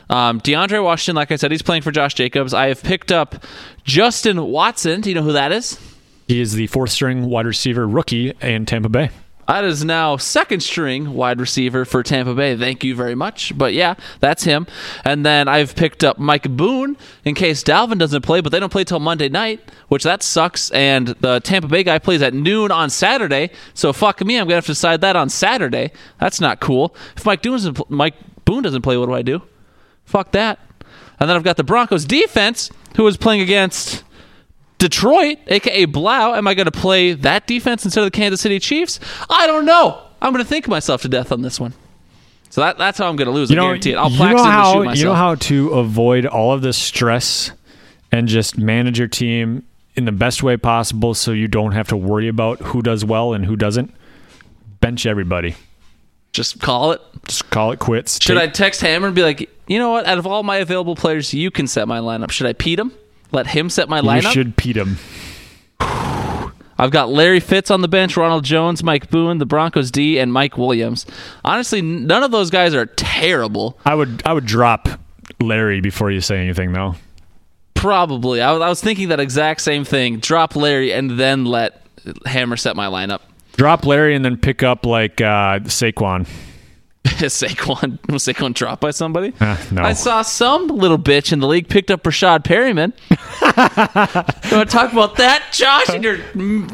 um, 0.10 0.42
DeAndre 0.42 0.84
Washington. 0.84 1.16
Like 1.16 1.32
I 1.32 1.36
said, 1.36 1.52
he's 1.52 1.62
playing 1.62 1.82
for 1.82 1.92
Josh 1.92 2.14
Jacobs. 2.14 2.54
I 2.54 2.68
have 2.68 2.84
picked 2.84 3.12
up 3.12 3.44
Justin 3.84 4.44
Watson. 4.46 5.02
Do 5.02 5.10
you 5.10 5.16
know 5.16 5.24
who 5.24 5.34
that 5.34 5.52
is? 5.52 5.80
He 6.28 6.40
is 6.40 6.54
the 6.54 6.68
fourth 6.68 6.92
string 6.92 7.26
wide 7.26 7.46
receiver 7.46 7.88
rookie 7.88 8.34
in 8.42 8.66
Tampa 8.66 8.90
Bay. 8.90 9.10
That 9.48 9.66
is 9.66 9.84
now 9.84 10.18
second 10.18 10.62
string 10.62 11.14
wide 11.14 11.40
receiver 11.40 11.86
for 11.86 12.02
Tampa 12.02 12.34
Bay. 12.34 12.56
Thank 12.56 12.84
you 12.84 12.96
very 12.96 13.16
much. 13.16 13.58
But 13.58 13.74
yeah, 13.74 13.96
that's 14.20 14.44
him. 14.44 14.68
And 15.04 15.26
then 15.26 15.48
I've 15.48 15.76
picked 15.76 16.04
up 16.04 16.18
Mike 16.18 16.50
Boone 16.56 16.98
in 17.26 17.36
case 17.36 17.64
Dalvin 17.64 17.98
doesn't 17.98 18.22
play, 18.22 18.42
but 18.42 18.52
they 18.52 18.60
don't 18.60 18.72
play 18.72 18.84
till 18.84 19.00
Monday 19.00 19.30
night, 19.30 19.72
which 19.90 20.04
that 20.04 20.24
sucks. 20.24 20.72
And 20.72 21.10
the 21.20 21.40
Tampa 21.42 21.68
Bay 21.68 21.84
guy 21.84 22.00
plays 22.00 22.22
at 22.22 22.34
noon 22.34 22.72
on 22.72 22.90
Saturday. 22.90 23.52
So 23.74 23.92
fuck 23.92 24.24
me, 24.24 24.38
I'm 24.38 24.46
gonna 24.46 24.56
have 24.56 24.66
to 24.66 24.72
decide 24.72 25.02
that 25.02 25.16
on 25.16 25.30
Saturday. 25.30 25.92
That's 26.20 26.40
not 26.40 26.60
cool. 26.60 26.96
If 27.18 27.26
Mike 27.26 27.42
doesn't, 27.42 27.90
Mike 27.90 28.16
Boone 28.46 28.64
doesn't 28.64 28.82
play, 28.82 28.98
what 28.98 29.08
do 29.08 29.14
I 29.14 29.22
do? 29.22 29.42
Fuck 30.06 30.32
that. 30.32 30.60
And 31.20 31.30
then 31.30 31.36
I've 31.36 31.44
got 31.44 31.58
the 31.58 31.64
Broncos 31.64 32.06
defense, 32.06 32.72
who 32.96 33.06
is 33.08 33.18
playing 33.18 33.42
against 33.42 34.04
Detroit, 34.84 35.40
aka 35.48 35.86
Blau. 35.86 36.34
Am 36.36 36.46
I 36.46 36.54
going 36.54 36.66
to 36.66 36.72
play 36.72 37.14
that 37.14 37.48
defense 37.48 37.86
instead 37.86 38.02
of 38.02 38.08
the 38.08 38.12
Kansas 38.12 38.42
City 38.42 38.60
Chiefs? 38.60 39.00
I 39.30 39.48
don't 39.48 39.64
know. 39.64 40.02
I'm 40.22 40.34
going 40.34 40.44
to 40.44 40.50
think 40.50 40.68
myself 40.68 41.04
to 41.04 41.08
death 41.08 41.32
on 41.32 41.42
this 41.42 41.58
one. 41.58 41.74
So 42.50 42.60
that, 42.60 42.78
that's 42.78 42.98
how 42.98 43.08
I'm 43.08 43.16
going 43.16 43.28
to 43.28 43.32
lose. 43.32 43.50
You 43.50 43.56
I 43.56 43.62
know, 43.62 43.68
guarantee 43.68 43.92
it. 43.94 43.96
I'll 43.96 44.12
you 44.12 44.20
know 44.20 44.44
how 44.44 44.74
shoot 44.74 44.80
myself. 44.84 44.98
you 44.98 45.06
know 45.06 45.14
how 45.16 45.36
to 45.36 45.70
avoid 45.70 46.26
all 46.26 46.52
of 46.52 46.62
this 46.62 46.78
stress 46.78 47.52
and 48.12 48.28
just 48.28 48.58
manage 48.58 49.00
your 49.00 49.08
team 49.08 49.66
in 49.96 50.04
the 50.04 50.12
best 50.12 50.44
way 50.44 50.58
possible, 50.58 51.14
so 51.14 51.32
you 51.32 51.48
don't 51.48 51.72
have 51.72 51.88
to 51.88 51.98
worry 51.98 52.28
about 52.28 52.60
who 52.60 52.82
does 52.82 53.06
well 53.06 53.34
and 53.34 53.46
who 53.46 53.56
doesn't. 53.56 53.94
Bench 54.82 55.06
everybody. 55.06 55.56
Just 56.34 56.60
call 56.60 56.92
it. 56.92 57.02
Just 57.26 57.50
call 57.52 57.72
it 57.72 57.80
quits. 57.80 58.22
Should 58.22 58.38
I 58.38 58.48
text 58.48 58.82
Hammer 58.82 59.08
and 59.08 59.16
be 59.16 59.24
like, 59.24 59.50
you 59.68 59.80
know 59.80 59.92
what? 59.92 60.06
Out 60.08 60.18
of 60.18 60.28
all 60.28 60.44
my 60.44 60.58
available 60.58 60.98
players, 60.98 61.34
you 61.34 61.52
can 61.52 61.68
set 61.68 61.88
my 61.88 62.00
lineup. 62.00 62.32
Should 62.32 62.48
I 62.48 62.54
Pete 62.54 62.80
him? 62.80 62.92
Let 63.34 63.48
him 63.48 63.70
set 63.70 63.90
my 63.90 64.00
lineup. 64.00 64.24
You 64.24 64.32
should 64.32 64.56
Pete 64.56 64.78
him. 64.78 64.98
I've 66.78 66.92
got 66.92 67.10
Larry 67.10 67.40
Fitz 67.40 67.72
on 67.72 67.82
the 67.82 67.88
bench, 67.88 68.16
Ronald 68.16 68.44
Jones, 68.44 68.84
Mike 68.84 69.10
Boone, 69.10 69.38
the 69.40 69.46
Broncos 69.46 69.92
D, 69.92 70.20
and 70.20 70.32
Mike 70.32 70.58
Williams. 70.58 71.06
Honestly, 71.44 71.82
none 71.82 72.24
of 72.24 72.32
those 72.32 72.50
guys 72.50 72.74
are 72.74 72.86
terrible. 72.86 73.78
I 73.86 73.96
would 73.96 74.22
I 74.26 74.34
would 74.34 74.46
drop 74.46 74.88
Larry 75.42 75.82
before 75.82 76.12
you 76.12 76.22
say 76.22 76.38
anything 76.38 76.74
though. 76.74 76.96
Probably. 77.74 78.42
I 78.42 78.52
was, 78.52 78.62
I 78.62 78.70
was 78.70 78.82
thinking 78.82 79.10
that 79.10 79.20
exact 79.20 79.62
same 79.62 79.84
thing. 79.84 80.20
Drop 80.20 80.56
Larry 80.56 80.94
and 80.94 81.20
then 81.20 81.46
let 81.46 81.86
Hammer 82.26 82.56
set 82.56 82.76
my 82.76 82.88
lineup. 82.88 83.20
Drop 83.58 83.86
Larry 83.86 84.16
and 84.16 84.24
then 84.24 84.38
pick 84.38 84.64
up 84.64 84.86
like 84.86 85.22
uh, 85.22 85.60
Saquon. 85.62 86.28
Saquon 87.24 88.00
was 88.12 88.24
Saquon 88.24 88.54
dropped 88.54 88.82
by 88.82 88.92
somebody? 88.92 89.34
Uh, 89.40 89.58
no. 89.72 89.82
I 89.84 89.94
saw 89.94 90.22
some 90.22 90.68
little 90.68 90.98
bitch 90.98 91.34
in 91.34 91.40
the 91.40 91.48
league 91.48 91.68
picked 91.68 91.92
up 91.92 92.04
Rashad 92.04 92.44
Perriman. 92.44 92.94
you 94.52 94.58
want 94.58 94.70
to 94.70 94.74
talk 94.76 94.92
about 94.92 95.18
that, 95.18 95.44
Josh, 95.52 95.90
in 95.90 96.02
your 96.04 96.20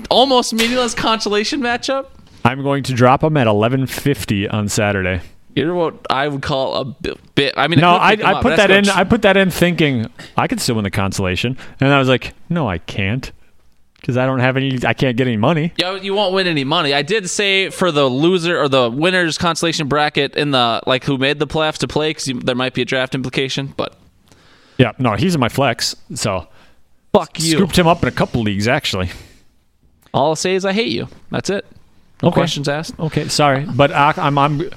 almost 0.10 0.54
meaningless 0.54 0.94
consolation 0.94 1.62
matchup? 1.62 2.08
I'm 2.46 2.62
going 2.62 2.84
to 2.84 2.94
drop 2.94 3.24
him 3.24 3.38
at 3.38 3.48
11:50 3.48 4.54
on 4.54 4.70
Saturday. 4.70 5.22
You're 5.56 5.74
what 5.74 6.06
I 6.10 6.28
would 6.28 6.42
call 6.44 6.76
a 6.76 6.86
bit. 6.86 7.54
I 7.58 7.68
mean, 7.68 7.80
No, 7.80 7.96
I, 7.96 8.12
I, 8.12 8.16
could 8.16 8.20
pick 8.20 8.20
him 8.20 8.26
I 8.28 8.34
up, 8.34 8.42
put 8.44 8.56
that 8.58 8.72
in. 8.72 8.84
gonna 8.86 9.00
I 9.00 9.04
put 9.04 9.22
that 9.24 9.36
in 9.38 9.50
thinking 9.50 10.06
I 10.38 10.48
could 10.48 10.62
still 10.62 10.76
win 10.76 10.84
the 10.84 10.92
consolation, 10.92 11.58
and 11.80 11.92
I 11.92 11.98
was 12.00 12.08
like, 12.08 12.34
no, 12.50 12.70
I 12.70 12.78
can't, 12.78 13.32
because 14.00 14.18
I 14.18 14.26
don't 14.26 14.40
have 14.40 14.58
any. 14.58 14.80
I 14.86 14.94
can't 14.94 15.16
get 15.18 15.28
any 15.28 15.38
money. 15.38 15.74
Yeah, 15.78 15.96
you 15.96 16.14
won't 16.14 16.34
win 16.34 16.48
any 16.48 16.64
money. 16.64 16.94
I 16.94 17.02
did 17.02 17.30
say 17.30 17.70
for 17.70 17.92
the 17.92 18.06
loser 18.06 18.60
or 18.60 18.68
the 18.70 18.90
winners 18.90 19.38
consolation 19.38 19.88
bracket 19.88 20.36
in 20.36 20.52
the 20.52 20.82
like 20.88 21.04
who 21.04 21.18
made 21.18 21.40
the 21.40 21.48
playoffs 21.48 21.78
to 21.80 21.88
play 21.88 22.12
because 22.12 22.26
there 22.44 22.56
might 22.56 22.74
be 22.74 22.82
a 22.82 22.86
draft 22.86 23.14
implication. 23.16 23.74
But 23.78 23.98
Yeah, 24.78 24.92
no, 25.00 25.16
he's 25.16 25.36
in 25.36 25.42
my 25.42 25.50
flex, 25.50 25.96
so 26.16 26.48
fuck 27.14 27.40
you. 27.40 27.52
scooped 27.58 27.78
him 27.78 27.88
up 27.88 28.02
in 28.04 28.10
a 28.10 28.12
couple 28.14 28.42
leagues 28.42 28.68
actually. 28.68 29.10
All 30.14 30.30
I'll 30.30 30.36
say 30.36 30.56
is 30.56 30.66
I 30.66 30.74
hate 30.74 30.92
you. 30.92 31.08
That's 31.30 31.50
it. 31.50 31.66
No 32.24 32.30
Okay. 32.30 32.36
questions 32.36 32.68
asked. 32.68 33.00
Okay, 33.00 33.28
sorry, 33.30 33.66
but 33.76 33.92
I, 33.92 34.14
I'm 34.18 34.38
I'm 34.38 34.70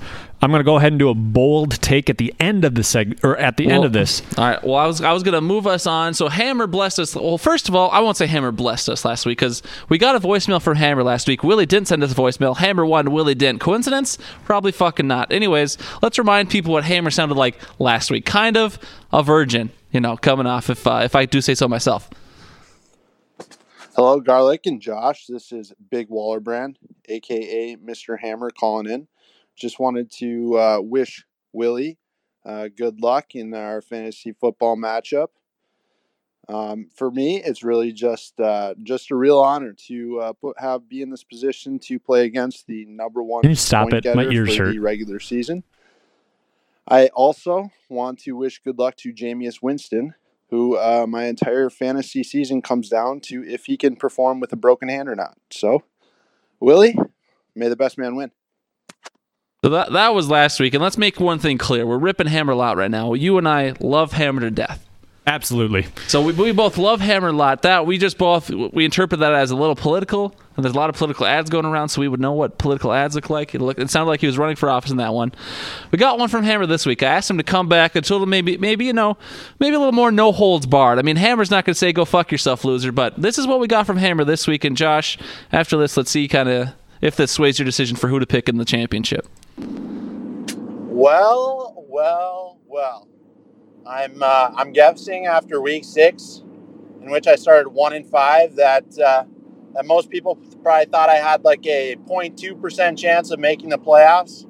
I'm 0.42 0.50
going 0.50 0.58
to 0.58 0.64
go 0.64 0.76
ahead 0.76 0.92
and 0.92 0.98
do 0.98 1.08
a 1.08 1.14
bold 1.14 1.80
take 1.80 2.10
at 2.10 2.18
the 2.18 2.34
end 2.40 2.64
of 2.64 2.74
the 2.74 2.80
seg 2.80 3.22
or 3.22 3.36
at 3.36 3.56
the 3.56 3.70
end 3.70 3.84
of 3.84 3.92
this. 3.92 4.22
All 4.36 4.44
right. 4.44 4.62
Well, 4.64 4.74
I 4.74 4.86
was 4.86 5.00
I 5.00 5.12
was 5.12 5.22
gonna 5.22 5.40
move 5.40 5.68
us 5.68 5.86
on. 5.86 6.14
So 6.14 6.28
Hammer 6.28 6.66
blessed 6.66 6.98
us. 6.98 7.14
Well, 7.14 7.38
first 7.38 7.68
of 7.68 7.76
all, 7.76 7.90
I 7.92 8.00
won't 8.00 8.16
say 8.16 8.26
Hammer 8.26 8.50
blessed 8.50 8.88
us 8.88 9.04
last 9.04 9.24
week 9.24 9.38
because 9.38 9.62
we 9.88 9.98
got 9.98 10.16
a 10.16 10.20
voicemail 10.20 10.60
from 10.60 10.76
Hammer 10.76 11.04
last 11.04 11.28
week. 11.28 11.44
Willie 11.44 11.64
didn't 11.64 11.86
send 11.86 12.02
us 12.02 12.10
a 12.10 12.14
voicemail. 12.16 12.56
Hammer 12.56 12.84
won. 12.84 13.12
Willie 13.12 13.36
didn't. 13.36 13.60
Coincidence? 13.60 14.18
Probably 14.44 14.72
fucking 14.72 15.06
not. 15.06 15.32
Anyways, 15.32 15.78
let's 16.02 16.18
remind 16.18 16.50
people 16.50 16.72
what 16.72 16.82
Hammer 16.82 17.12
sounded 17.12 17.36
like 17.36 17.56
last 17.78 18.10
week. 18.10 18.26
Kind 18.26 18.56
of 18.56 18.80
a 19.12 19.22
virgin, 19.22 19.70
you 19.92 20.00
know, 20.00 20.16
coming 20.16 20.46
off 20.46 20.68
if 20.68 20.84
uh, 20.88 21.02
if 21.04 21.14
I 21.14 21.24
do 21.24 21.40
say 21.40 21.54
so 21.54 21.68
myself. 21.68 22.10
Hello, 23.94 24.18
Garlic 24.18 24.66
and 24.66 24.80
Josh. 24.80 25.26
This 25.26 25.52
is 25.52 25.72
Big 25.90 26.08
Waller 26.08 26.40
Brand, 26.40 26.78
aka 27.08 27.76
Mr. 27.76 28.18
Hammer, 28.18 28.50
calling 28.50 28.90
in. 28.90 29.06
Just 29.56 29.78
wanted 29.78 30.10
to 30.12 30.58
uh, 30.58 30.80
wish 30.80 31.24
Willie 31.52 31.98
uh, 32.44 32.68
good 32.74 33.00
luck 33.00 33.34
in 33.34 33.54
our 33.54 33.80
fantasy 33.80 34.32
football 34.32 34.76
matchup. 34.76 35.28
Um, 36.48 36.88
for 36.94 37.10
me, 37.10 37.40
it's 37.42 37.62
really 37.62 37.92
just 37.92 38.38
uh, 38.40 38.74
just 38.82 39.12
a 39.12 39.16
real 39.16 39.38
honor 39.38 39.74
to 39.86 40.20
uh, 40.20 40.32
put, 40.32 40.58
have 40.58 40.88
be 40.88 41.00
in 41.00 41.10
this 41.10 41.22
position 41.22 41.78
to 41.80 42.00
play 42.00 42.24
against 42.24 42.66
the 42.66 42.84
number 42.86 43.22
one 43.22 43.42
Can 43.42 43.50
you 43.50 43.56
stop 43.56 43.90
point 43.90 44.04
it? 44.04 44.16
My 44.16 44.24
ears 44.24 44.56
for 44.56 44.64
hurt. 44.64 44.72
the 44.72 44.80
regular 44.80 45.20
season. 45.20 45.62
I 46.88 47.06
also 47.08 47.70
want 47.88 48.18
to 48.20 48.32
wish 48.32 48.58
good 48.58 48.76
luck 48.76 48.96
to 48.98 49.12
Jameis 49.12 49.62
Winston, 49.62 50.14
who 50.50 50.76
uh, 50.76 51.06
my 51.08 51.26
entire 51.26 51.70
fantasy 51.70 52.24
season 52.24 52.60
comes 52.60 52.88
down 52.88 53.20
to 53.20 53.44
if 53.46 53.66
he 53.66 53.76
can 53.76 53.94
perform 53.94 54.40
with 54.40 54.52
a 54.52 54.56
broken 54.56 54.88
hand 54.88 55.08
or 55.08 55.14
not. 55.14 55.38
So, 55.52 55.84
Willie, 56.58 56.98
may 57.54 57.68
the 57.68 57.76
best 57.76 57.98
man 57.98 58.16
win. 58.16 58.32
So 59.64 59.70
that 59.70 59.92
that 59.92 60.12
was 60.12 60.28
last 60.28 60.58
week, 60.58 60.74
and 60.74 60.82
let's 60.82 60.98
make 60.98 61.20
one 61.20 61.38
thing 61.38 61.56
clear: 61.56 61.86
we're 61.86 61.96
ripping 61.96 62.26
Hammer 62.26 62.52
a 62.52 62.56
lot 62.56 62.76
right 62.76 62.90
now. 62.90 63.14
You 63.14 63.38
and 63.38 63.46
I 63.48 63.74
love 63.78 64.10
Hammer 64.10 64.40
to 64.40 64.50
death. 64.50 64.84
Absolutely. 65.24 65.86
So 66.08 66.20
we, 66.20 66.32
we 66.32 66.50
both 66.50 66.78
love 66.78 67.00
Hammer 67.00 67.28
a 67.28 67.32
lot. 67.32 67.62
That 67.62 67.86
we 67.86 67.96
just 67.96 68.18
both 68.18 68.50
we 68.50 68.84
interpret 68.84 69.20
that 69.20 69.32
as 69.32 69.52
a 69.52 69.56
little 69.56 69.76
political, 69.76 70.34
and 70.56 70.64
there's 70.64 70.74
a 70.74 70.76
lot 70.76 70.90
of 70.90 70.96
political 70.96 71.26
ads 71.26 71.48
going 71.48 71.64
around, 71.64 71.90
so 71.90 72.00
we 72.00 72.08
would 72.08 72.18
know 72.18 72.32
what 72.32 72.58
political 72.58 72.92
ads 72.92 73.14
look 73.14 73.30
like. 73.30 73.54
It 73.54 73.60
looked 73.60 73.78
it 73.78 73.88
sounded 73.88 74.10
like 74.10 74.18
he 74.18 74.26
was 74.26 74.36
running 74.36 74.56
for 74.56 74.68
office 74.68 74.90
in 74.90 74.96
that 74.96 75.14
one. 75.14 75.30
We 75.92 75.98
got 75.98 76.18
one 76.18 76.28
from 76.28 76.42
Hammer 76.42 76.66
this 76.66 76.84
week. 76.84 77.04
I 77.04 77.06
asked 77.06 77.30
him 77.30 77.38
to 77.38 77.44
come 77.44 77.68
back. 77.68 77.94
I 77.94 78.00
told 78.00 78.24
him 78.24 78.30
maybe 78.30 78.56
maybe 78.56 78.86
you 78.86 78.92
know 78.92 79.16
maybe 79.60 79.76
a 79.76 79.78
little 79.78 79.92
more 79.92 80.10
no 80.10 80.32
holds 80.32 80.66
barred. 80.66 80.98
I 80.98 81.02
mean 81.02 81.14
Hammer's 81.14 81.52
not 81.52 81.64
going 81.64 81.74
to 81.74 81.78
say 81.78 81.92
go 81.92 82.04
fuck 82.04 82.32
yourself, 82.32 82.64
loser, 82.64 82.90
but 82.90 83.14
this 83.22 83.38
is 83.38 83.46
what 83.46 83.60
we 83.60 83.68
got 83.68 83.86
from 83.86 83.98
Hammer 83.98 84.24
this 84.24 84.48
week. 84.48 84.64
And 84.64 84.76
Josh, 84.76 85.18
after 85.52 85.76
this, 85.76 85.96
let's 85.96 86.10
see 86.10 86.26
kind 86.26 86.48
of 86.48 86.70
if 87.00 87.14
this 87.14 87.30
sways 87.30 87.60
your 87.60 87.66
decision 87.66 87.96
for 87.96 88.08
who 88.08 88.18
to 88.18 88.26
pick 88.26 88.48
in 88.48 88.56
the 88.56 88.64
championship. 88.64 89.28
Well, 90.88 91.84
well, 91.88 92.58
well. 92.66 93.08
I'm 93.86 94.22
uh, 94.22 94.50
I'm 94.54 94.72
guessing 94.72 95.26
after 95.26 95.60
week 95.60 95.84
six, 95.84 96.42
in 97.02 97.10
which 97.10 97.26
I 97.26 97.34
started 97.36 97.70
one 97.70 97.92
in 97.92 98.04
five, 98.04 98.56
that 98.56 98.98
uh, 98.98 99.24
that 99.74 99.84
most 99.86 100.10
people 100.10 100.36
probably 100.62 100.86
thought 100.86 101.08
I 101.08 101.16
had 101.16 101.44
like 101.44 101.66
a 101.66 101.96
0.2 101.96 102.60
percent 102.60 102.98
chance 102.98 103.30
of 103.30 103.40
making 103.40 103.70
the 103.70 103.78
playoffs, 103.78 104.46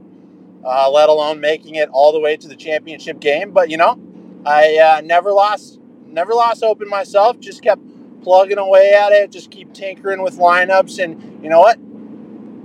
uh, 0.65 0.91
let 0.91 1.09
alone 1.09 1.41
making 1.41 1.77
it 1.77 1.89
all 1.91 2.13
the 2.13 2.21
way 2.21 2.37
to 2.37 2.49
the 2.49 2.57
championship 2.57 3.21
game. 3.21 3.53
But 3.53 3.71
you 3.71 3.77
know, 3.77 3.99
I 4.45 4.77
uh, 4.79 5.01
never 5.03 5.33
lost 5.33 5.81
never 6.07 6.35
lost 6.35 6.63
hope 6.63 6.83
in 6.83 6.89
myself. 6.89 7.41
Just 7.41 7.63
kept 7.63 7.83
plugging 8.23 8.59
away 8.59 8.93
at 8.93 9.13
it. 9.13 9.33
Just 9.33 9.51
keep 9.51 9.73
tinkering 9.73 10.23
with 10.23 10.37
lineups, 10.37 11.03
and 11.03 11.43
you 11.43 11.49
know 11.49 11.61
what? 11.61 11.79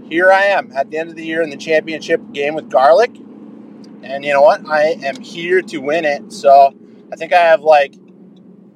Here 0.09 0.31
I 0.31 0.43
am 0.43 0.71
at 0.73 0.89
the 0.89 0.97
end 0.97 1.09
of 1.09 1.17
the 1.17 1.25
year 1.25 1.41
in 1.41 1.49
the 1.49 1.57
championship 1.57 2.21
game 2.31 2.55
with 2.55 2.69
Garlic. 2.69 3.11
And 4.03 4.23
you 4.23 4.31
know 4.31 4.41
what? 4.41 4.65
I 4.65 4.97
am 5.03 5.21
here 5.21 5.61
to 5.63 5.77
win 5.79 6.05
it. 6.05 6.31
So 6.31 6.73
I 7.11 7.15
think 7.17 7.33
I 7.33 7.39
have 7.39 7.61
like 7.61 7.93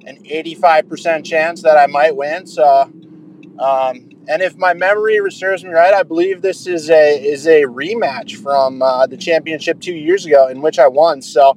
an 0.04 0.22
85% 0.24 1.24
chance 1.24 1.62
that 1.62 1.78
I 1.78 1.86
might 1.86 2.16
win. 2.16 2.46
So, 2.46 2.82
um, 3.58 4.10
and 4.28 4.42
if 4.42 4.56
my 4.56 4.74
memory 4.74 5.18
serves 5.30 5.64
me 5.64 5.70
right, 5.70 5.94
I 5.94 6.02
believe 6.02 6.42
this 6.42 6.66
is 6.66 6.90
a 6.90 7.18
is 7.18 7.46
a 7.46 7.62
rematch 7.62 8.36
from 8.36 8.82
uh, 8.82 9.06
the 9.06 9.16
championship 9.16 9.80
two 9.80 9.94
years 9.94 10.26
ago 10.26 10.48
in 10.48 10.60
which 10.60 10.78
I 10.78 10.86
won. 10.86 11.22
So 11.22 11.56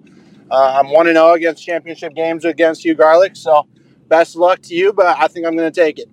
uh, 0.50 0.80
I'm 0.80 0.90
one 0.92 1.08
and 1.08 1.18
zero 1.18 1.34
against 1.34 1.66
championship 1.66 2.16
games 2.16 2.46
against 2.46 2.86
you, 2.86 2.96
Garlic. 2.96 3.36
So 3.36 3.68
best 4.08 4.38
luck 4.38 4.62
to 4.64 4.74
you, 4.74 4.94
but 4.94 5.18
I 5.20 5.28
think 5.28 5.46
I'm 5.46 5.58
going 5.58 5.72
to 5.72 5.82
take 5.82 6.00
it. 6.00 6.10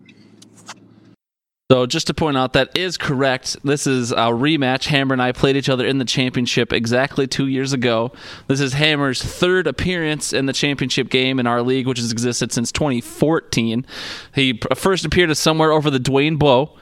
So 1.73 1.87
just 1.87 2.09
to 2.09 2.13
point 2.13 2.37
out, 2.37 2.53
that 2.53 2.77
is 2.77 2.99
correct. 2.99 3.57
This 3.65 3.87
is 3.87 4.13
a 4.13 4.29
rematch. 4.29 4.89
Hammer 4.89 5.15
and 5.15 5.23
I 5.23 5.33
played 5.33 5.57
each 5.57 5.71
other 5.71 5.87
in 5.87 5.97
the 5.97 6.05
championship 6.05 6.71
exactly 6.71 7.27
two 7.27 7.47
years 7.47 7.73
ago. 7.73 8.13
This 8.47 8.61
is 8.61 8.75
Hammer's 8.75 9.23
third 9.23 9.67
appearance 9.67 10.35
in 10.35 10.45
the 10.45 10.53
championship 10.53 11.09
game 11.09 11.41
in 11.41 11.47
our 11.47 11.63
league, 11.63 11.87
which 11.87 11.97
has 11.97 12.13
existed 12.13 12.53
since 12.53 12.73
2014. 12.73 13.87
He 14.35 14.61
first 14.77 15.07
appeared 15.07 15.31
as 15.31 15.39
somewhere 15.39 15.73
over 15.73 15.89
the 15.89 15.97
Dwayne 15.97 16.39
Bowe. 16.39 16.77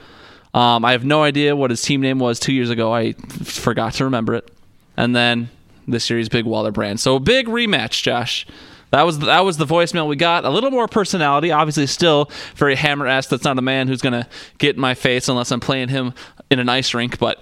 Um, 0.55 0.85
I 0.85 0.91
have 0.91 1.05
no 1.05 1.23
idea 1.23 1.55
what 1.55 1.71
his 1.71 1.81
team 1.83 2.01
name 2.01 2.19
was 2.19 2.41
two 2.41 2.53
years 2.53 2.71
ago. 2.71 2.93
I 2.93 3.13
forgot 3.13 3.93
to 3.93 4.05
remember 4.07 4.35
it. 4.35 4.51
And 4.97 5.15
then 5.15 5.51
this 5.87 6.11
year's 6.11 6.29
Big 6.29 6.47
Waller 6.47 6.73
brand. 6.73 6.99
So 6.99 7.21
big 7.21 7.47
rematch, 7.47 8.03
Josh. 8.03 8.45
That 8.91 9.07
was 9.07 9.21
that 9.21 9.45
was 9.45 9.57
the 9.57 9.67
voicemail 9.67 10.09
we 10.09 10.17
got. 10.17 10.45
A 10.45 10.51
little 10.51 10.71
more 10.71 10.89
personality, 10.89 11.53
obviously, 11.53 11.87
still 11.87 12.31
very 12.57 12.75
hammer 12.75 13.07
ass. 13.07 13.29
That's 13.29 13.45
not 13.45 13.59
a 13.59 13.63
man 13.63 13.87
who's 13.87 14.03
gonna 14.03 14.29
get 14.59 14.75
in 14.75 14.81
my 14.81 14.95
face 14.95 15.29
unless 15.29 15.53
I'm 15.53 15.61
playing 15.61 15.89
him 15.89 16.13
in 16.51 16.59
an 16.59 16.69
ice 16.69 16.93
rink. 16.93 17.19
But 17.19 17.41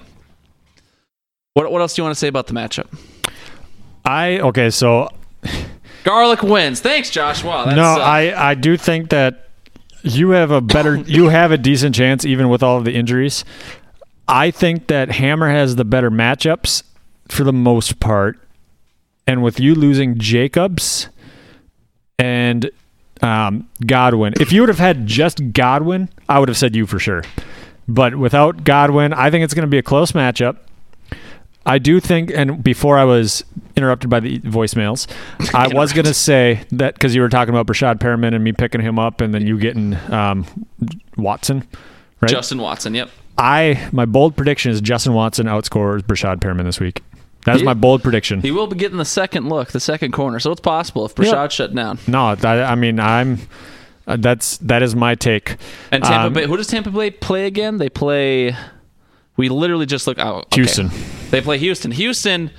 what 1.54 1.70
what 1.72 1.80
else 1.80 1.94
do 1.94 2.00
you 2.00 2.04
want 2.04 2.14
to 2.14 2.18
say 2.18 2.28
about 2.28 2.48
the 2.48 2.54
matchup? 2.54 2.86
I 4.04 4.40
okay, 4.40 4.68
so 4.68 5.08
Garlic 6.04 6.42
wins. 6.42 6.80
Thanks, 6.80 7.10
Josh. 7.10 7.42
Wow. 7.42 7.64
That's, 7.64 7.76
no, 7.76 7.82
uh, 7.82 7.96
I 7.96 8.50
I 8.50 8.54
do 8.54 8.76
think 8.76 9.08
that 9.10 9.48
you 10.02 10.30
have 10.30 10.50
a 10.50 10.60
better 10.60 10.96
you 11.06 11.30
have 11.30 11.50
a 11.50 11.58
decent 11.58 11.94
chance 11.94 12.26
even 12.26 12.50
with 12.50 12.62
all 12.62 12.76
of 12.76 12.84
the 12.84 12.92
injuries. 12.92 13.44
I 14.26 14.50
think 14.50 14.88
that 14.88 15.10
Hammer 15.12 15.48
has 15.48 15.76
the 15.76 15.86
better 15.86 16.10
matchups 16.10 16.82
for 17.28 17.44
the 17.44 17.52
most 17.52 18.00
part. 18.00 18.38
And 19.26 19.42
with 19.42 19.60
you 19.60 19.74
losing 19.74 20.18
Jacobs 20.18 21.08
and 22.18 22.70
um, 23.22 23.68
Godwin, 23.84 24.34
if 24.40 24.52
you 24.52 24.62
would 24.62 24.68
have 24.68 24.78
had 24.78 25.06
just 25.06 25.52
Godwin, 25.52 26.08
I 26.28 26.38
would 26.38 26.48
have 26.48 26.58
said 26.58 26.76
you 26.76 26.86
for 26.86 26.98
sure. 26.98 27.24
But 27.86 28.16
without 28.16 28.64
Godwin, 28.64 29.12
I 29.12 29.30
think 29.30 29.44
it's 29.44 29.54
going 29.54 29.66
to 29.66 29.70
be 29.70 29.78
a 29.78 29.82
close 29.82 30.12
matchup. 30.12 30.58
I 31.64 31.78
do 31.78 32.00
think, 32.00 32.30
and 32.34 32.62
before 32.62 32.98
I 32.98 33.04
was 33.04 33.44
interrupted 33.76 34.08
by 34.08 34.20
the 34.20 34.38
voicemails, 34.40 35.06
I 35.54 35.68
was 35.74 35.92
going 35.92 36.06
to 36.06 36.14
say 36.14 36.64
that 36.72 36.94
because 36.94 37.14
you 37.14 37.20
were 37.20 37.28
talking 37.28 37.54
about 37.54 37.66
Breshad 37.66 37.98
Perriman 37.98 38.34
and 38.34 38.42
me 38.42 38.52
picking 38.52 38.80
him 38.80 38.98
up, 38.98 39.20
and 39.20 39.34
then 39.34 39.46
you 39.46 39.58
getting 39.58 39.94
um, 40.10 40.46
Watson, 41.16 41.66
right? 42.20 42.30
Justin 42.30 42.58
Watson. 42.58 42.94
Yep. 42.94 43.10
I 43.36 43.88
my 43.92 44.04
bold 44.04 44.36
prediction 44.36 44.72
is 44.72 44.80
Justin 44.80 45.12
Watson 45.12 45.46
outscores 45.46 46.00
Breshad 46.00 46.38
Perriman 46.38 46.64
this 46.64 46.80
week. 46.80 47.02
That's 47.44 47.62
my 47.62 47.74
bold 47.74 48.02
prediction. 48.02 48.40
He 48.42 48.50
will 48.50 48.66
be 48.66 48.76
getting 48.76 48.98
the 48.98 49.04
second 49.04 49.48
look, 49.48 49.70
the 49.72 49.80
second 49.80 50.12
corner. 50.12 50.38
So 50.38 50.50
it's 50.52 50.60
possible 50.60 51.06
if 51.06 51.12
Yeah. 51.18 51.24
Breshad 51.32 51.50
shut 51.50 51.74
down. 51.74 51.98
no, 52.06 52.34
that, 52.34 52.70
I 52.70 52.74
mean 52.74 53.00
I'm. 53.00 53.38
Uh, 54.06 54.16
that's 54.18 54.56
that 54.58 54.82
is 54.82 54.94
my 54.96 55.14
take. 55.14 55.56
And 55.92 56.02
Tampa 56.02 56.26
Um, 56.28 56.32
Bay. 56.32 56.46
Who 56.46 56.56
does 56.56 56.66
Tampa 56.66 56.90
Bay 56.90 57.10
play 57.10 57.46
again? 57.46 57.76
They 57.78 57.88
play. 57.90 58.56
We 59.36 59.48
literally 59.50 59.86
just 59.86 60.06
look 60.06 60.18
out. 60.18 60.52
Houston. 60.54 60.90
They 61.30 61.40
play 61.40 61.58
Houston. 61.58 61.90
Houston, 61.92 62.50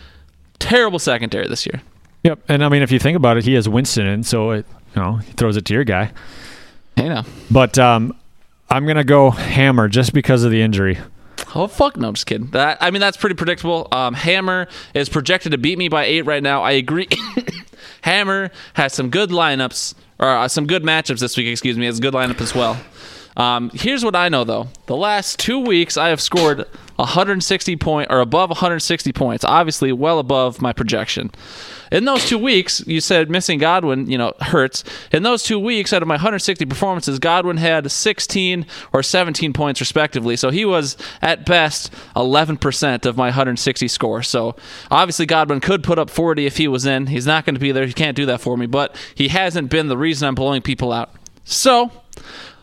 terrible 0.59 0.99
secondary 0.99 1.47
this 1.47 1.65
year. 1.65 1.81
Yep, 2.23 2.39
and 2.49 2.63
I 2.63 2.69
mean 2.69 2.81
if 2.81 2.91
you 2.91 2.99
think 2.99 3.15
about 3.17 3.37
it, 3.37 3.45
he 3.45 3.53
has 3.55 3.67
Winston 3.67 4.05
in, 4.07 4.23
so 4.23 4.51
it 4.51 4.65
you 4.95 5.01
know 5.01 5.15
he 5.17 5.31
throws 5.33 5.57
it 5.57 5.65
to 5.65 5.73
your 5.73 5.83
guy. 5.83 6.11
Hey 6.95 7.09
now. 7.09 7.25
But 7.49 7.77
um, 7.79 8.15
I'm 8.69 8.85
gonna 8.85 9.03
go 9.03 9.31
Hammer 9.31 9.87
just 9.87 10.13
because 10.13 10.43
of 10.43 10.51
the 10.51 10.61
injury. 10.61 10.97
Oh 11.55 11.67
fuck 11.67 11.97
no, 11.97 12.09
I'm 12.09 12.13
just 12.13 12.25
kidding. 12.25 12.47
That 12.47 12.77
I 12.81 12.91
mean 12.91 12.99
that's 13.01 13.17
pretty 13.17 13.35
predictable. 13.35 13.87
Um, 13.91 14.13
Hammer 14.13 14.67
is 14.93 15.09
projected 15.09 15.51
to 15.51 15.57
beat 15.57 15.77
me 15.77 15.89
by 15.89 16.05
eight 16.05 16.23
right 16.23 16.43
now. 16.43 16.61
I 16.63 16.71
agree. 16.71 17.07
Hammer 18.01 18.51
has 18.73 18.93
some 18.93 19.09
good 19.09 19.29
lineups 19.29 19.95
or 20.19 20.29
uh, 20.29 20.47
some 20.47 20.67
good 20.67 20.83
matchups 20.83 21.19
this 21.19 21.35
week. 21.37 21.47
Excuse 21.47 21.77
me, 21.77 21.85
has 21.85 21.99
a 21.99 22.01
good 22.01 22.13
lineup 22.13 22.41
as 22.41 22.53
well. 22.53 22.79
Um, 23.37 23.71
here's 23.73 24.03
what 24.03 24.15
I 24.15 24.29
know 24.29 24.43
though: 24.43 24.67
the 24.87 24.95
last 24.97 25.39
two 25.39 25.59
weeks 25.59 25.97
I 25.97 26.09
have 26.09 26.21
scored 26.21 26.65
160 26.97 27.75
point 27.77 28.11
or 28.11 28.19
above 28.19 28.49
160 28.49 29.13
points. 29.13 29.43
Obviously, 29.45 29.91
well 29.91 30.19
above 30.19 30.61
my 30.61 30.73
projection. 30.73 31.31
In 31.91 32.05
those 32.05 32.25
two 32.25 32.37
weeks, 32.37 32.85
you 32.85 33.01
said 33.01 33.29
missing 33.29 33.59
Godwin, 33.59 34.09
you 34.09 34.17
know, 34.17 34.33
hurts. 34.41 34.83
In 35.11 35.23
those 35.23 35.43
two 35.43 35.59
weeks, 35.59 35.91
out 35.91 36.01
of 36.01 36.07
my 36.07 36.15
160 36.15 36.65
performances, 36.65 37.19
Godwin 37.19 37.57
had 37.57 37.89
16 37.91 38.65
or 38.93 39.01
17 39.03 39.53
points 39.53 39.79
respectively. 39.79 40.35
So 40.35 40.49
he 40.49 40.65
was 40.65 40.97
at 41.21 41.45
best 41.45 41.91
11% 42.15 43.05
of 43.05 43.17
my 43.17 43.27
160 43.27 43.87
score. 43.87 44.23
So 44.23 44.55
obviously 44.91 45.25
Godwin 45.25 45.59
could 45.61 45.83
put 45.83 45.99
up 45.99 46.09
40 46.09 46.45
if 46.45 46.57
he 46.57 46.67
was 46.67 46.85
in. 46.85 47.07
He's 47.07 47.25
not 47.25 47.45
going 47.45 47.55
to 47.55 47.61
be 47.61 47.71
there. 47.71 47.85
He 47.85 47.93
can't 47.93 48.15
do 48.15 48.25
that 48.27 48.41
for 48.41 48.57
me. 48.57 48.65
But 48.65 48.95
he 49.15 49.29
hasn't 49.29 49.69
been 49.69 49.87
the 49.87 49.97
reason 49.97 50.27
I'm 50.27 50.35
blowing 50.35 50.61
people 50.61 50.91
out. 50.91 51.11
So 51.43 51.91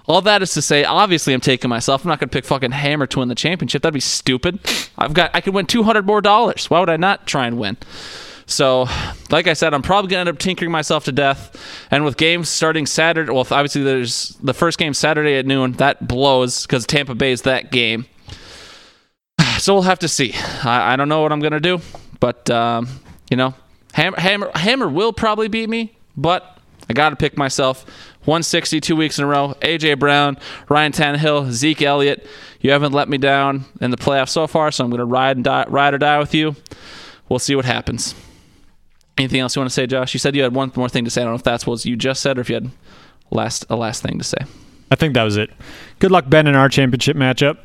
All 0.09 0.20
that 0.22 0.41
is 0.41 0.55
to 0.55 0.62
say, 0.62 0.85
obviously, 0.85 1.35
I'm 1.35 1.41
taking 1.41 1.68
myself. 1.68 2.05
I'm 2.05 2.09
not 2.09 2.20
going 2.20 2.29
to 2.29 2.33
pick 2.33 2.45
fucking 2.45 2.70
Hammer 2.70 3.07
to 3.09 3.18
win 3.18 3.29
the 3.29 3.35
championship. 3.35 3.83
That'd 3.83 3.95
be 3.95 4.01
stupid. 4.01 4.61
I've 4.97 5.14
got, 5.14 5.33
I 5.35 5.41
could 5.41 5.53
win 5.53 5.66
200 5.66 6.07
more 6.07 6.20
dollars. 6.20 6.70
Why 6.70 6.79
would 6.79 6.89
I 6.91 6.97
not 6.97 7.27
try 7.27 7.47
and 7.47 7.59
win? 7.59 7.77
So, 8.47 8.89
like 9.31 9.49
I 9.49 9.55
said, 9.55 9.75
I'm 9.75 9.83
probably 9.83 10.09
going 10.11 10.25
to 10.25 10.29
end 10.31 10.37
up 10.37 10.39
tinkering 10.39 10.71
myself 10.71 11.05
to 11.07 11.13
death. 11.13 11.57
And 11.91 12.05
with 12.05 12.17
games 12.17 12.49
starting 12.49 12.87
Saturday, 12.87 13.31
well, 13.31 13.41
obviously 13.41 13.83
there's 13.83 14.31
the 14.43 14.55
first 14.55 14.79
game 14.79 14.95
Saturday 14.95 15.37
at 15.37 15.47
noon. 15.47 15.73
That 15.73 16.07
blows 16.07 16.65
because 16.65 16.87
Tampa 16.87 17.17
Bay 17.17 17.33
is 17.33 17.43
that 17.43 17.71
game. 17.71 18.07
So 19.59 19.73
we'll 19.73 19.85
have 19.85 20.01
to 20.01 20.09
see. 20.09 20.35
I, 20.65 20.93
I 20.93 20.97
don't 20.97 21.09
know 21.09 21.23
what 21.23 21.33
I'm 21.33 21.41
going 21.41 21.55
to 21.55 21.61
do, 21.61 21.81
but 22.21 22.49
um, 22.51 22.89
you 23.31 23.39
know, 23.39 23.55
Hammer, 23.95 24.21
Hammer, 24.21 24.51
Hammer 24.55 24.87
will 24.87 25.15
probably 25.15 25.49
beat 25.49 25.71
me, 25.71 25.97
but 26.15 26.59
I 26.91 26.93
got 26.93 27.11
to 27.11 27.17
pick 27.17 27.39
myself. 27.39 27.87
160 28.27 28.81
two 28.83 28.95
weeks 28.95 29.19
in 29.19 29.25
a 29.25 29.27
row. 29.27 29.55
AJ 29.63 29.99
Brown, 29.99 30.37
Ryan 30.69 30.93
Tannehill, 30.93 31.51
Zeke 31.51 31.83
Elliott. 31.83 32.27
You 32.61 32.71
haven't 32.71 32.93
let 32.93 33.09
me 33.09 33.17
down 33.17 33.65
in 33.81 33.91
the 33.91 33.97
playoffs 33.97 34.29
so 34.29 34.47
far, 34.47 34.71
so 34.71 34.85
I'm 34.85 34.91
going 34.91 34.99
to 34.99 35.07
ride 35.07 35.39
and 35.39 35.45
die, 35.45 35.65
ride 35.69 35.95
or 35.95 35.99
die 35.99 36.19
with 36.19 36.35
you. 36.35 36.55
We'll 37.29 37.39
see 37.39 37.57
what 37.57 37.65
happens. 37.65 38.15
Anything 39.19 39.41
else 39.41 39.57
you 39.57 39.61
want 39.61 39.71
to 39.71 39.75
say, 39.75 39.87
Josh? 39.87 40.12
You 40.14 40.21
said 40.21 40.37
you 40.37 40.43
had 40.43 40.55
one 40.55 40.71
more 40.77 40.89
thing 40.89 41.05
to 41.05 41.11
say. 41.11 41.23
I 41.23 41.25
don't 41.25 41.33
know 41.33 41.37
if 41.37 41.43
that's 41.43 41.67
what 41.67 41.85
you 41.85 41.97
just 41.97 42.21
said 42.21 42.39
or 42.39 42.43
if 42.43 42.51
you 42.51 42.57
had 42.57 42.71
last 43.31 43.64
a 43.71 43.77
last 43.77 44.03
thing 44.03 44.19
to 44.19 44.25
say. 44.25 44.39
I 44.91 44.95
think 44.95 45.14
that 45.14 45.23
was 45.23 45.37
it. 45.37 45.51
Good 45.99 46.11
luck, 46.11 46.29
Ben, 46.29 46.47
in 46.47 46.55
our 46.55 46.69
championship 46.69 47.17
matchup. 47.17 47.59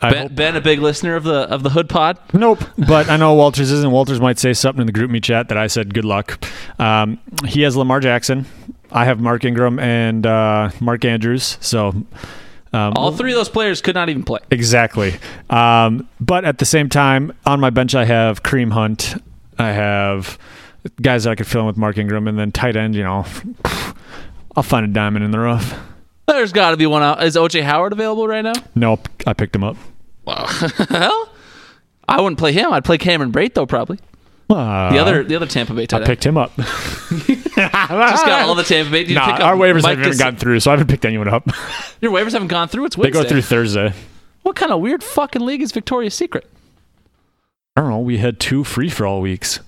Ben, 0.00 0.34
ben, 0.34 0.56
a 0.56 0.60
big 0.60 0.80
listener 0.80 1.16
of 1.16 1.24
the 1.24 1.48
of 1.50 1.62
the 1.62 1.70
Hood 1.70 1.88
Pod. 1.88 2.18
Nope. 2.34 2.62
But 2.86 3.08
I 3.08 3.16
know 3.16 3.34
Walters 3.34 3.70
isn't. 3.70 3.90
Walters 3.90 4.20
might 4.20 4.38
say 4.38 4.52
something 4.52 4.82
in 4.82 4.86
the 4.86 4.92
group 4.92 5.10
me 5.10 5.20
chat 5.20 5.48
that 5.48 5.58
I 5.58 5.66
said 5.66 5.94
good 5.94 6.04
luck. 6.04 6.44
Um, 6.78 7.18
he 7.46 7.62
has 7.62 7.76
Lamar 7.76 8.00
Jackson. 8.00 8.46
I 8.92 9.06
have 9.06 9.20
Mark 9.20 9.44
Ingram 9.44 9.78
and 9.78 10.26
uh, 10.26 10.70
Mark 10.80 11.04
Andrews. 11.04 11.56
So 11.60 11.88
um, 11.88 12.92
All 12.94 13.10
three 13.12 13.32
of 13.32 13.36
those 13.36 13.48
players 13.48 13.80
could 13.80 13.94
not 13.94 14.08
even 14.08 14.22
play. 14.22 14.40
Exactly. 14.50 15.14
Um, 15.50 16.08
but 16.20 16.44
at 16.44 16.58
the 16.58 16.66
same 16.66 16.88
time, 16.88 17.32
on 17.46 17.58
my 17.58 17.70
bench, 17.70 17.94
I 17.94 18.04
have 18.04 18.42
Kareem 18.42 18.72
Hunt. 18.72 19.16
I 19.58 19.72
have 19.72 20.38
guys 21.02 21.24
that 21.24 21.30
I 21.30 21.34
could 21.34 21.46
fill 21.46 21.62
in 21.62 21.66
with 21.66 21.76
Mark 21.76 21.98
Ingram, 21.98 22.28
and 22.28 22.38
then 22.38 22.52
tight 22.52 22.76
end. 22.76 22.94
You 22.94 23.02
know, 23.04 23.24
I'll 24.56 24.62
find 24.62 24.84
a 24.84 24.88
diamond 24.88 25.24
in 25.24 25.30
the 25.30 25.38
rough. 25.38 25.78
There's 26.26 26.52
got 26.52 26.72
to 26.72 26.76
be 26.76 26.86
one 26.86 27.02
out. 27.02 27.22
Is 27.22 27.36
OJ 27.36 27.62
Howard 27.62 27.92
available 27.92 28.26
right 28.26 28.42
now? 28.42 28.54
Nope, 28.74 29.08
I 29.26 29.32
picked 29.32 29.54
him 29.54 29.62
up. 29.64 29.76
Well, 30.24 30.44
I 32.08 32.20
wouldn't 32.20 32.38
play 32.38 32.52
him. 32.52 32.72
I'd 32.72 32.84
play 32.84 32.98
Cameron 32.98 33.30
Brate 33.32 33.54
though, 33.54 33.66
probably. 33.66 33.98
Uh, 34.50 34.92
The 34.92 34.98
other 34.98 35.24
the 35.24 35.34
other 35.36 35.46
Tampa 35.46 35.74
Bay 35.74 35.86
tight 35.86 35.98
I 35.98 36.00
end. 36.00 36.06
picked 36.06 36.24
him 36.26 36.36
up. 36.36 36.54
Just 36.56 37.54
got 38.26 38.42
all 38.42 38.54
the 38.54 38.62
Tampa 38.62 38.90
Bay. 38.92 39.04
Nah, 39.12 39.24
pick 39.26 39.34
up 39.36 39.40
our 39.40 39.56
waivers 39.56 39.82
Mike 39.82 39.98
haven't 39.98 40.12
Ges- 40.12 40.18
gotten 40.18 40.36
through, 40.38 40.60
so 40.60 40.70
I 40.70 40.74
haven't 40.74 40.88
picked 40.88 41.04
anyone 41.04 41.28
up. 41.28 41.48
Your 42.00 42.12
waivers 42.12 42.32
haven't 42.32 42.48
gone 42.48 42.68
through. 42.68 42.86
It's 42.86 42.96
Wednesday. 42.96 43.18
they 43.18 43.24
go 43.24 43.28
through 43.28 43.42
Thursday. 43.42 43.92
What 44.42 44.54
kind 44.56 44.70
of 44.72 44.80
weird 44.80 45.02
fucking 45.02 45.42
league 45.44 45.62
is 45.62 45.72
Victoria's 45.72 46.14
Secret? 46.14 46.48
I 47.76 47.80
don't 47.80 47.90
know. 47.90 47.98
We 47.98 48.18
had 48.18 48.38
two 48.40 48.62
free 48.64 48.88
for 48.88 49.04
all 49.06 49.20
weeks. 49.20 49.58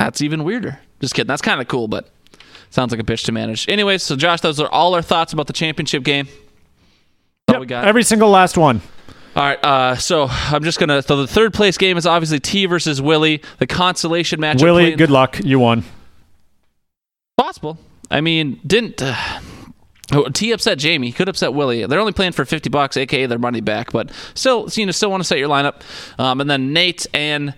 That's 0.00 0.22
even 0.22 0.44
weirder. 0.44 0.80
Just 1.02 1.14
kidding. 1.14 1.28
That's 1.28 1.42
kind 1.42 1.60
of 1.60 1.68
cool, 1.68 1.86
but 1.86 2.08
sounds 2.70 2.90
like 2.90 3.00
a 3.00 3.04
bitch 3.04 3.26
to 3.26 3.32
manage. 3.32 3.68
Anyways, 3.68 4.02
so 4.02 4.16
Josh, 4.16 4.40
those 4.40 4.58
are 4.58 4.68
all 4.70 4.94
our 4.94 5.02
thoughts 5.02 5.34
about 5.34 5.46
the 5.46 5.52
championship 5.52 6.04
game. 6.04 6.26
All 7.48 7.60
we 7.60 7.66
got. 7.66 7.86
Every 7.86 8.02
single 8.02 8.30
last 8.30 8.56
one. 8.56 8.80
All 9.36 9.42
right, 9.42 9.62
uh, 9.62 9.96
so 9.96 10.26
I'm 10.30 10.64
just 10.64 10.80
gonna. 10.80 11.02
So 11.02 11.18
the 11.18 11.26
third 11.26 11.52
place 11.52 11.76
game 11.76 11.98
is 11.98 12.06
obviously 12.06 12.40
T 12.40 12.64
versus 12.64 13.02
Willie, 13.02 13.42
the 13.58 13.66
consolation 13.66 14.40
match. 14.40 14.62
Willie, 14.62 14.96
good 14.96 15.10
luck. 15.10 15.38
You 15.44 15.58
won. 15.58 15.84
Possible. 17.36 17.76
I 18.10 18.22
mean, 18.22 18.58
didn't 18.66 19.02
uh, 19.02 19.14
oh, 20.12 20.30
T 20.30 20.50
upset 20.52 20.78
Jamie? 20.78 21.08
He 21.08 21.12
could 21.12 21.28
upset 21.28 21.52
Willie. 21.52 21.84
They're 21.84 22.00
only 22.00 22.12
playing 22.12 22.32
for 22.32 22.46
fifty 22.46 22.70
bucks, 22.70 22.96
aka 22.96 23.26
their 23.26 23.38
money 23.38 23.60
back. 23.60 23.92
But 23.92 24.10
still, 24.32 24.66
you 24.72 24.86
know, 24.86 24.92
still 24.92 25.10
want 25.10 25.20
to 25.20 25.26
set 25.26 25.38
your 25.38 25.50
lineup. 25.50 25.82
Um, 26.18 26.40
and 26.40 26.48
then 26.48 26.72
Nate 26.72 27.06
and 27.12 27.54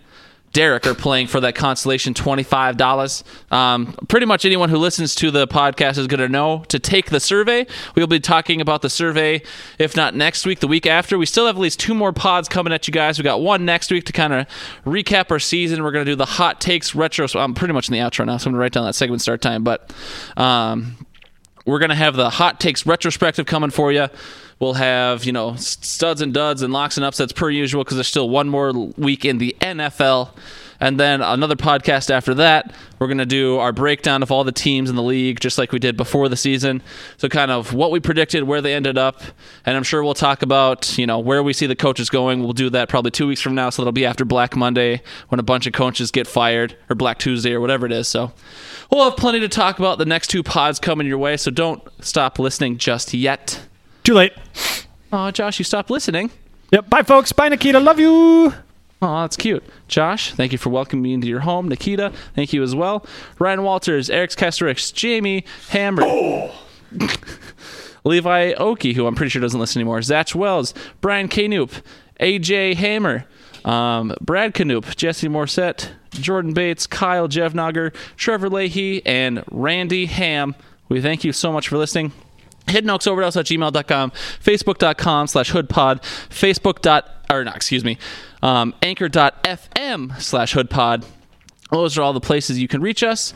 Derek 0.52 0.86
are 0.86 0.94
playing 0.94 1.28
for 1.28 1.40
that 1.40 1.54
twenty-five 1.54 2.76
dollars. 2.76 3.24
Um, 3.50 3.94
pretty 4.08 4.26
much 4.26 4.44
anyone 4.44 4.68
who 4.68 4.76
listens 4.76 5.14
to 5.16 5.30
the 5.30 5.46
podcast 5.46 5.96
is 5.96 6.06
going 6.06 6.20
to 6.20 6.28
know 6.28 6.64
to 6.68 6.78
take 6.78 7.10
the 7.10 7.20
survey. 7.20 7.66
We'll 7.94 8.06
be 8.06 8.20
talking 8.20 8.60
about 8.60 8.82
the 8.82 8.90
survey, 8.90 9.42
if 9.78 9.96
not 9.96 10.14
next 10.14 10.44
week, 10.44 10.60
the 10.60 10.68
week 10.68 10.86
after. 10.86 11.16
We 11.16 11.26
still 11.26 11.46
have 11.46 11.56
at 11.56 11.60
least 11.60 11.80
two 11.80 11.94
more 11.94 12.12
pods 12.12 12.48
coming 12.48 12.72
at 12.72 12.86
you 12.86 12.92
guys. 12.92 13.18
We 13.18 13.24
got 13.24 13.40
one 13.40 13.64
next 13.64 13.90
week 13.90 14.04
to 14.04 14.12
kind 14.12 14.32
of 14.32 14.46
recap 14.84 15.30
our 15.30 15.38
season. 15.38 15.82
We're 15.82 15.90
going 15.90 16.04
to 16.04 16.12
do 16.12 16.16
the 16.16 16.26
hot 16.26 16.60
takes 16.60 16.94
retro. 16.94 17.26
So 17.26 17.40
I'm 17.40 17.54
pretty 17.54 17.72
much 17.72 17.88
in 17.88 17.94
the 17.94 18.00
outro 18.00 18.26
now, 18.26 18.36
so 18.36 18.48
I'm 18.48 18.52
going 18.52 18.58
to 18.58 18.60
write 18.60 18.72
down 18.72 18.84
that 18.84 18.94
segment 18.94 19.22
start 19.22 19.40
time. 19.40 19.64
But 19.64 19.94
um, 20.36 21.06
we're 21.64 21.78
going 21.78 21.88
to 21.90 21.94
have 21.94 22.14
the 22.14 22.28
hot 22.28 22.60
takes 22.60 22.84
retrospective 22.84 23.46
coming 23.46 23.70
for 23.70 23.90
you. 23.90 24.08
We'll 24.62 24.74
have, 24.74 25.24
you 25.24 25.32
know, 25.32 25.56
studs 25.56 26.22
and 26.22 26.32
duds 26.32 26.62
and 26.62 26.72
locks 26.72 26.96
and 26.96 27.04
upsets 27.04 27.32
per 27.32 27.50
usual 27.50 27.82
because 27.82 27.96
there's 27.96 28.06
still 28.06 28.30
one 28.30 28.48
more 28.48 28.70
week 28.96 29.24
in 29.24 29.38
the 29.38 29.56
NFL. 29.60 30.30
And 30.78 31.00
then 31.00 31.20
another 31.20 31.56
podcast 31.56 32.10
after 32.10 32.32
that, 32.34 32.72
we're 33.00 33.08
going 33.08 33.18
to 33.18 33.26
do 33.26 33.58
our 33.58 33.72
breakdown 33.72 34.22
of 34.22 34.30
all 34.30 34.44
the 34.44 34.52
teams 34.52 34.88
in 34.88 34.94
the 34.94 35.02
league, 35.02 35.40
just 35.40 35.58
like 35.58 35.72
we 35.72 35.80
did 35.80 35.96
before 35.96 36.28
the 36.28 36.36
season. 36.36 36.80
So, 37.16 37.28
kind 37.28 37.50
of 37.50 37.74
what 37.74 37.90
we 37.90 37.98
predicted, 37.98 38.44
where 38.44 38.60
they 38.60 38.72
ended 38.72 38.96
up. 38.96 39.20
And 39.66 39.76
I'm 39.76 39.82
sure 39.82 40.04
we'll 40.04 40.14
talk 40.14 40.42
about, 40.42 40.96
you 40.96 41.08
know, 41.08 41.18
where 41.18 41.42
we 41.42 41.52
see 41.52 41.66
the 41.66 41.74
coaches 41.74 42.08
going. 42.08 42.44
We'll 42.44 42.52
do 42.52 42.70
that 42.70 42.88
probably 42.88 43.10
two 43.10 43.26
weeks 43.26 43.40
from 43.40 43.56
now. 43.56 43.68
So, 43.70 43.82
that'll 43.82 43.90
be 43.90 44.06
after 44.06 44.24
Black 44.24 44.54
Monday 44.54 45.02
when 45.28 45.40
a 45.40 45.42
bunch 45.42 45.66
of 45.66 45.72
coaches 45.72 46.12
get 46.12 46.28
fired, 46.28 46.76
or 46.88 46.94
Black 46.94 47.18
Tuesday, 47.18 47.52
or 47.52 47.60
whatever 47.60 47.84
it 47.84 47.90
is. 47.90 48.06
So, 48.06 48.32
we'll 48.92 49.10
have 49.10 49.16
plenty 49.16 49.40
to 49.40 49.48
talk 49.48 49.80
about 49.80 49.98
the 49.98 50.06
next 50.06 50.28
two 50.28 50.44
pods 50.44 50.78
coming 50.78 51.08
your 51.08 51.18
way. 51.18 51.36
So, 51.36 51.50
don't 51.50 51.82
stop 52.00 52.38
listening 52.38 52.78
just 52.78 53.12
yet. 53.12 53.66
Too 54.12 54.16
late. 54.16 54.34
Oh, 55.10 55.30
Josh, 55.30 55.58
you 55.58 55.64
stopped 55.64 55.88
listening. 55.88 56.30
Yep. 56.70 56.90
Bye, 56.90 57.02
folks. 57.02 57.32
Bye, 57.32 57.48
Nikita. 57.48 57.80
Love 57.80 57.98
you. 57.98 58.52
Oh, 59.00 59.20
that's 59.22 59.38
cute. 59.38 59.64
Josh, 59.88 60.34
thank 60.34 60.52
you 60.52 60.58
for 60.58 60.68
welcoming 60.68 61.02
me 61.02 61.14
into 61.14 61.28
your 61.28 61.40
home. 61.40 61.66
Nikita, 61.66 62.12
thank 62.34 62.52
you 62.52 62.62
as 62.62 62.74
well. 62.74 63.06
Ryan 63.38 63.62
Walters, 63.62 64.10
Eric 64.10 64.32
Kesterix, 64.32 64.92
Jamie, 64.92 65.46
Hammer, 65.70 66.04
Levi 68.04 68.52
Oki, 68.52 68.92
who 68.92 69.06
I'm 69.06 69.14
pretty 69.14 69.30
sure 69.30 69.40
doesn't 69.40 69.58
listen 69.58 69.80
anymore, 69.80 70.02
Zach 70.02 70.34
Wells, 70.34 70.74
Brian 71.00 71.28
K. 71.28 71.48
Noop, 71.48 71.80
AJ 72.20 72.74
Hammer, 72.74 73.24
um, 73.64 74.14
Brad 74.20 74.52
Canoop, 74.52 74.94
Jesse 74.94 75.28
Morissette, 75.28 75.88
Jordan 76.10 76.52
Bates, 76.52 76.86
Kyle 76.86 77.28
Jevnager, 77.28 77.94
Trevor 78.18 78.50
Leahy, 78.50 79.00
and 79.06 79.42
Randy 79.50 80.04
Ham. 80.04 80.54
We 80.90 81.00
thank 81.00 81.24
you 81.24 81.32
so 81.32 81.50
much 81.50 81.68
for 81.68 81.78
listening. 81.78 82.12
HiddenOaksOverdose 82.72 83.36
at 83.38 83.46
gmail.com, 83.46 84.10
Facebook.com 84.10 85.26
slash 85.26 85.52
hoodpod, 85.52 86.02
Facebook. 86.28 86.80
dot 86.80 87.08
Or 87.30 87.44
not, 87.44 87.56
excuse 87.56 87.84
me, 87.84 87.98
um, 88.42 88.74
Anchor.fm 88.82 90.20
slash 90.20 90.54
hoodpod. 90.54 91.04
Those 91.70 91.96
are 91.96 92.02
all 92.02 92.12
the 92.12 92.20
places 92.20 92.58
you 92.58 92.68
can 92.68 92.82
reach 92.82 93.02
us. 93.02 93.32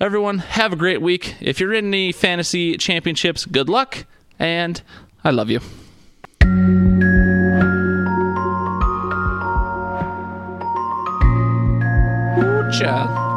Everyone, 0.00 0.38
have 0.38 0.72
a 0.72 0.76
great 0.76 1.02
week. 1.02 1.36
If 1.40 1.58
you're 1.58 1.72
in 1.72 1.86
any 1.86 2.12
fantasy 2.12 2.76
championships, 2.76 3.46
good 3.46 3.68
luck, 3.68 4.04
and 4.38 4.80
I 5.24 5.30
love 5.30 5.50
you. 5.50 5.60
Ooh, 12.40 12.70
child. 12.70 13.27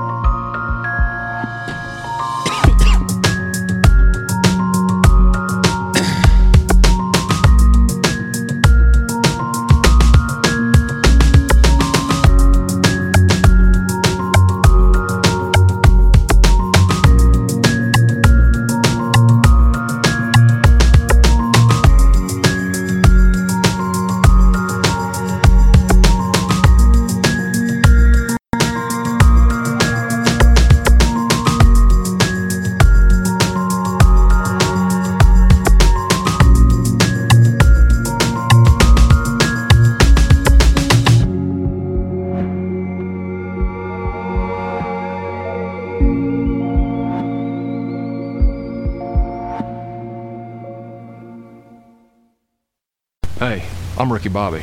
Ricky 54.21 54.33
Bobby. 54.33 54.61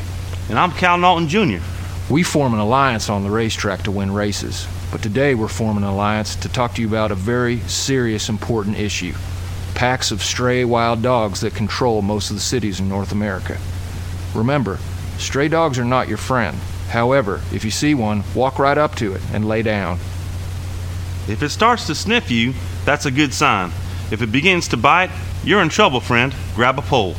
And 0.50 0.56
I'm 0.56 0.70
Cal 0.70 0.96
Naughton 0.98 1.26
Jr. 1.26 1.58
We 2.08 2.22
form 2.22 2.54
an 2.54 2.60
alliance 2.60 3.10
on 3.10 3.24
the 3.24 3.30
racetrack 3.30 3.82
to 3.82 3.90
win 3.90 4.14
races, 4.14 4.68
but 4.92 5.02
today 5.02 5.34
we're 5.34 5.48
forming 5.48 5.82
an 5.82 5.90
alliance 5.90 6.36
to 6.36 6.48
talk 6.48 6.74
to 6.74 6.80
you 6.80 6.86
about 6.86 7.10
a 7.10 7.16
very 7.16 7.58
serious, 7.62 8.28
important 8.28 8.78
issue 8.78 9.14
packs 9.74 10.12
of 10.12 10.22
stray 10.22 10.64
wild 10.64 11.02
dogs 11.02 11.40
that 11.40 11.56
control 11.56 12.02
most 12.02 12.30
of 12.30 12.36
the 12.36 12.40
cities 12.40 12.78
in 12.78 12.88
North 12.88 13.10
America. 13.10 13.58
Remember, 14.32 14.78
stray 15.18 15.48
dogs 15.48 15.76
are 15.76 15.84
not 15.84 16.06
your 16.06 16.18
friend. 16.18 16.56
However, 16.90 17.40
if 17.52 17.64
you 17.64 17.72
see 17.72 17.94
one, 17.94 18.22
walk 18.36 18.60
right 18.60 18.78
up 18.78 18.94
to 18.96 19.14
it 19.14 19.22
and 19.32 19.48
lay 19.48 19.62
down. 19.62 19.98
If 21.26 21.42
it 21.42 21.50
starts 21.50 21.88
to 21.88 21.96
sniff 21.96 22.30
you, 22.30 22.54
that's 22.84 23.06
a 23.06 23.10
good 23.10 23.34
sign. 23.34 23.72
If 24.12 24.22
it 24.22 24.30
begins 24.30 24.68
to 24.68 24.76
bite, 24.76 25.10
you're 25.42 25.62
in 25.62 25.68
trouble, 25.68 25.98
friend. 25.98 26.32
Grab 26.54 26.78
a 26.78 26.82
pole. 26.82 27.16